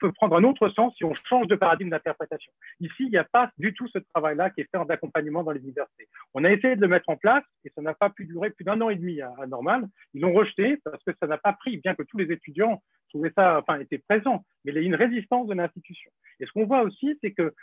peut 0.00 0.12
prendre 0.12 0.36
un 0.36 0.44
autre 0.44 0.68
sens 0.70 0.94
si 0.96 1.04
on 1.04 1.14
change 1.28 1.46
de 1.46 1.54
paradigme 1.54 1.90
d'interprétation. 1.90 2.52
Ici, 2.80 3.04
il 3.04 3.10
n'y 3.10 3.18
a 3.18 3.24
pas 3.24 3.50
du 3.58 3.72
tout 3.74 3.86
ce 3.88 3.98
travail-là 3.98 4.50
qui 4.50 4.62
est 4.62 4.68
fait 4.70 4.78
en 4.78 4.86
accompagnement 4.86 5.44
dans 5.44 5.52
les 5.52 5.60
universités. 5.60 6.08
On 6.34 6.44
a 6.44 6.50
essayé 6.50 6.76
de 6.76 6.80
le 6.80 6.88
mettre 6.88 7.08
en 7.08 7.16
place 7.16 7.44
et 7.64 7.70
ça 7.74 7.82
n'a 7.82 7.94
pas 7.94 8.10
pu 8.10 8.24
durer 8.24 8.50
plus 8.50 8.64
d'un 8.64 8.80
an 8.80 8.90
et 8.90 8.96
demi 8.96 9.20
à 9.20 9.46
Normal. 9.46 9.86
Ils 10.14 10.22
l'ont 10.22 10.32
rejeté 10.32 10.78
parce 10.84 11.02
que 11.04 11.12
ça 11.20 11.26
n'a 11.26 11.38
pas 11.38 11.52
pris, 11.52 11.76
bien 11.76 11.94
que 11.94 12.02
tous 12.02 12.18
les 12.18 12.32
étudiants 12.32 12.82
trouvaient 13.12 13.32
ça, 13.36 13.58
enfin, 13.58 13.78
étaient 13.80 13.98
présents, 13.98 14.44
mais 14.64 14.72
il 14.72 14.74
y 14.74 14.78
a 14.78 14.82
une 14.82 14.94
résistance 14.94 15.46
de 15.46 15.54
l'institution. 15.54 16.10
Et 16.40 16.46
ce 16.46 16.52
qu'on 16.52 16.66
voit 16.66 16.82
aussi, 16.82 17.18
c'est 17.22 17.32
que 17.32 17.54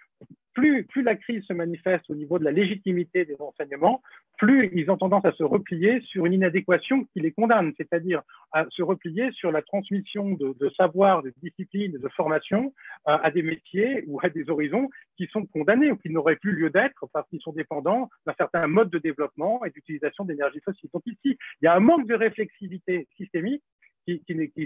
plus, 0.53 0.83
plus 0.85 1.03
la 1.03 1.15
crise 1.15 1.43
se 1.45 1.53
manifeste 1.53 2.09
au 2.09 2.15
niveau 2.15 2.39
de 2.39 2.43
la 2.43 2.51
légitimité 2.51 3.25
des 3.25 3.35
enseignements, 3.39 4.01
plus 4.37 4.69
ils 4.73 4.89
ont 4.89 4.97
tendance 4.97 5.25
à 5.25 5.31
se 5.33 5.43
replier 5.43 6.01
sur 6.01 6.25
une 6.25 6.33
inadéquation 6.33 7.05
qui 7.05 7.19
les 7.19 7.31
condamne, 7.31 7.73
c'est-à-dire 7.77 8.21
à 8.51 8.65
se 8.69 8.81
replier 8.81 9.31
sur 9.31 9.51
la 9.51 9.61
transmission 9.61 10.31
de, 10.31 10.55
de 10.59 10.69
savoir, 10.71 11.23
de 11.23 11.33
discipline, 11.41 11.93
de 11.93 12.09
formation 12.09 12.73
euh, 13.07 13.17
à 13.21 13.31
des 13.31 13.43
métiers 13.43 14.03
ou 14.07 14.19
à 14.21 14.29
des 14.29 14.49
horizons 14.49 14.89
qui 15.17 15.27
sont 15.27 15.45
condamnés 15.45 15.91
ou 15.91 15.97
qui 15.97 16.09
n'auraient 16.09 16.37
plus 16.37 16.53
lieu 16.53 16.69
d'être 16.69 17.05
parce 17.13 17.27
qu'ils 17.29 17.41
sont 17.41 17.53
dépendants 17.53 18.09
d'un 18.25 18.33
certain 18.37 18.67
mode 18.67 18.89
de 18.89 18.97
développement 18.97 19.63
et 19.65 19.69
d'utilisation 19.69 20.25
d'énergie 20.25 20.61
fossile. 20.61 20.89
Donc 20.93 21.03
ici, 21.05 21.37
il 21.61 21.65
y 21.65 21.67
a 21.67 21.75
un 21.75 21.79
manque 21.79 22.07
de 22.07 22.15
réflexivité 22.15 23.07
systémique 23.17 23.63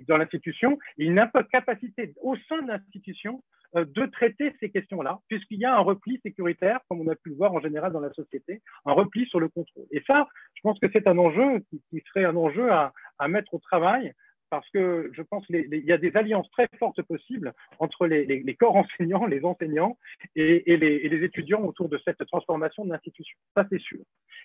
dans 0.08 0.18
l'institution, 0.18 0.78
il 0.98 1.14
n'a 1.14 1.28
pas 1.28 1.44
capacité 1.44 2.14
au 2.22 2.36
sein 2.50 2.62
de 2.62 2.68
l'institution 2.68 3.44
euh, 3.76 3.86
de 3.86 4.06
traiter 4.06 4.54
ces 4.60 4.70
questions-là, 4.70 5.20
puisqu'il 5.28 5.60
y 5.60 5.66
a 5.66 5.76
un 5.76 5.80
repli 5.80 6.20
sécuritaire, 6.22 6.80
comme 6.88 7.02
on 7.02 7.08
a 7.08 7.16
pu 7.16 7.30
le 7.30 7.36
voir 7.36 7.54
en 7.54 7.60
général 7.60 7.92
dans 7.92 8.00
la 8.00 8.14
société, 8.14 8.62
un 8.86 8.94
repli 8.94 9.26
sur 9.26 9.40
le 9.40 9.50
contrôle. 9.50 9.86
Et 9.90 10.04
ça, 10.06 10.28
je 10.54 10.62
pense 10.62 10.78
que 10.80 10.88
c'est 10.94 11.08
un 11.08 11.18
enjeu 11.18 11.64
qui, 11.70 12.04
serait 12.08 12.26
un 12.26 12.36
enjeu 12.36 12.72
à, 12.72 12.94
mettre 13.28 13.54
au 13.54 13.60
travail 13.60 14.14
parce 14.52 14.70
que 14.70 15.10
je 15.14 15.24
pense 15.24 15.44
qu'il 15.48 15.66
y 15.72 15.92
a 15.92 15.98
des 15.98 16.16
alliances 16.16 16.50
très 16.52 16.68
fortes 16.78 17.02
possibles 17.02 17.54
entre 17.80 18.06
les, 18.06 18.56
corps 18.56 18.76
enseignants, 18.76 19.26
les 19.26 19.44
enseignants 19.44 19.98
et, 20.36 20.72
et, 20.72 20.78
les, 20.78 20.98
et, 20.98 21.10
les, 21.10 21.26
étudiants 21.26 21.64
autour 21.64 21.90
de 21.90 22.00
cette 22.06 22.24
transformation 22.28 22.86
de 22.86 22.92
l'institution. 22.92 23.36
Ça, 23.56 23.66
c'est 23.72 23.82
sûr. 23.82 24.02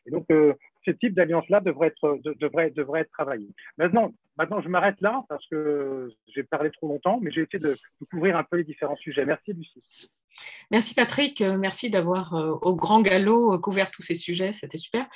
Et 0.07 0.11
donc, 0.11 0.25
euh, 0.31 0.55
ce 0.89 0.93
type 0.93 1.15
d'alliance-là 1.15 1.61
devrait 1.61 1.89
être, 1.89 2.19
de, 2.25 2.35
devrait, 2.41 2.71
devrait 2.71 3.01
être 3.01 3.11
travaillé. 3.11 3.49
Maintenant, 3.77 4.13
maintenant 4.37 4.61
je 4.61 4.69
m'arrête 4.69 5.01
là 5.01 5.23
parce 5.29 5.47
que 5.49 6.11
j'ai 6.35 6.43
parlé 6.43 6.71
trop 6.71 6.89
longtemps, 6.89 7.19
mais 7.21 7.31
j'ai 7.31 7.43
essayé 7.43 7.59
de, 7.59 7.77
de, 8.01 8.07
couvrir 8.11 8.37
un 8.37 8.45
peu 8.45 8.57
les 8.57 8.65
différents 8.65 8.97
sujets. 8.97 9.25
Merci, 9.27 9.53
Lucie. 9.53 9.83
Merci 10.71 10.95
Patrick, 10.95 11.41
merci 11.41 11.91
d'avoir 11.91 12.35
euh, 12.35 12.53
au 12.63 12.77
grand 12.77 13.01
galop 13.01 13.55
euh, 13.55 13.59
couvert 13.59 13.91
tous 13.91 14.03
ces 14.03 14.15
sujets, 14.15 14.53
c'était 14.53 14.79
super. 14.79 15.07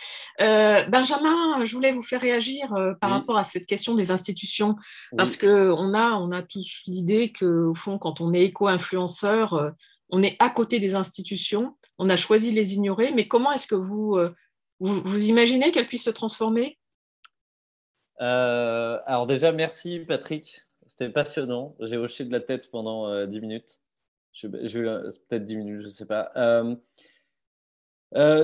Euh, 0.41 0.83
Benjamin, 0.87 1.65
je 1.65 1.75
voulais 1.75 1.93
vous 1.93 2.03
faire 2.03 2.21
réagir 2.21 2.73
euh, 2.75 2.95
par 2.95 3.11
oui. 3.11 3.17
rapport 3.19 3.37
à 3.37 3.45
cette 3.45 3.67
question 3.67 3.95
des 3.95 4.11
institutions, 4.11 4.77
parce 5.17 5.39
oui. 5.41 5.49
qu'on 5.49 5.95
a, 5.95 6.15
on 6.15 6.33
a 6.33 6.43
tous 6.43 6.83
l'idée 6.87 7.33
qu'au 7.33 7.75
fond, 7.75 7.99
quand 7.99 8.21
on 8.21 8.33
est 8.33 8.45
éco-influenceur, 8.45 9.75
on 10.11 10.23
est 10.23 10.37
à 10.41 10.51
côté 10.51 10.81
des 10.81 10.95
institutions, 10.95 11.77
on 11.99 12.11
a 12.11 12.17
choisi 12.17 12.51
de 12.51 12.57
les 12.57 12.75
ignorer, 12.75 13.13
mais 13.13 13.29
comment 13.29 13.53
est-ce 13.53 13.67
que 13.67 13.75
vous, 13.75 14.19
vous, 14.83 15.25
imaginez 15.25 15.71
qu'elles 15.71 15.87
puissent 15.87 16.05
se 16.05 16.11
transformer? 16.11 16.79
Alors 18.19 19.27
déjà, 19.27 19.51
merci 19.51 20.01
Patrick, 20.01 20.63
c'était 20.87 21.09
passionnant. 21.09 21.75
J'ai 21.81 21.97
hoché 21.97 22.25
de 22.25 22.31
la 22.31 22.41
tête 22.41 22.71
pendant 22.71 23.27
10 23.27 23.41
minutes. 23.41 23.81
Je, 24.33 24.47
peut-être 24.47 25.45
10 25.45 25.57
minutes, 25.57 25.81
je 25.81 25.87
ne 25.87 25.91
sais 25.91 26.07
pas. 26.07 26.33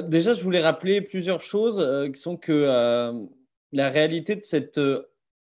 déjà, 0.03 0.33
je 0.33 0.43
voulais 0.43 0.61
rappeler 0.61 1.01
plusieurs 1.01 1.41
choses 1.41 2.11
qui 2.13 2.21
sont 2.21 2.37
que 2.37 3.29
la 3.73 3.89
réalité 3.89 4.35
de 4.35 4.43
cette 4.43 4.81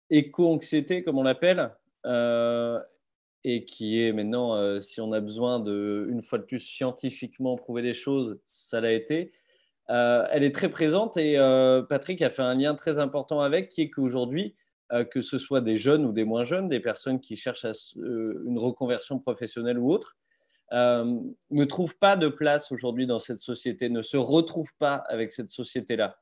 éco-anxiété, 0.10 1.03
comme 1.03 1.18
on 1.18 1.24
l'appelle, 1.24 1.72
euh, 2.06 2.80
et 3.44 3.65
qui 3.65 4.02
est 4.02 4.14
maintenant, 4.14 4.56
euh, 4.56 4.80
si 4.80 5.02
on 5.02 5.11
a 5.11 5.19
besoin 5.19 5.60
de, 5.60 6.07
une 6.10 6.22
fois 6.22 6.38
de 6.38 6.44
plus, 6.44 6.60
scientifiquement 6.60 7.56
prouver 7.56 7.82
les 7.82 7.94
choses, 7.94 8.40
ça 8.45 8.82
l'a 8.82 8.94
été. 8.94 9.32
Euh, 9.89 10.27
elle 10.31 10.43
est 10.43 10.53
très 10.53 10.69
présente 10.69 11.18
et 11.18 11.38
Patrick 11.89 12.22
a 12.22 12.30
fait 12.30 12.41
un 12.41 12.55
lien 12.55 12.76
très 12.76 12.99
important 12.99 13.41
avec, 13.41 13.69
qui 13.69 13.84
est 13.84 13.89
qu'aujourd'hui, 13.89 14.55
que 15.11 15.22
ce 15.22 15.38
soit 15.38 15.61
des 15.61 15.76
jeunes 15.76 16.05
ou 16.05 16.14
des 16.14 16.23
moins 16.23 16.43
jeunes, 16.43 16.69
des 16.69 16.80
personnes 16.80 17.19
qui 17.19 17.35
cherchent 17.35 17.65
une 17.95 18.57
reconversion 18.57 19.19
professionnelle 19.19 19.80
ou 19.80 19.91
autre, 19.91 20.18
ne 20.72 21.64
trouvent 21.65 21.97
pas 21.97 22.18
de 22.18 22.27
place 22.27 22.72
aujourd'hui 22.72 23.05
dans 23.05 23.19
cette 23.19 23.39
société, 23.39 23.89
ne 23.89 24.01
se 24.01 24.18
retrouvent 24.18 24.76
pas 24.80 24.95
avec 25.07 25.31
cette 25.31 25.49
société-là. 25.49 26.18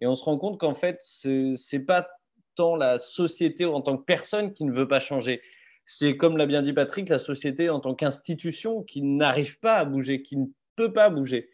Et 0.00 0.06
on 0.06 0.14
se 0.14 0.24
rend 0.24 0.38
compte 0.38 0.58
qu'en 0.58 0.74
fait, 0.74 0.98
ce 1.02 1.76
n'est 1.76 1.82
pas 1.82 2.08
tant 2.54 2.76
la 2.76 2.98
société 2.98 3.64
en 3.64 3.80
tant 3.80 3.96
que 3.96 4.04
personne 4.04 4.52
qui 4.52 4.64
ne 4.64 4.72
veut 4.72 4.88
pas 4.88 5.00
changer. 5.00 5.40
C'est 5.84 6.16
comme 6.16 6.36
l'a 6.36 6.46
bien 6.46 6.62
dit 6.62 6.72
Patrick, 6.72 7.08
la 7.08 7.18
société 7.18 7.68
en 7.68 7.80
tant 7.80 7.94
qu'institution 7.94 8.82
qui 8.82 9.02
n'arrive 9.02 9.58
pas 9.60 9.76
à 9.76 9.84
bouger, 9.84 10.22
qui 10.22 10.36
ne 10.36 10.46
peut 10.76 10.92
pas 10.92 11.10
bouger. 11.10 11.50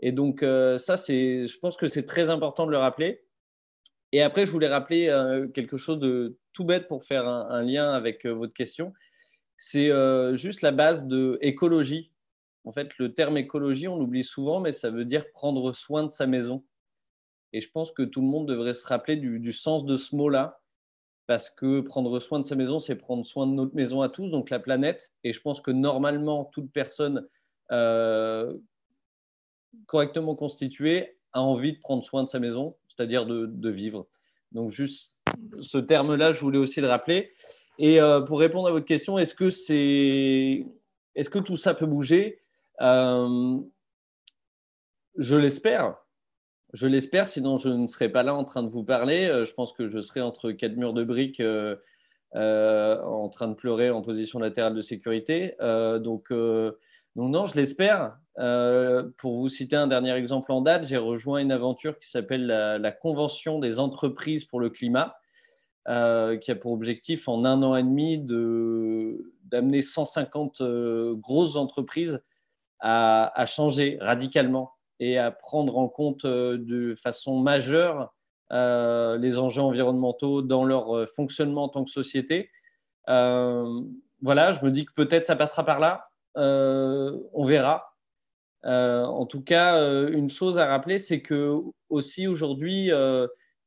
Et 0.00 0.12
donc 0.12 0.42
euh, 0.42 0.78
ça, 0.78 0.96
c'est, 0.96 1.46
je 1.46 1.58
pense 1.58 1.76
que 1.76 1.86
c'est 1.86 2.04
très 2.04 2.30
important 2.30 2.66
de 2.66 2.70
le 2.70 2.78
rappeler. 2.78 3.22
Et 4.12 4.22
après, 4.22 4.44
je 4.44 4.50
voulais 4.50 4.68
rappeler 4.68 5.08
euh, 5.08 5.46
quelque 5.46 5.76
chose 5.76 6.00
de 6.00 6.38
tout 6.52 6.64
bête 6.64 6.88
pour 6.88 7.04
faire 7.04 7.28
un, 7.28 7.62
lien 7.62 7.92
avec 7.92 8.26
euh, 8.26 8.30
votre 8.30 8.54
question. 8.54 8.92
C'est 9.56 9.90
juste 10.38 10.62
la 10.62 10.70
base 10.70 11.04
de 11.04 11.38
écologie. 11.42 12.10
En 12.64 12.72
fait, 12.72 12.96
le 12.96 13.12
terme 13.12 13.36
écologie, 13.36 13.88
on 13.88 13.98
l'oublie 13.98 14.24
souvent, 14.24 14.58
mais 14.58 14.72
ça 14.72 14.88
veut 14.88 15.04
dire 15.04 15.30
prendre 15.32 15.74
soin 15.74 16.02
de 16.02 16.08
sa 16.08 16.26
maison. 16.26 16.64
Et 17.52 17.60
je 17.60 17.70
pense 17.70 17.92
que 17.92 18.02
tout 18.02 18.22
le 18.22 18.26
monde 18.26 18.48
devrait 18.48 18.72
se 18.72 18.86
rappeler 18.86 19.16
du, 19.16 19.52
sens 19.52 19.84
de 19.84 19.98
ce 19.98 20.16
mot-là, 20.16 20.62
parce 21.26 21.50
que 21.50 21.80
prendre 21.80 22.18
soin 22.20 22.40
de 22.40 22.44
sa 22.44 22.56
maison, 22.56 22.78
c'est 22.78 22.96
prendre 22.96 23.26
soin 23.26 23.46
de 23.46 23.52
notre 23.52 23.74
maison 23.74 24.00
à 24.00 24.08
tous, 24.08 24.30
donc 24.30 24.48
la 24.48 24.60
planète. 24.60 25.12
Et 25.24 25.34
je 25.34 25.40
pense 25.42 25.60
que 25.60 25.70
normalement, 25.70 26.46
toute 26.46 26.72
personne 26.72 27.28
correctement 29.86 30.34
constituée 30.34 31.16
a 31.32 31.42
envie 31.42 31.72
de 31.72 31.78
prendre 31.78 32.04
soin 32.04 32.24
de 32.24 32.28
sa 32.28 32.38
maison, 32.38 32.76
c'est-à-dire 32.88 33.26
de, 33.26 33.70
vivre. 33.70 34.06
Donc 34.52 34.70
juste 34.70 35.14
ce 35.60 35.78
terme-là, 35.78 36.32
je 36.32 36.40
voulais 36.40 36.58
aussi 36.58 36.80
le 36.80 36.88
rappeler. 36.88 37.32
Et 37.78 38.00
euh, 38.00 38.20
pour 38.20 38.40
répondre 38.40 38.68
à 38.68 38.72
votre 38.72 38.86
question, 38.86 39.18
est-ce 39.18 39.34
que, 39.34 39.50
c'est... 39.50 40.66
est-ce 41.14 41.30
que 41.30 41.38
tout 41.38 41.56
ça 41.56 41.74
peut 41.74 41.86
bouger? 41.86 42.40
Euh, 42.80 43.58
Je 45.16 45.36
l'espère 45.36 45.96
je 46.72 46.86
l'espère, 46.86 47.26
sinon 47.26 47.56
je 47.56 47.68
ne 47.68 47.88
serais 47.88 48.10
pas 48.10 48.22
là 48.22 48.32
en 48.32 48.44
train 48.44 48.62
de 48.62 48.68
vous 48.68 48.84
parler. 48.84 49.26
Euh, 49.26 49.44
je 49.44 49.52
pense 49.52 49.72
que 49.72 49.88
je 49.88 49.98
serais 49.98 50.20
entre 50.20 50.52
quatre 50.52 50.76
murs 50.76 50.92
de 50.92 51.02
briques 51.02 51.42
en 52.32 53.28
train 53.28 53.48
de 53.48 53.54
pleurer 53.54 53.90
en 53.90 54.02
position 54.02 54.38
latérale 54.38 54.74
de 54.74 54.82
sécurité. 54.82 55.56
donc, 55.58 56.32
non, 57.16 57.46
je 57.46 57.56
l'espère. 57.56 58.16
pour 59.16 59.36
vous 59.36 59.48
citer 59.48 59.76
un 59.76 59.86
dernier 59.86 60.12
exemple 60.14 60.52
en 60.52 60.60
date, 60.60 60.84
j'ai 60.84 60.96
rejoint 60.96 61.40
une 61.40 61.52
aventure 61.52 61.98
qui 61.98 62.08
s'appelle 62.08 62.46
la, 62.46 62.92
Convention 62.92 63.58
des 63.58 63.78
entreprises 63.78 64.44
pour 64.44 64.60
le 64.60 64.70
climat, 64.70 65.16
qui 65.86 65.90
a 66.50 66.56
pour 66.60 66.72
objectif 66.72 67.28
en 67.28 67.44
un 67.44 67.62
an 67.62 67.76
et 67.76 67.82
demi 67.82 68.18
d'amener 68.18 69.82
150 69.82 70.62
grosses 71.14 71.56
entreprises 71.56 72.22
à 72.80 73.44
changer 73.46 73.98
radicalement 74.00 74.72
et 75.00 75.18
à 75.18 75.30
prendre 75.30 75.78
en 75.78 75.88
compte 75.88 76.26
euh, 76.26 76.58
de 76.58 76.94
façon 76.94 77.40
majeure 77.40 78.14
euh, 78.52 79.16
les 79.16 79.38
enjeux 79.38 79.62
environnementaux 79.62 80.42
dans 80.42 80.64
leur 80.64 80.94
euh, 80.94 81.06
fonctionnement 81.06 81.64
en 81.64 81.68
tant 81.68 81.84
que 81.84 81.90
société. 81.90 82.50
voilà, 83.06 84.52
je 84.52 84.62
me 84.62 84.70
dis 84.70 84.84
que 84.84 84.92
peut-être 84.92 85.26
ça 85.26 85.34
passera 85.34 85.64
par 85.64 85.80
là. 85.80 86.09
On 86.34 87.44
verra. 87.44 87.94
en 88.64 89.26
tout 89.26 89.42
cas, 89.42 89.82
une 90.08 90.28
chose 90.28 90.58
à 90.58 90.66
rappeler, 90.66 90.98
c'est 90.98 91.22
que 91.22 91.56
aussi 91.88 92.26
aujourd'hui, 92.26 92.90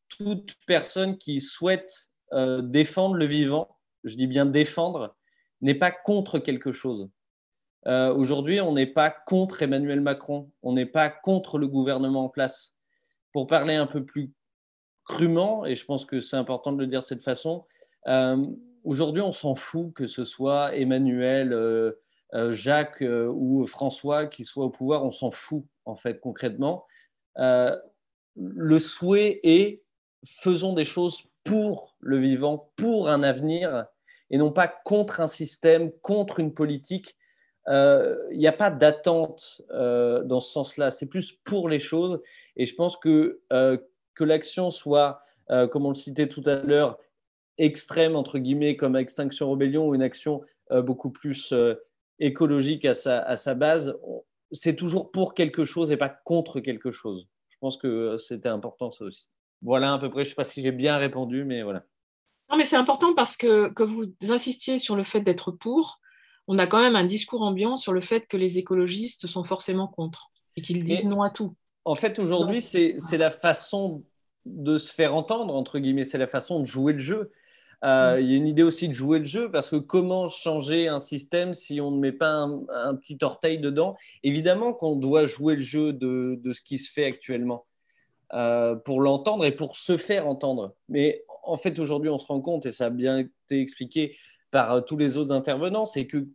toute 0.07 0.55
personne 0.67 1.17
qui 1.17 1.41
souhaite 1.41 2.09
défendre 2.31 3.15
le 3.15 3.25
vivant, 3.25 3.77
je 4.03 4.15
dis 4.15 4.27
bien 4.27 4.45
défendre, 4.45 5.15
n'est 5.61 5.75
pas 5.75 5.91
contre 5.91 6.39
quelque 6.39 6.71
chose. 6.71 7.09
Euh, 7.87 8.13
aujourd'hui, 8.13 8.61
on 8.61 8.73
n'est 8.73 8.87
pas 8.87 9.09
contre 9.09 9.61
Emmanuel 9.61 10.01
Macron, 10.01 10.51
on 10.61 10.73
n'est 10.73 10.85
pas 10.85 11.09
contre 11.09 11.57
le 11.57 11.67
gouvernement 11.67 12.25
en 12.25 12.29
place. 12.29 12.73
Pour 13.31 13.47
parler 13.47 13.75
un 13.75 13.87
peu 13.87 14.05
plus 14.05 14.31
crûment, 15.05 15.65
et 15.65 15.75
je 15.75 15.83
pense 15.85 16.05
que 16.05 16.19
c'est 16.19 16.37
important 16.37 16.71
de 16.71 16.79
le 16.79 16.87
dire 16.87 17.01
de 17.01 17.07
cette 17.07 17.23
façon, 17.23 17.65
euh, 18.07 18.45
aujourd'hui, 18.83 19.21
on 19.21 19.31
s'en 19.31 19.55
fout 19.55 19.93
que 19.93 20.07
ce 20.07 20.23
soit 20.23 20.75
Emmanuel, 20.75 21.51
euh, 21.51 21.91
Jacques 22.49 23.03
ou 23.03 23.65
François 23.65 24.25
qui 24.25 24.43
soient 24.43 24.65
au 24.65 24.69
pouvoir, 24.69 25.05
on 25.05 25.11
s'en 25.11 25.31
fout 25.31 25.65
en 25.85 25.95
fait 25.95 26.19
concrètement. 26.19 26.85
le 27.35 28.79
souhait 28.79 29.39
est 29.43 29.83
faisons 30.25 30.73
des 30.73 30.85
choses 30.85 31.23
pour 31.43 31.95
le 31.99 32.17
vivant, 32.17 32.71
pour 32.75 33.09
un 33.09 33.21
avenir, 33.21 33.85
et 34.29 34.37
non 34.37 34.51
pas 34.51 34.67
contre 34.67 35.19
un 35.19 35.27
système, 35.27 35.91
contre 36.01 36.39
une 36.39 36.53
politique 36.53 37.17
il 37.65 37.73
euh, 37.73 38.33
n'y 38.33 38.47
a 38.47 38.51
pas 38.51 38.69
d'attente 38.69 39.61
euh, 39.71 40.23
dans 40.23 40.41
ce 40.41 40.51
sens-là. 40.51 40.91
C'est 40.91 41.05
plus 41.05 41.31
pour 41.31 41.69
les 41.69 41.79
choses. 41.79 42.21
Et 42.57 42.65
je 42.65 42.75
pense 42.75 42.97
que, 42.97 43.41
euh, 43.53 43.77
que 44.15 44.23
l'action 44.23 44.69
soit, 44.69 45.21
comme 45.71 45.85
on 45.85 45.89
le 45.89 45.95
citait 45.95 46.27
tout 46.27 46.41
à 46.45 46.55
l'heure, 46.55 46.97
extrême, 47.57 48.15
entre 48.15 48.39
guillemets, 48.39 48.75
comme 48.75 48.95
Extinction 48.95 49.51
Rebellion, 49.51 49.87
ou 49.87 49.93
une 49.93 50.01
action 50.01 50.41
beaucoup 50.71 51.11
plus 51.11 51.53
écologique 52.19 52.85
à 52.85 52.93
sa, 52.93 53.19
à 53.19 53.35
sa 53.35 53.53
base, 53.53 53.97
c'est 54.51 54.75
toujours 54.75 55.11
pour 55.11 55.33
quelque 55.33 55.65
chose 55.65 55.91
et 55.91 55.97
pas 55.97 56.09
contre 56.09 56.59
quelque 56.59 56.91
chose. 56.91 57.27
Je 57.49 57.57
pense 57.59 57.77
que 57.77 58.17
c'était 58.17 58.49
important 58.49 58.91
ça 58.91 59.05
aussi. 59.05 59.27
Voilà 59.61 59.93
à 59.93 59.99
peu 59.99 60.09
près, 60.09 60.23
je 60.23 60.29
ne 60.29 60.31
sais 60.31 60.35
pas 60.35 60.43
si 60.43 60.61
j'ai 60.61 60.71
bien 60.71 60.97
répondu, 60.97 61.45
mais 61.45 61.63
voilà. 61.63 61.83
Non, 62.49 62.57
mais 62.57 62.65
c'est 62.65 62.75
important 62.75 63.13
parce 63.13 63.37
que, 63.37 63.69
que 63.69 63.83
vous 63.83 64.13
insistiez 64.29 64.77
sur 64.77 64.95
le 64.95 65.05
fait 65.05 65.21
d'être 65.21 65.51
pour, 65.51 66.01
on 66.47 66.59
a 66.59 66.67
quand 66.67 66.81
même 66.81 66.95
un 66.95 67.05
discours 67.05 67.41
ambiant 67.41 67.77
sur 67.77 67.93
le 67.93 68.01
fait 68.01 68.27
que 68.27 68.37
les 68.37 68.57
écologistes 68.57 69.27
sont 69.27 69.43
forcément 69.43 69.87
contre 69.87 70.29
et 70.55 70.61
qu'ils 70.61 70.83
disent 70.83 71.05
non 71.05 71.21
à 71.21 71.29
tout. 71.29 71.55
En 71.85 71.95
fait, 71.95 72.19
aujourd'hui, 72.19 72.61
c'est 72.61 73.17
la 73.17 73.31
façon 73.31 74.03
de 74.45 74.77
se 74.77 74.93
faire 74.93 75.15
entendre, 75.15 75.55
entre 75.55 75.79
guillemets, 75.79 76.03
c'est 76.03 76.17
la 76.17 76.27
façon 76.27 76.59
de 76.59 76.65
jouer 76.65 76.93
le 76.93 76.99
jeu. 76.99 77.31
Euh, 77.83 78.17
mm. 78.17 78.21
il 78.21 78.31
y 78.31 78.33
a 78.33 78.37
une 78.37 78.47
idée 78.47 78.63
aussi 78.63 78.87
de 78.87 78.93
jouer 78.93 79.19
le 79.19 79.25
jeu 79.25 79.51
parce 79.51 79.69
que 79.69 79.75
comment 79.75 80.29
changer 80.29 80.87
un 80.87 80.99
système 80.99 81.53
si 81.53 81.81
on 81.81 81.91
ne 81.91 81.99
met 81.99 82.11
pas 82.11 82.31
un, 82.31 82.95
petit 82.95 83.17
orteil 83.21 83.59
dedans? 83.59 83.95
Évidemment 84.23 84.73
qu'on 84.73 84.95
doit 84.95 85.25
jouer 85.25 85.55
le 85.55 85.61
jeu 85.61 85.93
de, 85.93 86.39
ce 86.53 86.61
qui 86.61 86.77
se 86.79 86.91
fait 86.91 87.05
actuellement 87.05 87.65
euh, 88.33 88.75
pour 88.75 89.01
l'entendre 89.01 89.45
et 89.45 89.51
pour 89.51 89.75
se 89.75 89.97
faire 89.97 90.27
entendre. 90.27 90.75
Mais 90.87 91.23
en 91.43 91.57
fait, 91.57 91.77
aujourd'hui, 91.79 92.09
on 92.09 92.17
se 92.17 92.27
rend 92.27 92.39
compte, 92.39 92.65
et 92.65 92.71
ça 92.71 92.85
a 92.85 92.89
bien 92.89 93.17
été 93.19 93.59
expliqué, 93.59 94.15
par 94.49 94.71
euh, 94.71 94.81
tous 94.81 94.97
les 94.97 95.17
autres 95.17 95.33
intervenants, 95.33 95.85
c'est 95.85 96.07
que 96.07 96.27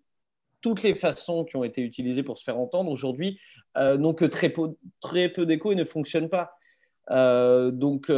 toutes 0.60 0.82
les 0.82 0.94
façons 0.94 1.44
qui 1.44 1.56
ont 1.56 1.64
été 1.64 1.80
utilisées 1.82 2.24
pour 2.24 2.36
se 2.36 2.44
faire 2.44 2.58
entendre 2.58 2.90
aujourd'hui 2.90 3.38
euh, 3.76 3.96
n'ont 3.96 4.12
que 4.12 4.24
très 4.24 4.50
peu, 4.50 4.74
très 5.00 5.28
peu 5.28 5.46
d'écho 5.46 5.72
et 5.72 5.76
ne 5.76 5.84
fonctionnent 5.84 6.28
pas. 6.28 6.52
Donc, 7.70 8.10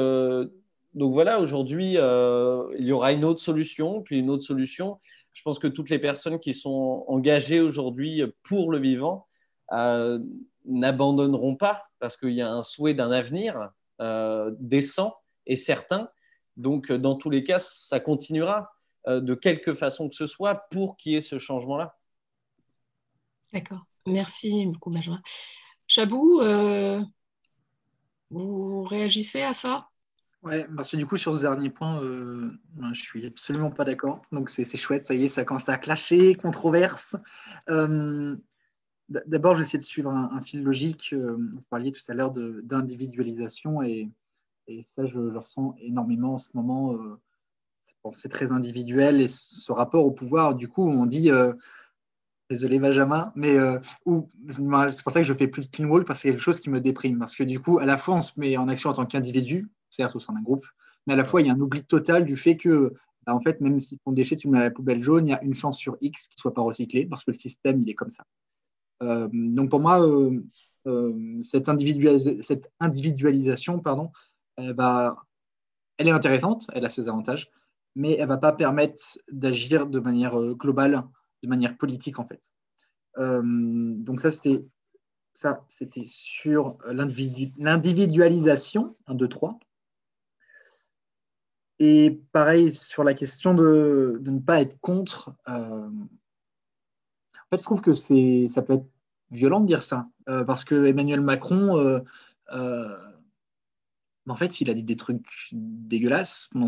donc 0.94 1.12
voilà, 1.12 1.40
aujourd'hui, 1.40 1.94
il 1.94 2.84
y 2.84 2.92
aura 2.92 3.12
une 3.12 3.24
autre 3.24 3.40
solution, 3.40 4.02
puis 4.02 4.18
une 4.18 4.30
autre 4.30 4.44
solution. 4.44 5.00
Je 5.32 5.42
pense 5.42 5.58
que 5.58 5.68
toutes 5.68 5.90
les 5.90 5.98
personnes 5.98 6.38
qui 6.38 6.54
sont 6.54 7.04
engagées 7.06 7.60
aujourd'hui 7.60 8.22
pour 8.42 8.70
le 8.70 8.78
vivant 8.78 9.26
n'abandonneront 10.64 11.56
pas 11.56 11.84
parce 12.00 12.16
qu'il 12.16 12.32
y 12.32 12.42
a 12.42 12.50
un 12.50 12.62
souhait 12.62 12.94
d'un 12.94 13.10
avenir 13.10 13.70
décent 14.58 15.14
et 15.46 15.56
certain. 15.56 16.10
Donc, 16.56 16.90
dans 16.90 17.14
tous 17.14 17.30
les 17.30 17.44
cas, 17.44 17.58
ça 17.58 18.00
continuera. 18.00 18.70
Euh, 19.06 19.20
de 19.20 19.34
quelque 19.34 19.72
façon 19.72 20.10
que 20.10 20.14
ce 20.14 20.26
soit 20.26 20.66
pour 20.70 20.98
qu'il 20.98 21.12
y 21.12 21.16
ait 21.16 21.22
ce 21.22 21.38
changement-là. 21.38 21.96
D'accord. 23.52 23.86
Merci 24.06 24.66
beaucoup, 24.66 24.90
Benjamin. 24.90 25.22
Chabou, 25.86 26.40
euh, 26.40 27.02
vous 28.30 28.82
réagissez 28.82 29.42
à 29.42 29.54
ça? 29.54 29.88
Ouais, 30.42 30.66
parce 30.74 30.90
que 30.90 30.96
du 30.96 31.06
coup, 31.06 31.18
sur 31.18 31.36
ce 31.36 31.42
dernier 31.42 31.68
point, 31.68 32.02
euh, 32.02 32.50
je 32.92 33.02
suis 33.02 33.26
absolument 33.26 33.70
pas 33.70 33.84
d'accord. 33.84 34.22
Donc, 34.32 34.48
c'est 34.48 34.64
chouette, 34.76 35.04
ça 35.04 35.14
y 35.14 35.24
est, 35.24 35.28
ça 35.28 35.44
commence 35.44 35.68
à 35.68 35.76
clasher, 35.76 36.34
controverse. 36.34 37.16
D'abord, 37.66 39.54
je 39.54 39.60
vais 39.60 39.64
essayer 39.66 39.78
de 39.78 39.84
suivre 39.84 40.10
un, 40.10 40.40
fil 40.40 40.62
logique. 40.62 41.12
Vous 41.14 41.60
parliez 41.68 41.92
tout 41.92 42.00
à 42.08 42.14
l'heure 42.14 42.30
d'individualisation 42.30 43.82
et, 43.82 44.08
et, 44.68 44.82
ça, 44.82 45.04
je, 45.04 45.18
le 45.18 45.38
ressens 45.38 45.74
énormément 45.80 46.34
en 46.34 46.38
ce 46.38 46.48
moment. 46.54 46.96
c'est 48.12 48.30
très 48.30 48.52
individuel 48.52 49.20
et 49.20 49.28
ce 49.28 49.72
rapport 49.72 50.06
au 50.06 50.12
pouvoir, 50.12 50.54
du 50.54 50.68
coup, 50.68 50.88
on 50.88 51.06
dit 51.06 51.30
Désolé 52.50 52.80
Benjamin, 52.80 53.32
mais 53.36 53.56
euh, 53.56 53.78
c'est 54.48 55.02
pour 55.04 55.12
ça 55.12 55.20
que 55.20 55.22
je 55.22 55.34
fais 55.34 55.46
plus 55.46 55.62
de 55.62 55.68
clean 55.68 55.88
wall 55.88 56.04
parce 56.04 56.18
que 56.18 56.22
c'est 56.22 56.30
quelque 56.30 56.42
chose 56.42 56.58
qui 56.58 56.68
me 56.68 56.80
déprime. 56.80 57.20
Parce 57.20 57.36
que 57.36 57.44
du 57.44 57.60
coup, 57.60 57.78
à 57.78 57.84
la 57.84 57.96
fois, 57.96 58.16
on 58.16 58.20
se 58.20 58.40
met 58.40 58.56
en 58.56 58.66
action 58.66 58.90
en 58.90 58.92
tant 58.92 59.06
qu'individu, 59.06 59.68
certes 59.90 60.16
au 60.16 60.20
sein 60.20 60.32
d'un 60.32 60.42
groupe, 60.42 60.66
mais 61.06 61.14
à 61.14 61.16
la 61.16 61.24
fois, 61.24 61.40
il 61.40 61.46
y 61.46 61.50
a 61.50 61.54
un 61.54 61.60
oubli 61.60 61.84
total 61.84 62.24
du 62.24 62.36
fait 62.36 62.56
que, 62.56 62.92
bah, 63.26 63.34
en 63.34 63.40
fait, 63.40 63.60
même 63.60 63.80
si 63.80 63.98
ton 63.98 64.12
déchet, 64.12 64.36
tu 64.36 64.48
le 64.48 64.52
mets 64.52 64.58
à 64.58 64.64
la 64.64 64.70
poubelle 64.70 65.02
jaune, 65.02 65.26
il 65.26 65.30
y 65.30 65.34
a 65.34 65.42
une 65.42 65.54
chance 65.54 65.78
sur 65.78 65.96
X 66.00 66.28
qu'il 66.28 66.36
ne 66.36 66.40
soit 66.40 66.54
pas 66.54 66.62
recyclé 66.62 67.06
parce 67.06 67.24
que 67.24 67.30
le 67.30 67.38
système, 67.38 67.80
il 67.82 67.90
est 67.90 67.94
comme 67.94 68.10
ça. 68.10 68.24
Euh, 69.02 69.28
donc 69.32 69.70
pour 69.70 69.80
moi, 69.80 70.06
euh, 70.06 70.42
cette, 71.42 71.68
individualisation, 71.68 73.80
pardon, 73.80 74.10
elle, 74.56 74.74
elle 75.98 76.08
est 76.08 76.12
intéressante, 76.12 76.66
elle 76.74 76.84
a 76.84 76.88
ses 76.88 77.08
avantages, 77.08 77.50
mais 77.94 78.12
elle 78.12 78.22
ne 78.22 78.28
va 78.28 78.36
pas 78.36 78.52
permettre 78.52 79.02
d'agir 79.30 79.86
de 79.86 80.00
manière 80.00 80.38
globale 80.54 81.04
de 81.42 81.48
manière 81.48 81.76
politique 81.76 82.18
en 82.18 82.26
fait. 82.26 82.40
Euh, 83.18 83.42
donc 83.44 84.20
ça 84.20 84.30
c'était 84.30 84.64
ça 85.32 85.64
c'était 85.68 86.04
sur 86.06 86.78
l'individualisation 86.86 88.96
1 89.06 89.14
2 89.14 89.28
3 89.28 89.58
et 91.80 92.20
pareil 92.32 92.72
sur 92.72 93.02
la 93.02 93.14
question 93.14 93.54
de, 93.54 94.20
ne 94.24 94.38
pas 94.38 94.60
être 94.60 94.78
contre 94.80 95.34
euh, 95.48 95.88
en 95.88 97.48
fait 97.50 97.58
je 97.58 97.62
trouve 97.64 97.82
que 97.82 97.94
ça 97.94 98.62
peut 98.62 98.74
être 98.74 98.86
violent 99.32 99.60
de 99.60 99.66
dire 99.66 99.82
ça 99.82 100.06
euh, 100.28 100.44
parce 100.44 100.64
que 100.64 100.86
Emmanuel 100.86 101.20
Macron 101.20 102.00
en 104.30 104.36
fait, 104.36 104.60
il 104.60 104.70
a 104.70 104.74
dit 104.74 104.82
des 104.82 104.96
trucs 104.96 105.48
dégueulasses 105.52 106.48
pendant 106.52 106.66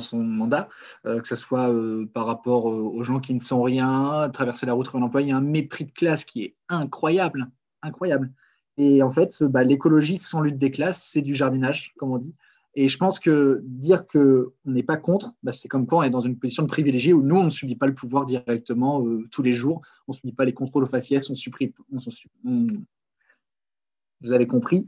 son, 0.00 0.22
mandat, 0.22 0.68
euh, 1.06 1.20
que 1.20 1.28
ce 1.28 1.36
soit 1.36 1.70
euh, 1.70 2.06
par 2.12 2.26
rapport 2.26 2.70
euh, 2.70 2.80
aux 2.80 3.02
gens 3.02 3.20
qui 3.20 3.34
ne 3.34 3.40
sont 3.40 3.62
rien, 3.62 4.28
traverser 4.32 4.66
la 4.66 4.72
route 4.72 4.86
trouver 4.86 5.02
un 5.02 5.06
emploi. 5.06 5.22
Il 5.22 5.28
y 5.28 5.32
a 5.32 5.36
un 5.36 5.42
mépris 5.42 5.84
de 5.84 5.92
classe 5.92 6.24
qui 6.24 6.42
est 6.42 6.56
incroyable, 6.68 7.48
incroyable. 7.82 8.32
Et 8.76 9.02
en 9.02 9.10
fait, 9.10 9.42
bah, 9.42 9.64
l'écologie 9.64 10.18
sans 10.18 10.40
lutte 10.40 10.58
des 10.58 10.70
classes, 10.70 11.02
c'est 11.02 11.22
du 11.22 11.34
jardinage, 11.34 11.94
comme 11.98 12.12
on 12.12 12.18
dit. 12.18 12.34
Et 12.80 12.88
je 12.88 12.96
pense 12.96 13.18
que 13.18 13.60
dire 13.64 14.06
qu'on 14.06 14.52
n'est 14.64 14.84
pas 14.84 14.96
contre, 14.96 15.34
bah, 15.42 15.50
c'est 15.50 15.66
comme 15.66 15.86
quand 15.86 15.98
on 15.98 16.02
est 16.04 16.10
dans 16.10 16.20
une 16.20 16.38
position 16.38 16.62
de 16.62 16.68
privilégié 16.68 17.12
où 17.12 17.22
nous, 17.22 17.34
on 17.34 17.44
ne 17.44 17.50
subit 17.50 17.74
pas 17.74 17.88
le 17.88 17.94
pouvoir 17.94 18.24
directement 18.24 19.04
tous 19.32 19.42
les 19.42 19.52
jours, 19.52 19.82
on 20.06 20.12
ne 20.12 20.16
subit 20.16 20.32
pas 20.32 20.44
les 20.44 20.54
contrôles 20.54 20.84
aux 20.84 20.88
faciès, 20.88 21.28
on 21.28 21.34
supprime. 21.34 21.72
vous 24.20 24.32
avez 24.32 24.46
compris 24.46 24.86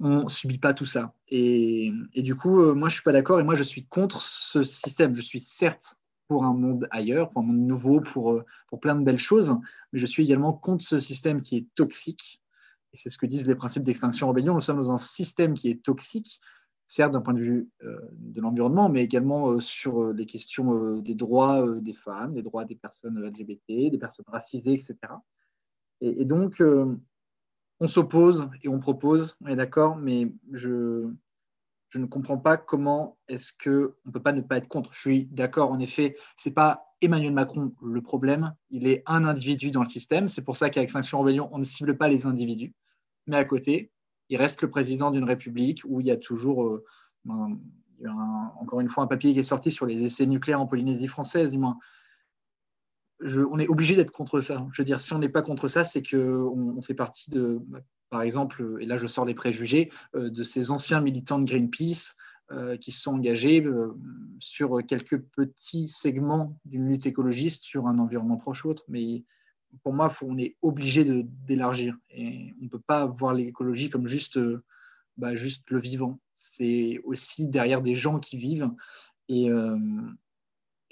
on 0.00 0.28
subit 0.28 0.58
pas 0.58 0.74
tout 0.74 0.84
ça. 0.86 1.14
Et, 1.28 1.92
du 2.16 2.34
coup, 2.34 2.60
euh, 2.60 2.74
moi, 2.74 2.88
je 2.88 2.94
suis 2.94 3.02
pas 3.02 3.12
d'accord 3.12 3.40
et 3.40 3.42
moi, 3.42 3.54
je 3.54 3.62
suis 3.62 3.86
contre 3.86 4.20
ce 4.20 4.64
système. 4.64 5.14
Je 5.14 5.22
suis 5.22 5.40
certes 5.40 5.96
pour 6.28 6.44
un 6.44 6.54
monde 6.54 6.88
ailleurs, 6.90 7.30
pour 7.30 7.42
un 7.42 7.46
monde 7.46 7.66
nouveau, 7.66 8.00
pour, 8.00 8.32
euh, 8.32 8.44
pour 8.68 8.80
plein 8.80 8.96
de 8.96 9.04
belles 9.04 9.18
choses, 9.18 9.56
mais 9.92 9.98
je 9.98 10.06
suis 10.06 10.24
également 10.24 10.52
contre 10.52 10.84
ce 10.84 10.98
système 10.98 11.42
qui 11.42 11.56
est 11.56 11.66
toxique. 11.74 12.42
Et 12.92 12.96
c'est 12.96 13.10
ce 13.10 13.18
que 13.18 13.26
disent 13.26 13.46
les 13.46 13.54
principes 13.54 13.82
d'extinction 13.82 14.28
rébellion. 14.28 14.54
Nous 14.54 14.60
sommes 14.60 14.76
dans 14.76 14.92
un 14.92 14.98
système 14.98 15.54
qui 15.54 15.70
est 15.70 15.82
toxique, 15.82 16.40
certes 16.86 17.12
d'un 17.12 17.20
point 17.20 17.34
de 17.34 17.40
vue 17.40 17.68
euh, 17.82 17.98
de 18.12 18.40
l'environnement, 18.40 18.88
mais 18.88 19.02
également 19.02 19.58
sur 19.60 20.12
les 20.12 20.26
questions 20.26 20.98
des 20.98 21.14
droits 21.14 21.80
des 21.80 21.94
femmes, 21.94 22.34
des 22.34 22.42
droits 22.42 22.64
des 22.64 22.76
personnes 22.76 23.20
LGBT, 23.20 23.90
des 23.90 23.98
personnes 23.98 24.26
racisées, 24.28 24.74
etc. 24.74 24.96
Et, 26.00 26.24
donc, 26.24 26.62
on 27.80 27.86
s'oppose 27.86 28.48
et 28.62 28.68
on 28.68 28.78
propose, 28.78 29.36
on 29.40 29.46
est 29.46 29.56
d'accord, 29.56 29.96
mais 29.96 30.32
je, 30.52 31.08
je 31.94 31.98
ne 31.98 32.06
comprends 32.06 32.38
pas 32.38 32.56
comment 32.56 33.16
est-ce 33.28 33.52
qu'on 33.52 33.94
ne 34.04 34.10
peut 34.10 34.20
pas 34.20 34.32
ne 34.32 34.40
pas 34.40 34.56
être 34.56 34.68
contre. 34.68 34.92
Je 34.92 35.00
suis 35.00 35.26
d'accord, 35.26 35.70
en 35.70 35.78
effet, 35.78 36.16
ce 36.36 36.48
n'est 36.48 36.54
pas 36.54 36.84
Emmanuel 37.00 37.32
Macron 37.32 37.72
le 37.82 38.02
problème, 38.02 38.54
il 38.70 38.86
est 38.86 39.02
un 39.06 39.24
individu 39.24 39.70
dans 39.70 39.82
le 39.82 39.88
système. 39.88 40.26
C'est 40.26 40.42
pour 40.42 40.56
ça 40.56 40.70
qu'avec 40.70 40.90
Sanction 40.90 41.20
Rebellion, 41.20 41.48
on 41.52 41.58
ne 41.58 41.64
cible 41.64 41.96
pas 41.96 42.08
les 42.08 42.26
individus. 42.26 42.74
Mais 43.26 43.36
à 43.36 43.44
côté, 43.44 43.92
il 44.34 44.36
reste 44.36 44.62
le 44.62 44.68
président 44.68 45.12
d'une 45.12 45.24
république 45.24 45.82
où 45.84 46.00
il 46.00 46.06
y 46.06 46.10
a 46.10 46.16
toujours, 46.16 46.66
euh, 46.66 46.84
encore 48.60 48.80
une 48.80 48.88
fois, 48.88 49.04
un 49.04 49.06
papier 49.06 49.32
qui 49.32 49.38
est 49.38 49.44
sorti 49.44 49.70
sur 49.70 49.86
les 49.86 50.02
essais 50.02 50.26
nucléaires 50.26 50.60
en 50.60 50.66
Polynésie 50.66 51.06
française, 51.06 51.52
du 51.52 51.58
moins 51.58 51.78
on 53.20 53.60
est 53.60 53.68
obligé 53.68 53.94
d'être 53.94 54.10
contre 54.10 54.40
ça. 54.40 54.66
Je 54.72 54.82
veux 54.82 54.84
dire, 54.84 55.00
si 55.00 55.12
on 55.12 55.18
n'est 55.18 55.28
pas 55.28 55.40
contre 55.40 55.68
ça, 55.68 55.84
c'est 55.84 56.02
qu'on 56.02 56.74
on 56.76 56.82
fait 56.82 56.94
partie 56.94 57.30
de, 57.30 57.60
par 58.10 58.22
exemple, 58.22 58.76
et 58.80 58.86
là 58.86 58.96
je 58.96 59.06
sors 59.06 59.24
les 59.24 59.34
préjugés, 59.34 59.92
euh, 60.16 60.30
de 60.30 60.42
ces 60.42 60.72
anciens 60.72 61.00
militants 61.00 61.38
de 61.38 61.46
Greenpeace 61.46 62.16
euh, 62.50 62.76
qui 62.76 62.90
se 62.90 63.02
sont 63.02 63.14
engagés 63.14 63.64
sur 64.40 64.84
quelques 64.84 65.22
petits 65.22 65.86
segments 65.86 66.58
d'une 66.64 66.88
lutte 66.88 67.06
écologiste 67.06 67.62
sur 67.62 67.86
un 67.86 68.00
environnement 68.00 68.36
proche 68.36 68.64
ou 68.64 68.70
autre. 68.70 68.84
Mais 68.88 69.24
pour 69.82 69.92
moi, 69.92 70.12
on 70.22 70.38
est 70.38 70.56
obligé 70.62 71.04
d'élargir. 71.04 71.96
Et 72.10 72.54
on 72.60 72.64
ne 72.64 72.68
peut 72.68 72.82
pas 72.86 73.06
voir 73.06 73.34
l'écologie 73.34 73.90
comme 73.90 74.06
juste, 74.06 74.38
bah, 75.16 75.36
juste 75.36 75.70
le 75.70 75.80
vivant. 75.80 76.20
C'est 76.34 77.00
aussi 77.04 77.46
derrière 77.46 77.82
des 77.82 77.94
gens 77.94 78.18
qui 78.18 78.36
vivent. 78.36 78.70
Et, 79.28 79.50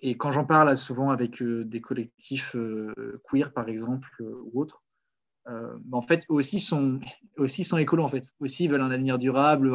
et 0.03 0.17
quand 0.17 0.33
j'en 0.33 0.45
parle 0.45 0.77
souvent 0.77 1.11
avec 1.11 1.41
euh, 1.41 1.65
des 1.65 1.81
collectifs 1.81 2.57
euh, 2.57 2.93
queer, 3.25 3.53
par 3.53 3.69
exemple, 3.69 4.11
euh, 4.21 4.43
ou 4.53 4.61
autres, 4.61 4.83
bah, 5.47 5.99
en 5.99 6.03
fait, 6.03 6.25
eux 6.31 6.35
aussi 6.35 6.61
sont, 6.61 7.01
aussi 7.37 7.65
sont 7.65 7.79
écolos, 7.79 8.05
en 8.05 8.09
fait. 8.09 8.33
Aussi, 8.41 8.65
ils 8.65 8.71
veulent 8.71 8.81
un 8.83 8.91
avenir 8.91 9.19
durable, 9.19 9.73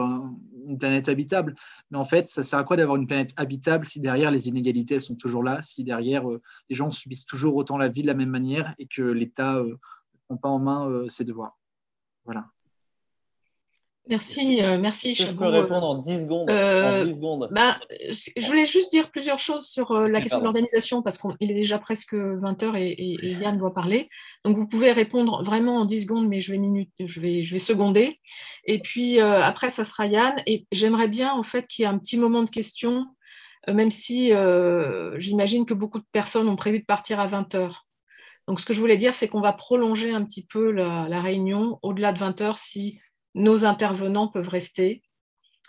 une 0.66 0.78
planète 0.78 1.10
habitable. 1.10 1.56
Mais 1.92 1.98
en 1.98 2.06
fait, 2.06 2.30
ça 2.30 2.44
sert 2.44 2.60
à 2.60 2.64
quoi 2.64 2.78
d'avoir 2.78 2.98
une 2.98 3.08
planète 3.08 3.34
habitable 3.38 3.86
si 3.86 4.00
derrière 4.00 4.32
les 4.32 4.48
inégalités 4.48 5.00
sont 5.00 5.16
toujours 5.16 5.44
là, 5.44 5.62
si 5.62 5.84
derrière 5.84 6.26
les 6.70 6.76
gens 6.76 6.92
subissent 6.92 7.26
toujours 7.26 7.56
autant 7.56 7.78
la 7.78 7.90
vie 7.90 8.02
de 8.02 8.08
la 8.08 8.14
même 8.14 8.30
manière 8.30 8.74
et 8.80 8.88
que 8.88 9.02
l'État 9.02 9.62
ne 9.62 9.76
prend 10.28 10.38
pas 10.38 10.50
en 10.50 10.60
main 10.60 11.06
ses 11.10 11.26
devoirs? 11.26 11.58
Voilà. 12.26 12.46
Merci, 14.10 14.64
euh, 14.64 14.78
merci. 14.80 15.16
Je 15.16 15.28
peux 15.28 15.46
répondre 15.46 15.86
en 15.86 15.98
10 16.00 16.22
secondes. 16.22 16.50
Euh, 16.50 17.10
secondes? 17.10 17.50
Bah, 17.52 17.78
je 17.92 18.46
voulais 18.48 18.66
juste 18.66 18.90
dire 18.90 19.12
plusieurs 19.12 19.40
choses 19.40 19.68
sur 19.68 19.92
euh, 19.92 20.08
la 20.08 20.22
question 20.22 20.40
de 20.40 20.44
l'organisation 20.44 21.02
parce 21.02 21.18
qu'il 21.18 21.52
est 21.52 21.56
déjà 21.56 21.78
presque 21.78 22.14
20h 22.14 22.78
et, 22.78 23.38
Yann 23.42 23.58
doit 23.58 23.74
parler. 23.74 24.10
Donc 24.46 24.58
vous 24.58 24.68
pouvez 24.68 24.92
répondre 24.92 25.44
vraiment 25.44 25.78
en 25.78 25.86
10 25.86 26.04
secondes, 26.04 26.28
mais 26.28 26.40
je 26.40 26.52
vais, 26.52 26.58
minute, 26.58 26.92
je 27.00 27.20
vais, 27.20 27.44
je 27.44 27.54
vais 27.54 27.60
seconder. 27.60 28.20
Et 28.66 28.80
puis 28.80 29.20
après, 29.20 29.70
ça 29.70 29.84
sera 29.84 30.06
Yann. 30.06 30.36
Et 30.46 30.66
j'aimerais 30.72 31.08
bien 31.08 31.34
en 31.34 31.44
fait 31.44 31.68
qu'il 31.68 31.84
y 31.84 31.86
ait 31.86 31.92
un 31.92 31.98
petit 31.98 32.18
moment 32.18 32.44
de 32.44 32.50
questions, 32.50 33.06
même 33.68 33.92
si 33.92 34.32
j'imagine 35.18 35.66
que 35.66 35.74
beaucoup 35.74 36.00
de 36.00 36.06
personnes 36.12 36.48
ont 36.48 36.56
prévu 36.56 36.80
de 36.80 36.86
partir 36.86 37.20
à 37.20 37.28
20h. 37.28 37.72
Donc 38.48 38.62
ce 38.62 38.66
que 38.66 38.72
je 38.72 38.80
voulais 38.80 38.96
dire, 38.96 39.14
c'est 39.14 39.28
qu'on 39.28 39.42
va 39.42 39.52
prolonger 39.52 40.12
un 40.12 40.24
petit 40.24 40.46
peu 40.46 40.72
la, 40.72 41.08
la 41.10 41.22
réunion 41.22 41.80
au-delà 41.82 42.14
de 42.14 42.20
20h 42.20 42.56
si 42.56 43.02
nos 43.36 43.66
intervenants 43.66 44.28
peuvent 44.28 44.50
rester. 44.50 45.04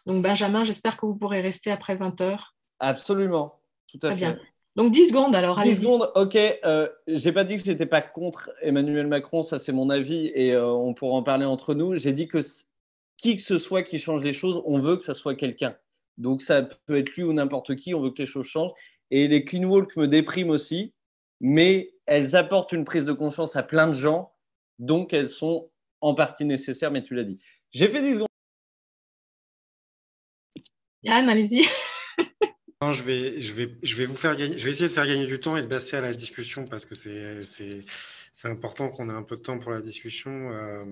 Donc, 0.06 0.22
Benjamin, 0.22 0.64
j'espère 0.64 0.97
que 0.97 1.06
vous 1.06 1.14
pourrez 1.14 1.40
rester 1.40 1.70
après 1.70 1.97
20 1.97 2.20
heures. 2.20 2.55
Absolument, 2.78 3.60
tout 3.86 3.98
à 4.02 4.14
fait. 4.14 4.20
Bien. 4.20 4.39
Donc 4.78 4.93
10 4.93 5.09
secondes 5.09 5.35
alors. 5.35 5.60
10 5.60 5.80
secondes, 5.80 6.09
ok. 6.14 6.36
Euh, 6.36 6.89
J'ai 7.09 7.32
pas 7.32 7.43
dit 7.43 7.56
que 7.56 7.64
je 7.64 7.68
n'étais 7.68 7.85
pas 7.85 8.01
contre 8.01 8.52
Emmanuel 8.62 9.09
Macron, 9.09 9.43
ça 9.43 9.59
c'est 9.59 9.72
mon 9.72 9.90
avis 9.90 10.30
et 10.36 10.52
euh, 10.55 10.70
on 10.70 10.94
pourra 10.94 11.16
en 11.16 11.24
parler 11.24 11.47
entre 11.47 11.74
nous. 11.74 11.97
J'ai 11.97 12.12
dit 12.12 12.28
que 12.28 12.39
qui 13.16 13.35
que 13.35 13.43
ce 13.43 13.59
soit 13.59 13.82
qui 13.82 13.98
change 13.98 14.22
les 14.22 14.32
choses, 14.32 14.62
on 14.66 14.78
veut 14.78 14.97
que 14.97 15.02
ça 15.02 15.14
soit 15.14 15.35
quelqu'un. 15.35 15.74
Donc 16.16 16.43
ça 16.43 16.62
peut 16.62 16.97
être 16.97 17.10
lui 17.16 17.24
ou 17.24 17.32
n'importe 17.32 17.74
qui, 17.74 17.93
on 17.93 18.01
veut 18.01 18.10
que 18.10 18.22
les 18.22 18.26
choses 18.26 18.47
changent. 18.47 18.70
Et 19.10 19.26
les 19.26 19.44
clean 19.44 19.64
walk 19.64 19.97
me 19.97 20.06
dépriment 20.06 20.51
aussi, 20.51 20.93
mais 21.40 21.93
elles 22.06 22.36
apportent 22.36 22.70
une 22.70 22.85
prise 22.85 23.05
de 23.05 23.12
conscience 23.12 23.56
à 23.56 23.64
plein 23.64 23.89
de 23.89 23.94
gens, 23.94 24.32
donc 24.78 25.12
elles 25.12 25.28
sont 25.28 25.70
en 26.01 26.15
partie 26.15 26.45
nécessaires, 26.45 26.91
mais 26.91 27.03
tu 27.03 27.15
l'as 27.15 27.25
dit. 27.25 27.39
J'ai 27.73 27.89
fait 27.89 28.03
10 28.03 28.15
secondes. 28.15 28.29
Yann, 31.03 31.29
allez-y. 31.29 31.66
Non, 32.81 32.93
je 32.93 33.03
vais, 33.03 33.43
je, 33.43 33.53
vais, 33.55 33.75
je, 33.83 33.97
vais 33.97 34.07
vous 34.07 34.15
faire 34.15 34.37
gagner, 34.37 34.57
je 34.57 34.65
vais 34.65 34.70
essayer 34.70 34.87
de 34.87 34.93
faire 34.93 35.07
gagner 35.07 35.27
du 35.27 35.41
temps 35.41 35.57
et 35.57 35.62
de 35.62 35.66
passer 35.66 35.97
à 35.97 36.01
la 36.01 36.12
discussion 36.12 36.65
parce 36.65 36.87
que 36.87 36.95
c'est 36.95 37.83
important 38.45 38.89
qu'on 38.89 39.11
ait 39.11 39.12
un 39.12 39.25
peu 39.25 39.35
de 39.35 39.41
temps 39.41 39.59
pour 39.59 39.73
la 39.73 39.81
discussion. 39.81 40.53
Euh, 40.53 40.85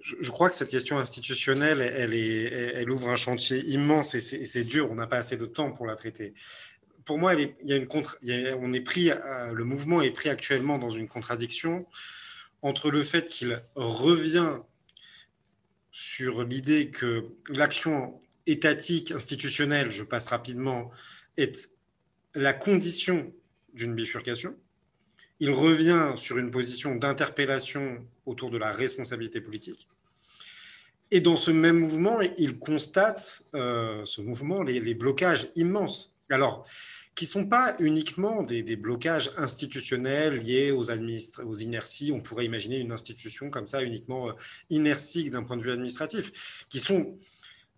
je, 0.00 0.30
crois 0.30 0.50
que 0.50 0.54
cette 0.54 0.68
question 0.68 0.98
institutionnelle, 0.98 1.80
elle, 1.80 2.12
est, 2.12 2.74
elle 2.74 2.90
ouvre 2.90 3.08
un 3.08 3.16
chantier 3.16 3.64
immense 3.64 4.14
et 4.14 4.20
c'est 4.20 4.64
dur, 4.64 4.90
on 4.90 4.94
n'a 4.94 5.06
pas 5.06 5.16
assez 5.16 5.38
de 5.38 5.46
temps 5.46 5.72
pour 5.72 5.86
la 5.86 5.94
traiter. 5.94 6.34
Pour 7.06 7.18
moi, 7.18 7.32
il 7.32 7.54
y 7.62 7.72
a 7.72 7.76
une 7.76 7.86
contre, 7.86 8.18
on 8.60 8.72
est 8.74 8.80
pris, 8.82 9.10
le 9.52 9.64
mouvement 9.64 10.02
est 10.02 10.10
pris 10.10 10.28
actuellement 10.28 10.76
dans 10.76 10.90
une 10.90 11.08
contradiction 11.08 11.86
entre 12.64 12.90
le 12.90 13.02
fait 13.02 13.28
qu'il 13.28 13.62
revient 13.76 14.54
sur 15.92 16.44
l'idée 16.44 16.90
que 16.90 17.26
l'action 17.50 18.20
étatique, 18.46 19.12
institutionnelle, 19.12 19.90
je 19.90 20.02
passe 20.02 20.28
rapidement, 20.28 20.90
est 21.36 21.70
la 22.34 22.54
condition 22.54 23.32
d'une 23.74 23.94
bifurcation, 23.94 24.56
il 25.40 25.50
revient 25.50 26.14
sur 26.16 26.38
une 26.38 26.50
position 26.50 26.96
d'interpellation 26.96 28.02
autour 28.24 28.50
de 28.50 28.56
la 28.56 28.72
responsabilité 28.72 29.42
politique. 29.42 29.86
Et 31.10 31.20
dans 31.20 31.36
ce 31.36 31.50
même 31.50 31.80
mouvement, 31.80 32.20
il 32.38 32.58
constate, 32.58 33.42
euh, 33.54 34.06
ce 34.06 34.22
mouvement, 34.22 34.62
les, 34.62 34.94
blocages 34.94 35.48
immenses. 35.54 36.14
Alors, 36.30 36.66
qui 37.14 37.26
ne 37.26 37.30
sont 37.30 37.46
pas 37.46 37.76
uniquement 37.78 38.42
des, 38.42 38.76
blocages 38.76 39.30
institutionnels 39.36 40.38
liés 40.38 40.72
aux, 40.72 40.90
aux 40.90 41.54
inerties. 41.54 42.12
On 42.12 42.20
pourrait 42.20 42.44
imaginer 42.44 42.76
une 42.78 42.92
institution 42.92 43.50
comme 43.50 43.68
ça, 43.68 43.82
uniquement 43.82 44.28
euh, 44.28 44.32
inertique 44.70 45.30
d'un 45.30 45.44
point 45.44 45.56
de 45.56 45.62
vue 45.62 45.70
administratif, 45.70 46.66
qui 46.68 46.80
sont 46.80 47.16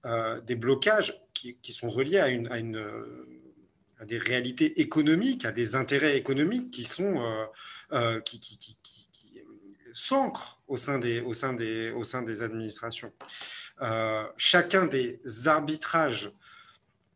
euh, 0.06 0.40
des 0.40 0.56
blocages 0.56 1.20
qui, 1.34 1.72
sont 1.72 1.88
reliés 1.88 2.18
à, 2.18 2.28
une, 2.28 2.48
une, 2.50 2.82
à, 3.98 4.06
des 4.06 4.18
réalités 4.18 4.80
économiques, 4.80 5.44
à 5.44 5.52
des 5.52 5.76
intérêts 5.76 6.16
économiques 6.16 6.70
qui 6.70 6.84
sont 6.84 7.22
qui, 8.24 8.40
qui, 8.40 8.76
s'ancrent 9.92 10.60
au 10.68 10.76
sein 10.76 10.98
des, 10.98 11.20
au 11.20 11.30
au 11.30 12.04
sein 12.04 12.22
des 12.22 12.42
administrations. 12.42 13.12
Euh, 13.82 14.22
chacun 14.36 14.86
des 14.86 15.20
arbitrages 15.46 16.30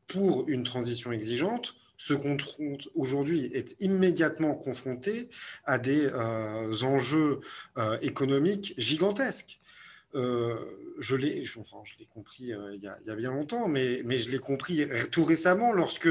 pour 0.06 0.48
une 0.48 0.64
transition 0.64 1.12
exigeante 1.12 1.74
se 2.00 2.14
confronte 2.14 2.88
aujourd'hui, 2.94 3.50
est 3.52 3.76
immédiatement 3.80 4.54
confronté 4.54 5.28
à 5.64 5.78
des 5.78 6.06
euh, 6.06 6.72
enjeux 6.82 7.40
euh, 7.76 7.98
économiques 8.00 8.72
gigantesques. 8.78 9.60
je 10.14 11.16
l'ai 11.16 11.44
enfin, 11.58 11.82
compris 12.08 12.52
il 12.74 12.82
y, 12.82 13.10
a, 13.10 13.14
bien 13.14 13.30
longtemps, 13.30 13.68
mais, 13.68 14.00
mais 14.06 14.16
je 14.16 14.30
l'ai 14.30 14.38
compris 14.38 14.88
tout 15.12 15.24
récemment 15.24 15.72
lorsque 15.72 16.08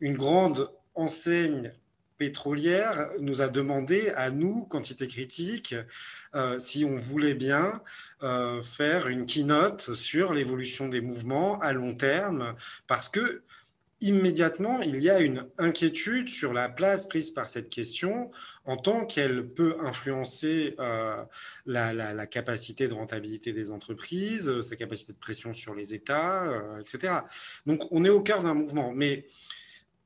une 0.00 0.16
grande 0.16 0.70
enseigne 0.94 1.72
pétrolière 2.22 3.10
nous 3.18 3.42
a 3.42 3.48
demandé 3.48 4.10
à 4.10 4.30
nous, 4.30 4.64
quantité 4.66 5.08
critique, 5.08 5.74
euh, 6.36 6.60
si 6.60 6.84
on 6.84 6.94
voulait 6.96 7.34
bien 7.34 7.82
euh, 8.22 8.62
faire 8.62 9.08
une 9.08 9.26
keynote 9.26 9.94
sur 9.94 10.32
l'évolution 10.32 10.86
des 10.86 11.00
mouvements 11.00 11.58
à 11.58 11.72
long 11.72 11.94
terme, 11.96 12.54
parce 12.86 13.08
que 13.08 13.42
immédiatement, 14.02 14.80
il 14.82 15.00
y 15.00 15.08
a 15.08 15.20
une 15.20 15.46
inquiétude 15.58 16.28
sur 16.28 16.52
la 16.52 16.68
place 16.68 17.06
prise 17.06 17.30
par 17.30 17.48
cette 17.48 17.68
question 17.68 18.30
en 18.64 18.76
tant 18.76 19.06
qu'elle 19.06 19.48
peut 19.48 19.76
influencer 19.80 20.74
euh, 20.78 21.24
la, 21.66 22.26
capacité 22.26 22.88
de 22.88 22.94
rentabilité 22.94 23.52
des 23.52 23.70
entreprises, 23.70 24.60
sa 24.60 24.76
capacité 24.76 25.12
de 25.12 25.18
pression 25.18 25.52
sur 25.52 25.74
les 25.74 25.94
États, 25.94 26.62
etc. 26.80 27.14
Donc 27.66 27.90
on 27.90 28.04
est 28.04 28.10
au 28.10 28.22
cœur 28.22 28.42
d'un 28.42 28.54
mouvement, 28.54 28.92
mais 28.92 29.26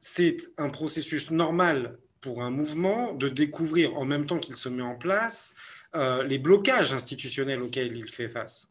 c'est 0.00 0.36
un 0.58 0.68
processus 0.68 1.30
normal 1.30 1.98
pour 2.20 2.42
un 2.42 2.50
mouvement 2.50 3.12
de 3.12 3.28
découvrir 3.28 3.96
en 3.96 4.04
même 4.04 4.26
temps 4.26 4.38
qu'il 4.38 4.56
se 4.56 4.68
met 4.68 4.82
en 4.82 4.96
place 4.96 5.54
euh, 5.94 6.22
les 6.24 6.38
blocages 6.38 6.92
institutionnels 6.92 7.62
auxquels 7.62 7.96
il 7.96 8.10
fait 8.10 8.28
face. 8.28 8.68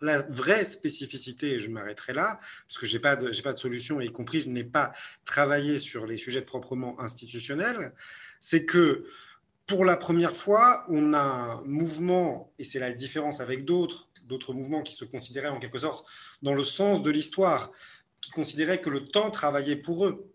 La 0.00 0.22
vraie 0.22 0.64
spécificité, 0.64 1.54
et 1.54 1.58
je 1.58 1.70
m'arrêterai 1.70 2.12
là, 2.12 2.38
parce 2.68 2.78
que 2.78 2.86
je 2.86 2.94
n'ai 2.94 3.00
pas, 3.00 3.16
de, 3.16 3.30
pas 3.42 3.52
de 3.52 3.58
solution, 3.58 4.00
y 4.00 4.10
compris 4.10 4.40
je 4.40 4.48
n'ai 4.48 4.64
pas 4.64 4.92
travaillé 5.24 5.78
sur 5.78 6.06
les 6.06 6.16
sujets 6.16 6.42
proprement 6.42 7.00
institutionnels, 7.00 7.92
c'est 8.40 8.64
que 8.64 9.04
pour 9.66 9.84
la 9.84 9.96
première 9.96 10.34
fois, 10.34 10.86
on 10.88 11.12
a 11.12 11.20
un 11.20 11.62
mouvement, 11.62 12.52
et 12.58 12.64
c'est 12.64 12.78
la 12.78 12.90
différence 12.92 13.40
avec 13.40 13.64
d'autres, 13.64 14.08
d'autres 14.24 14.54
mouvements 14.54 14.82
qui 14.82 14.94
se 14.94 15.04
considéraient 15.04 15.48
en 15.48 15.58
quelque 15.58 15.78
sorte 15.78 16.08
dans 16.42 16.54
le 16.54 16.64
sens 16.64 17.02
de 17.02 17.10
l'histoire, 17.10 17.70
qui 18.20 18.30
considéraient 18.30 18.80
que 18.80 18.90
le 18.90 19.06
temps 19.06 19.30
travaillait 19.30 19.76
pour 19.76 20.06
eux 20.06 20.27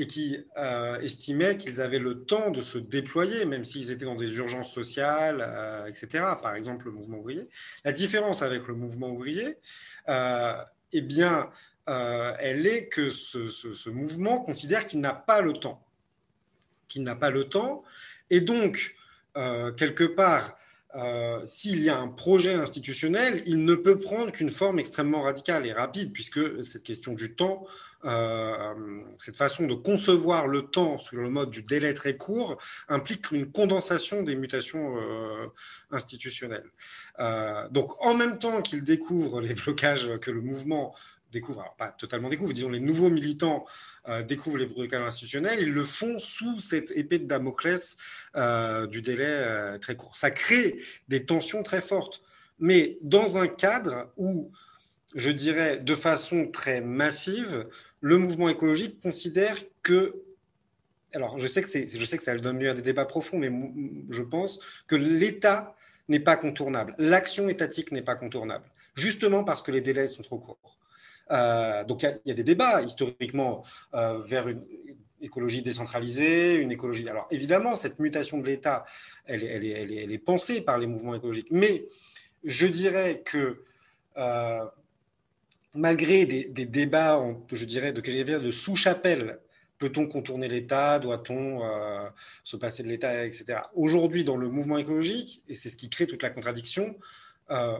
et 0.00 0.06
qui 0.06 0.42
euh, 0.56 0.98
estimaient 1.00 1.58
qu'ils 1.58 1.82
avaient 1.82 1.98
le 1.98 2.24
temps 2.24 2.50
de 2.50 2.62
se 2.62 2.78
déployer, 2.78 3.44
même 3.44 3.66
s'ils 3.66 3.90
étaient 3.90 4.06
dans 4.06 4.14
des 4.14 4.34
urgences 4.34 4.72
sociales, 4.72 5.44
euh, 5.46 5.84
etc. 5.84 6.24
Par 6.40 6.54
exemple, 6.54 6.86
le 6.86 6.92
mouvement 6.92 7.18
ouvrier. 7.18 7.46
La 7.84 7.92
différence 7.92 8.40
avec 8.40 8.66
le 8.66 8.74
mouvement 8.74 9.10
ouvrier, 9.10 9.58
euh, 10.08 10.54
eh 10.94 11.02
bien, 11.02 11.50
elle 11.86 12.66
est 12.66 12.86
que 12.86 13.10
ce, 13.10 13.90
mouvement 13.90 14.38
considère 14.38 14.86
qu'il 14.86 15.00
n'a 15.00 15.12
pas 15.12 15.42
le 15.42 15.52
temps, 15.52 15.84
qu'il 16.88 17.02
n'a 17.02 17.16
pas 17.16 17.30
le 17.30 17.44
temps, 17.48 17.82
et 18.30 18.40
donc 18.40 18.94
quelque 19.34 20.04
part, 20.04 20.56
s'il 21.46 21.80
y 21.82 21.88
a 21.88 21.98
un 21.98 22.08
projet 22.08 22.54
institutionnel, 22.54 23.42
il 23.46 23.64
ne 23.64 23.74
peut 23.74 23.98
prendre 23.98 24.32
qu'une 24.32 24.50
forme 24.50 24.78
extrêmement 24.78 25.22
radicale 25.22 25.66
et 25.66 25.72
rapide, 25.72 26.12
puisque 26.12 26.64
cette 26.64 26.82
question 26.82 27.12
du 27.12 27.34
temps 27.34 27.66
euh, 28.06 29.02
cette 29.18 29.36
façon 29.36 29.66
de 29.66 29.74
concevoir 29.74 30.46
le 30.46 30.62
temps 30.62 30.96
sous 30.96 31.16
le 31.16 31.28
mode 31.28 31.50
du 31.50 31.62
délai 31.62 31.92
très 31.92 32.16
court 32.16 32.56
implique 32.88 33.30
une 33.30 33.52
condensation 33.52 34.22
des 34.22 34.36
mutations 34.36 34.96
euh, 34.96 35.46
institutionnelles. 35.90 36.70
Euh, 37.18 37.68
donc, 37.68 38.02
en 38.04 38.14
même 38.14 38.38
temps 38.38 38.62
qu'il 38.62 38.82
découvre 38.84 39.40
les 39.42 39.52
blocages 39.54 40.08
que 40.20 40.30
le 40.30 40.40
mouvement 40.40 40.94
découvre, 41.30 41.60
alors 41.60 41.76
pas 41.76 41.92
totalement 41.92 42.30
découvre, 42.30 42.54
disons 42.54 42.70
les 42.70 42.80
nouveaux 42.80 43.10
militants 43.10 43.66
découvrent 44.26 44.58
les 44.58 44.66
blocages 44.66 45.02
institutionnels, 45.02 45.60
ils 45.60 45.72
le 45.72 45.84
font 45.84 46.18
sous 46.18 46.60
cette 46.60 46.90
épée 46.92 47.18
de 47.18 47.26
Damoclès 47.26 47.96
du 48.90 49.02
délai 49.02 49.78
très 49.80 49.96
court. 49.96 50.16
Ça 50.16 50.30
crée 50.30 50.80
des 51.08 51.26
tensions 51.26 51.62
très 51.62 51.80
fortes, 51.80 52.22
mais 52.58 52.98
dans 53.02 53.38
un 53.38 53.46
cadre 53.46 54.12
où, 54.16 54.50
je 55.14 55.30
dirais, 55.30 55.78
de 55.78 55.94
façon 55.94 56.46
très 56.46 56.80
massive, 56.80 57.68
le 58.00 58.18
mouvement 58.18 58.48
écologique 58.48 59.00
considère 59.00 59.56
que 59.82 60.22
alors 61.12 61.38
je 61.38 61.48
sais 61.48 61.62
c'est, 61.64 61.88
je 61.88 62.04
sais 62.04 62.16
que 62.16 62.22
ça 62.22 62.36
donne 62.36 62.58
lieu 62.58 62.70
à 62.70 62.74
des 62.74 62.82
débats 62.82 63.04
profonds, 63.04 63.38
mais 63.38 63.50
je 64.10 64.22
pense 64.22 64.82
que 64.86 64.96
l'État 64.96 65.74
n'est 66.08 66.20
pas 66.20 66.36
contournable, 66.36 66.94
l'action 66.98 67.48
étatique 67.48 67.92
n'est 67.92 68.02
pas 68.02 68.14
contournable, 68.14 68.64
justement 68.94 69.44
parce 69.44 69.60
que 69.60 69.72
les 69.72 69.80
délais 69.80 70.08
sont 70.08 70.22
trop 70.22 70.38
courts. 70.38 70.78
Euh, 71.30 71.84
donc 71.84 72.02
il 72.02 72.20
y, 72.26 72.30
a 72.30 72.34
des 72.34 72.42
débats 72.44 72.82
historiquement 72.82 73.64
euh, 73.94 74.18
vers 74.18 74.48
une 74.48 74.62
écologie 75.20 75.62
décentralisée, 75.62 76.54
une 76.54 76.72
écologie. 76.72 77.08
Alors 77.08 77.26
évidemment, 77.30 77.76
cette 77.76 77.98
mutation 77.98 78.38
de 78.38 78.46
l'État, 78.46 78.84
elle, 79.26 79.44
est 79.44 80.18
pensée 80.24 80.62
par 80.62 80.78
les 80.78 80.86
mouvements 80.86 81.14
écologiques, 81.14 81.48
mais 81.50 81.86
je 82.42 82.66
dirais 82.66 83.22
que 83.24 83.62
euh, 84.16 84.64
malgré 85.74 86.24
des, 86.26 86.66
débats, 86.66 87.22
je 87.52 87.64
dirais, 87.64 87.92
de, 87.92 88.38
de 88.38 88.50
sous-chapelle, 88.50 89.38
peut-on 89.78 90.06
contourner 90.08 90.48
l'État 90.48 90.98
Doit-on 90.98 91.60
se 92.42 92.56
passer 92.56 92.82
de 92.82 92.88
l'État, 92.88 93.24
etc. 93.24 93.60
Aujourd'hui, 93.74 94.24
dans 94.24 94.36
le 94.36 94.48
mouvement 94.48 94.78
écologique, 94.78 95.42
et 95.48 95.54
c'est 95.54 95.70
ce 95.70 95.76
qui 95.76 95.88
crée 95.88 96.06
toute 96.06 96.22
la 96.22 96.30
contradiction, 96.30 96.96
euh, 97.50 97.78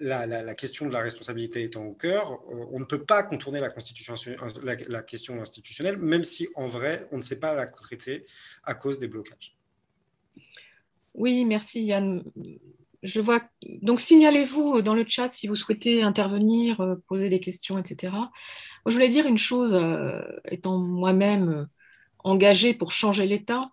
la, 0.00 0.54
question 0.54 0.86
de 0.86 0.92
la 0.92 1.00
responsabilité 1.00 1.62
étant 1.62 1.84
au 1.84 1.92
cœur, 1.92 2.32
euh, 2.32 2.66
on 2.72 2.80
ne 2.80 2.84
peut 2.84 3.04
pas 3.04 3.22
contourner 3.22 3.60
la, 3.60 3.70
constitution, 3.70 4.14
la, 4.62 5.02
question 5.02 5.40
institutionnelle, 5.40 5.96
même 5.96 6.24
si 6.24 6.48
en 6.54 6.66
vrai, 6.66 7.06
on 7.12 7.18
ne 7.18 7.22
sait 7.22 7.38
pas 7.38 7.54
la 7.54 7.66
traiter 7.66 8.24
à 8.64 8.74
cause 8.74 8.98
des 8.98 9.08
blocages. 9.08 9.56
Oui, 11.14 11.44
merci 11.44 11.82
Yann 11.82 12.22
je 13.02 13.20
vois. 13.20 13.42
Donc, 13.82 14.00
signalez-vous 14.00 14.82
dans 14.82 14.94
le 14.94 15.04
chat 15.06 15.28
si 15.28 15.48
vous 15.48 15.56
souhaitez 15.56 16.02
intervenir, 16.02 16.80
euh, 16.80 16.96
poser 17.08 17.28
des 17.28 17.40
questions, 17.40 17.78
etc. 17.78 18.14
je 18.86 18.92
voulais 18.92 19.08
dire 19.08 19.26
une 19.26 19.38
chose, 19.38 19.74
euh, 19.74 20.20
étant 20.50 20.78
moi-même 20.78 21.66
engagée 22.20 22.74
pour 22.74 22.92
changer 22.92 23.26
l'État, 23.26 23.71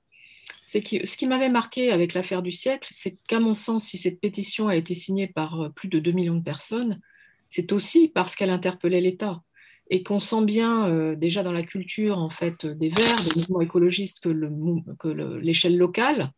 c'est 0.63 0.81
que 0.81 1.05
ce 1.05 1.17
qui 1.17 1.27
m'avait 1.27 1.49
marqué 1.49 1.91
avec 1.91 2.13
l'affaire 2.13 2.41
du 2.41 2.51
siècle, 2.51 2.89
c'est 2.91 3.17
qu'à 3.27 3.39
mon 3.39 3.53
sens, 3.53 3.85
si 3.85 3.97
cette 3.97 4.19
pétition 4.19 4.67
a 4.67 4.75
été 4.75 4.93
signée 4.93 5.27
par 5.27 5.71
plus 5.73 5.89
de 5.89 5.99
2 5.99 6.11
millions 6.11 6.35
de 6.35 6.43
personnes, 6.43 6.99
c'est 7.47 7.71
aussi 7.71 8.07
parce 8.07 8.35
qu'elle 8.35 8.51
interpellait 8.51 9.01
l'État 9.01 9.41
et 9.89 10.03
qu'on 10.03 10.19
sent 10.19 10.43
bien 10.45 11.15
déjà 11.15 11.41
dans 11.41 11.51
la 11.51 11.63
culture 11.63 12.19
en 12.19 12.29
fait 12.29 12.67
des 12.67 12.89
Verts, 12.89 13.23
des 13.23 13.39
mouvements 13.39 13.61
écologistes 13.61 14.21
que 14.21 15.07
l'échelle 15.39 15.77
locale 15.77 16.31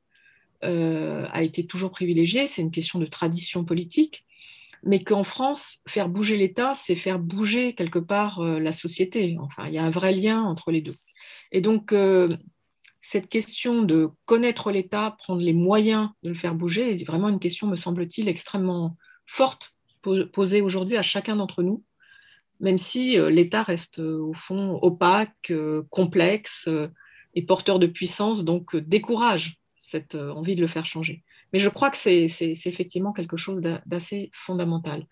euh, 0.63 1.25
a 1.31 1.41
été 1.41 1.65
toujours 1.65 1.89
privilégiée, 1.89 2.45
c'est 2.45 2.61
une 2.61 2.71
question 2.71 2.99
de 2.99 3.05
tradition 3.05 3.65
politique, 3.65 4.25
mais 4.83 5.03
qu'en 5.03 5.23
France, 5.23 5.81
faire 5.87 6.07
bouger 6.07 6.37
l'État, 6.37 6.75
c'est 6.75 6.95
faire 6.95 7.17
bouger 7.17 7.73
quelque 7.73 7.97
part 7.99 8.41
euh, 8.41 8.59
la 8.59 8.71
société. 8.71 9.37
Enfin, 9.39 9.67
il 9.67 9.73
y 9.73 9.79
a 9.79 9.83
un 9.83 9.89
vrai 9.89 10.13
lien 10.13 10.41
entre 10.43 10.71
les 10.71 10.81
deux. 10.81 10.95
Et 11.51 11.61
donc, 11.61 11.93
euh, 11.93 12.37
cette 13.01 13.29
question 13.29 13.81
de 13.81 14.09
connaître 14.25 14.71
l'État, 14.71 15.15
prendre 15.17 15.41
les 15.41 15.53
moyens 15.53 16.09
de 16.23 16.29
le 16.29 16.35
faire 16.35 16.55
bouger, 16.55 16.91
est 16.91 17.03
vraiment 17.03 17.29
une 17.29 17.39
question, 17.39 17.67
me 17.67 17.75
semble-t-il, 17.75 18.29
extrêmement 18.29 18.95
forte 19.25 19.73
posée 20.33 20.61
aujourd'hui 20.61 20.97
à 20.97 21.01
chacun 21.01 21.35
d'entre 21.35 21.61
nous, 21.61 21.83
même 22.59 22.77
si 22.77 23.17
l'État 23.17 23.63
reste 23.63 23.99
au 23.99 24.33
fond 24.33 24.79
opaque, 24.81 25.51
complexe 25.89 26.69
et 27.35 27.41
porteur 27.43 27.79
de 27.79 27.87
puissance, 27.87 28.43
donc 28.43 28.75
décourage 28.75 29.61
cette 29.81 30.15
euh, 30.15 30.31
envie 30.31 30.55
de 30.55 30.61
le 30.61 30.67
faire 30.67 30.85
changer. 30.85 31.23
Mais 31.51 31.59
je 31.59 31.69
crois 31.69 31.89
que 31.89 31.97
c'est 31.97 32.27
effectivement 32.65 33.11
quelque 33.11 33.35
chose 33.35 33.59
d'assez 33.59 34.29
fondamental. 34.33 35.05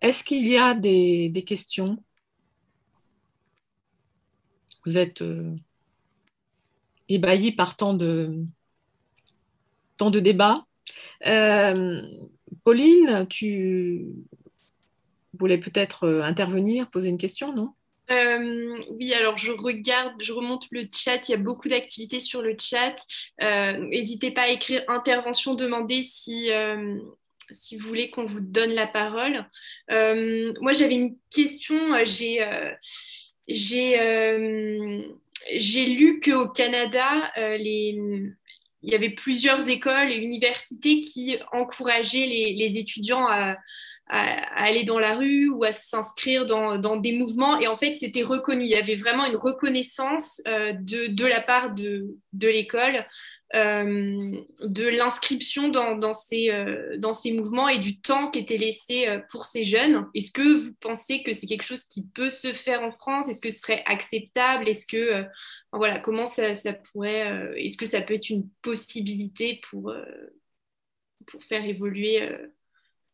Est-ce 0.00 0.22
qu'il 0.22 0.46
y 0.46 0.56
a 0.56 0.74
des, 0.74 1.44
questions? 1.46 2.02
Vous 4.84 4.98
êtes 4.98 5.22
euh, 5.22 5.56
ébahi 7.12 7.52
par 7.52 7.76
tant 7.76 7.94
de, 7.94 8.44
tant 9.96 10.10
de 10.10 10.20
débats. 10.20 10.64
Pauline, 12.64 13.26
tu 13.28 14.06
voulais 15.38 15.58
peut-être 15.58 16.20
intervenir, 16.22 16.90
poser 16.90 17.08
une 17.08 17.18
question, 17.18 17.54
non? 17.54 17.74
Euh, 18.10 18.78
oui, 18.90 19.14
alors 19.14 19.38
je 19.38 19.52
regarde, 19.52 20.12
je 20.20 20.32
remonte 20.32 20.66
le 20.70 20.82
chat, 20.92 21.28
il 21.28 21.32
y 21.32 21.34
a 21.34 21.38
beaucoup 21.38 21.68
d'activités 21.68 22.20
sur 22.20 22.42
le 22.42 22.56
chat. 22.58 22.96
Euh, 23.42 23.78
n'hésitez 23.78 24.30
pas 24.30 24.42
à 24.42 24.48
écrire 24.48 24.82
intervention, 24.88 25.54
demander 25.54 26.02
si, 26.02 26.50
euh, 26.52 26.98
si 27.50 27.76
vous 27.76 27.88
voulez 27.88 28.10
qu'on 28.10 28.26
vous 28.26 28.40
donne 28.40 28.72
la 28.72 28.86
parole. 28.86 29.46
moi, 29.88 30.72
j'avais 30.72 30.94
une 30.94 31.16
question, 31.30 31.78
j'ai 32.04 32.44
j'ai 33.48 33.98
lu 35.50 36.20
qu'au 36.20 36.48
Canada, 36.48 37.32
les, 37.36 37.98
il 38.82 38.92
y 38.92 38.94
avait 38.94 39.10
plusieurs 39.10 39.68
écoles 39.68 40.10
et 40.10 40.16
universités 40.16 41.00
qui 41.00 41.38
encourageaient 41.52 42.26
les, 42.26 42.78
étudiants 42.78 43.26
à 43.28 43.56
aller 44.08 44.84
dans 44.84 44.98
la 44.98 45.14
rue 45.14 45.48
ou 45.48 45.64
à 45.64 45.72
s'inscrire 45.72 46.44
dans, 46.44 46.96
des 46.96 47.12
mouvements. 47.12 47.58
Et 47.60 47.66
en 47.66 47.76
fait, 47.76 47.94
c'était 47.94 48.22
reconnu. 48.22 48.64
Il 48.64 48.70
y 48.70 48.74
avait 48.74 48.96
vraiment 48.96 49.24
une 49.24 49.36
reconnaissance 49.36 50.42
euh, 50.48 50.72
de, 50.74 51.26
la 51.26 51.40
part 51.40 51.74
de, 51.74 52.16
l'école 52.34 52.96
euh, 52.96 53.02
de 53.54 54.88
l'inscription 54.88 55.68
dans, 55.68 55.96
dans, 55.96 56.14
ces, 56.14 56.50
euh, 56.50 56.96
dans 56.98 57.12
ces 57.12 57.32
mouvements 57.32 57.68
et 57.68 57.78
du 57.78 58.00
temps 58.00 58.30
qui 58.30 58.38
était 58.38 58.56
laissé 58.56 59.20
pour 59.30 59.44
ces 59.44 59.64
jeunes. 59.64 60.08
Est-ce 60.14 60.32
que 60.32 60.64
vous 60.64 60.74
pensez 60.80 61.22
que 61.22 61.32
c'est 61.32 61.46
quelque 61.46 61.64
chose 61.64 61.84
qui 61.84 62.06
peut 62.06 62.30
se 62.30 62.52
faire 62.52 62.82
en 62.82 62.92
France? 62.92 63.28
Est-ce 63.28 63.40
que 63.40 63.50
ce 63.50 63.60
serait 63.60 63.82
acceptable? 63.86 64.68
Est-ce 64.68 64.86
que 64.86 65.26
voilà 65.72 66.00
comment 66.00 66.26
ça, 66.26 66.54
ça 66.54 66.72
pourrait 66.72 67.54
Est-ce 67.56 67.76
que 67.76 67.86
ça 67.86 68.00
peut 68.00 68.14
être 68.14 68.30
une 68.30 68.48
possibilité 68.62 69.60
pour 69.68 69.94
pour 71.26 71.42
faire 71.44 71.64
évoluer 71.64 72.26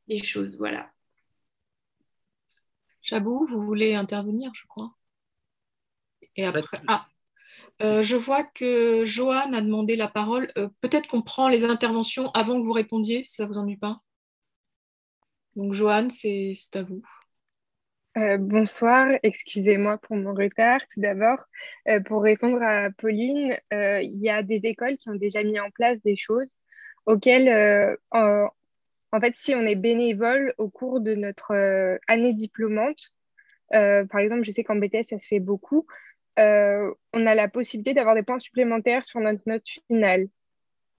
les 0.07 0.23
choses? 0.23 0.57
Voilà. 0.59 0.91
Chabou, 3.03 3.47
vous 3.47 3.65
voulez 3.65 3.95
intervenir, 3.95 4.51
je 4.55 4.67
crois. 4.67 4.95
Et 6.37 6.45
après, 6.45 6.63
ah, 6.87 7.09
euh, 7.81 8.03
je 8.03 8.17
vois 8.17 8.43
que 8.43 9.05
Joanne 9.05 9.55
a 9.55 9.61
demandé 9.61 9.95
la 9.95 10.09
parole. 10.09 10.51
Euh, 10.59 10.69
peut-être 10.81 11.07
qu'on 11.09 11.23
prend 11.23 11.49
les 11.49 11.65
interventions 11.65 12.31
avant 12.31 12.61
que 12.61 12.67
vous 12.67 12.73
répondiez, 12.73 13.23
si 13.23 13.35
ça 13.35 13.45
ne 13.45 13.49
vous 13.49 13.59
ennuie 13.59 13.77
pas. 13.77 14.01
Donc, 15.55 15.73
Joanne, 15.73 16.11
c'est 16.11 16.55
à 16.75 16.83
vous. 16.83 17.03
Euh, 18.17 18.37
bonsoir, 18.37 19.07
excusez-moi 19.23 19.99
pour 19.99 20.17
mon 20.17 20.35
retard. 20.35 20.81
Tout 20.93 21.01
d'abord, 21.01 21.39
pour 22.07 22.23
répondre 22.23 22.61
à 22.63 22.91
Pauline, 22.91 23.57
il 23.71 24.19
y 24.21 24.29
a 24.29 24.43
des 24.43 24.61
écoles 24.65 24.97
qui 24.97 25.09
ont 25.09 25.15
déjà 25.15 25.43
mis 25.45 25.61
en 25.61 25.71
place 25.71 26.01
des 26.03 26.17
choses 26.17 26.51
auxquelles, 27.07 27.97
en 28.13 29.21
fait, 29.21 29.37
si 29.37 29.55
on 29.55 29.63
est 29.63 29.77
bénévole 29.77 30.55
au 30.59 30.69
cours 30.69 31.01
de 31.01 31.15
notre 31.15 31.53
année 32.09 32.35
diplômante, 32.35 33.13
par 33.71 34.19
exemple, 34.19 34.43
je 34.43 34.51
sais 34.51 34.65
qu'en 34.65 34.77
BTS, 34.77 35.05
ça 35.05 35.19
se 35.19 35.29
fait 35.29 35.41
beaucoup, 35.41 35.87
euh, 36.39 36.93
on 37.13 37.27
a 37.27 37.35
la 37.35 37.49
possibilité 37.49 37.95
d'avoir 37.95 38.15
des 38.15 38.23
points 38.23 38.39
supplémentaires 38.39 39.05
sur 39.05 39.21
notre 39.21 39.43
note 39.47 39.67
finale. 39.87 40.29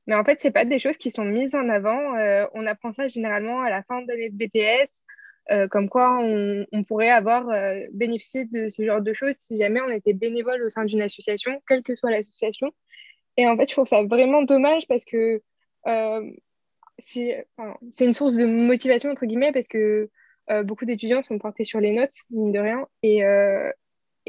Mais 0.08 0.16
en 0.16 0.24
fait, 0.24 0.42
ce 0.42 0.48
pas 0.48 0.66
des 0.66 0.80
choses 0.80 0.98
qui 0.98 1.12
sont 1.12 1.26
mises 1.26 1.56
en 1.56 1.70
avant. 1.70 2.16
on 2.54 2.66
apprend 2.66 2.92
ça 2.92 3.08
généralement 3.08 3.62
à 3.62 3.70
la 3.70 3.84
fin 3.84 4.02
de 4.02 4.08
l'année 4.08 4.30
de 4.32 4.36
BTS, 4.36 5.70
comme 5.70 5.88
quoi 5.88 6.20
on, 6.20 6.84
pourrait 6.84 7.12
avoir 7.12 7.46
bénéficié 7.92 8.46
de 8.46 8.70
ce 8.70 8.84
genre 8.84 9.02
de 9.02 9.14
choses 9.14 9.36
si 9.36 9.58
jamais 9.58 9.82
on 9.82 9.90
était 9.90 10.14
bénévole 10.14 10.64
au 10.64 10.70
sein 10.70 10.84
d'une 10.86 11.04
association, 11.04 11.62
quelle 11.68 11.84
que 11.84 11.96
soit 11.96 12.10
l'association. 12.10 12.72
Et 13.38 13.48
en 13.48 13.56
fait, 13.56 13.70
je 13.70 13.74
trouve 13.74 13.88
ça 13.88 14.02
vraiment 14.02 14.42
dommage 14.42 14.88
parce 14.88 15.06
que 15.06 15.44
c'est 16.98 17.46
une 18.00 18.14
source 18.14 18.34
de 18.34 18.46
motivation, 18.46 19.12
entre 19.12 19.28
guillemets, 19.28 19.52
parce 19.52 19.68
que 19.68 20.10
euh, 20.50 20.64
beaucoup 20.64 20.86
d'étudiants 20.86 21.22
sont 21.22 21.38
portés 21.38 21.64
sur 21.64 21.80
les 21.80 21.94
notes, 21.94 22.14
mine 22.32 22.52
de 22.52 22.60
rien. 22.60 22.88
Et, 23.04 23.24
euh, 23.24 23.72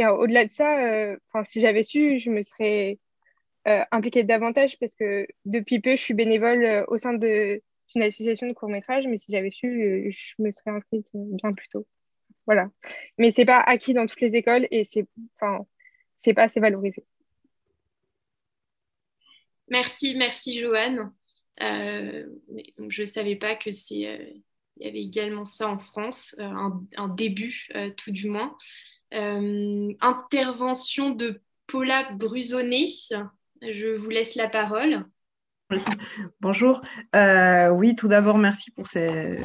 et 0.00 0.06
au-delà 0.06 0.44
de 0.44 0.50
ça, 0.50 0.78
euh, 0.84 1.16
si 1.46 1.60
j'avais 1.60 1.82
su, 1.82 2.18
je 2.18 2.30
me 2.30 2.42
serais 2.42 2.98
impliquée 3.92 4.24
davantage 4.24 4.78
parce 4.78 4.94
que 4.94 5.26
depuis 5.44 5.80
peu, 5.80 5.90
je 5.90 6.00
suis 6.00 6.14
bénévole 6.14 6.84
au 6.88 6.96
sein 6.96 7.12
d'une 7.12 8.02
association 8.02 8.48
de 8.48 8.52
court-métrage, 8.52 9.06
mais 9.06 9.16
si 9.16 9.30
j'avais 9.30 9.50
su, 9.50 10.10
je 10.10 10.42
me 10.42 10.50
serais 10.50 10.70
inscrite 10.70 11.08
bien 11.12 11.52
plus 11.52 11.68
tôt. 11.68 11.86
Voilà. 12.46 12.70
Mais 13.18 13.30
c'est 13.30 13.44
pas 13.44 13.60
acquis 13.60 13.92
dans 13.92 14.06
toutes 14.06 14.22
les 14.22 14.34
écoles 14.34 14.66
et 14.70 14.84
c'est 14.84 15.06
pas 15.42 16.42
assez 16.42 16.58
valorisé. 16.58 17.04
Merci, 19.70 20.16
merci 20.16 20.58
Joanne. 20.58 21.12
Euh, 21.62 22.26
je 22.88 23.02
ne 23.02 23.06
savais 23.06 23.36
pas 23.36 23.54
que 23.54 23.70
c'est 23.70 24.08
euh, 24.08 24.32
y 24.78 24.88
avait 24.88 25.00
également 25.00 25.44
ça 25.44 25.68
en 25.68 25.78
France, 25.78 26.34
euh, 26.40 26.80
un, 26.96 27.08
début 27.08 27.68
tout 27.96 28.10
du 28.10 28.28
moins. 28.28 28.56
Intervention 29.12 31.10
de 31.10 31.40
Paula 31.66 32.12
Brusonnet. 32.12 32.86
Je 33.62 33.96
vous 33.96 34.10
laisse 34.10 34.34
la 34.34 34.48
parole. 34.48 35.04
Bonjour. 36.40 36.80
oui, 37.14 37.96
tout 37.96 38.08
d'abord, 38.08 38.38
merci 38.38 38.70
pour 38.72 38.88
ces, 38.88 39.38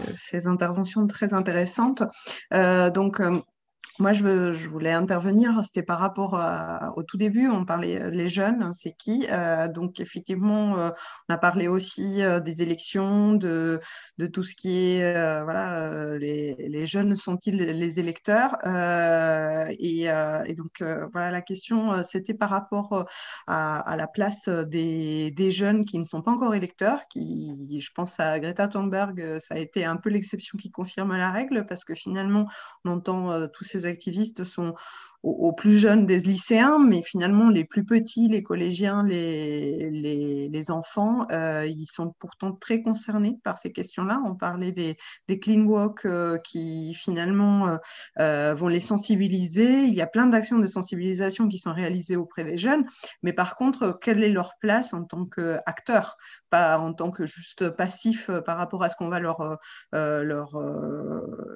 interventions 0.47 1.05
très 1.07 1.33
intéressantes. 1.33 2.03
donc, 2.51 3.21
moi, 3.97 4.11
je, 4.11 4.67
voulais 4.67 4.91
intervenir, 4.91 5.63
c'était 5.63 5.83
par 5.83 5.99
rapport 5.99 6.37
au 6.97 7.03
tout 7.03 7.15
début, 7.17 7.47
on 7.47 7.63
parlait 7.63 8.01
euh, 8.01 8.09
les 8.09 8.27
jeunes, 8.27 8.73
c'est 8.73 8.91
qui 8.91 9.25
euh, 9.31 9.69
Donc, 9.69 10.01
effectivement, 10.01 10.77
euh, 10.77 10.89
on 11.29 11.33
a 11.33 11.37
parlé 11.37 11.69
aussi 11.69 12.21
des 12.43 12.61
élections, 12.61 13.33
de, 13.33 13.79
tout 14.33 14.43
ce 14.43 14.53
qui 14.55 14.97
est, 14.97 15.43
voilà, 15.43 16.17
les, 16.17 16.85
jeunes 16.85 17.15
sont-ils 17.15 17.55
les 17.55 17.99
électeurs 17.99 18.57
et, 19.79 20.07
donc, 20.55 20.83
voilà, 21.11 21.31
la 21.31 21.41
question, 21.41 22.03
c'était 22.03 22.33
par 22.33 22.49
rapport 22.49 23.05
à, 23.47 23.79
à 23.79 23.95
la 23.95 24.07
place 24.07 24.49
des, 24.49 25.31
des, 25.31 25.51
jeunes 25.51 25.85
qui 25.85 25.99
ne 25.99 26.03
sont 26.03 26.21
pas 26.21 26.31
encore 26.31 26.53
électeurs, 26.53 27.07
qui, 27.09 27.79
je 27.79 27.91
pense 27.93 28.19
à 28.19 28.39
Greta 28.39 28.67
Thunberg, 28.67 29.39
ça 29.39 29.55
a 29.55 29.57
été 29.57 29.85
un 29.85 29.95
peu 29.95 30.09
l'exception 30.09 30.57
qui 30.57 30.69
confirme 30.71 31.15
la 31.15 31.31
règle, 31.31 31.65
parce 31.65 31.85
que 31.85 31.95
finalement, 31.95 32.47
on 32.83 32.91
entend 32.91 33.47
tous 33.49 33.63
ces 33.63 33.84
activistes 33.85 34.43
sont 34.43 34.75
aux, 35.25 35.53
plus 35.53 35.79
jeunes 35.79 36.05
des 36.05 36.19
lycéens, 36.19 36.77
mais 36.77 37.01
finalement 37.01 37.49
les 37.49 37.65
plus 37.65 37.83
petits, 37.83 38.27
les 38.27 38.43
collégiens, 38.43 39.03
les, 39.03 39.89
les, 39.89 40.71
enfants, 40.71 41.27
euh, 41.31 41.65
ils 41.67 41.87
sont 41.87 42.15
pourtant 42.19 42.53
très 42.53 42.81
concernés 42.81 43.39
par 43.43 43.57
ces 43.57 43.71
questions-là. 43.71 44.21
On 44.25 44.35
parlait 44.35 44.71
des, 44.71 44.97
des 45.27 45.39
clean 45.39 45.63
walk 45.63 46.05
euh, 46.05 46.37
qui 46.37 46.93
finalement 46.93 47.77
euh, 48.19 48.53
vont 48.53 48.67
les 48.67 48.79
sensibiliser. 48.79 49.83
Il 49.83 49.93
y 49.93 50.01
a 50.01 50.07
plein 50.07 50.27
d'actions 50.27 50.59
de 50.59 50.67
sensibilisation 50.67 51.47
qui 51.47 51.57
sont 51.57 51.73
réalisées 51.73 52.15
auprès 52.15 52.43
des 52.43 52.57
jeunes, 52.57 52.85
mais 53.23 53.33
par 53.33 53.55
contre, 53.55 53.97
quelle 53.99 54.23
est 54.23 54.29
leur 54.29 54.53
place 54.59 54.93
en 54.93 55.03
tant 55.03 55.25
qu'acteurs? 55.25 56.17
En 56.79 56.93
tant 56.93 57.11
que 57.11 57.25
juste 57.25 57.69
passif 57.69 58.29
par 58.45 58.57
rapport 58.57 58.83
à 58.83 58.89
ce 58.89 58.95
qu'on 58.95 59.09
va 59.09 59.19
leur, 59.19 59.57
leur, 59.93 60.51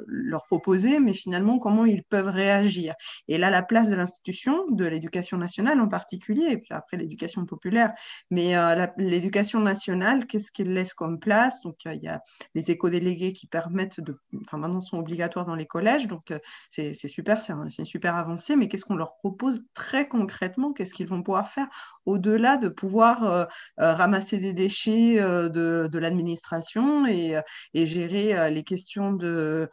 leur 0.08 0.46
proposer, 0.46 1.00
mais 1.00 1.14
finalement 1.14 1.60
comment 1.60 1.86
ils 1.86 2.04
peuvent 2.04 2.28
réagir. 2.28 2.94
Et 3.28 3.38
là, 3.38 3.50
la 3.50 3.62
place 3.62 3.90
de 3.90 3.96
l'institution, 3.96 4.66
de 4.70 4.86
l'éducation 4.86 5.38
nationale 5.38 5.80
en 5.80 5.88
particulier, 5.88 6.48
et 6.50 6.58
puis 6.58 6.74
après 6.74 6.98
l'éducation 6.98 7.46
populaire. 7.46 7.94
Mais 8.32 8.56
euh, 8.56 8.88
l'éducation 8.98 9.60
nationale, 9.60 10.28
qu'est-ce 10.28 10.52
qu'elle 10.52 10.74
laisse 10.74 10.94
comme 10.94 11.20
place? 11.20 11.62
Donc, 11.62 11.86
il 11.86 12.04
y 12.04 12.08
a 12.08 12.22
les 12.56 12.72
éco-délégués 12.72 13.34
qui 13.34 13.48
permettent 13.48 14.00
de. 14.00 14.20
Enfin, 14.42 14.58
maintenant, 14.58 14.82
sont 14.82 14.98
obligatoires 14.98 15.46
dans 15.46 15.56
les 15.56 15.66
collèges, 15.66 16.08
donc 16.08 16.32
euh, 16.32 16.40
c'est 16.70 16.94
super, 16.94 17.42
c'est 17.42 17.54
une 17.54 17.86
super 17.86 18.16
avancée, 18.16 18.56
mais 18.56 18.68
qu'est-ce 18.68 18.86
qu'on 18.86 18.96
leur 18.96 19.16
propose 19.18 19.64
très 19.74 20.08
concrètement? 20.08 20.74
Qu'est-ce 20.74 20.94
qu'ils 20.94 21.08
vont 21.08 21.22
pouvoir 21.22 21.50
faire? 21.50 21.68
Au-delà 22.06 22.58
de 22.58 22.70
pouvoir 22.70 23.24
euh, 23.24 23.46
ramasser 23.78 24.38
des 24.38 24.54
déchets 24.54 24.89
de, 25.16 25.88
de 25.88 26.00
l'administration 26.00 27.06
et, 27.06 27.40
et, 27.74 27.86
gérer 27.86 28.50
les 28.52 28.64
questions 28.64 29.14
de, 29.14 29.70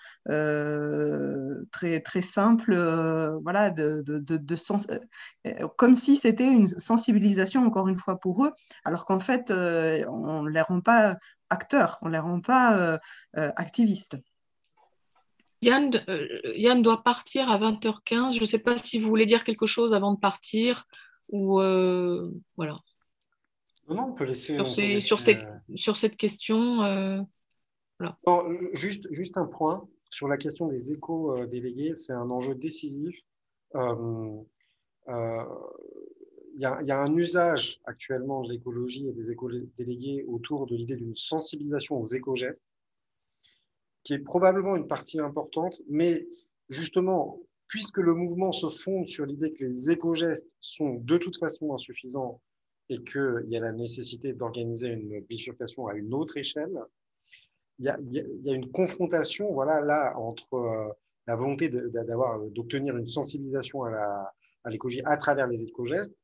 très, 1.70 2.01
très 2.01 2.22
simples 2.22 2.74
voilà, 3.43 3.70
de, 3.70 4.05
euh, 4.90 4.98
euh, 5.47 5.68
comme 5.76 5.94
si 5.94 6.16
c'était 6.16 6.48
une 6.48 6.68
sensibilisation, 6.68 7.64
encore 7.64 7.88
une 7.88 7.98
fois, 7.98 8.18
pour 8.18 8.44
eux, 8.44 8.52
alors 8.84 9.05
qu'en 9.05 9.20
fait, 9.20 9.51
euh, 9.51 10.05
on 10.09 10.43
ne 10.43 10.51
les 10.51 10.60
rend 10.60 10.80
pas 10.80 11.16
acteurs, 11.51 11.98
on 12.02 12.06
ne 12.06 12.12
les 12.12 12.18
rend 12.18 12.40
pas 12.40 12.98
activistes. 13.34 14.16
Yann, 15.62 15.90
Yann, 16.55 16.82
doit 16.82 17.02
partir 17.02 17.51
à 17.51 17.59
20h15. 17.59 18.34
Je 18.34 18.40
ne 18.40 18.47
sais 18.47 18.59
pas 18.59 18.78
si 18.78 18.98
vous 18.98 19.09
voulez 19.09 19.26
dire 19.26 19.44
quelque 19.44 19.66
chose 19.66 19.94
avant 19.94 20.12
de 20.12 20.18
partir 20.18 20.86
ou 21.28 21.60
voilà. 22.56 22.78
Non, 23.88 23.94
non, 23.94 24.02
on 24.08 24.12
peut 24.12 24.24
laisser. 24.24 24.58
Sur, 25.00 25.20
cette, 25.20 25.46
sur 25.74 25.96
cette, 25.96 26.16
question. 26.16 26.78
voilà. 27.98 28.18
juste, 28.72 29.06
juste 29.12 29.36
un 29.36 29.46
point 29.46 29.88
sur 30.10 30.28
la 30.28 30.36
question 30.36 30.66
des 30.68 30.92
éco-délégués, 30.92 31.94
c'est 31.96 32.12
un 32.12 32.30
enjeu 32.30 32.54
décisif 32.54 33.22
euh, 33.74 34.42
euh, 35.08 35.44
il 36.54 36.62
y, 36.62 36.90
a, 36.90 36.98
un 36.98 37.14
usage 37.14 37.80
actuellement 37.84 38.42
de 38.42 38.50
l'écologie 38.50 39.06
et 39.06 39.12
des 39.12 39.30
éco-délégués 39.30 40.24
autour 40.26 40.64
de 40.64 40.74
l'idée 40.74 40.96
d'une 40.96 41.14
sensibilisation 41.14 42.00
aux 42.00 42.06
éco-gestes, 42.06 42.74
qui 44.02 44.14
est 44.14 44.18
probablement 44.18 44.74
une 44.74 44.86
partie 44.86 45.20
importante, 45.20 45.82
mais 45.86 46.26
justement, 46.70 47.38
puisque 47.68 47.98
le 47.98 48.14
mouvement 48.14 48.52
se 48.52 48.70
fonde 48.70 49.06
sur 49.06 49.26
l'idée 49.26 49.52
que 49.52 49.64
les 49.64 49.90
éco-gestes 49.90 50.56
sont 50.62 50.94
de 50.94 51.18
toute 51.18 51.36
façon 51.36 51.74
insuffisants 51.74 52.40
et 52.88 53.02
qu'il 53.04 53.46
y 53.48 53.56
a 53.56 53.60
la 53.60 53.72
nécessité 53.72 54.32
d'organiser 54.32 54.88
une 54.88 55.20
bifurcation 55.20 55.86
à 55.86 55.94
une 55.94 56.14
autre 56.14 56.36
échelle, 56.36 56.78
il 57.78 57.84
y 57.84 57.88
a, 57.88 58.54
une 58.54 58.70
confrontation 58.70 59.52
voilà, 59.52 59.80
là, 59.80 60.16
entre 60.18 60.54
euh, 60.54 60.88
la 61.26 61.36
volonté 61.36 61.68
d'obtenir 61.68 62.96
une 62.96 63.06
sensibilisation 63.06 63.84
à 63.84 64.32
l'écologie 64.70 65.02
à, 65.04 65.10
à 65.10 65.16
travers 65.16 65.46
les 65.46 65.62
éco-gestes 65.62 66.14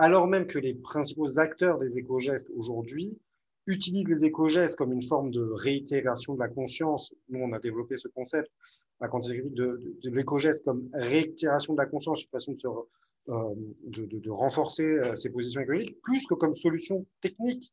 alors 0.00 0.26
même 0.26 0.46
que 0.46 0.58
les 0.58 0.72
principaux 0.72 1.38
acteurs 1.38 1.76
des 1.76 1.98
éco-gestes 1.98 2.48
aujourd'hui 2.56 3.18
utilisent 3.66 4.08
les 4.08 4.26
éco-gestes 4.26 4.74
comme 4.76 4.94
une 4.94 5.02
forme 5.02 5.30
de 5.30 5.42
réitération 5.42 6.34
de 6.34 6.40
la 6.40 6.48
conscience. 6.48 7.14
Nous, 7.28 7.38
on 7.38 7.52
a 7.52 7.58
développé 7.58 7.96
ce 7.98 8.08
concept, 8.08 8.50
la 8.98 9.08
quantité 9.08 9.42
de, 9.42 9.94
de, 10.02 10.10
l'éco-geste 10.10 10.64
comme 10.64 10.88
réitération 10.94 11.74
de 11.74 11.78
la 11.78 11.84
conscience, 11.84 12.22
une 12.22 12.30
façon 12.30 12.52
de, 12.52 12.58
euh, 12.66 12.80
de, 13.26 14.30
renforcer 14.30 14.84
euh, 14.84 15.14
ses 15.14 15.30
positions 15.30 15.60
écologiques, 15.60 16.00
plus 16.02 16.26
que 16.26 16.34
comme 16.34 16.54
solution 16.54 17.06
technique, 17.20 17.72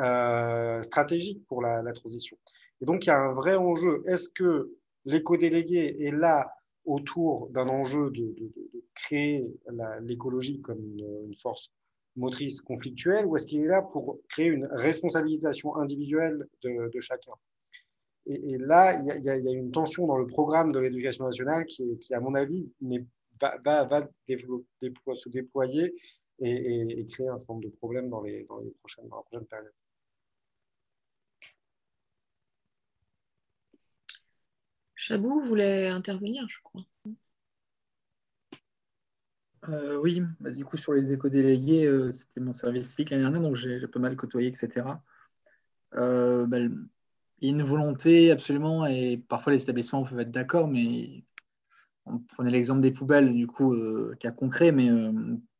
euh, 0.00 0.82
stratégique 0.82 1.44
pour 1.46 1.62
la, 1.62 1.82
transition. 1.92 2.36
Et 2.80 2.84
donc, 2.84 3.04
il 3.04 3.08
y 3.08 3.12
a 3.12 3.18
un 3.18 3.32
vrai 3.32 3.56
enjeu. 3.56 4.02
Est-ce 4.06 4.28
que 4.28 4.72
l'éco-délégué 5.04 5.96
est 6.00 6.10
là 6.10 6.52
autour 6.84 7.48
d'un 7.50 7.68
enjeu 7.68 8.10
de, 8.10 8.34
créer 8.94 9.44
l'écologie 10.02 10.60
comme 10.60 10.80
une, 10.80 11.34
force 11.34 11.70
motrice 12.16 12.60
conflictuelle 12.60 13.26
ou 13.26 13.34
est-ce 13.34 13.46
qu'il 13.46 13.60
est 13.60 13.66
là 13.66 13.82
pour 13.82 14.20
créer 14.28 14.46
une 14.46 14.66
responsabilisation 14.66 15.76
individuelle 15.76 16.46
de, 16.62 17.00
chacun? 17.00 17.32
Et, 18.26 18.56
là, 18.58 18.98
il 19.18 19.24
y, 19.24 19.28
a, 19.28 19.36
une 19.36 19.70
tension 19.70 20.06
dans 20.06 20.16
le 20.16 20.26
programme 20.26 20.72
de 20.72 20.78
l'éducation 20.78 21.26
nationale 21.26 21.66
qui, 21.66 21.98
qui, 21.98 22.14
à 22.14 22.20
mon 22.20 22.34
avis, 22.34 22.68
va, 23.64 23.84
va, 23.84 24.00
se 25.14 25.28
déployer 25.28 25.94
et, 26.40 27.06
créer 27.10 27.28
un 27.28 27.38
certain 27.38 27.54
nombre 27.54 27.64
de 27.64 27.74
problèmes 27.76 28.10
dans, 28.10 28.22
les, 28.22 28.44
dans, 28.44 28.58
les 28.60 28.70
prochaines, 28.80 29.08
dans 29.08 29.16
la 29.16 29.22
prochaine 29.22 29.46
période. 29.46 29.72
Chabou 34.96 35.44
voulait 35.44 35.88
intervenir, 35.88 36.46
je 36.48 36.58
crois. 36.62 36.84
Euh, 39.68 39.96
oui, 39.96 40.22
bah, 40.40 40.50
du 40.50 40.64
coup, 40.64 40.76
sur 40.76 40.92
les 40.92 41.12
éco-délégués, 41.12 41.86
euh, 41.86 42.10
c'était 42.12 42.40
mon 42.40 42.52
service 42.52 42.90
civique 42.90 43.10
l'année 43.10 43.22
dernière, 43.22 43.42
donc 43.42 43.56
j'ai 43.56 43.86
pas 43.86 43.98
mal 43.98 44.16
côtoyé, 44.16 44.48
etc. 44.48 45.02
Euh, 45.94 46.46
bah, 46.46 46.58
il 46.60 46.78
y 47.42 47.46
a 47.48 47.50
une 47.50 47.62
volonté 47.62 48.30
absolument, 48.30 48.86
et 48.86 49.18
parfois 49.28 49.52
les 49.52 49.62
établissements 49.62 50.04
peuvent 50.04 50.20
être 50.20 50.30
d'accord, 50.30 50.68
mais 50.68 51.24
on 52.06 52.18
prenait 52.18 52.50
l'exemple 52.50 52.80
des 52.80 52.90
poubelles, 52.90 53.32
du 53.32 53.46
coup, 53.46 53.74
cas 54.20 54.30
concret, 54.30 54.72
mais 54.72 54.90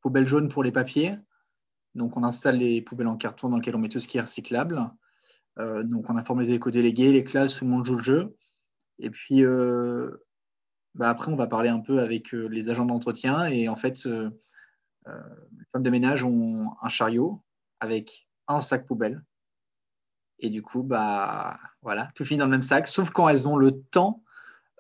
poubelles 0.01 0.29
jaunes 0.29 0.49
pour 0.49 0.63
les 0.63 0.73
papiers. 0.73 1.17
Donc, 1.95 2.17
on 2.17 2.25
installe 2.25 2.59
les 2.59 2.83
poubelles 2.83 3.07
en 3.07 3.17
carton 3.17 3.49
dans 3.49 3.57
lesquelles 3.57 3.77
on 3.77 3.79
met 3.79 3.89
tout 3.89 4.01
ce 4.01 4.09
qui 4.09 4.19
est 4.19 4.23
recyclable. 4.23 4.91
donc, 5.57 6.11
on 6.11 6.17
informe 6.17 6.41
les 6.41 6.53
éco-délégués, 6.53 7.13
les 7.13 7.25
classes, 7.25 7.55
tout 7.55 7.65
le 7.65 7.71
monde 7.71 7.85
joue 7.85 7.97
le 7.97 8.03
jeu. 8.03 8.37
Et 8.99 9.11
puis, 9.11 9.45
euh, 9.45 10.11
bah, 10.95 11.11
après, 11.11 11.33
on 11.33 11.37
va 11.37 11.47
parler 11.47 11.69
un 11.69 11.81
peu 11.81 12.01
avec 12.01 12.35
euh, 12.35 12.47
les 12.49 12.71
agents 12.71 12.85
d'entretien. 12.85 13.47
Et 13.47 13.69
en 13.69 13.77
fait, 13.77 14.07
euh, 14.07 14.31
les 15.07 15.65
femmes 15.73 15.83
de 15.83 15.91
ménage 15.91 16.25
ont 16.25 16.73
un 16.81 16.89
chariot 16.89 17.43
avec 17.81 18.29
un 18.49 18.61
sac 18.61 18.87
poubelle. 18.87 19.23
Et 20.39 20.51
du 20.51 20.63
coup, 20.63 20.83
bah, 20.83 21.59
voilà, 21.83 22.09
tout 22.15 22.25
finit 22.25 22.39
dans 22.39 22.47
le 22.47 22.51
même 22.51 22.63
sac, 22.63 22.87
sauf 22.89 23.11
quand 23.11 23.29
elles 23.29 23.47
ont 23.49 23.57
le 23.57 23.81
temps 23.81 24.23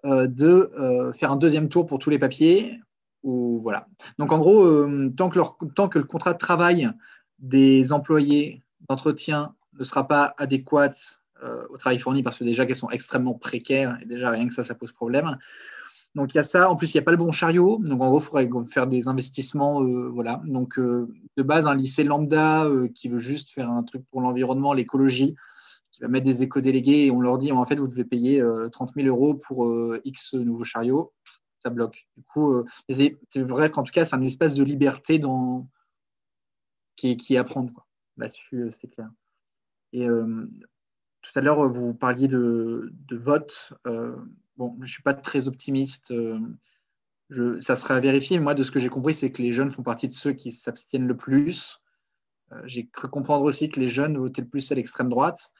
de 0.05 1.13
faire 1.15 1.33
un 1.33 1.37
deuxième 1.37 1.69
tour 1.69 1.87
pour 1.87 1.99
tous 1.99 2.11
les 2.11 2.19
papiers. 2.19 2.79
Ou, 3.23 3.61
voilà. 3.63 3.87
Donc, 4.19 4.33
en 4.33 4.39
gros, 4.39 4.87
tant, 5.17 5.31
que 5.31 5.37
leur, 5.37 5.57
tant 5.75 5.89
que 5.89 5.99
le 5.99 6.05
contrat 6.05 6.35
de 6.35 6.39
travail 6.39 6.91
des 7.39 7.93
employés 7.93 8.63
d'entretien 8.89 9.55
ne 9.79 9.85
sera 9.85 10.07
pas 10.07 10.35
adéquat 10.39 10.91
euh, 11.43 11.67
au 11.71 11.77
travail 11.77 11.99
fourni 11.99 12.23
parce 12.23 12.39
que 12.39 12.45
déjà 12.45 12.65
qu'elles 12.65 12.77
sont 12.77 12.91
extrêmement 12.91 13.35
précaires 13.35 13.99
et 14.01 14.07
déjà 14.07 14.31
rien 14.31 14.47
que 14.49 14.55
ça, 14.55 14.65
ça 14.65 14.75
pose 14.75 14.93
problème. 14.93 15.37
Donc 16.15 16.33
il 16.33 16.37
y 16.37 16.41
a 16.41 16.45
ça. 16.45 16.71
En 16.71 16.77
plus, 16.77 16.95
il 16.95 16.97
n'y 16.97 17.01
a 17.01 17.05
pas 17.05 17.11
le 17.11 17.17
bon 17.17 17.33
chariot. 17.33 17.79
Donc 17.83 18.01
en 18.01 18.09
gros, 18.09 18.21
il 18.21 18.23
faudrait 18.23 18.49
faire 18.67 18.87
des 18.87 19.09
investissements. 19.09 19.83
Euh, 19.83 20.09
voilà. 20.09 20.41
Donc 20.47 20.79
euh, 20.79 21.09
de 21.37 21.43
base, 21.43 21.67
un 21.67 21.75
lycée 21.75 22.05
lambda 22.05 22.67
qui 22.95 23.09
veut 23.09 23.19
juste 23.19 23.51
faire 23.51 23.69
un 23.69 23.83
truc 23.83 24.05
pour 24.11 24.21
l'environnement, 24.21 24.73
l'écologie, 24.73 25.35
qui 25.95 26.03
va 26.03 26.09
mettre 26.09 26.27
des 26.27 26.43
éco-délégués 26.43 27.07
et 27.07 27.11
on 27.11 27.21
leur 27.21 27.39
dit 27.39 27.53
en 27.53 27.65
fait, 27.67 27.77
vous 27.77 27.89
devez 27.89 28.05
payer 28.05 28.43
30 28.73 28.95
000 28.95 29.07
euros 29.09 29.35
pour 29.35 29.73
X 30.05 30.35
nouveaux 30.35 30.65
chariots. 30.65 31.13
Ça 31.61 31.71
bloque. 31.71 32.07
Du 32.17 32.25
coup, 32.25 32.65
c'est 32.89 33.17
vrai 33.37 33.71
qu'en 33.71 33.85
tout 33.85 33.93
cas, 33.93 34.05
c'est 34.05 34.15
un 34.15 34.23
espace 34.23 34.55
de 34.55 34.65
liberté 34.65 35.19
dans... 35.19 35.69
qui, 36.97 37.17
est, 37.31 37.37
à 37.37 37.45
prendre. 37.45 37.87
Là-dessus, 38.17 38.71
c'est 38.73 38.89
clair. 38.89 39.09
Et 39.93 40.07
tout 41.25 41.39
à 41.39 41.41
l'heure, 41.41 41.69
vous 41.71 41.95
parliez 41.95 42.29
de, 42.29 42.93
vote. 43.11 43.73
Euh, 43.87 44.15
bon, 44.57 44.75
je 44.77 44.83
ne 44.83 44.87
suis 44.87 45.03
pas 45.03 45.15
très 45.15 45.49
optimiste. 45.49 46.11
Euh, 46.11 47.59
ça 47.59 47.77
serait 47.77 47.95
à 47.95 48.01
vérifier. 48.01 48.39
Moi, 48.39 48.55
de 48.55 48.63
ce 48.63 48.71
que 48.71 48.79
j'ai 48.79 48.91
compris, 48.91 49.15
c'est 49.15 49.33
que 49.33 49.41
les 49.41 49.51
jeunes 49.51 49.73
font 49.73 49.83
partie 49.83 50.07
de 50.07 50.13
ceux 50.13 50.33
qui 50.33 50.53
s'abstiennent 50.53 51.07
le 51.07 51.17
plus. 51.17 51.81
Euh, 52.53 52.61
j'ai 52.67 52.87
cru 52.87 53.09
comprendre 53.09 53.45
aussi 53.45 53.71
que 53.71 53.81
les 53.81 53.89
jeunes 53.89 54.19
votaient 54.19 54.43
le 54.43 54.49
plus 54.49 54.71
à 54.71 54.75
l'extrême 54.75 55.09
droite. 55.09 55.53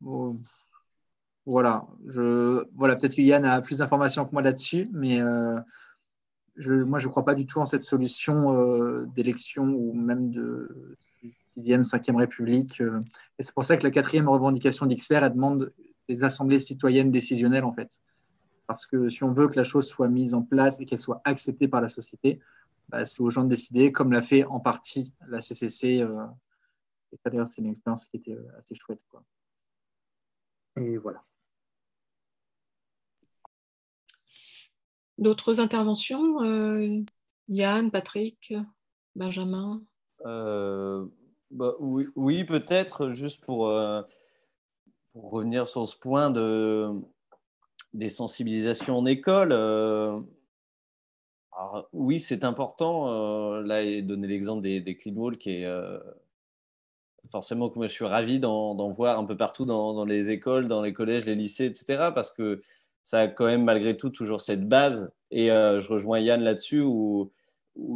Voilà. 0.00 1.86
Je, 2.06 2.64
voilà 2.74 2.96
Peut-être 2.96 3.16
que 3.16 3.22
Yann 3.22 3.44
a 3.44 3.60
plus 3.60 3.78
d'informations 3.78 4.24
que 4.24 4.32
moi 4.32 4.42
là-dessus, 4.42 4.88
mais 4.92 5.18
je, 6.56 6.72
moi, 6.72 6.98
je 6.98 7.06
ne 7.06 7.10
crois 7.10 7.24
pas 7.24 7.34
du 7.34 7.46
tout 7.46 7.60
en 7.60 7.64
cette 7.64 7.82
solution 7.82 9.04
d'élection 9.14 9.64
ou 9.64 9.92
même 9.92 10.30
de 10.30 10.96
sixième, 11.54 11.84
cinquième 11.84 12.16
République. 12.16 12.80
Euh, 12.80 13.00
et 13.38 13.42
c'est 13.42 13.54
pour 13.54 13.64
ça 13.64 13.76
que 13.76 13.84
la 13.84 13.90
quatrième 13.90 14.28
revendication 14.28 14.86
d'XR, 14.86 15.24
elle 15.24 15.32
demande 15.32 15.72
des 16.08 16.24
assemblées 16.24 16.60
citoyennes 16.60 17.10
décisionnelles, 17.10 17.64
en 17.64 17.72
fait. 17.72 18.00
Parce 18.66 18.86
que 18.86 19.08
si 19.08 19.22
on 19.24 19.32
veut 19.32 19.48
que 19.48 19.56
la 19.56 19.64
chose 19.64 19.86
soit 19.86 20.08
mise 20.08 20.34
en 20.34 20.42
place 20.42 20.80
et 20.80 20.86
qu'elle 20.86 21.00
soit 21.00 21.20
acceptée 21.24 21.68
par 21.68 21.80
la 21.80 21.88
société, 21.88 22.40
bah, 22.88 23.04
c'est 23.04 23.22
aux 23.22 23.30
gens 23.30 23.44
de 23.44 23.48
décider, 23.48 23.92
comme 23.92 24.12
l'a 24.12 24.22
fait 24.22 24.44
en 24.44 24.60
partie 24.60 25.12
la 25.28 25.40
CCC. 25.40 26.02
Euh, 26.02 26.26
et 27.12 27.18
d'ailleurs, 27.24 27.46
c'est 27.46 27.62
une 27.62 27.70
expérience 27.70 28.06
qui 28.06 28.16
était 28.16 28.34
euh, 28.34 28.58
assez 28.58 28.74
chouette. 28.74 29.00
Et 30.76 30.96
voilà. 30.98 31.22
D'autres 35.18 35.60
interventions 35.60 37.04
Yann, 37.48 37.90
Patrick, 37.90 38.54
Benjamin? 39.14 39.82
Bah, 41.54 41.74
oui, 41.78 42.08
oui 42.16 42.44
peut-être, 42.44 43.12
juste 43.12 43.44
pour, 43.44 43.68
euh, 43.68 44.02
pour, 45.12 45.30
revenir 45.30 45.68
sur 45.68 45.86
ce 45.88 45.96
point 45.96 46.30
de, 46.30 46.90
des 47.92 48.08
sensibilisations 48.08 48.98
en 48.98 49.06
école. 49.06 49.50
Euh, 49.52 50.20
oui, 51.92 52.18
c'est 52.18 52.42
important. 52.42 53.08
Euh, 53.08 53.62
là, 53.62 53.82
et 53.82 54.02
donner 54.02 54.26
l'exemple 54.26 54.62
des, 54.62 54.80
des 54.80 54.96
clean 54.96 55.14
walls 55.14 55.38
qui 55.38 55.50
est 55.50 55.68
forcément 57.34 57.68
que 57.68 57.78
moi 57.78 57.88
je 57.88 57.92
suis 57.92 58.04
ravi 58.04 58.38
d'en 58.38 58.90
voir 58.90 59.18
un 59.18 59.24
peu 59.24 59.36
partout 59.36 59.64
dans, 59.64 60.04
les 60.04 60.30
écoles, 60.30 60.68
dans 60.68 60.82
les 60.82 60.92
collèges, 60.92 61.24
les 61.24 61.34
lycées, 61.34 61.64
etc. 61.64 62.10
Parce 62.14 62.30
que 62.30 62.60
ça 63.02 63.18
a 63.22 63.26
quand 63.26 63.46
même 63.46 63.64
malgré 63.64 63.96
tout 63.96 64.10
toujours 64.10 64.40
cette 64.40 64.68
base. 64.68 65.12
Et 65.32 65.48
je 65.48 65.88
rejoins 65.88 66.20
Yann 66.20 66.42
là-dessus 66.42 66.80
où 66.80 67.32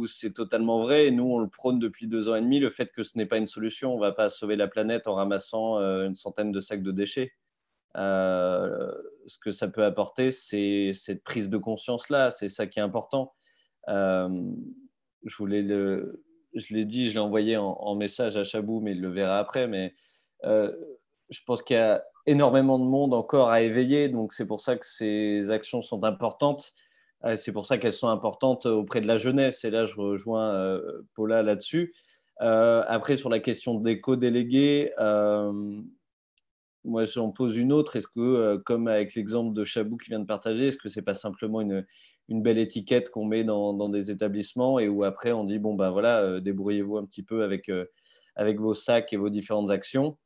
c'est 0.07 0.33
totalement 0.33 0.81
vrai. 0.81 1.09
nous, 1.11 1.23
on 1.23 1.39
le 1.39 1.47
prône 1.47 1.79
depuis 1.79 2.07
deux 2.07 2.27
ans 2.27 2.35
et 2.35 2.41
demi, 2.41 2.59
le 2.59 2.69
fait 2.69 2.91
que 2.91 3.01
ce 3.01 3.17
n'est 3.17 3.25
pas 3.25 3.37
une 3.37 3.45
solution. 3.45 3.93
On 3.93 3.95
ne 3.95 4.01
va 4.01 4.11
pas 4.11 4.29
sauver 4.29 4.57
la 4.57 4.67
planète 4.67 5.07
en 5.07 5.15
ramassant 5.15 5.79
euh, 5.79 6.05
une 6.05 6.15
centaine 6.15 6.51
de 6.51 6.59
sacs 6.59 6.83
de 6.83 6.91
déchets. 6.91 7.31
Euh, 7.95 8.91
ce 9.25 9.37
que 9.37 9.51
ça 9.51 9.69
peut 9.69 9.85
apporter, 9.85 10.31
c'est 10.31 10.91
cette 10.93 11.23
prise 11.23 11.49
de 11.49 11.57
conscience-là. 11.57 12.29
C'est 12.29 12.49
ça 12.49 12.67
qui 12.67 12.79
est 12.79 12.81
important. 12.81 13.33
Euh, 13.87 14.29
je 15.23 15.35
voulais 15.37 15.61
le, 15.61 16.23
je 16.53 16.73
l'ai 16.73 16.85
dit, 16.85 17.09
je 17.09 17.15
l'ai 17.15 17.19
envoyé 17.19 17.57
en, 17.57 17.95
message 17.95 18.37
à 18.37 18.43
Chabou, 18.43 18.79
mais 18.81 18.91
il 18.91 19.01
le 19.01 19.09
verra 19.09 19.39
après. 19.39 19.67
Mais 19.67 19.93
je 21.29 21.39
pense 21.45 21.61
qu'il 21.61 21.75
y 21.75 21.79
a 21.79 22.03
énormément 22.25 22.79
de 22.79 22.85
monde 22.85 23.13
encore 23.13 23.49
à 23.49 23.61
éveiller. 23.61 24.09
Donc, 24.09 24.33
c'est 24.33 24.45
pour 24.45 24.61
ça 24.61 24.75
que 24.75 24.85
ces 24.85 25.51
actions 25.51 25.81
sont 25.81 26.03
importantes. 26.03 26.73
C'est 27.35 27.51
pour 27.51 27.65
ça 27.65 27.77
qu'elles 27.77 27.93
sont 27.93 28.07
importantes 28.07 28.65
auprès 28.65 29.01
de 29.01 29.07
la 29.07 29.17
jeunesse. 29.17 29.63
Et 29.65 29.69
là, 29.69 29.85
je 29.85 29.95
rejoins 29.95 30.53
euh, 30.53 31.01
Paula 31.15 31.43
là-dessus. 31.43 31.93
Euh, 32.41 32.83
après, 32.87 33.17
sur 33.17 33.29
la 33.29 33.39
question 33.39 33.75
des 33.75 33.99
co-délégués, 33.99 34.91
euh, 34.99 35.81
moi, 36.85 37.03
j'en 37.03 37.29
pose 37.31 37.57
une 37.57 37.73
autre. 37.73 37.97
Est-ce 37.97 38.07
que, 38.07 38.55
comme 38.65 38.87
avec 38.87 39.15
l'exemple 39.15 39.53
de 39.53 39.65
Chabou 39.65 39.97
qui 39.97 40.09
vient 40.09 40.19
de 40.19 40.25
partager, 40.25 40.67
est-ce 40.67 40.77
que 40.77 40.87
ce 40.87 40.99
n'est 40.99 41.03
pas 41.03 41.13
simplement 41.13 41.59
une, 41.59 41.85
une 42.29 42.41
belle 42.41 42.57
étiquette 42.57 43.09
qu'on 43.09 43.25
met 43.25 43.43
dans, 43.43 43.89
des 43.89 44.11
établissements 44.11 44.79
et 44.79 44.87
où 44.87 45.03
après 45.03 45.31
on 45.31 45.43
dit 45.43 45.59
bon 45.59 45.73
ben 45.73 45.89
voilà, 45.89 46.39
débrouillez-vous 46.39 46.97
un 46.97 47.05
petit 47.05 47.23
peu 47.23 47.43
avec, 47.43 47.71
avec 48.35 48.59
vos 48.59 48.73
sacs 48.73 49.11
et 49.13 49.17
vos 49.17 49.29
différentes 49.29 49.71
actions. 49.71 50.17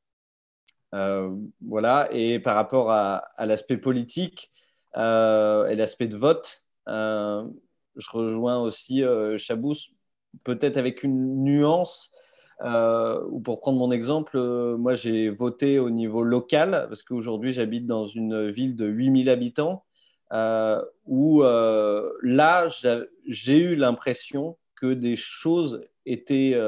voilà, 0.92 2.10
et 2.12 2.40
par 2.40 2.56
rapport 2.56 2.92
à, 2.92 3.24
l'aspect 3.40 3.78
politique 3.78 4.52
et 4.96 5.76
l'aspect 5.76 6.08
de 6.08 6.18
vote, 6.18 6.64
je 6.88 8.10
rejoins 8.12 8.60
aussi 8.60 9.04
Chabous, 9.38 9.94
peut-être 10.44 10.78
avec 10.78 11.04
une 11.04 11.44
nuance 11.44 12.12
euh, 12.62 13.22
ou 13.30 13.40
pour 13.40 13.60
prendre 13.60 13.80
mon 13.80 13.92
exemple, 13.92 14.38
euh, 14.38 14.78
moi 14.78 14.96
j'ai 14.96 15.30
voté 15.30 15.80
au 15.80 15.90
niveau 15.90 16.24
local 16.24 16.86
parce 16.88 17.04
qu'aujourd'hui 17.04 17.52
j'habite 17.52 17.86
dans 17.86 18.06
une 18.06 18.50
ville 18.50 18.76
de 18.76 18.86
8000 18.86 19.30
habitants 19.30 19.74
euh, 19.74 19.93
où 21.06 21.44
là 21.44 22.68
j'ai 23.28 23.60
eu 23.60 23.76
l'impression 23.76 24.58
que 24.76 24.94
des 24.94 25.16
choses 25.16 25.82
étaient, 26.06 26.60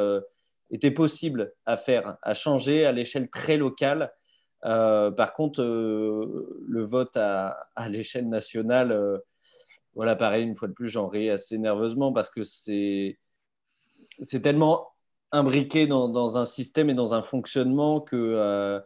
étaient 0.72 0.92
possibles 0.92 1.54
à 1.66 1.76
faire, 1.78 2.18
à 2.22 2.34
changer 2.34 2.86
à 2.86 2.92
l'échelle 2.92 3.30
très 3.30 3.58
locale. 3.58 4.14
par 4.62 5.34
contre, 5.34 5.64
le 5.64 6.84
vote 6.84 7.18
à, 7.18 7.68
l'échelle 7.90 8.30
nationale, 8.30 9.22
voilà, 9.96 10.16
pareil, 10.16 10.44
une 10.44 10.56
fois 10.56 10.68
de 10.68 10.74
plus, 10.74 10.90
j'en 10.90 11.08
ris 11.08 11.30
assez 11.30 11.58
nerveusement 11.58 12.12
parce 12.14 12.30
que 12.30 12.44
c'est 12.44 13.18
tellement 14.42 14.90
imbriqué 15.32 15.88
dans, 15.88 16.38
un 16.38 16.46
système 16.46 16.90
et 16.90 16.94
dans 16.94 17.14
un 17.14 17.22
fonctionnement 17.22 18.02
que, 18.02 18.16
euh, 18.16 18.80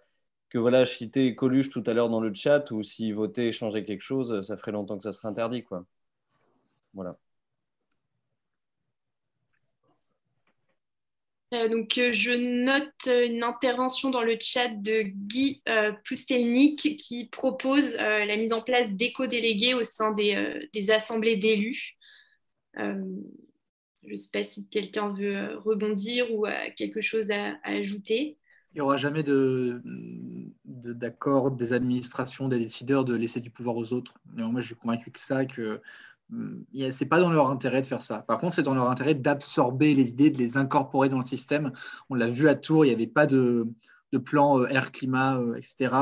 que 0.50 0.58
voilà, 0.58 0.86
citais 0.86 1.36
Coluche 1.36 1.70
tout 1.70 1.84
à 1.86 1.94
l'heure 1.94 2.10
dans 2.10 2.22
le 2.22 2.34
chat, 2.34 2.72
ou 2.72 2.84
s'il 2.84 3.14
votait 3.16 3.52
changer 3.52 3.84
quelque 3.84 4.02
chose, 4.02 4.42
ça 4.42 4.58
ferait 4.58 4.72
longtemps 4.72 4.98
que 4.98 5.04
ça 5.04 5.12
serait 5.12 5.28
interdit. 5.28 5.64
Quoi. 5.64 5.86
Voilà. 6.94 7.18
Euh, 11.54 11.68
donc, 11.68 11.98
euh, 11.98 12.14
je 12.14 12.32
note 12.32 13.08
une 13.08 13.44
intervention 13.44 14.12
dans 14.12 14.22
le 14.22 14.38
chat 14.40 14.70
de 14.70 15.02
Guy 15.02 15.64
Pustelnik 16.04 16.98
qui 16.98 17.26
propose 17.26 17.96
la 17.96 18.38
mise 18.38 18.54
en 18.54 18.62
place 18.62 18.94
d'éco-délégués 18.94 19.74
au 19.74 19.84
sein 19.84 20.12
des, 20.12 20.68
des 20.74 20.92
assemblées 20.92 21.38
d'élus. 21.38 21.98
Je 24.10 24.16
ne 24.16 24.18
sais 24.18 24.30
pas 24.34 24.44
si 24.44 24.68
quelqu'un 24.68 25.14
veut 25.14 25.38
euh, 25.38 25.60
rebondir 25.60 26.34
ou 26.34 26.48
quelque 26.76 27.00
chose 27.02 27.30
à, 27.30 27.60
ajouter. 27.64 28.39
Il 28.74 28.76
n'y 28.76 28.82
aura 28.82 28.98
jamais 28.98 29.24
d'accord 30.64 31.52
de, 31.52 31.58
des 31.58 31.74
administrations, 31.74 32.48
des 32.48 32.60
décideurs 32.60 33.04
de 33.06 33.16
laisser 33.16 33.40
du 33.40 33.50
pouvoir 33.50 33.76
aux 33.78 33.94
autres. 33.94 34.14
moi, 34.36 34.62
je 34.62 34.68
suis 34.68 34.76
convaincu 34.76 35.12
que 35.12 35.20
ça, 35.20 35.46
que 35.46 35.82
hum, 36.32 36.64
c'est 36.92 37.08
pas 37.08 37.20
dans 37.20 37.32
leur 37.32 37.50
intérêt 37.50 37.82
de 37.82 37.88
faire 37.88 38.02
ça. 38.02 38.20
Par 38.20 38.40
contre, 38.40 38.54
c'est 38.54 38.64
dans 38.64 38.76
leur 38.76 38.90
intérêt 38.90 39.16
d'absorber 39.16 39.96
les 39.96 40.12
idées, 40.12 40.30
de 40.30 40.38
les 40.38 40.58
incorporer 40.58 41.10
dans 41.10 41.20
le 41.20 41.26
système. 41.26 41.74
On 42.10 42.16
l'a 42.16 42.30
vu 42.30 42.48
à 42.48 42.56
Tours, 42.56 42.86
il 42.86 42.90
n'y 42.90 42.94
avait 42.94 43.08
pas 43.08 43.26
de, 43.26 43.68
plan 44.26 44.60
euh, 44.60 44.68
air-climat, 44.68 45.40
euh, 45.40 45.56
etc. 45.56 45.96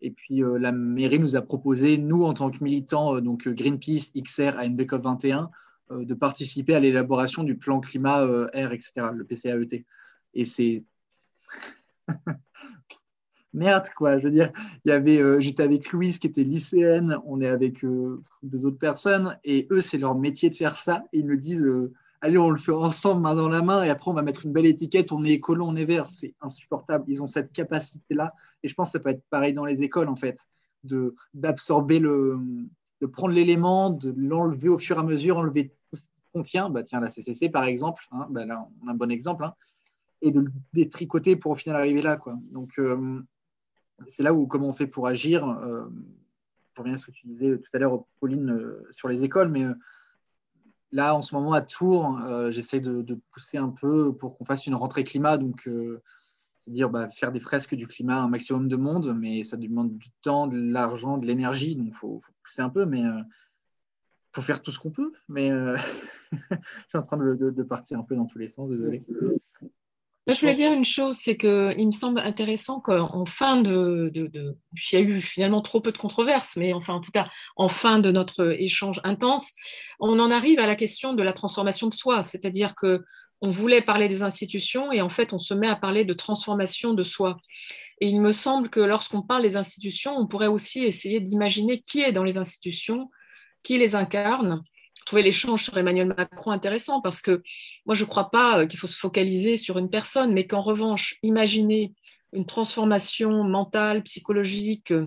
Et 0.00 0.12
puis 0.12 0.42
la 0.60 0.70
mairie 0.70 1.18
nous 1.18 1.34
a 1.34 1.42
proposé, 1.42 1.98
nous 1.98 2.22
en 2.22 2.32
tant 2.32 2.52
que 2.52 2.62
militants, 2.62 3.20
donc 3.20 3.48
Greenpeace, 3.48 4.12
XR, 4.14 4.56
ANBCOP 4.56 5.02
21, 5.02 5.50
euh, 5.90 6.04
de 6.04 6.14
participer 6.14 6.74
à 6.74 6.80
l'élaboration 6.80 7.44
du 7.44 7.56
plan 7.56 7.80
climat 7.80 8.20
euh, 8.20 8.48
air, 8.52 8.72
etc., 8.72 9.08
le 9.12 9.24
PCAET. 9.24 9.84
Et 10.34 10.44
c'est. 10.44 10.84
Merde, 13.54 13.86
quoi. 13.96 14.18
Je 14.18 14.24
veux 14.24 14.30
dire, 14.30 14.52
euh, 14.86 15.40
j'étais 15.40 15.62
avec 15.62 15.90
Louise 15.92 16.18
qui 16.18 16.26
était 16.26 16.44
lycéenne, 16.44 17.18
on 17.24 17.40
est 17.40 17.48
avec 17.48 17.80
deux 17.82 18.64
autres 18.64 18.78
personnes, 18.78 19.38
et 19.44 19.66
eux, 19.70 19.80
c'est 19.80 19.98
leur 19.98 20.16
métier 20.16 20.50
de 20.50 20.54
faire 20.54 20.76
ça. 20.76 21.04
Et 21.12 21.20
ils 21.20 21.26
me 21.26 21.36
disent, 21.36 21.66
allez, 22.20 22.38
on 22.38 22.50
le 22.50 22.58
fait 22.58 22.72
ensemble, 22.72 23.22
main 23.22 23.34
dans 23.34 23.48
la 23.48 23.62
main, 23.62 23.82
et 23.82 23.90
après, 23.90 24.10
on 24.10 24.14
va 24.14 24.22
mettre 24.22 24.44
une 24.44 24.52
belle 24.52 24.66
étiquette, 24.66 25.12
on 25.12 25.24
est 25.24 25.30
écolo, 25.30 25.64
on 25.66 25.76
est 25.76 25.86
vert. 25.86 26.06
C'est 26.06 26.34
insupportable. 26.40 27.04
Ils 27.08 27.22
ont 27.22 27.26
cette 27.26 27.52
capacité-là. 27.52 28.34
Et 28.62 28.68
je 28.68 28.74
pense 28.74 28.88
que 28.88 28.92
ça 28.92 29.00
peut 29.00 29.10
être 29.10 29.24
pareil 29.30 29.54
dans 29.54 29.64
les 29.64 29.82
écoles, 29.82 30.08
en 30.08 30.16
fait, 30.16 30.38
d'absorber 31.34 31.98
le, 31.98 32.38
de 33.00 33.06
prendre 33.06 33.34
l'élément, 33.34 33.90
de 33.90 34.14
l'enlever 34.16 34.68
au 34.68 34.78
fur 34.78 34.96
et 34.96 35.00
à 35.00 35.02
mesure, 35.02 35.38
enlever 35.38 35.72
contient, 36.32 36.70
bah, 36.70 36.82
tiens, 36.82 37.00
la 37.00 37.08
CCC 37.08 37.48
par 37.48 37.64
exemple, 37.64 38.06
hein, 38.12 38.26
bah, 38.30 38.44
là, 38.44 38.68
on 38.82 38.88
a 38.88 38.92
un 38.92 38.94
bon 38.94 39.10
exemple, 39.10 39.44
hein, 39.44 39.54
et 40.22 40.30
de 40.30 40.40
le 40.40 40.50
détricoter 40.72 41.36
pour 41.36 41.52
au 41.52 41.54
final 41.54 41.76
arriver 41.76 42.02
là. 42.02 42.16
Quoi. 42.16 42.38
Donc, 42.50 42.78
euh, 42.78 43.20
c'est 44.06 44.22
là 44.22 44.34
où 44.34 44.46
comment 44.46 44.68
on 44.68 44.72
fait 44.72 44.86
pour 44.86 45.06
agir. 45.06 45.48
Euh, 45.48 45.86
pour 46.74 46.84
bien 46.84 46.96
ce 46.96 47.06
que 47.06 47.10
tu 47.10 47.26
disais 47.26 47.58
tout 47.58 47.70
à 47.74 47.78
l'heure, 47.78 48.04
Pauline, 48.20 48.50
euh, 48.50 48.86
sur 48.90 49.08
les 49.08 49.24
écoles, 49.24 49.48
mais 49.48 49.64
là, 50.92 51.16
en 51.16 51.22
ce 51.22 51.34
moment, 51.34 51.52
à 51.52 51.60
Tours, 51.60 52.20
j'essaie 52.50 52.78
de, 52.78 53.18
pousser 53.32 53.58
un 53.58 53.70
peu 53.70 54.14
pour 54.14 54.38
qu'on 54.38 54.44
fasse 54.44 54.66
une 54.66 54.76
rentrée 54.76 55.02
climat. 55.02 55.38
Donc, 55.38 55.68
c'est-à-dire 56.58 56.88
bah, 56.88 57.10
faire 57.10 57.32
des 57.32 57.40
fresques 57.40 57.74
du 57.74 57.88
climat 57.88 58.20
un 58.22 58.28
maximum 58.28 58.68
de 58.68 58.76
monde, 58.76 59.12
mais 59.18 59.42
ça 59.42 59.56
demande 59.56 59.98
du 59.98 60.08
temps, 60.22 60.46
de 60.46 60.60
l'argent, 60.60 61.18
de 61.18 61.26
l'énergie. 61.26 61.74
Donc, 61.74 61.88
il 61.88 61.94
faut, 61.94 62.20
pousser 62.44 62.62
un 62.62 62.70
peu, 62.70 62.86
mais 62.86 63.02
faut 64.32 64.42
faire 64.42 64.62
tout 64.62 64.70
ce 64.70 64.78
qu'on 64.78 64.90
peut, 64.90 65.12
mais 65.28 65.50
euh, 65.50 65.76
je 66.32 66.56
suis 66.88 66.98
en 66.98 67.02
train 67.02 67.16
de, 67.16 67.62
partir 67.62 67.98
un 67.98 68.02
peu 68.02 68.14
dans 68.14 68.26
tous 68.26 68.38
les 68.38 68.48
sens, 68.48 68.70
désolé. 68.70 69.04
Je 70.28 70.40
voulais 70.40 70.54
dire 70.54 70.72
une 70.72 70.84
chose, 70.84 71.16
c'est 71.16 71.36
qu'il 71.38 71.86
me 71.86 71.90
semble 71.90 72.20
intéressant 72.20 72.80
qu'en 72.80 73.24
fin 73.24 73.56
de, 73.56 74.10
de, 74.12 74.56
Il 74.92 74.94
y 74.94 74.96
a 74.96 75.00
eu 75.00 75.20
finalement 75.20 75.62
trop 75.62 75.80
peu 75.80 75.90
de 75.90 75.98
controverses, 75.98 76.56
mais 76.56 76.74
enfin, 76.74 76.94
en 76.94 77.00
tout 77.00 77.10
cas, 77.10 77.26
en 77.56 77.68
fin 77.68 77.98
de 77.98 78.10
notre 78.10 78.54
échange 78.60 79.00
intense, 79.04 79.52
on 80.00 80.18
en 80.20 80.30
arrive 80.30 80.58
à 80.58 80.66
la 80.66 80.76
question 80.76 81.14
de 81.14 81.22
la 81.22 81.32
transformation 81.32 81.86
de 81.86 81.94
soi. 81.94 82.22
C'est-à-dire 82.22 82.74
que 82.74 83.04
on 83.40 83.50
voulait 83.50 83.80
parler 83.80 84.08
des 84.08 84.22
institutions 84.22 84.90
et 84.92 85.00
en 85.00 85.10
fait, 85.10 85.32
on 85.32 85.38
se 85.38 85.54
met 85.54 85.68
à 85.68 85.76
parler 85.76 86.04
de 86.04 86.12
transformation 86.12 86.92
de 86.92 87.04
soi. 87.04 87.38
Et 88.00 88.08
il 88.08 88.20
me 88.20 88.32
semble 88.32 88.68
que 88.68 88.80
lorsqu'on 88.80 89.22
parle 89.22 89.42
des 89.42 89.56
institutions, 89.56 90.16
on 90.16 90.26
pourrait 90.26 90.48
aussi 90.48 90.84
essayer 90.84 91.20
d'imaginer 91.20 91.80
qui 91.80 92.02
est 92.02 92.12
dans 92.12 92.24
les 92.24 92.36
institutions, 92.36 93.10
qui 93.62 93.78
les 93.78 93.94
incarne. 93.94 94.62
Trouver 95.08 95.22
l'échange 95.22 95.64
sur 95.64 95.78
Emmanuel 95.78 96.08
Macron 96.08 96.50
intéressant 96.50 97.00
parce 97.00 97.22
que 97.22 97.42
moi, 97.86 97.94
je 97.94 98.04
ne 98.04 98.10
crois 98.10 98.30
pas 98.30 98.58
euh, 98.58 98.66
qu'il 98.66 98.78
faut 98.78 98.86
se 98.86 98.98
focaliser 98.98 99.56
sur 99.56 99.78
une 99.78 99.88
personne, 99.88 100.34
mais 100.34 100.46
qu'en 100.46 100.60
revanche, 100.60 101.16
imaginer 101.22 101.94
une 102.34 102.44
transformation 102.44 103.42
mentale, 103.42 104.02
psychologique, 104.02 104.90
euh, 104.90 105.06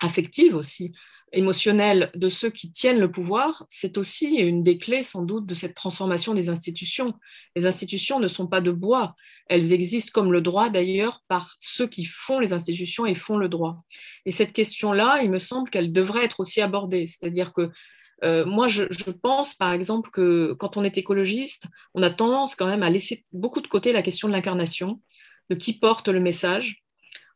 affective 0.00 0.54
aussi, 0.54 0.94
émotionnelle 1.30 2.10
de 2.14 2.30
ceux 2.30 2.48
qui 2.48 2.72
tiennent 2.72 3.00
le 3.00 3.12
pouvoir, 3.12 3.66
c'est 3.68 3.98
aussi 3.98 4.36
une 4.36 4.64
des 4.64 4.78
clés 4.78 5.02
sans 5.02 5.20
doute 5.20 5.44
de 5.44 5.52
cette 5.52 5.74
transformation 5.74 6.32
des 6.32 6.48
institutions. 6.48 7.12
Les 7.54 7.66
institutions 7.66 8.18
ne 8.18 8.28
sont 8.28 8.46
pas 8.46 8.62
de 8.62 8.70
bois, 8.70 9.14
elles 9.46 9.74
existent 9.74 10.12
comme 10.14 10.32
le 10.32 10.40
droit 10.40 10.70
d'ailleurs 10.70 11.20
par 11.28 11.56
ceux 11.58 11.86
qui 11.86 12.06
font 12.06 12.38
les 12.38 12.54
institutions 12.54 13.04
et 13.04 13.14
font 13.14 13.36
le 13.36 13.50
droit. 13.50 13.84
Et 14.24 14.30
cette 14.30 14.54
question-là, 14.54 15.20
il 15.22 15.30
me 15.30 15.38
semble 15.38 15.68
qu'elle 15.68 15.92
devrait 15.92 16.24
être 16.24 16.40
aussi 16.40 16.62
abordée, 16.62 17.06
c'est-à-dire 17.06 17.52
que 17.52 17.70
euh, 18.24 18.44
moi, 18.44 18.68
je, 18.68 18.84
pense 19.10 19.54
par 19.54 19.72
exemple 19.72 20.10
que 20.10 20.52
quand 20.54 20.76
on 20.76 20.84
est 20.84 20.98
écologiste, 20.98 21.66
on 21.94 22.02
a 22.02 22.10
tendance 22.10 22.54
quand 22.54 22.66
même 22.66 22.82
à 22.82 22.90
laisser 22.90 23.24
beaucoup 23.32 23.60
de 23.60 23.66
côté 23.66 23.92
la 23.92 24.02
question 24.02 24.28
de 24.28 24.32
l'incarnation, 24.32 25.00
de 25.50 25.56
qui 25.56 25.72
porte 25.72 26.08
le 26.08 26.20
message, 26.20 26.84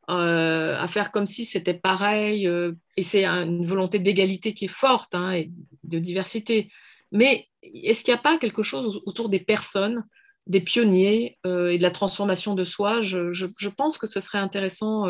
euh, 0.09 0.79
à 0.79 0.87
faire 0.87 1.11
comme 1.11 1.27
si 1.27 1.45
c'était 1.45 1.75
pareil. 1.75 2.47
Euh, 2.47 2.73
et 2.97 3.03
c'est 3.03 3.25
une 3.25 3.67
volonté 3.67 3.99
d'égalité 3.99 4.55
qui 4.55 4.67
est 4.67 4.69
forte 4.69 5.15
hein, 5.15 5.33
et 5.33 5.51
de 5.83 5.99
diversité. 5.99 6.71
Mais 7.11 7.49
est-ce 7.63 8.05
qu'il 8.05 8.15
n'y 8.15 8.19
a 8.19 8.23
pas 8.23 8.39
quelque 8.39 8.63
chose 8.63 9.03
autour 9.07 9.29
des 9.29 9.41
personnes, 9.41 10.05
des 10.47 10.61
pionniers 10.61 11.39
et 11.45 11.79
de 11.79 11.83
la 11.83 11.91
transformation 11.91 12.55
de 12.55 12.65
soi? 12.65 13.03
Je, 13.03 13.69
pense 13.69 13.99
que 13.99 14.07
ce 14.07 14.21
serait 14.21 14.39
intéressant 14.39 15.07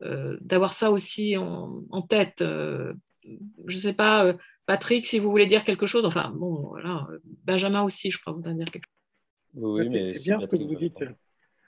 d'avoir 0.00 0.74
ça 0.74 0.90
aussi 0.90 1.36
en, 1.36 1.82
en 1.90 2.02
tête. 2.02 2.36
je 2.40 2.94
ne 3.76 3.80
sais 3.80 3.92
pas 3.92 4.34
Patrick, 4.70 5.04
si 5.04 5.18
vous 5.18 5.32
voulez 5.32 5.46
dire 5.46 5.64
quelque 5.64 5.84
chose, 5.84 6.04
enfin, 6.04 6.32
bon, 6.32 6.68
voilà, 6.68 7.08
Benjamin 7.44 7.82
aussi, 7.82 8.12
je 8.12 8.20
crois, 8.20 8.32
vous 8.32 8.40
dire 8.40 8.70
quelque 8.70 8.84
chose. 8.84 9.64
Oui, 9.64 9.88
mais 9.88 10.14
c'est 10.14 10.22
bien 10.22 10.38
ce 10.38 10.46
que 10.46 10.62
vous 10.62 10.76
dites. 10.76 11.02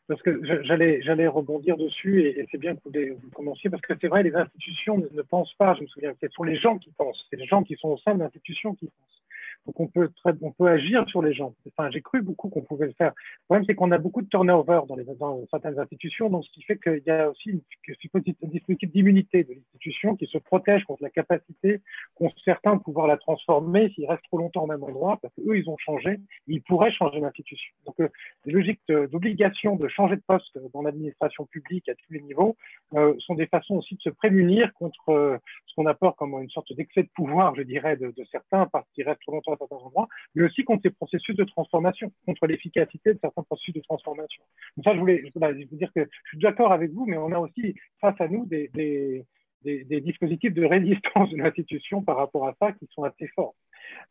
Parce 0.06 0.22
que 0.22 0.40
j'allais, 0.62 1.02
j'allais 1.02 1.26
rebondir 1.26 1.76
dessus 1.76 2.22
et, 2.22 2.46
c'est 2.52 2.58
bien 2.58 2.76
que 2.76 2.80
vous, 2.84 3.30
commenciez 3.30 3.70
parce 3.70 3.82
que 3.82 3.94
c'est 4.00 4.06
vrai, 4.06 4.22
les 4.22 4.36
institutions 4.36 4.98
ne, 4.98 5.22
pensent 5.22 5.52
pas. 5.54 5.74
Je 5.74 5.82
me 5.82 5.86
souviens, 5.88 6.14
ce 6.20 6.28
sont 6.28 6.44
les 6.44 6.54
gens 6.54 6.78
qui 6.78 6.92
pensent. 6.92 7.26
C'est 7.28 7.36
les 7.36 7.46
gens 7.46 7.64
qui 7.64 7.74
sont 7.74 7.88
au 7.88 7.98
sein 7.98 8.14
de 8.14 8.20
l'institution 8.20 8.76
qui 8.76 8.86
pensent. 8.86 9.21
Donc 9.66 9.78
on 9.78 9.86
peut, 9.86 10.10
on 10.24 10.50
peut 10.50 10.66
agir 10.66 11.08
sur 11.08 11.22
les 11.22 11.32
gens. 11.32 11.54
Enfin, 11.68 11.88
j'ai 11.90 12.00
cru 12.00 12.20
beaucoup 12.20 12.48
qu'on 12.48 12.62
pouvait 12.62 12.86
le 12.86 12.92
faire. 12.94 13.12
Le 13.16 13.44
problème, 13.44 13.64
c'est 13.66 13.74
qu'on 13.74 13.92
a 13.92 13.98
beaucoup 13.98 14.22
de 14.22 14.28
turnover 14.28 14.80
dans, 14.88 14.96
les, 14.96 15.04
dans 15.04 15.46
certaines 15.50 15.78
institutions, 15.78 16.28
donc 16.30 16.44
ce 16.44 16.50
qui 16.50 16.62
fait 16.62 16.78
qu'il 16.78 17.02
y 17.06 17.10
a 17.10 17.30
aussi 17.30 17.50
une, 17.50 17.60
un 17.88 18.48
dispositif 18.48 18.90
d'immunité 18.90 19.44
de 19.44 19.54
l'institution 19.54 20.16
qui 20.16 20.26
se 20.26 20.38
protège 20.38 20.84
contre 20.84 21.02
la 21.02 21.10
capacité 21.10 21.80
qu'ont 22.16 22.30
certains 22.44 22.76
de 22.76 22.80
pouvoir 22.80 23.06
la 23.06 23.16
transformer 23.16 23.90
s'ils 23.90 24.08
restent 24.08 24.24
trop 24.24 24.38
longtemps 24.38 24.64
au 24.64 24.66
même 24.66 24.82
endroit, 24.82 25.18
parce 25.22 25.32
qu'eux, 25.34 25.56
ils 25.56 25.68
ont 25.70 25.78
changé, 25.78 26.18
ils 26.48 26.62
pourraient 26.62 26.92
changer 26.92 27.20
l'institution. 27.20 27.72
Donc 27.86 28.00
euh, 28.00 28.08
les 28.44 28.52
logiques 28.52 28.80
d'obligation 28.88 29.76
de 29.76 29.86
changer 29.86 30.16
de 30.16 30.22
poste 30.26 30.58
dans 30.74 30.82
l'administration 30.82 31.46
publique 31.46 31.88
à 31.88 31.94
tous 31.94 32.12
les 32.12 32.20
niveaux 32.20 32.56
euh, 32.94 33.14
sont 33.20 33.34
des 33.34 33.46
façons 33.46 33.76
aussi 33.76 33.94
de 33.94 34.00
se 34.00 34.10
prémunir 34.10 34.72
contre 34.74 35.10
euh, 35.10 35.38
ce 35.66 35.74
qu'on 35.76 35.86
apporte 35.86 36.16
comme 36.16 36.34
une 36.42 36.50
sorte 36.50 36.72
d'excès 36.72 37.04
de 37.04 37.10
pouvoir, 37.14 37.54
je 37.54 37.62
dirais, 37.62 37.96
de 37.96 38.12
certains 38.30 38.66
parce 38.66 38.88
qu'ils 38.90 39.04
restent 39.04 39.20
trop 39.22 39.32
longtemps 39.32 39.51
certains 39.56 39.76
endroits, 39.76 40.08
mais 40.34 40.44
aussi 40.44 40.64
contre 40.64 40.82
ces 40.82 40.90
processus 40.90 41.36
de 41.36 41.44
transformation, 41.44 42.12
contre 42.26 42.46
l'efficacité 42.46 43.14
de 43.14 43.18
certains 43.20 43.42
processus 43.42 43.74
de 43.74 43.80
transformation. 43.80 44.42
Donc 44.76 44.84
ça, 44.84 44.94
je 44.94 45.00
voulais, 45.00 45.22
vous 45.34 45.76
dire 45.76 45.92
que 45.94 46.08
je 46.24 46.28
suis 46.30 46.38
d'accord 46.38 46.72
avec 46.72 46.90
vous, 46.92 47.06
mais 47.06 47.16
on 47.16 47.32
a 47.32 47.38
aussi 47.38 47.74
face 48.00 48.20
à 48.20 48.28
nous 48.28 48.46
des, 48.46 49.24
dispositifs 49.64 50.54
de 50.54 50.64
résistance 50.64 51.30
de 51.30 51.36
l'institution 51.36 52.02
par 52.02 52.16
rapport 52.16 52.48
à 52.48 52.54
ça 52.60 52.72
qui 52.72 52.88
sont 52.92 53.04
assez 53.04 53.28
forts. 53.28 53.54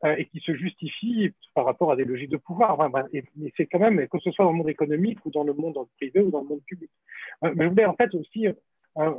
Euh, 0.04 0.16
et 0.18 0.26
qui 0.26 0.40
se 0.42 0.54
justifient 0.54 1.32
par 1.56 1.66
rapport 1.66 1.92
à 1.92 1.96
des 1.96 2.04
logiques 2.04 2.30
de 2.30 2.38
pouvoir. 2.38 2.78
Et, 3.14 3.24
c'est 3.56 3.68
quand 3.68 3.80
même, 3.80 4.06
que 4.10 4.20
ce 4.20 4.30
soit 4.32 4.44
dans 4.46 4.52
le 4.52 4.58
monde 4.58 4.70
économique 4.70 5.26
ou 5.26 5.32
dans 5.32 5.44
le 5.44 5.54
monde 5.54 5.78
privé 5.98 6.20
ou 6.20 6.30
dans 6.30 6.42
le 6.42 6.48
monde 6.48 6.62
public. 6.66 6.92
Euh, 7.44 7.54
mais 7.56 7.64
je 7.64 7.70
voulais 7.70 7.86
en 7.86 7.96
fait 7.96 8.14
aussi 8.14 8.48
euh, 8.98 9.14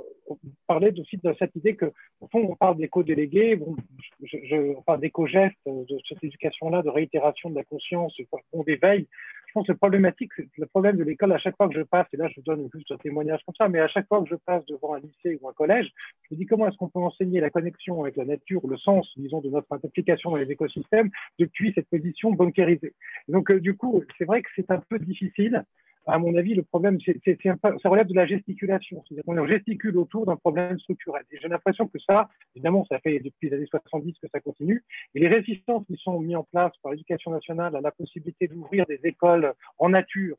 parler 0.66 0.92
aussi 0.98 1.16
de 1.16 1.34
cette 1.38 1.54
idée 1.56 1.76
que, 1.76 1.86
au 2.20 2.28
fond, 2.28 2.46
on 2.48 2.56
parle 2.56 2.76
d'éco-délégués, 2.76 3.56
bon, 3.56 3.76
je, 4.22 4.76
enfin, 4.78 4.98
d'éco-gestes, 4.98 5.56
de 5.66 5.98
cette 6.08 6.22
éducation-là, 6.22 6.82
de 6.82 6.90
réitération 6.90 7.50
de 7.50 7.56
la 7.56 7.64
conscience, 7.64 8.14
on 8.52 8.62
d'éveil. 8.62 9.08
Je 9.52 9.52
pense 9.52 9.66
que 9.66 9.72
le 9.72 9.78
problématique, 9.78 10.32
le 10.56 10.66
problème 10.66 10.96
de 10.96 11.04
l'école, 11.04 11.32
à 11.32 11.38
chaque 11.38 11.56
fois 11.58 11.68
que 11.68 11.74
je 11.74 11.82
passe, 11.82 12.06
et 12.14 12.16
là 12.16 12.26
je 12.34 12.40
donne 12.40 12.70
juste 12.74 12.90
un 12.90 12.96
témoignage 12.96 13.40
comme 13.44 13.54
ça, 13.54 13.68
mais 13.68 13.80
à 13.80 13.88
chaque 13.88 14.08
fois 14.08 14.22
que 14.22 14.28
je 14.30 14.36
passe 14.36 14.64
devant 14.64 14.94
un 14.94 15.00
lycée 15.00 15.38
ou 15.42 15.48
un 15.48 15.52
collège, 15.52 15.90
je 16.22 16.34
me 16.34 16.38
dis 16.38 16.46
comment 16.46 16.66
est-ce 16.68 16.78
qu'on 16.78 16.88
peut 16.88 17.00
enseigner 17.00 17.38
la 17.38 17.50
connexion 17.50 18.02
avec 18.02 18.16
la 18.16 18.24
nature, 18.24 18.66
le 18.66 18.78
sens, 18.78 19.06
disons, 19.18 19.42
de 19.42 19.50
notre 19.50 19.70
implication 19.70 20.30
dans 20.30 20.36
les 20.36 20.50
écosystèmes 20.50 21.10
depuis 21.38 21.72
cette 21.74 21.86
position 21.90 22.32
bunkérisée? 22.32 22.94
Donc, 23.28 23.50
euh, 23.50 23.60
du 23.60 23.76
coup, 23.76 24.02
c'est 24.16 24.24
vrai 24.24 24.40
que 24.40 24.48
c'est 24.56 24.70
un 24.70 24.80
peu 24.88 24.98
difficile 24.98 25.64
à 26.06 26.18
mon 26.18 26.34
avis, 26.36 26.54
le 26.54 26.62
problème, 26.62 26.98
c'est, 27.04 27.38
ça 27.44 27.88
relève 27.88 28.08
de 28.08 28.14
la 28.14 28.26
gesticulation. 28.26 29.02
C'est-à-dire 29.08 29.46
gesticule 29.46 29.96
autour 29.98 30.26
d'un 30.26 30.36
problème 30.36 30.78
structurel. 30.80 31.22
Et 31.30 31.38
j'ai 31.40 31.48
l'impression 31.48 31.86
que 31.86 31.98
ça, 31.98 32.28
évidemment, 32.54 32.84
ça 32.90 32.98
fait 33.00 33.18
depuis 33.20 33.48
les 33.48 33.56
années 33.56 33.66
70 33.66 34.14
que 34.20 34.28
ça 34.32 34.40
continue. 34.40 34.84
Et 35.14 35.20
les 35.20 35.28
résistances 35.28 35.86
qui 35.86 35.96
sont 35.96 36.18
mises 36.20 36.36
en 36.36 36.44
place 36.44 36.72
par 36.82 36.92
l'éducation 36.92 37.30
nationale 37.30 37.76
à 37.76 37.80
la 37.80 37.90
possibilité 37.90 38.48
d'ouvrir 38.48 38.86
des 38.86 39.00
écoles 39.04 39.52
en 39.78 39.90
nature 39.90 40.36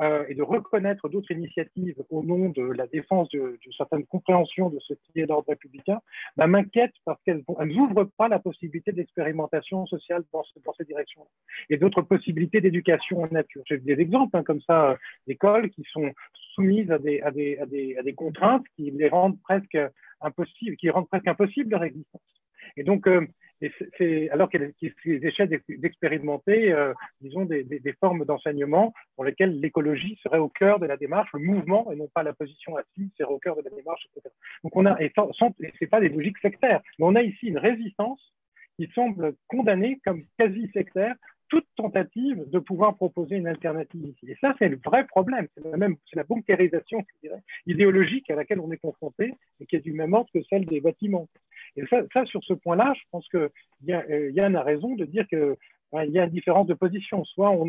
euh, 0.00 0.24
et 0.28 0.34
de 0.34 0.42
reconnaître 0.42 1.08
d'autres 1.08 1.30
initiatives 1.30 2.02
au 2.10 2.22
nom 2.22 2.48
de 2.48 2.62
la 2.62 2.86
défense 2.86 3.28
de 3.30 3.58
certaines 3.76 4.04
compréhensions 4.06 4.70
de 4.70 4.78
ce 4.80 4.94
qui 4.94 5.20
est 5.20 5.26
l'ordre 5.26 5.48
républicain, 5.48 6.00
bah, 6.36 6.46
m'inquiète 6.46 6.92
parce 7.04 7.20
qu'elles 7.22 7.42
n'ouvrent 7.64 8.08
pas 8.16 8.28
la 8.28 8.38
possibilité 8.38 8.92
d'expérimentation 8.92 9.86
sociale 9.86 10.24
dans, 10.32 10.44
dans 10.64 10.72
cette 10.74 10.86
direction 10.86 11.26
et 11.70 11.76
d'autres 11.76 12.02
possibilités 12.02 12.60
d'éducation 12.60 13.22
en 13.22 13.28
nature. 13.28 13.62
J'ai 13.66 13.78
des 13.78 14.00
exemples 14.00 14.36
hein, 14.36 14.42
comme 14.42 14.60
ça 14.62 14.90
euh, 14.90 14.96
d'écoles 15.26 15.70
qui 15.70 15.84
sont 15.90 16.12
soumises 16.54 16.90
à 16.90 16.98
des, 16.98 17.20
à, 17.22 17.30
des, 17.30 17.58
à, 17.58 17.66
des, 17.66 17.96
à 17.96 18.02
des 18.02 18.14
contraintes 18.14 18.64
qui 18.76 18.90
les 18.90 19.08
rendent 19.08 19.40
presque 19.40 19.78
impossibles, 20.20 20.76
qui 20.76 20.90
rendent 20.90 21.08
presque 21.08 21.28
impossible 21.28 21.70
leur 21.70 21.84
existence. 21.84 22.41
Et 22.76 22.84
donc, 22.84 23.06
euh, 23.06 23.26
c'est 23.98 24.28
alors 24.30 24.48
qu'il 24.50 24.72
essaient 24.82 25.48
d'expérimenter, 25.68 26.72
euh, 26.72 26.92
disons, 27.20 27.44
des, 27.44 27.94
formes 28.00 28.24
d'enseignement 28.24 28.92
dans 29.16 29.24
lesquelles 29.24 29.60
l'écologie 29.60 30.18
serait 30.22 30.38
au 30.38 30.48
cœur 30.48 30.80
de 30.80 30.86
la 30.86 30.96
démarche, 30.96 31.30
le 31.34 31.40
mouvement 31.40 31.90
et 31.92 31.96
non 31.96 32.08
pas 32.12 32.22
la 32.22 32.32
position 32.32 32.76
assise 32.76 33.10
serait 33.16 33.32
au 33.32 33.38
cœur 33.38 33.56
de 33.56 33.62
la 33.62 33.70
démarche, 33.70 34.06
etc. 34.16 34.34
Donc 34.64 34.76
on 34.76 34.86
a, 34.86 34.98
c'est 35.78 35.86
pas 35.86 36.00
des 36.00 36.08
logiques 36.08 36.38
sectaires, 36.38 36.80
mais 36.98 37.06
on 37.06 37.14
a 37.14 37.22
ici 37.22 37.46
une 37.46 37.58
résistance 37.58 38.32
qui 38.76 38.90
semble 38.94 39.34
condamner 39.48 40.00
comme 40.04 40.24
quasi 40.38 40.68
sectaire 40.72 41.14
toute 41.52 41.66
tentative 41.76 42.48
de 42.48 42.58
pouvoir 42.58 42.96
proposer 42.96 43.36
une 43.36 43.46
alternative 43.46 44.06
ici. 44.06 44.30
Et 44.30 44.38
ça, 44.40 44.54
c'est 44.58 44.70
le 44.70 44.80
vrai 44.82 45.06
problème. 45.06 45.48
C'est 45.54 45.62
la 45.68 45.76
même, 45.76 45.96
c'est 46.08 46.16
la 46.16 46.24
bunkérisation, 46.24 47.04
je 47.06 47.28
dirais, 47.28 47.42
idéologique 47.66 48.30
à 48.30 48.36
laquelle 48.36 48.58
on 48.58 48.72
est 48.72 48.78
confronté 48.78 49.34
et 49.60 49.66
qui 49.66 49.76
est 49.76 49.80
du 49.80 49.92
même 49.92 50.14
ordre 50.14 50.30
que 50.32 50.42
celle 50.48 50.64
des 50.64 50.80
bâtiments. 50.80 51.28
Et 51.76 51.84
ça, 51.86 52.24
sur 52.24 52.42
ce 52.42 52.54
point-là, 52.54 52.94
je 52.96 53.02
pense 53.10 53.28
que 53.28 53.50
euh, 53.90 54.30
Yann 54.30 54.56
a 54.56 54.62
raison 54.62 54.94
de 54.94 55.04
dire 55.04 55.26
que 55.30 55.58
il 56.04 56.10
y 56.12 56.18
a 56.18 56.24
une 56.24 56.30
différence 56.30 56.66
de 56.66 56.72
position. 56.72 57.22
Soit 57.24 57.50
on 57.50 57.68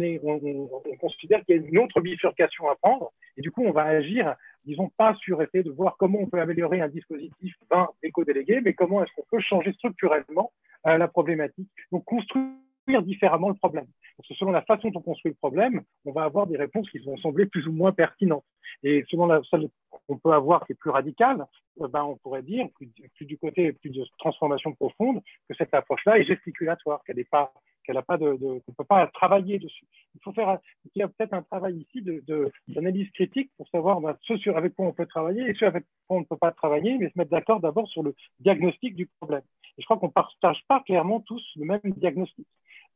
considère 1.01 1.43
qu'il 1.43 1.57
y 1.57 1.59
a 1.59 1.67
une 1.67 1.77
autre 1.79 1.99
bifurcation 1.99 2.69
à 2.69 2.75
prendre, 2.75 3.11
et 3.35 3.41
du 3.41 3.51
coup, 3.51 3.63
on 3.65 3.73
va 3.73 3.83
agir, 3.83 4.33
disons, 4.63 4.89
pas 4.95 5.13
sur 5.15 5.41
essayer 5.41 5.65
de 5.65 5.71
voir 5.71 5.97
comment 5.99 6.19
on 6.21 6.27
peut 6.27 6.39
améliorer 6.39 6.79
un 6.79 6.87
dispositif 6.87 7.53
d'un 7.69 7.89
éco-délégué, 8.01 8.61
mais 8.61 8.75
comment 8.75 9.03
est-ce 9.03 9.11
qu'on 9.17 9.25
peut 9.29 9.41
changer 9.41 9.73
structurellement 9.73 10.53
euh, 10.87 10.97
la 10.97 11.09
problématique. 11.09 11.67
Donc, 11.91 12.05
construire 12.05 12.47
différemment 12.87 13.49
le 13.49 13.55
problème. 13.55 13.87
Parce 14.17 14.27
que 14.29 14.35
selon 14.35 14.51
la 14.51 14.61
façon 14.61 14.89
dont 14.89 14.99
on 14.99 15.03
construit 15.03 15.31
le 15.31 15.37
problème, 15.37 15.81
on 16.05 16.11
va 16.11 16.23
avoir 16.23 16.47
des 16.47 16.57
réponses 16.57 16.89
qui 16.89 16.99
vont 16.99 17.17
sembler 17.17 17.45
plus 17.45 17.67
ou 17.67 17.71
moins 17.71 17.91
pertinentes. 17.91 18.45
Et 18.83 19.03
selon 19.09 19.25
la, 19.25 19.41
celle 19.49 19.69
qu'on 20.07 20.17
peut 20.17 20.31
avoir 20.31 20.65
qui 20.65 20.73
est 20.73 20.75
plus 20.75 20.89
radicale, 20.89 21.45
eh 21.79 21.87
ben 21.87 22.03
on 22.03 22.17
pourrait 22.17 22.43
dire, 22.43 22.67
plus, 22.75 23.25
du 23.25 23.37
côté 23.37 23.75
de 23.83 24.05
transformation 24.19 24.73
profonde, 24.73 25.21
que 25.49 25.55
cette 25.55 25.73
approche-là 25.73 26.19
est 26.19 26.25
gesticulatoire, 26.25 27.03
qu'elle 27.03 27.17
n'est 27.17 27.23
pas 27.23 27.51
qu'elle 27.83 27.95
n'a 27.95 28.01
pas 28.01 28.17
de, 28.17 28.37
de 28.37 28.59
qu'on 28.59 28.71
peut 28.71 28.85
pas 28.85 29.07
travailler 29.07 29.59
dessus. 29.59 29.85
Il 30.15 30.21
faut 30.21 30.31
faire, 30.31 30.57
il 30.95 30.99
y 30.99 31.03
a 31.03 31.07
peut-être 31.09 31.33
un 31.33 31.41
travail 31.41 31.79
ici 31.79 32.01
de, 32.01 32.51
d'analyse 32.69 33.09
critique 33.11 33.51
pour 33.57 33.67
savoir 33.69 33.99
ben, 33.99 34.17
ce 34.21 34.37
sur 34.37 34.57
avec 34.57 34.73
quoi 34.73 34.87
on 34.87 34.93
peut 34.93 35.05
travailler 35.05 35.49
et 35.49 35.53
ce 35.53 35.65
avec 35.65 35.83
quoi 36.07 36.17
on 36.17 36.19
ne 36.21 36.25
peut 36.25 36.37
pas 36.37 36.51
travailler, 36.51 36.97
mais 36.97 37.09
se 37.09 37.17
mettre 37.17 37.31
d'accord 37.31 37.59
d'abord 37.59 37.87
sur 37.89 38.03
le 38.03 38.15
diagnostic 38.39 38.95
du 38.95 39.07
problème. 39.19 39.43
Et 39.77 39.81
je 39.81 39.85
crois 39.85 39.97
qu'on 39.97 40.07
ne 40.07 40.11
partage 40.11 40.63
pas 40.67 40.81
clairement 40.81 41.19
tous 41.21 41.43
le 41.55 41.65
même 41.65 41.81
diagnostic. 41.83 42.47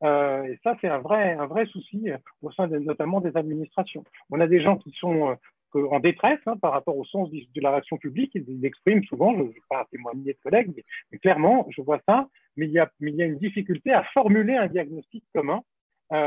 Euh, 0.04 0.44
et 0.44 0.58
ça, 0.62 0.76
c'est 0.80 0.88
un 0.88 0.98
vrai, 0.98 1.32
un 1.32 1.46
vrai 1.46 1.66
souci 1.66 2.10
euh, 2.10 2.18
au 2.42 2.50
sein 2.52 2.68
notamment 2.68 3.20
des 3.20 3.36
administrations. 3.36 4.04
On 4.30 4.40
a 4.40 4.46
des 4.46 4.60
gens 4.60 4.76
qui 4.76 4.92
sont 4.92 5.36
euh, 5.74 5.88
en 5.90 6.00
détresse 6.00 6.40
hein, 6.46 6.56
par 6.56 6.72
rapport 6.72 6.96
au 6.96 7.04
sens 7.04 7.30
de 7.30 7.60
la 7.60 7.70
réaction 7.70 7.96
publique. 7.96 8.32
Ils 8.34 8.60
l'expriment 8.60 9.04
souvent, 9.04 9.34
je 9.36 9.42
ne 9.42 9.48
vais 9.48 9.62
pas 9.68 9.86
témoigner 9.90 10.34
de 10.34 10.38
collègues, 10.42 10.84
mais, 11.10 11.18
clairement, 11.18 11.66
je 11.70 11.82
vois 11.82 12.00
ça, 12.08 12.28
mais 12.56 12.66
il, 12.66 12.72
y 12.72 12.78
a, 12.78 12.90
il 13.00 13.14
y 13.14 13.22
a 13.22 13.26
une 13.26 13.38
difficulté 13.38 13.92
à 13.92 14.04
formuler 14.14 14.54
un 14.54 14.68
diagnostic 14.68 15.24
commun. 15.34 15.62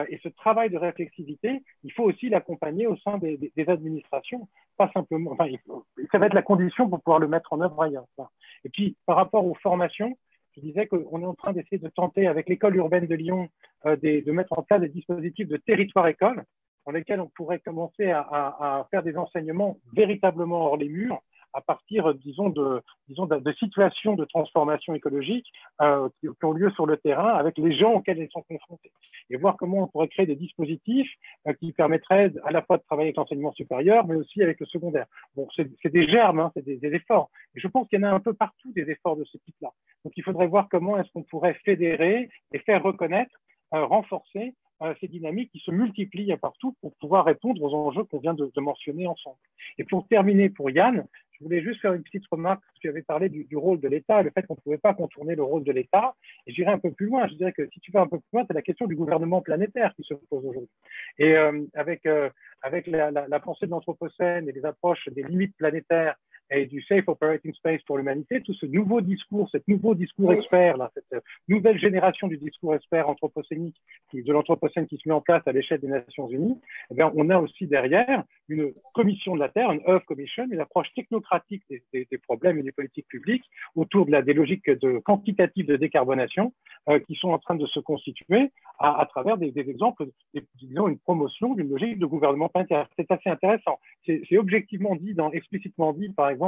Et 0.09 0.19
ce 0.21 0.29
travail 0.29 0.69
de 0.69 0.77
réflexivité, 0.77 1.63
il 1.83 1.91
faut 1.91 2.03
aussi 2.03 2.29
l'accompagner 2.29 2.85
au 2.85 2.95
sein 2.97 3.17
des, 3.17 3.51
administrations, 3.67 4.47
pas 4.77 4.91
simplement. 4.93 5.31
Enfin, 5.31 5.47
ça 6.11 6.19
va 6.19 6.27
être 6.27 6.35
la 6.35 6.43
condition 6.43 6.87
pour 6.87 7.01
pouvoir 7.01 7.17
le 7.17 7.27
mettre 7.27 7.51
en 7.51 7.61
œuvre 7.61 7.81
ailleurs. 7.81 8.05
Et 8.63 8.69
puis, 8.69 8.95
par 9.07 9.15
rapport 9.15 9.43
aux 9.43 9.55
formations, 9.55 10.15
je 10.55 10.61
disais 10.61 10.87
qu'on 10.87 11.21
est 11.21 11.25
en 11.25 11.33
train 11.33 11.53
d'essayer 11.53 11.77
de 11.77 11.89
tenter 11.89 12.27
avec 12.27 12.49
l'école 12.49 12.75
urbaine 12.75 13.07
de 13.07 13.15
Lyon 13.15 13.49
euh, 13.85 13.95
de 13.95 14.31
mettre 14.31 14.57
en 14.57 14.63
place 14.63 14.81
des 14.81 14.89
dispositifs 14.89 15.47
de 15.47 15.57
territoire 15.57 16.07
école 16.07 16.43
dans 16.85 16.91
lesquels 16.91 17.21
on 17.21 17.27
pourrait 17.27 17.59
commencer 17.59 18.09
à, 18.09 18.87
faire 18.89 19.03
des 19.03 19.17
enseignements 19.17 19.77
véritablement 19.93 20.65
hors 20.65 20.77
les 20.77 20.89
murs 20.89 21.21
à 21.53 21.61
partir, 21.61 22.13
disons, 22.15 22.49
de, 22.49 22.81
disons, 23.07 23.25
de, 23.25 23.53
situations 23.53 24.15
de 24.15 24.25
transformation 24.25 24.93
écologique 24.93 25.47
euh, 25.81 26.09
qui, 26.19 26.27
ont 26.43 26.53
lieu 26.53 26.71
sur 26.71 26.85
le 26.85 26.97
terrain 26.97 27.33
avec 27.33 27.57
les 27.57 27.75
gens 27.77 27.93
auxquels 27.93 28.19
ils 28.19 28.29
sont 28.31 28.43
confrontés. 28.43 28.91
Et 29.29 29.37
voir 29.37 29.57
comment 29.57 29.83
on 29.83 29.87
pourrait 29.87 30.07
créer 30.07 30.25
des 30.25 30.35
dispositifs 30.35 31.11
euh, 31.47 31.53
qui 31.53 31.73
permettraient 31.73 32.31
à 32.43 32.51
la 32.51 32.61
fois 32.61 32.77
de 32.77 32.83
travailler 32.83 33.09
avec 33.09 33.17
l'enseignement 33.17 33.51
supérieur, 33.53 34.05
mais 34.07 34.15
aussi 34.15 34.41
avec 34.41 34.59
le 34.59 34.65
secondaire. 34.65 35.05
Bon, 35.35 35.47
c'est 35.55 35.91
des 35.91 36.07
germes, 36.07 36.39
hein, 36.39 36.51
c'est 36.55 36.65
des, 36.65 36.79
efforts. 36.93 37.29
Et 37.55 37.59
je 37.59 37.67
pense 37.67 37.87
qu'il 37.87 37.99
y 37.99 38.03
en 38.03 38.07
a 38.07 38.11
un 38.11 38.19
peu 38.19 38.33
partout 38.33 38.71
des 38.73 38.89
efforts 38.89 39.15
de 39.15 39.23
ce 39.25 39.37
type-là. 39.37 39.69
Donc 40.03 40.13
il 40.17 40.23
faudrait 40.23 40.47
voir 40.47 40.67
comment 40.69 40.97
est-ce 40.97 41.11
qu'on 41.11 41.23
pourrait 41.23 41.53
fédérer 41.65 42.29
et 42.51 42.59
faire 42.59 42.83
reconnaître, 42.83 43.35
euh, 43.73 43.85
renforcer 43.85 44.55
ces 44.99 45.07
dynamiques 45.07 45.51
qui 45.51 45.59
se 45.59 45.71
multiplient 45.71 46.35
partout 46.41 46.75
pour 46.81 46.95
pouvoir 46.95 47.25
répondre 47.25 47.61
aux 47.61 47.73
enjeux 47.73 48.03
qu'on 48.03 48.19
vient 48.19 48.33
de, 48.33 48.49
mentionner 48.57 49.07
ensemble. 49.07 49.37
Et 49.77 49.83
pour 49.83 50.07
terminer, 50.07 50.49
pour 50.49 50.69
Yann, 50.69 51.05
je 51.31 51.43
voulais 51.43 51.61
juste 51.61 51.81
faire 51.81 51.93
une 51.93 52.03
petite 52.03 52.25
remarque. 52.31 52.63
Tu 52.79 52.89
avais 52.89 53.01
parlé 53.01 53.29
du, 53.29 53.57
rôle 53.57 53.79
de 53.79 53.87
l'État, 53.87 54.21
le 54.21 54.31
fait 54.31 54.43
qu'on 54.43 54.55
ne 54.55 54.59
pouvait 54.59 54.77
pas 54.77 54.93
contourner 54.93 55.35
le 55.35 55.43
rôle 55.43 55.63
de 55.63 55.71
l'État. 55.71 56.15
Et 56.45 56.53
j'irai 56.53 56.71
un 56.71 56.79
peu 56.79 56.91
plus 56.91 57.07
loin. 57.07 57.27
Je 57.27 57.35
dirais 57.35 57.53
que 57.53 57.67
si 57.73 57.79
tu 57.79 57.91
vas 57.91 58.01
un 58.01 58.07
peu 58.07 58.19
plus 58.19 58.29
loin, 58.33 58.45
c'est 58.47 58.53
la 58.53 58.61
question 58.61 58.85
du 58.85 58.95
gouvernement 58.95 59.41
planétaire 59.41 59.93
qui 59.95 60.03
se 60.03 60.13
pose 60.13 60.45
aujourd'hui. 60.45 60.69
Et 61.17 61.35
euh, 61.35 61.63
avec, 61.73 62.05
euh, 62.05 62.29
avec 62.61 62.87
la 62.87 63.39
pensée 63.39 63.65
de 63.65 63.71
l'Anthropocène 63.71 64.49
et 64.49 64.51
les 64.51 64.65
approches 64.65 65.07
des 65.09 65.23
limites 65.23 65.55
planétaires 65.57 66.15
et 66.51 66.65
du 66.65 66.81
Safe 66.83 67.07
Operating 67.07 67.53
Space 67.53 67.81
pour 67.83 67.97
l'humanité, 67.97 68.41
tout 68.41 68.53
ce 68.53 68.65
nouveau 68.65 69.01
discours, 69.01 69.49
cet 69.51 69.67
nouveau 69.67 69.95
discours 69.95 70.33
expert, 70.33 70.77
là, 70.77 70.91
cette 70.93 71.23
nouvelle 71.47 71.79
génération 71.79 72.27
du 72.27 72.37
discours 72.37 72.75
expert 72.75 73.07
anthropocénique, 73.07 73.81
de 74.13 74.31
l'anthropocène 74.31 74.87
qui 74.87 74.97
se 74.97 75.07
met 75.07 75.15
en 75.15 75.21
place 75.21 75.41
à 75.45 75.53
l'échelle 75.53 75.79
des 75.79 75.87
Nations 75.87 76.29
Unies, 76.29 76.59
eh 76.91 76.95
bien, 76.95 77.11
on 77.15 77.29
a 77.29 77.39
aussi 77.39 77.67
derrière 77.67 78.23
une 78.49 78.73
commission 78.93 79.35
de 79.35 79.39
la 79.39 79.49
Terre, 79.49 79.71
une 79.71 79.81
Earth 79.87 80.05
Commission, 80.05 80.45
une 80.51 80.59
approche 80.59 80.93
technocratique 80.93 81.63
des, 81.69 81.81
des, 81.93 82.17
problèmes 82.17 82.59
et 82.59 82.63
des 82.63 82.73
politiques 82.73 83.07
publiques 83.07 83.45
autour 83.75 84.05
de 84.05 84.11
la, 84.11 84.21
des 84.21 84.33
logiques 84.33 84.69
de 84.69 84.99
quantitatives 84.99 85.65
de 85.65 85.77
décarbonation 85.77 86.53
euh, 86.89 86.99
qui 86.99 87.15
sont 87.15 87.29
en 87.29 87.39
train 87.39 87.55
de 87.55 87.65
se 87.67 87.79
constituer 87.79 88.51
à, 88.77 88.99
à 88.99 89.05
travers 89.05 89.37
des, 89.37 89.51
des 89.51 89.69
exemples, 89.69 90.07
disons 90.55 90.89
une 90.89 90.99
promotion 90.99 91.53
d'une 91.53 91.69
logique 91.69 91.99
de 91.99 92.05
gouvernement 92.05 92.49
planétaire. 92.49 92.87
C'est 92.97 93.09
assez 93.09 93.29
intéressant. 93.29 93.79
C'est 94.05 94.37
objectivement 94.37 94.95
dit, 94.95 95.13
dans, 95.13 95.31
explicitement 95.31 95.93
dit, 95.93 96.09
par 96.09 96.29
exemple, 96.29 96.40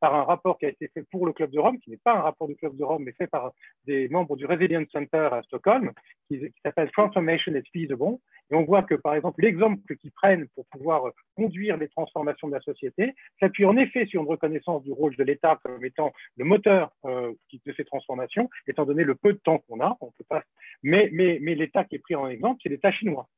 par 0.00 0.14
un 0.14 0.24
rapport 0.24 0.58
qui 0.58 0.66
a 0.66 0.68
été 0.68 0.88
fait 0.88 1.04
pour 1.10 1.26
le 1.26 1.32
Club 1.32 1.50
de 1.50 1.58
Rome, 1.58 1.78
qui 1.78 1.90
n'est 1.90 1.96
pas 1.98 2.14
un 2.14 2.22
rapport 2.22 2.48
du 2.48 2.56
Club 2.56 2.76
de 2.76 2.84
Rome, 2.84 3.04
mais 3.04 3.12
fait 3.12 3.26
par 3.26 3.52
des 3.86 4.08
membres 4.08 4.36
du 4.36 4.46
Resilience 4.46 4.88
Center 4.90 5.28
à 5.32 5.42
Stockholm, 5.42 5.92
qui, 6.28 6.40
s'appelle 6.64 6.90
Transformation 6.92 7.52
is 7.54 7.62
Feasible. 7.72 8.18
Et 8.50 8.54
on 8.54 8.64
voit 8.64 8.82
que, 8.82 8.94
par 8.94 9.14
exemple, 9.14 9.42
l'exemple 9.42 9.96
qu'ils 9.96 10.12
prennent 10.12 10.46
pour 10.54 10.66
pouvoir 10.66 11.10
conduire 11.34 11.76
les 11.76 11.88
transformations 11.88 12.48
de 12.48 12.54
la 12.54 12.60
société 12.60 13.14
s'appuie 13.40 13.64
en 13.64 13.76
effet 13.76 14.06
sur 14.06 14.22
une 14.22 14.28
reconnaissance 14.28 14.82
du 14.84 14.92
rôle 14.92 15.16
de 15.16 15.24
l'État 15.24 15.58
comme 15.62 15.84
étant 15.84 16.12
le 16.36 16.44
moteur 16.44 16.92
euh, 17.04 17.32
de 17.52 17.72
ces 17.76 17.84
transformations, 17.84 18.48
étant 18.66 18.84
donné 18.84 19.04
le 19.04 19.14
peu 19.14 19.32
de 19.32 19.38
temps 19.38 19.58
qu'on 19.58 19.80
a. 19.80 19.96
On 20.00 20.10
peut 20.12 20.24
pas... 20.28 20.42
Mais 20.82 21.08
l'État 21.08 21.84
qui 21.84 21.96
est 21.96 22.00
pris 22.00 22.14
en 22.14 22.28
exemple, 22.28 22.60
c'est 22.62 22.68
l'État 22.68 22.92
chinois. 22.92 23.28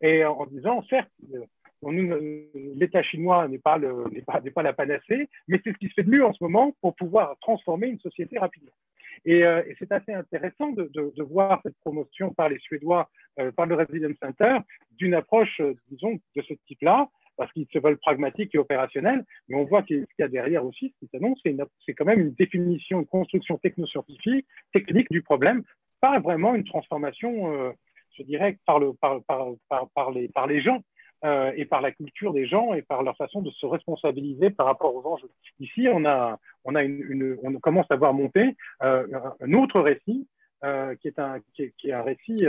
Et 0.00 0.24
en 0.24 0.46
disant, 0.46 0.82
certes, 0.88 1.10
euh, 1.34 1.44
l'État 1.82 3.02
chinois 3.02 3.48
n'est 3.48 3.58
pas, 3.58 3.78
la 3.78 4.72
panacée, 4.72 5.28
mais 5.46 5.60
c'est 5.62 5.72
ce 5.72 5.78
qui 5.78 5.88
se 5.88 5.94
fait 5.94 6.02
de 6.02 6.10
mieux 6.10 6.24
en 6.24 6.32
ce 6.32 6.42
moment 6.42 6.74
pour 6.80 6.94
pouvoir 6.96 7.36
transformer 7.40 7.88
une 7.88 8.00
société 8.00 8.38
rapidement. 8.38 8.72
Et, 9.24 9.44
euh, 9.44 9.62
c'est 9.78 9.90
assez 9.92 10.12
intéressant 10.12 10.70
de, 10.72 11.22
voir 11.22 11.60
cette 11.62 11.76
promotion 11.78 12.32
par 12.34 12.48
les 12.48 12.58
Suédois, 12.58 13.08
euh, 13.40 13.52
par 13.52 13.66
le 13.66 13.74
Resilience 13.74 14.16
Center, 14.22 14.58
d'une 14.92 15.14
approche, 15.14 15.60
euh, 15.60 15.74
disons, 15.90 16.18
de 16.36 16.42
ce 16.42 16.54
type-là, 16.66 17.08
parce 17.36 17.52
qu'ils 17.52 17.66
se 17.72 17.78
veulent 17.78 17.98
pragmatiques 17.98 18.54
et 18.54 18.58
opérationnels, 18.58 19.24
mais 19.48 19.56
on 19.56 19.64
voit 19.64 19.82
qu'il 19.82 20.06
y 20.18 20.22
a 20.22 20.28
derrière 20.28 20.64
aussi, 20.64 20.92
ce 20.94 21.06
qui 21.06 21.10
s'annonce, 21.12 21.40
c'est 21.86 21.94
quand 21.94 22.04
même 22.04 22.20
une 22.20 22.34
définition, 22.34 23.00
une 23.00 23.06
construction 23.06 23.58
technoscientifique, 23.58 24.46
technique 24.72 25.10
du 25.10 25.22
problème, 25.22 25.62
pas 26.00 26.18
vraiment 26.18 26.56
une 26.56 26.64
transformation, 26.64 27.72
je 28.16 28.22
dirais, 28.24 28.58
par 28.66 28.80
les 28.80 30.60
gens. 30.62 30.82
Euh, 31.24 31.50
et 31.56 31.64
par 31.64 31.80
la 31.80 31.90
culture 31.90 32.32
des 32.32 32.46
gens 32.46 32.74
et 32.74 32.82
par 32.82 33.02
leur 33.02 33.16
façon 33.16 33.42
de 33.42 33.50
se 33.50 33.66
responsabiliser 33.66 34.50
par 34.50 34.66
rapport 34.66 34.94
aux 34.94 35.04
enjeux. 35.04 35.30
Ici, 35.58 35.88
on, 35.92 36.04
a, 36.04 36.38
on, 36.64 36.76
a 36.76 36.84
une, 36.84 37.36
on 37.42 37.52
commence 37.54 37.90
à 37.90 37.96
voir 37.96 38.14
monter 38.14 38.56
euh, 38.84 39.04
un 39.40 39.52
autre 39.54 39.80
récit 39.80 40.28
euh, 40.62 40.94
qui, 40.94 41.08
est 41.08 41.18
un, 41.18 41.40
qui, 41.54 41.72
est, 41.82 41.92
un 41.92 42.02
récit 42.02 42.46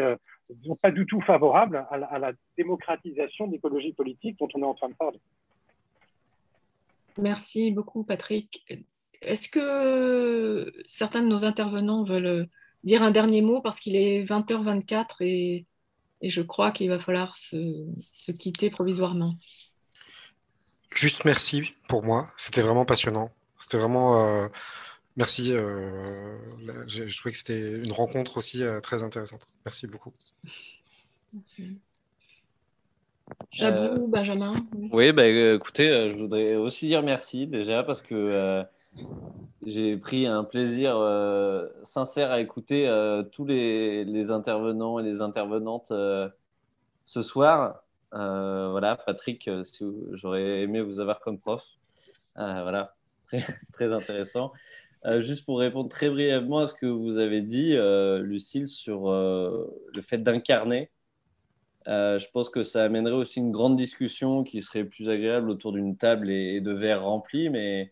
pas 0.84 0.92
du 0.92 1.08
tout 1.08 1.20
favorable 1.22 1.84
à 1.90 1.98
la, 1.98 2.06
à 2.06 2.20
la 2.20 2.32
démocratisation 2.60 3.48
de 3.48 3.54
l'écologie 3.54 3.94
politique 3.94 4.38
dont 4.38 4.50
on 4.54 4.62
est 4.62 4.66
en 4.66 4.76
train 4.76 4.90
de 4.90 4.94
parler. 4.94 5.20
Merci 7.20 7.72
beaucoup, 7.72 8.04
Patrick. 8.04 8.64
Est-ce 9.24 9.50
que 9.50 10.72
certains 10.88 11.24
de 11.24 11.28
nos 11.28 11.44
intervenants 11.44 12.04
veulent 12.04 12.48
dire 12.84 13.02
un 13.02 13.10
dernier 13.10 13.42
mot 13.42 13.62
parce 13.62 13.80
qu'il 13.80 13.96
est 13.96 14.24
20h24 14.24 15.16
et 15.22 15.66
et 16.22 16.30
je 16.30 16.42
crois 16.42 16.72
qu'il 16.72 16.90
va 16.90 17.00
falloir 17.00 17.38
se, 17.38 17.86
se, 17.98 18.32
quitter 18.32 18.70
provisoirement. 18.70 19.36
Juste 20.94 21.26
merci 21.26 21.74
pour 21.88 22.04
moi, 22.04 22.26
c'était 22.38 22.62
vraiment 22.62 22.86
passionnant. 22.86 23.32
C'était 23.60 23.78
vraiment... 23.78 24.26
Euh, 24.26 24.48
merci, 25.16 25.54
euh, 25.54 26.06
je, 26.88 27.08
je, 27.08 27.18
trouvais 27.18 27.32
que 27.32 27.38
c'était 27.38 27.78
une 27.78 27.92
rencontre 27.92 28.38
aussi 28.38 28.64
euh, 28.64 28.80
très 28.80 29.04
intéressante. 29.04 29.48
Merci 29.66 29.88
beaucoup. 29.88 30.12
Merci. 31.34 31.80
Jabou, 33.52 34.08
Benjamin. 34.08 34.56
Oui, 34.74 34.90
oui 34.92 35.12
bah, 35.12 35.28
écoutez, 35.28 36.10
je 36.12 36.18
voudrais 36.18 36.56
aussi 36.56 36.88
dire 36.88 37.04
merci 37.04 37.46
déjà 37.46 37.84
parce 37.84 38.02
que 38.02 38.66
j'ai 39.66 39.98
pris 39.98 40.26
un 40.26 40.44
plaisir 40.44 40.98
euh, 40.98 41.68
sincère 41.84 42.32
à 42.32 42.40
écouter 42.40 42.88
euh, 42.88 43.24
tous 43.24 43.46
les, 43.46 44.32
intervenants 44.32 45.00
et 45.00 45.04
les 45.04 45.22
intervenantes 45.22 45.92
euh, 45.92 46.30
ce 47.04 47.22
soir. 47.22 47.84
voilà, 48.12 48.96
Patrick, 49.06 49.50
j'aurais 50.14 50.62
aimé 50.62 50.82
vous 50.82 51.00
avoir 51.00 51.20
comme 51.20 51.40
prof. 51.40 51.64
voilà, 52.36 52.96
très, 53.28 53.44
très 53.74 53.94
intéressant. 53.94 54.52
juste 55.18 55.46
pour 55.46 55.60
répondre 55.60 55.90
très 55.90 56.10
brièvement 56.10 56.60
à 56.60 56.68
ce 56.68 56.74
que 56.74 56.86
vous 56.86 57.18
avez 57.18 57.42
dit, 57.42 57.76
Lucille, 58.22 58.68
sur 58.68 59.12
le 59.12 60.02
fait 60.02 60.20
d'incarner. 60.20 60.90
je 61.86 62.26
pense 62.32 62.50
que 62.50 62.64
ça 62.64 62.84
amènerait 62.86 63.14
aussi 63.14 63.40
une 63.40 63.52
grande 63.52 63.78
discussion 63.78 64.44
qui 64.44 64.62
serait 64.62 64.86
plus 64.86 65.10
agréable 65.10 65.50
autour 65.50 65.74
d'une 65.74 65.98
table 65.98 66.30
et, 66.30 66.56
et 66.56 66.62
de 66.62 66.72
verres 66.72 67.04
remplis, 67.04 67.50
mais 67.50 67.92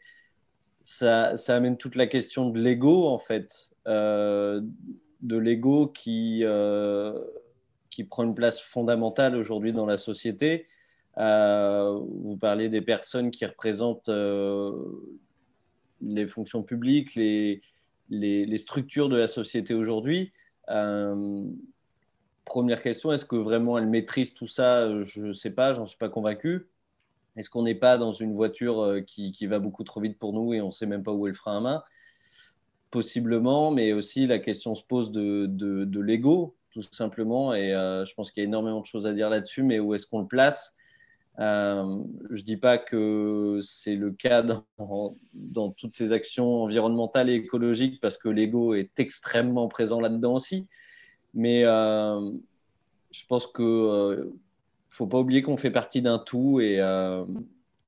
ça, 0.87 1.35
amène 1.49 1.75
toute 1.75 1.95
la 1.95 2.07
question 2.07 2.49
de 2.49 2.61
l'ego, 2.61 3.07
en 3.07 3.19
fait, 3.19 3.71
euh, 3.87 4.61
de 5.19 5.37
l'ego 5.37 5.87
qui, 5.87 6.45
euh, 6.45 7.19
qui 7.89 8.05
prend 8.05 8.23
une 8.23 8.33
place 8.33 8.61
fondamentale 8.61 9.35
aujourd'hui 9.35 9.73
dans 9.73 9.85
la 9.85 9.97
société. 9.97 10.65
Euh, 11.17 11.91
vous 11.91 12.37
parlez 12.37 12.69
des 12.69 12.79
personnes 12.79 13.31
qui 13.31 13.45
représentent 13.45 14.09
les 16.01 16.25
fonctions 16.25 16.63
publiques, 16.63 17.15
les, 17.15 17.61
les, 18.09 18.45
les, 18.45 18.57
structures 18.57 19.09
de 19.09 19.17
la 19.17 19.27
société 19.27 19.73
aujourd'hui. 19.73 20.31
Première 22.45 22.81
question, 22.81 23.11
est-ce 23.11 23.25
que 23.25 23.35
vraiment 23.35 23.77
elles 23.77 23.89
maîtrisent 23.89 24.33
tout 24.33 24.47
ça? 24.47 25.03
Je 25.03 25.21
ne 25.21 25.33
sais 25.33 25.51
pas, 25.51 25.73
j'en 25.73 25.85
suis 25.85 25.97
pas 25.97 26.07
convaincu. 26.07 26.65
Est-ce 27.37 27.51
qu'on 27.51 27.63
n'est 27.63 27.75
pas 27.75 27.97
dans 27.97 28.11
une 28.11 28.33
voiture 28.33 28.81
euh, 28.81 29.01
qui, 29.01 29.31
qui, 29.31 29.45
va 29.45 29.59
beaucoup 29.59 29.83
trop 29.83 30.01
vite 30.01 30.17
pour 30.17 30.33
nous 30.33 30.53
et 30.53 30.61
on 30.61 30.67
ne 30.67 30.71
sait 30.71 30.87
même 30.87 31.03
pas 31.03 31.13
où 31.13 31.27
est 31.27 31.29
le 31.29 31.35
frein 31.35 31.57
à 31.57 31.61
main 31.61 31.83
Possiblement, 32.89 33.69
mais 33.69 33.93
aussi 33.93 34.25
la 34.25 34.39
question 34.39 34.73
se 34.73 34.83
pose 34.83 35.11
de, 35.11 35.45
de, 35.45 35.99
l'ego, 35.99 36.55
tout 36.71 36.81
simplement. 36.91 37.53
Et 37.53 37.75
euh, 37.75 38.05
je 38.05 38.13
pense 38.15 38.31
qu'il 38.31 38.41
y 38.41 38.45
a 38.45 38.47
énormément 38.47 38.81
de 38.81 38.85
choses 38.85 39.05
à 39.05 39.13
dire 39.13 39.29
là-dessus, 39.29 39.61
mais 39.61 39.79
où 39.79 39.93
est-ce 39.93 40.07
qu'on 40.07 40.21
le 40.21 40.27
place? 40.27 40.73
Euh, 41.39 41.97
Je 42.31 42.41
ne 42.41 42.45
dis 42.45 42.57
pas 42.57 42.79
que 42.79 43.59
c'est 43.61 43.95
le 43.95 44.11
cas 44.11 44.41
dans, 44.41 45.15
dans, 45.33 45.69
toutes 45.69 45.93
ces 45.93 46.13
actions 46.13 46.63
environnementales 46.63 47.29
et 47.29 47.35
écologiques, 47.35 48.01
parce 48.01 48.17
que 48.17 48.29
l'ego 48.29 48.73
est 48.73 48.99
extrêmement 48.99 49.67
présent 49.67 49.99
là-dedans 49.99 50.33
aussi. 50.33 50.65
Mais 51.33 51.63
je 51.63 53.25
pense 53.27 53.45
que 53.45 54.31
faut 54.97 55.07
pas 55.07 55.19
oublier 55.19 55.41
qu'on 55.41 55.57
fait 55.57 55.71
partie 55.71 56.01
d'un 56.01 56.17
tout 56.17 56.59
et, 56.59 56.79
euh, 56.79 57.23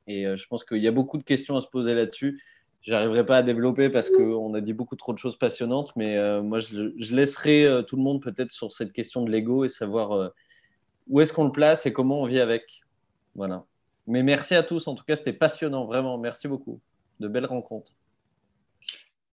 et 0.07 0.27
euh, 0.27 0.37
je 0.37 0.47
pense 0.47 0.63
qu'il 0.63 0.77
y 0.77 0.87
a 0.87 0.91
beaucoup 0.91 1.17
de 1.17 1.23
questions 1.23 1.55
à 1.55 1.61
se 1.61 1.67
poser 1.67 1.95
là-dessus. 1.95 2.41
J'arriverai 2.81 3.25
pas 3.25 3.37
à 3.37 3.43
développer 3.43 3.89
parce 3.89 4.09
qu'on 4.09 4.53
a 4.53 4.61
dit 4.61 4.73
beaucoup 4.73 4.95
trop 4.95 5.11
de 5.11 5.17
choses 5.17 5.35
passionnantes, 5.35 5.93
mais 5.95 6.17
euh, 6.17 6.41
moi 6.41 6.59
je, 6.59 7.13
laisserai 7.13 7.83
tout 7.87 7.97
le 7.97 8.03
monde 8.03 8.21
peut-être 8.21 8.51
sur 8.51 8.71
cette 8.71 8.93
question 8.93 9.23
de 9.23 9.31
l'ego 9.31 9.65
et 9.65 9.69
savoir 9.69 10.31
où 11.07 11.19
est-ce 11.19 11.33
qu'on 11.33 11.45
le 11.45 11.51
place 11.51 11.85
et 11.85 11.91
comment 11.91 12.21
on 12.21 12.25
vit 12.25 12.39
avec. 12.39 12.81
Voilà. 13.35 13.65
Mais 14.07 14.23
merci 14.23 14.55
à 14.55 14.63
tous. 14.63 14.87
En 14.87 14.95
tout 14.95 15.03
cas, 15.03 15.15
c'était 15.15 15.33
passionnant, 15.33 15.85
vraiment. 15.85 16.17
Merci 16.17 16.47
beaucoup. 16.47 16.79
De 17.19 17.27
belles 17.27 17.45
rencontres. 17.45 17.91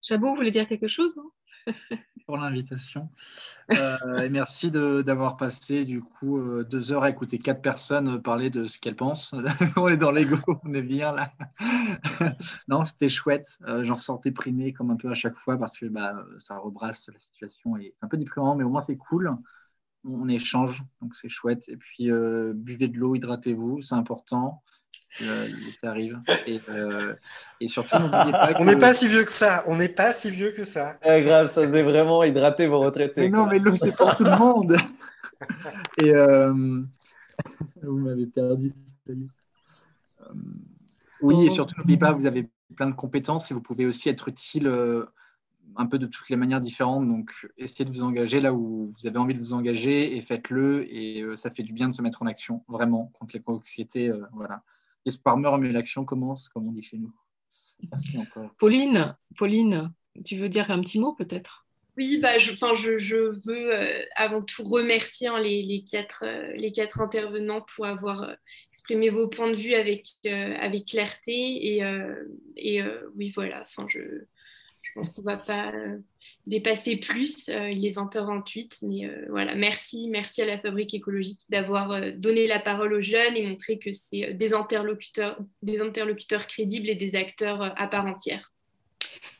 Chabot, 0.02 0.30
vous 0.30 0.36
voulez 0.36 0.52
dire 0.52 0.68
quelque 0.68 0.88
chose 0.88 1.18
hein? 1.18 1.30
pour 2.26 2.38
l'invitation. 2.38 3.10
Euh, 3.72 4.22
et 4.22 4.30
merci 4.30 4.72
d'avoir 4.72 5.38
passé 5.38 5.85
du 5.85 6.02
coup 6.02 6.38
euh, 6.38 6.64
deux 6.64 6.91
heures 6.91 7.03
à 7.03 7.10
écouter 7.10 7.38
quatre 7.38 7.61
personnes 7.61 8.22
parler 8.22 8.49
de 8.49 8.65
ce 8.65 8.80
qu'elles 8.80 8.95
pensent. 8.95 9.34
on 9.77 9.88
est 9.88 9.98
dans 9.98 10.11
l'ego, 10.11 10.38
on 10.64 10.73
est 10.73 10.81
bien 10.81 11.11
là. 11.11 11.31
non, 12.68 12.84
c'était 12.84 13.10
chouette. 13.10 13.60
Euh, 13.68 13.85
J'en 13.85 13.98
sortais 13.98 14.31
primé 14.31 14.73
comme 14.73 14.91
un 14.91 14.95
peu 14.95 15.10
à 15.10 15.15
chaque 15.15 15.38
fois 15.38 15.57
parce 15.57 15.77
que 15.77 15.85
bah, 15.85 16.26
ça 16.38 16.57
rebrasse 16.57 17.10
la 17.11 17.19
situation 17.19 17.77
et 17.77 17.91
c'est 17.94 18.06
un 18.06 18.07
peu 18.07 18.18
déprimant, 18.18 18.56
mais 18.56 18.64
au 18.64 18.69
moins 18.69 18.81
c'est 18.81 18.98
cool. 18.98 19.35
On, 20.06 20.27
échange, 20.27 20.84
donc 21.02 21.15
c'est 21.15 21.30
chouette. 21.30 21.64
Et 21.69 21.77
puis 21.77 22.10
buvez 22.53 22.90
de 22.90 22.98
l'eau, 22.98 23.15
hydratez-vous, 23.15 23.84
c'est 23.84 23.95
important. 23.95 24.61
Euh, 25.22 25.48
l'été 25.48 25.88
arrive. 25.88 26.20
Et, 26.48 26.60
euh, 26.70 27.14
et 27.60 27.68
surtout, 27.68 27.98
n'oubliez 27.98 28.32
pas. 28.32 28.53
Que... 28.53 28.57
On 28.61 28.65
n'est 28.65 28.78
pas 28.78 28.94
si 28.94 29.07
vieux 29.07 29.24
que 29.24 29.32
ça. 29.32 29.64
On 29.68 29.78
n'est 29.78 29.90
pas 29.90 30.14
si 30.14 30.32
vieux 30.32 30.52
que 30.52 30.64
ça. 30.64 30.98
Ouais, 31.06 31.22
grave, 31.24 31.48
ça 31.48 31.64
faisait 31.64 31.84
vraiment 31.84 32.24
hydrater 32.24 32.68
vos 32.68 32.80
retraités. 32.80 33.22
Mais 33.22 33.30
non, 33.30 33.45
mais 33.45 33.60
l'eau, 33.60 33.76
c'est 33.76 33.95
pour 33.95 34.15
tout 34.15 34.24
le 34.24 34.38
monde. 34.38 34.76
et 36.02 36.15
euh... 36.15 36.52
vous 37.82 37.98
m'avez 37.98 38.26
perdu. 38.26 38.72
Euh... 39.10 39.14
Oui, 41.22 41.45
et 41.45 41.49
surtout, 41.49 41.76
n'oubliez 41.78 41.98
pas, 41.98 42.11
vous 42.11 42.26
avez 42.26 42.49
plein 42.76 42.90
de 42.90 42.95
compétences 42.95 43.49
et 43.49 43.53
vous 43.53 43.61
pouvez 43.61 43.86
aussi 43.86 44.10
être 44.10 44.28
utile 44.28 44.68
euh, 44.68 45.06
un 45.76 45.86
peu 45.86 45.98
de 45.98 46.06
toutes 46.06 46.30
les 46.30 46.36
manières 46.36 46.61
différentes. 46.61 47.07
Donc, 47.07 47.32
essayez 47.57 47.86
de 47.90 47.95
vous 47.95 48.03
engager 48.03 48.41
là 48.41 48.53
où 48.53 48.91
vous 48.91 49.07
avez 49.07 49.18
envie 49.18 49.34
de 49.34 49.40
vous 49.40 49.53
engager 49.53 50.18
et 50.18 50.22
faites-le. 50.22 50.86
Et 50.94 51.22
euh, 51.22 51.38
ça 51.38 51.49
fait 51.49 51.64
du 51.64 51.74
bien 51.74 51.88
de 51.88 51.94
se 51.94 52.02
mettre 52.02 52.22
en 52.22 52.26
action, 52.26 52.64
vraiment, 52.68 53.11
contre 53.20 53.36
les 53.36 53.44
anxiétés. 53.45 54.10
Euh, 54.10 54.26
voilà. 54.34 54.64
L'espoir 55.06 55.38
meurt, 55.38 55.60
mais 55.60 55.72
l'action 55.72 56.06
commence, 56.06 56.50
comme 56.50 56.68
on 56.68 56.72
dit 56.72 56.84
chez 56.84 56.98
nous. 56.98 57.14
Merci 57.92 58.18
encore. 58.18 58.50
Pauline, 58.58 59.16
Pauline, 59.38 59.94
tu 60.24 60.38
veux 60.38 60.50
dire 60.50 60.72
un 60.72 60.80
petit 60.80 61.00
mot 61.00 61.14
peut-être? 61.14 61.66
Oui, 61.96 62.18
bah, 62.20 62.40
je, 62.40 62.54
je, 62.56 62.98
je 62.98 63.16
veux 63.46 63.72
euh, 63.72 64.02
avant 64.16 64.42
tout 64.42 64.64
remercier 64.64 65.28
hein, 65.28 65.40
les, 65.40 65.62
les, 65.62 65.84
quatre, 65.84 66.24
euh, 66.26 66.52
les 66.54 66.72
quatre 66.72 67.02
intervenants 67.02 67.62
pour 67.62 67.86
avoir 67.86 68.24
euh, 68.24 68.34
exprimé 68.72 69.10
vos 69.10 69.28
points 69.28 69.52
de 69.52 69.58
vue 69.58 69.76
avec, 69.76 70.08
avec 70.26 70.88
clarté. 70.88 71.32
Et, 71.32 71.84
et 72.56 72.82
oui, 73.16 73.32
voilà, 73.36 73.62
enfin, 73.62 73.86
je, 73.90 74.00
je 74.00 74.24
pense 74.94 75.11
qu'on 75.11 75.22
ne 75.22 75.28
va 75.28 75.38
pas 75.38 75.72
dépasser 76.48 76.98
plus. 76.98 77.48
il 77.48 77.86
est 77.86 77.95
20h28. 77.95 78.80
Mais 78.84 79.10
voilà, 79.30 79.56
merci, 79.56 80.07
merci 80.10 80.41
à 80.41 80.45
la 80.45 80.57
Fabrique 80.57 80.94
écologique 80.94 81.41
d'avoir 81.49 82.14
donné 82.15 82.48
la 82.48 82.60
parole 82.60 82.94
aux 82.94 83.02
jeunes 83.02 83.36
et 83.36 83.48
montré 83.48 83.80
que 83.80 83.94
c'est 83.94 84.34
des 84.34 84.53
interlocuteurs, 84.53 85.38
des 85.61 85.82
interlocuteurs 85.82 86.48
crédibles 86.48 86.90
et 86.90 86.95
des 86.95 87.15
acteurs 87.15 87.74
à 87.80 87.88
part 87.88 88.06
entière. 88.06 88.53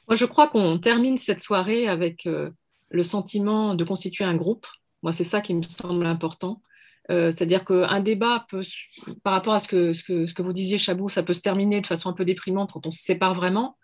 Moi, 0.08 0.16
je 0.16 0.26
crois 0.26 0.48
qu'on 0.48 0.78
termine 0.80 1.18
cette 1.18 1.40
soirée 1.40 1.88
avec 1.88 2.26
euh, 2.26 2.50
le 2.90 3.04
sentiment 3.04 3.76
de 3.76 3.84
constituer 3.84 4.26
un 4.26 4.36
groupe. 4.36 4.68
Moi, 5.02 5.12
c'est 5.12 5.24
ça 5.24 5.42
qui 5.42 5.54
me 5.54 5.64
semble 5.64 6.06
important. 6.06 6.62
Euh, 7.10 7.32
c'est-à-dire 7.32 7.66
qu'un 7.66 8.00
débat 8.00 8.46
peut, 8.50 8.64
par 9.24 9.34
rapport 9.34 9.54
à 9.54 9.60
ce 9.60 9.68
que, 9.68 9.94
ce, 9.94 10.04
que, 10.04 10.26
ce 10.26 10.34
que 10.34 10.42
vous 10.42 10.54
disiez, 10.54 10.78
Chabou, 10.78 11.10
ça 11.10 11.24
peut 11.24 11.34
se 11.34 11.42
terminer 11.42 11.82
de 11.82 11.88
façon 11.88 12.10
un 12.10 12.14
peu 12.14 12.26
déprimante 12.26 12.72
quand 12.72 12.86
on 12.86 12.92
se 12.92 13.02
sépare 13.02 13.34
vraiment, 13.34 13.78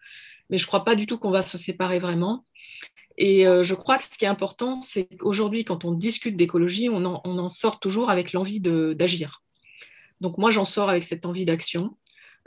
mais 0.50 0.58
je 0.58 0.64
ne 0.64 0.68
crois 0.68 0.84
pas 0.84 0.96
du 0.96 1.06
tout 1.06 1.18
qu'on 1.18 1.32
va 1.32 1.42
se 1.42 1.58
séparer 1.58 2.00
vraiment. 2.00 2.46
Et 3.18 3.46
euh, 3.46 3.64
je 3.64 3.76
crois 3.76 3.98
que 3.98 4.06
ce 4.06 4.18
qui 4.18 4.24
est 4.24 4.30
important, 4.30 4.82
c'est 4.82 5.06
qu'aujourd'hui, 5.06 5.66
quand 5.66 5.84
on 5.84 5.92
discute 5.92 6.38
d'écologie, 6.38 6.90
on 6.90 7.04
en, 7.04 7.50
sort 7.50 7.80
toujours 7.80 8.10
avec 8.10 8.32
l'envie 8.32 8.62
d'agir. 8.62 9.44
Donc 10.22 10.38
moi, 10.38 10.52
j'en 10.52 10.66
sors 10.66 10.90
avec 10.90 11.04
cette 11.04 11.26
envie 11.26 11.46
d'action. 11.46 11.98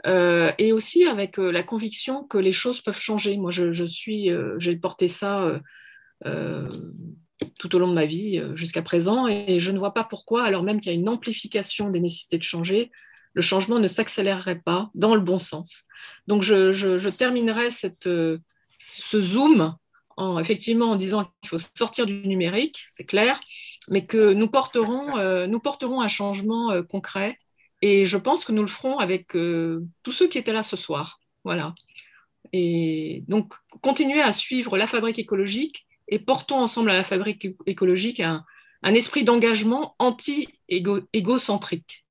Euh, 0.05 0.51
et 0.57 0.73
aussi 0.73 1.05
avec 1.05 1.39
euh, 1.39 1.49
la 1.49 1.63
conviction 1.63 2.25
que 2.25 2.37
les 2.37 2.51
choses 2.51 2.81
peuvent 2.81 2.99
changer. 2.99 3.37
Moi, 3.37 3.51
je, 3.51 3.85
suis, 3.85 4.29
j'ai 4.57 4.75
porté 4.75 5.07
ça 5.07 5.61
tout 7.59 7.75
au 7.75 7.79
long 7.79 7.87
de 7.87 7.93
ma 7.93 8.05
vie 8.05 8.41
jusqu'à 8.55 8.81
présent, 8.81 9.27
et 9.27 9.59
je 9.59 9.71
ne 9.71 9.77
vois 9.77 9.93
pas 9.93 10.03
pourquoi, 10.03 10.43
alors 10.43 10.63
même 10.63 10.79
qu'il 10.79 10.91
y 10.91 10.95
a 10.95 10.97
une 10.97 11.09
amplification 11.09 11.89
des 11.89 11.99
nécessités 11.99 12.37
de 12.37 12.43
changer, 12.43 12.89
le 13.33 13.41
changement 13.41 13.79
ne 13.79 13.87
s'accélérerait 13.87 14.59
pas 14.59 14.89
dans 14.95 15.15
le 15.15 15.21
bon 15.21 15.39
sens. 15.39 15.83
Donc, 16.27 16.41
je, 16.41 17.09
terminerai 17.09 17.71
cette, 17.71 18.09
ce 18.79 19.21
zoom 19.21 19.75
en, 20.15 20.39
effectivement 20.39 20.91
en 20.91 20.95
disant 20.95 21.25
qu'il 21.41 21.49
faut 21.49 21.57
sortir 21.75 22.05
du 22.05 22.27
numérique, 22.27 22.85
c'est 22.91 23.05
clair, 23.05 23.39
mais 23.89 24.03
que 24.03 24.33
nous 24.33 24.47
porterons, 24.47 25.13
porterons 25.63 26.01
un 26.01 26.07
changement 26.07 26.83
concret 26.83 27.39
et 27.83 28.05
je 28.05 28.17
pense 28.17 28.45
que 28.45 28.53
nous 28.53 28.61
le 28.61 28.69
ferons 28.69 28.99
avec 28.99 29.35
euh, 29.35 29.85
tous 30.03 30.13
ceux 30.13 30.29
qui 30.29 30.37
étaient 30.37 30.53
là 30.53 30.63
ce 30.63 30.77
soir. 30.77 31.19
Voilà. 31.43 31.75
Et 32.53 33.25
donc, 33.27 33.55
continuez 33.81 34.21
à 34.21 34.31
suivre 34.31 34.77
la 34.77 34.87
fabrique 34.87 35.19
écologique 35.19 35.85
et 36.07 36.17
portons 36.17 36.59
ensemble 36.59 36.91
à 36.91 36.93
la 36.93 37.03
fabrique 37.03 37.45
écologique 37.65 38.21
un, 38.21 38.45
un 38.83 38.93
esprit 38.93 39.25
d'engagement 39.25 39.97
anti-égocentrique. 39.99 42.02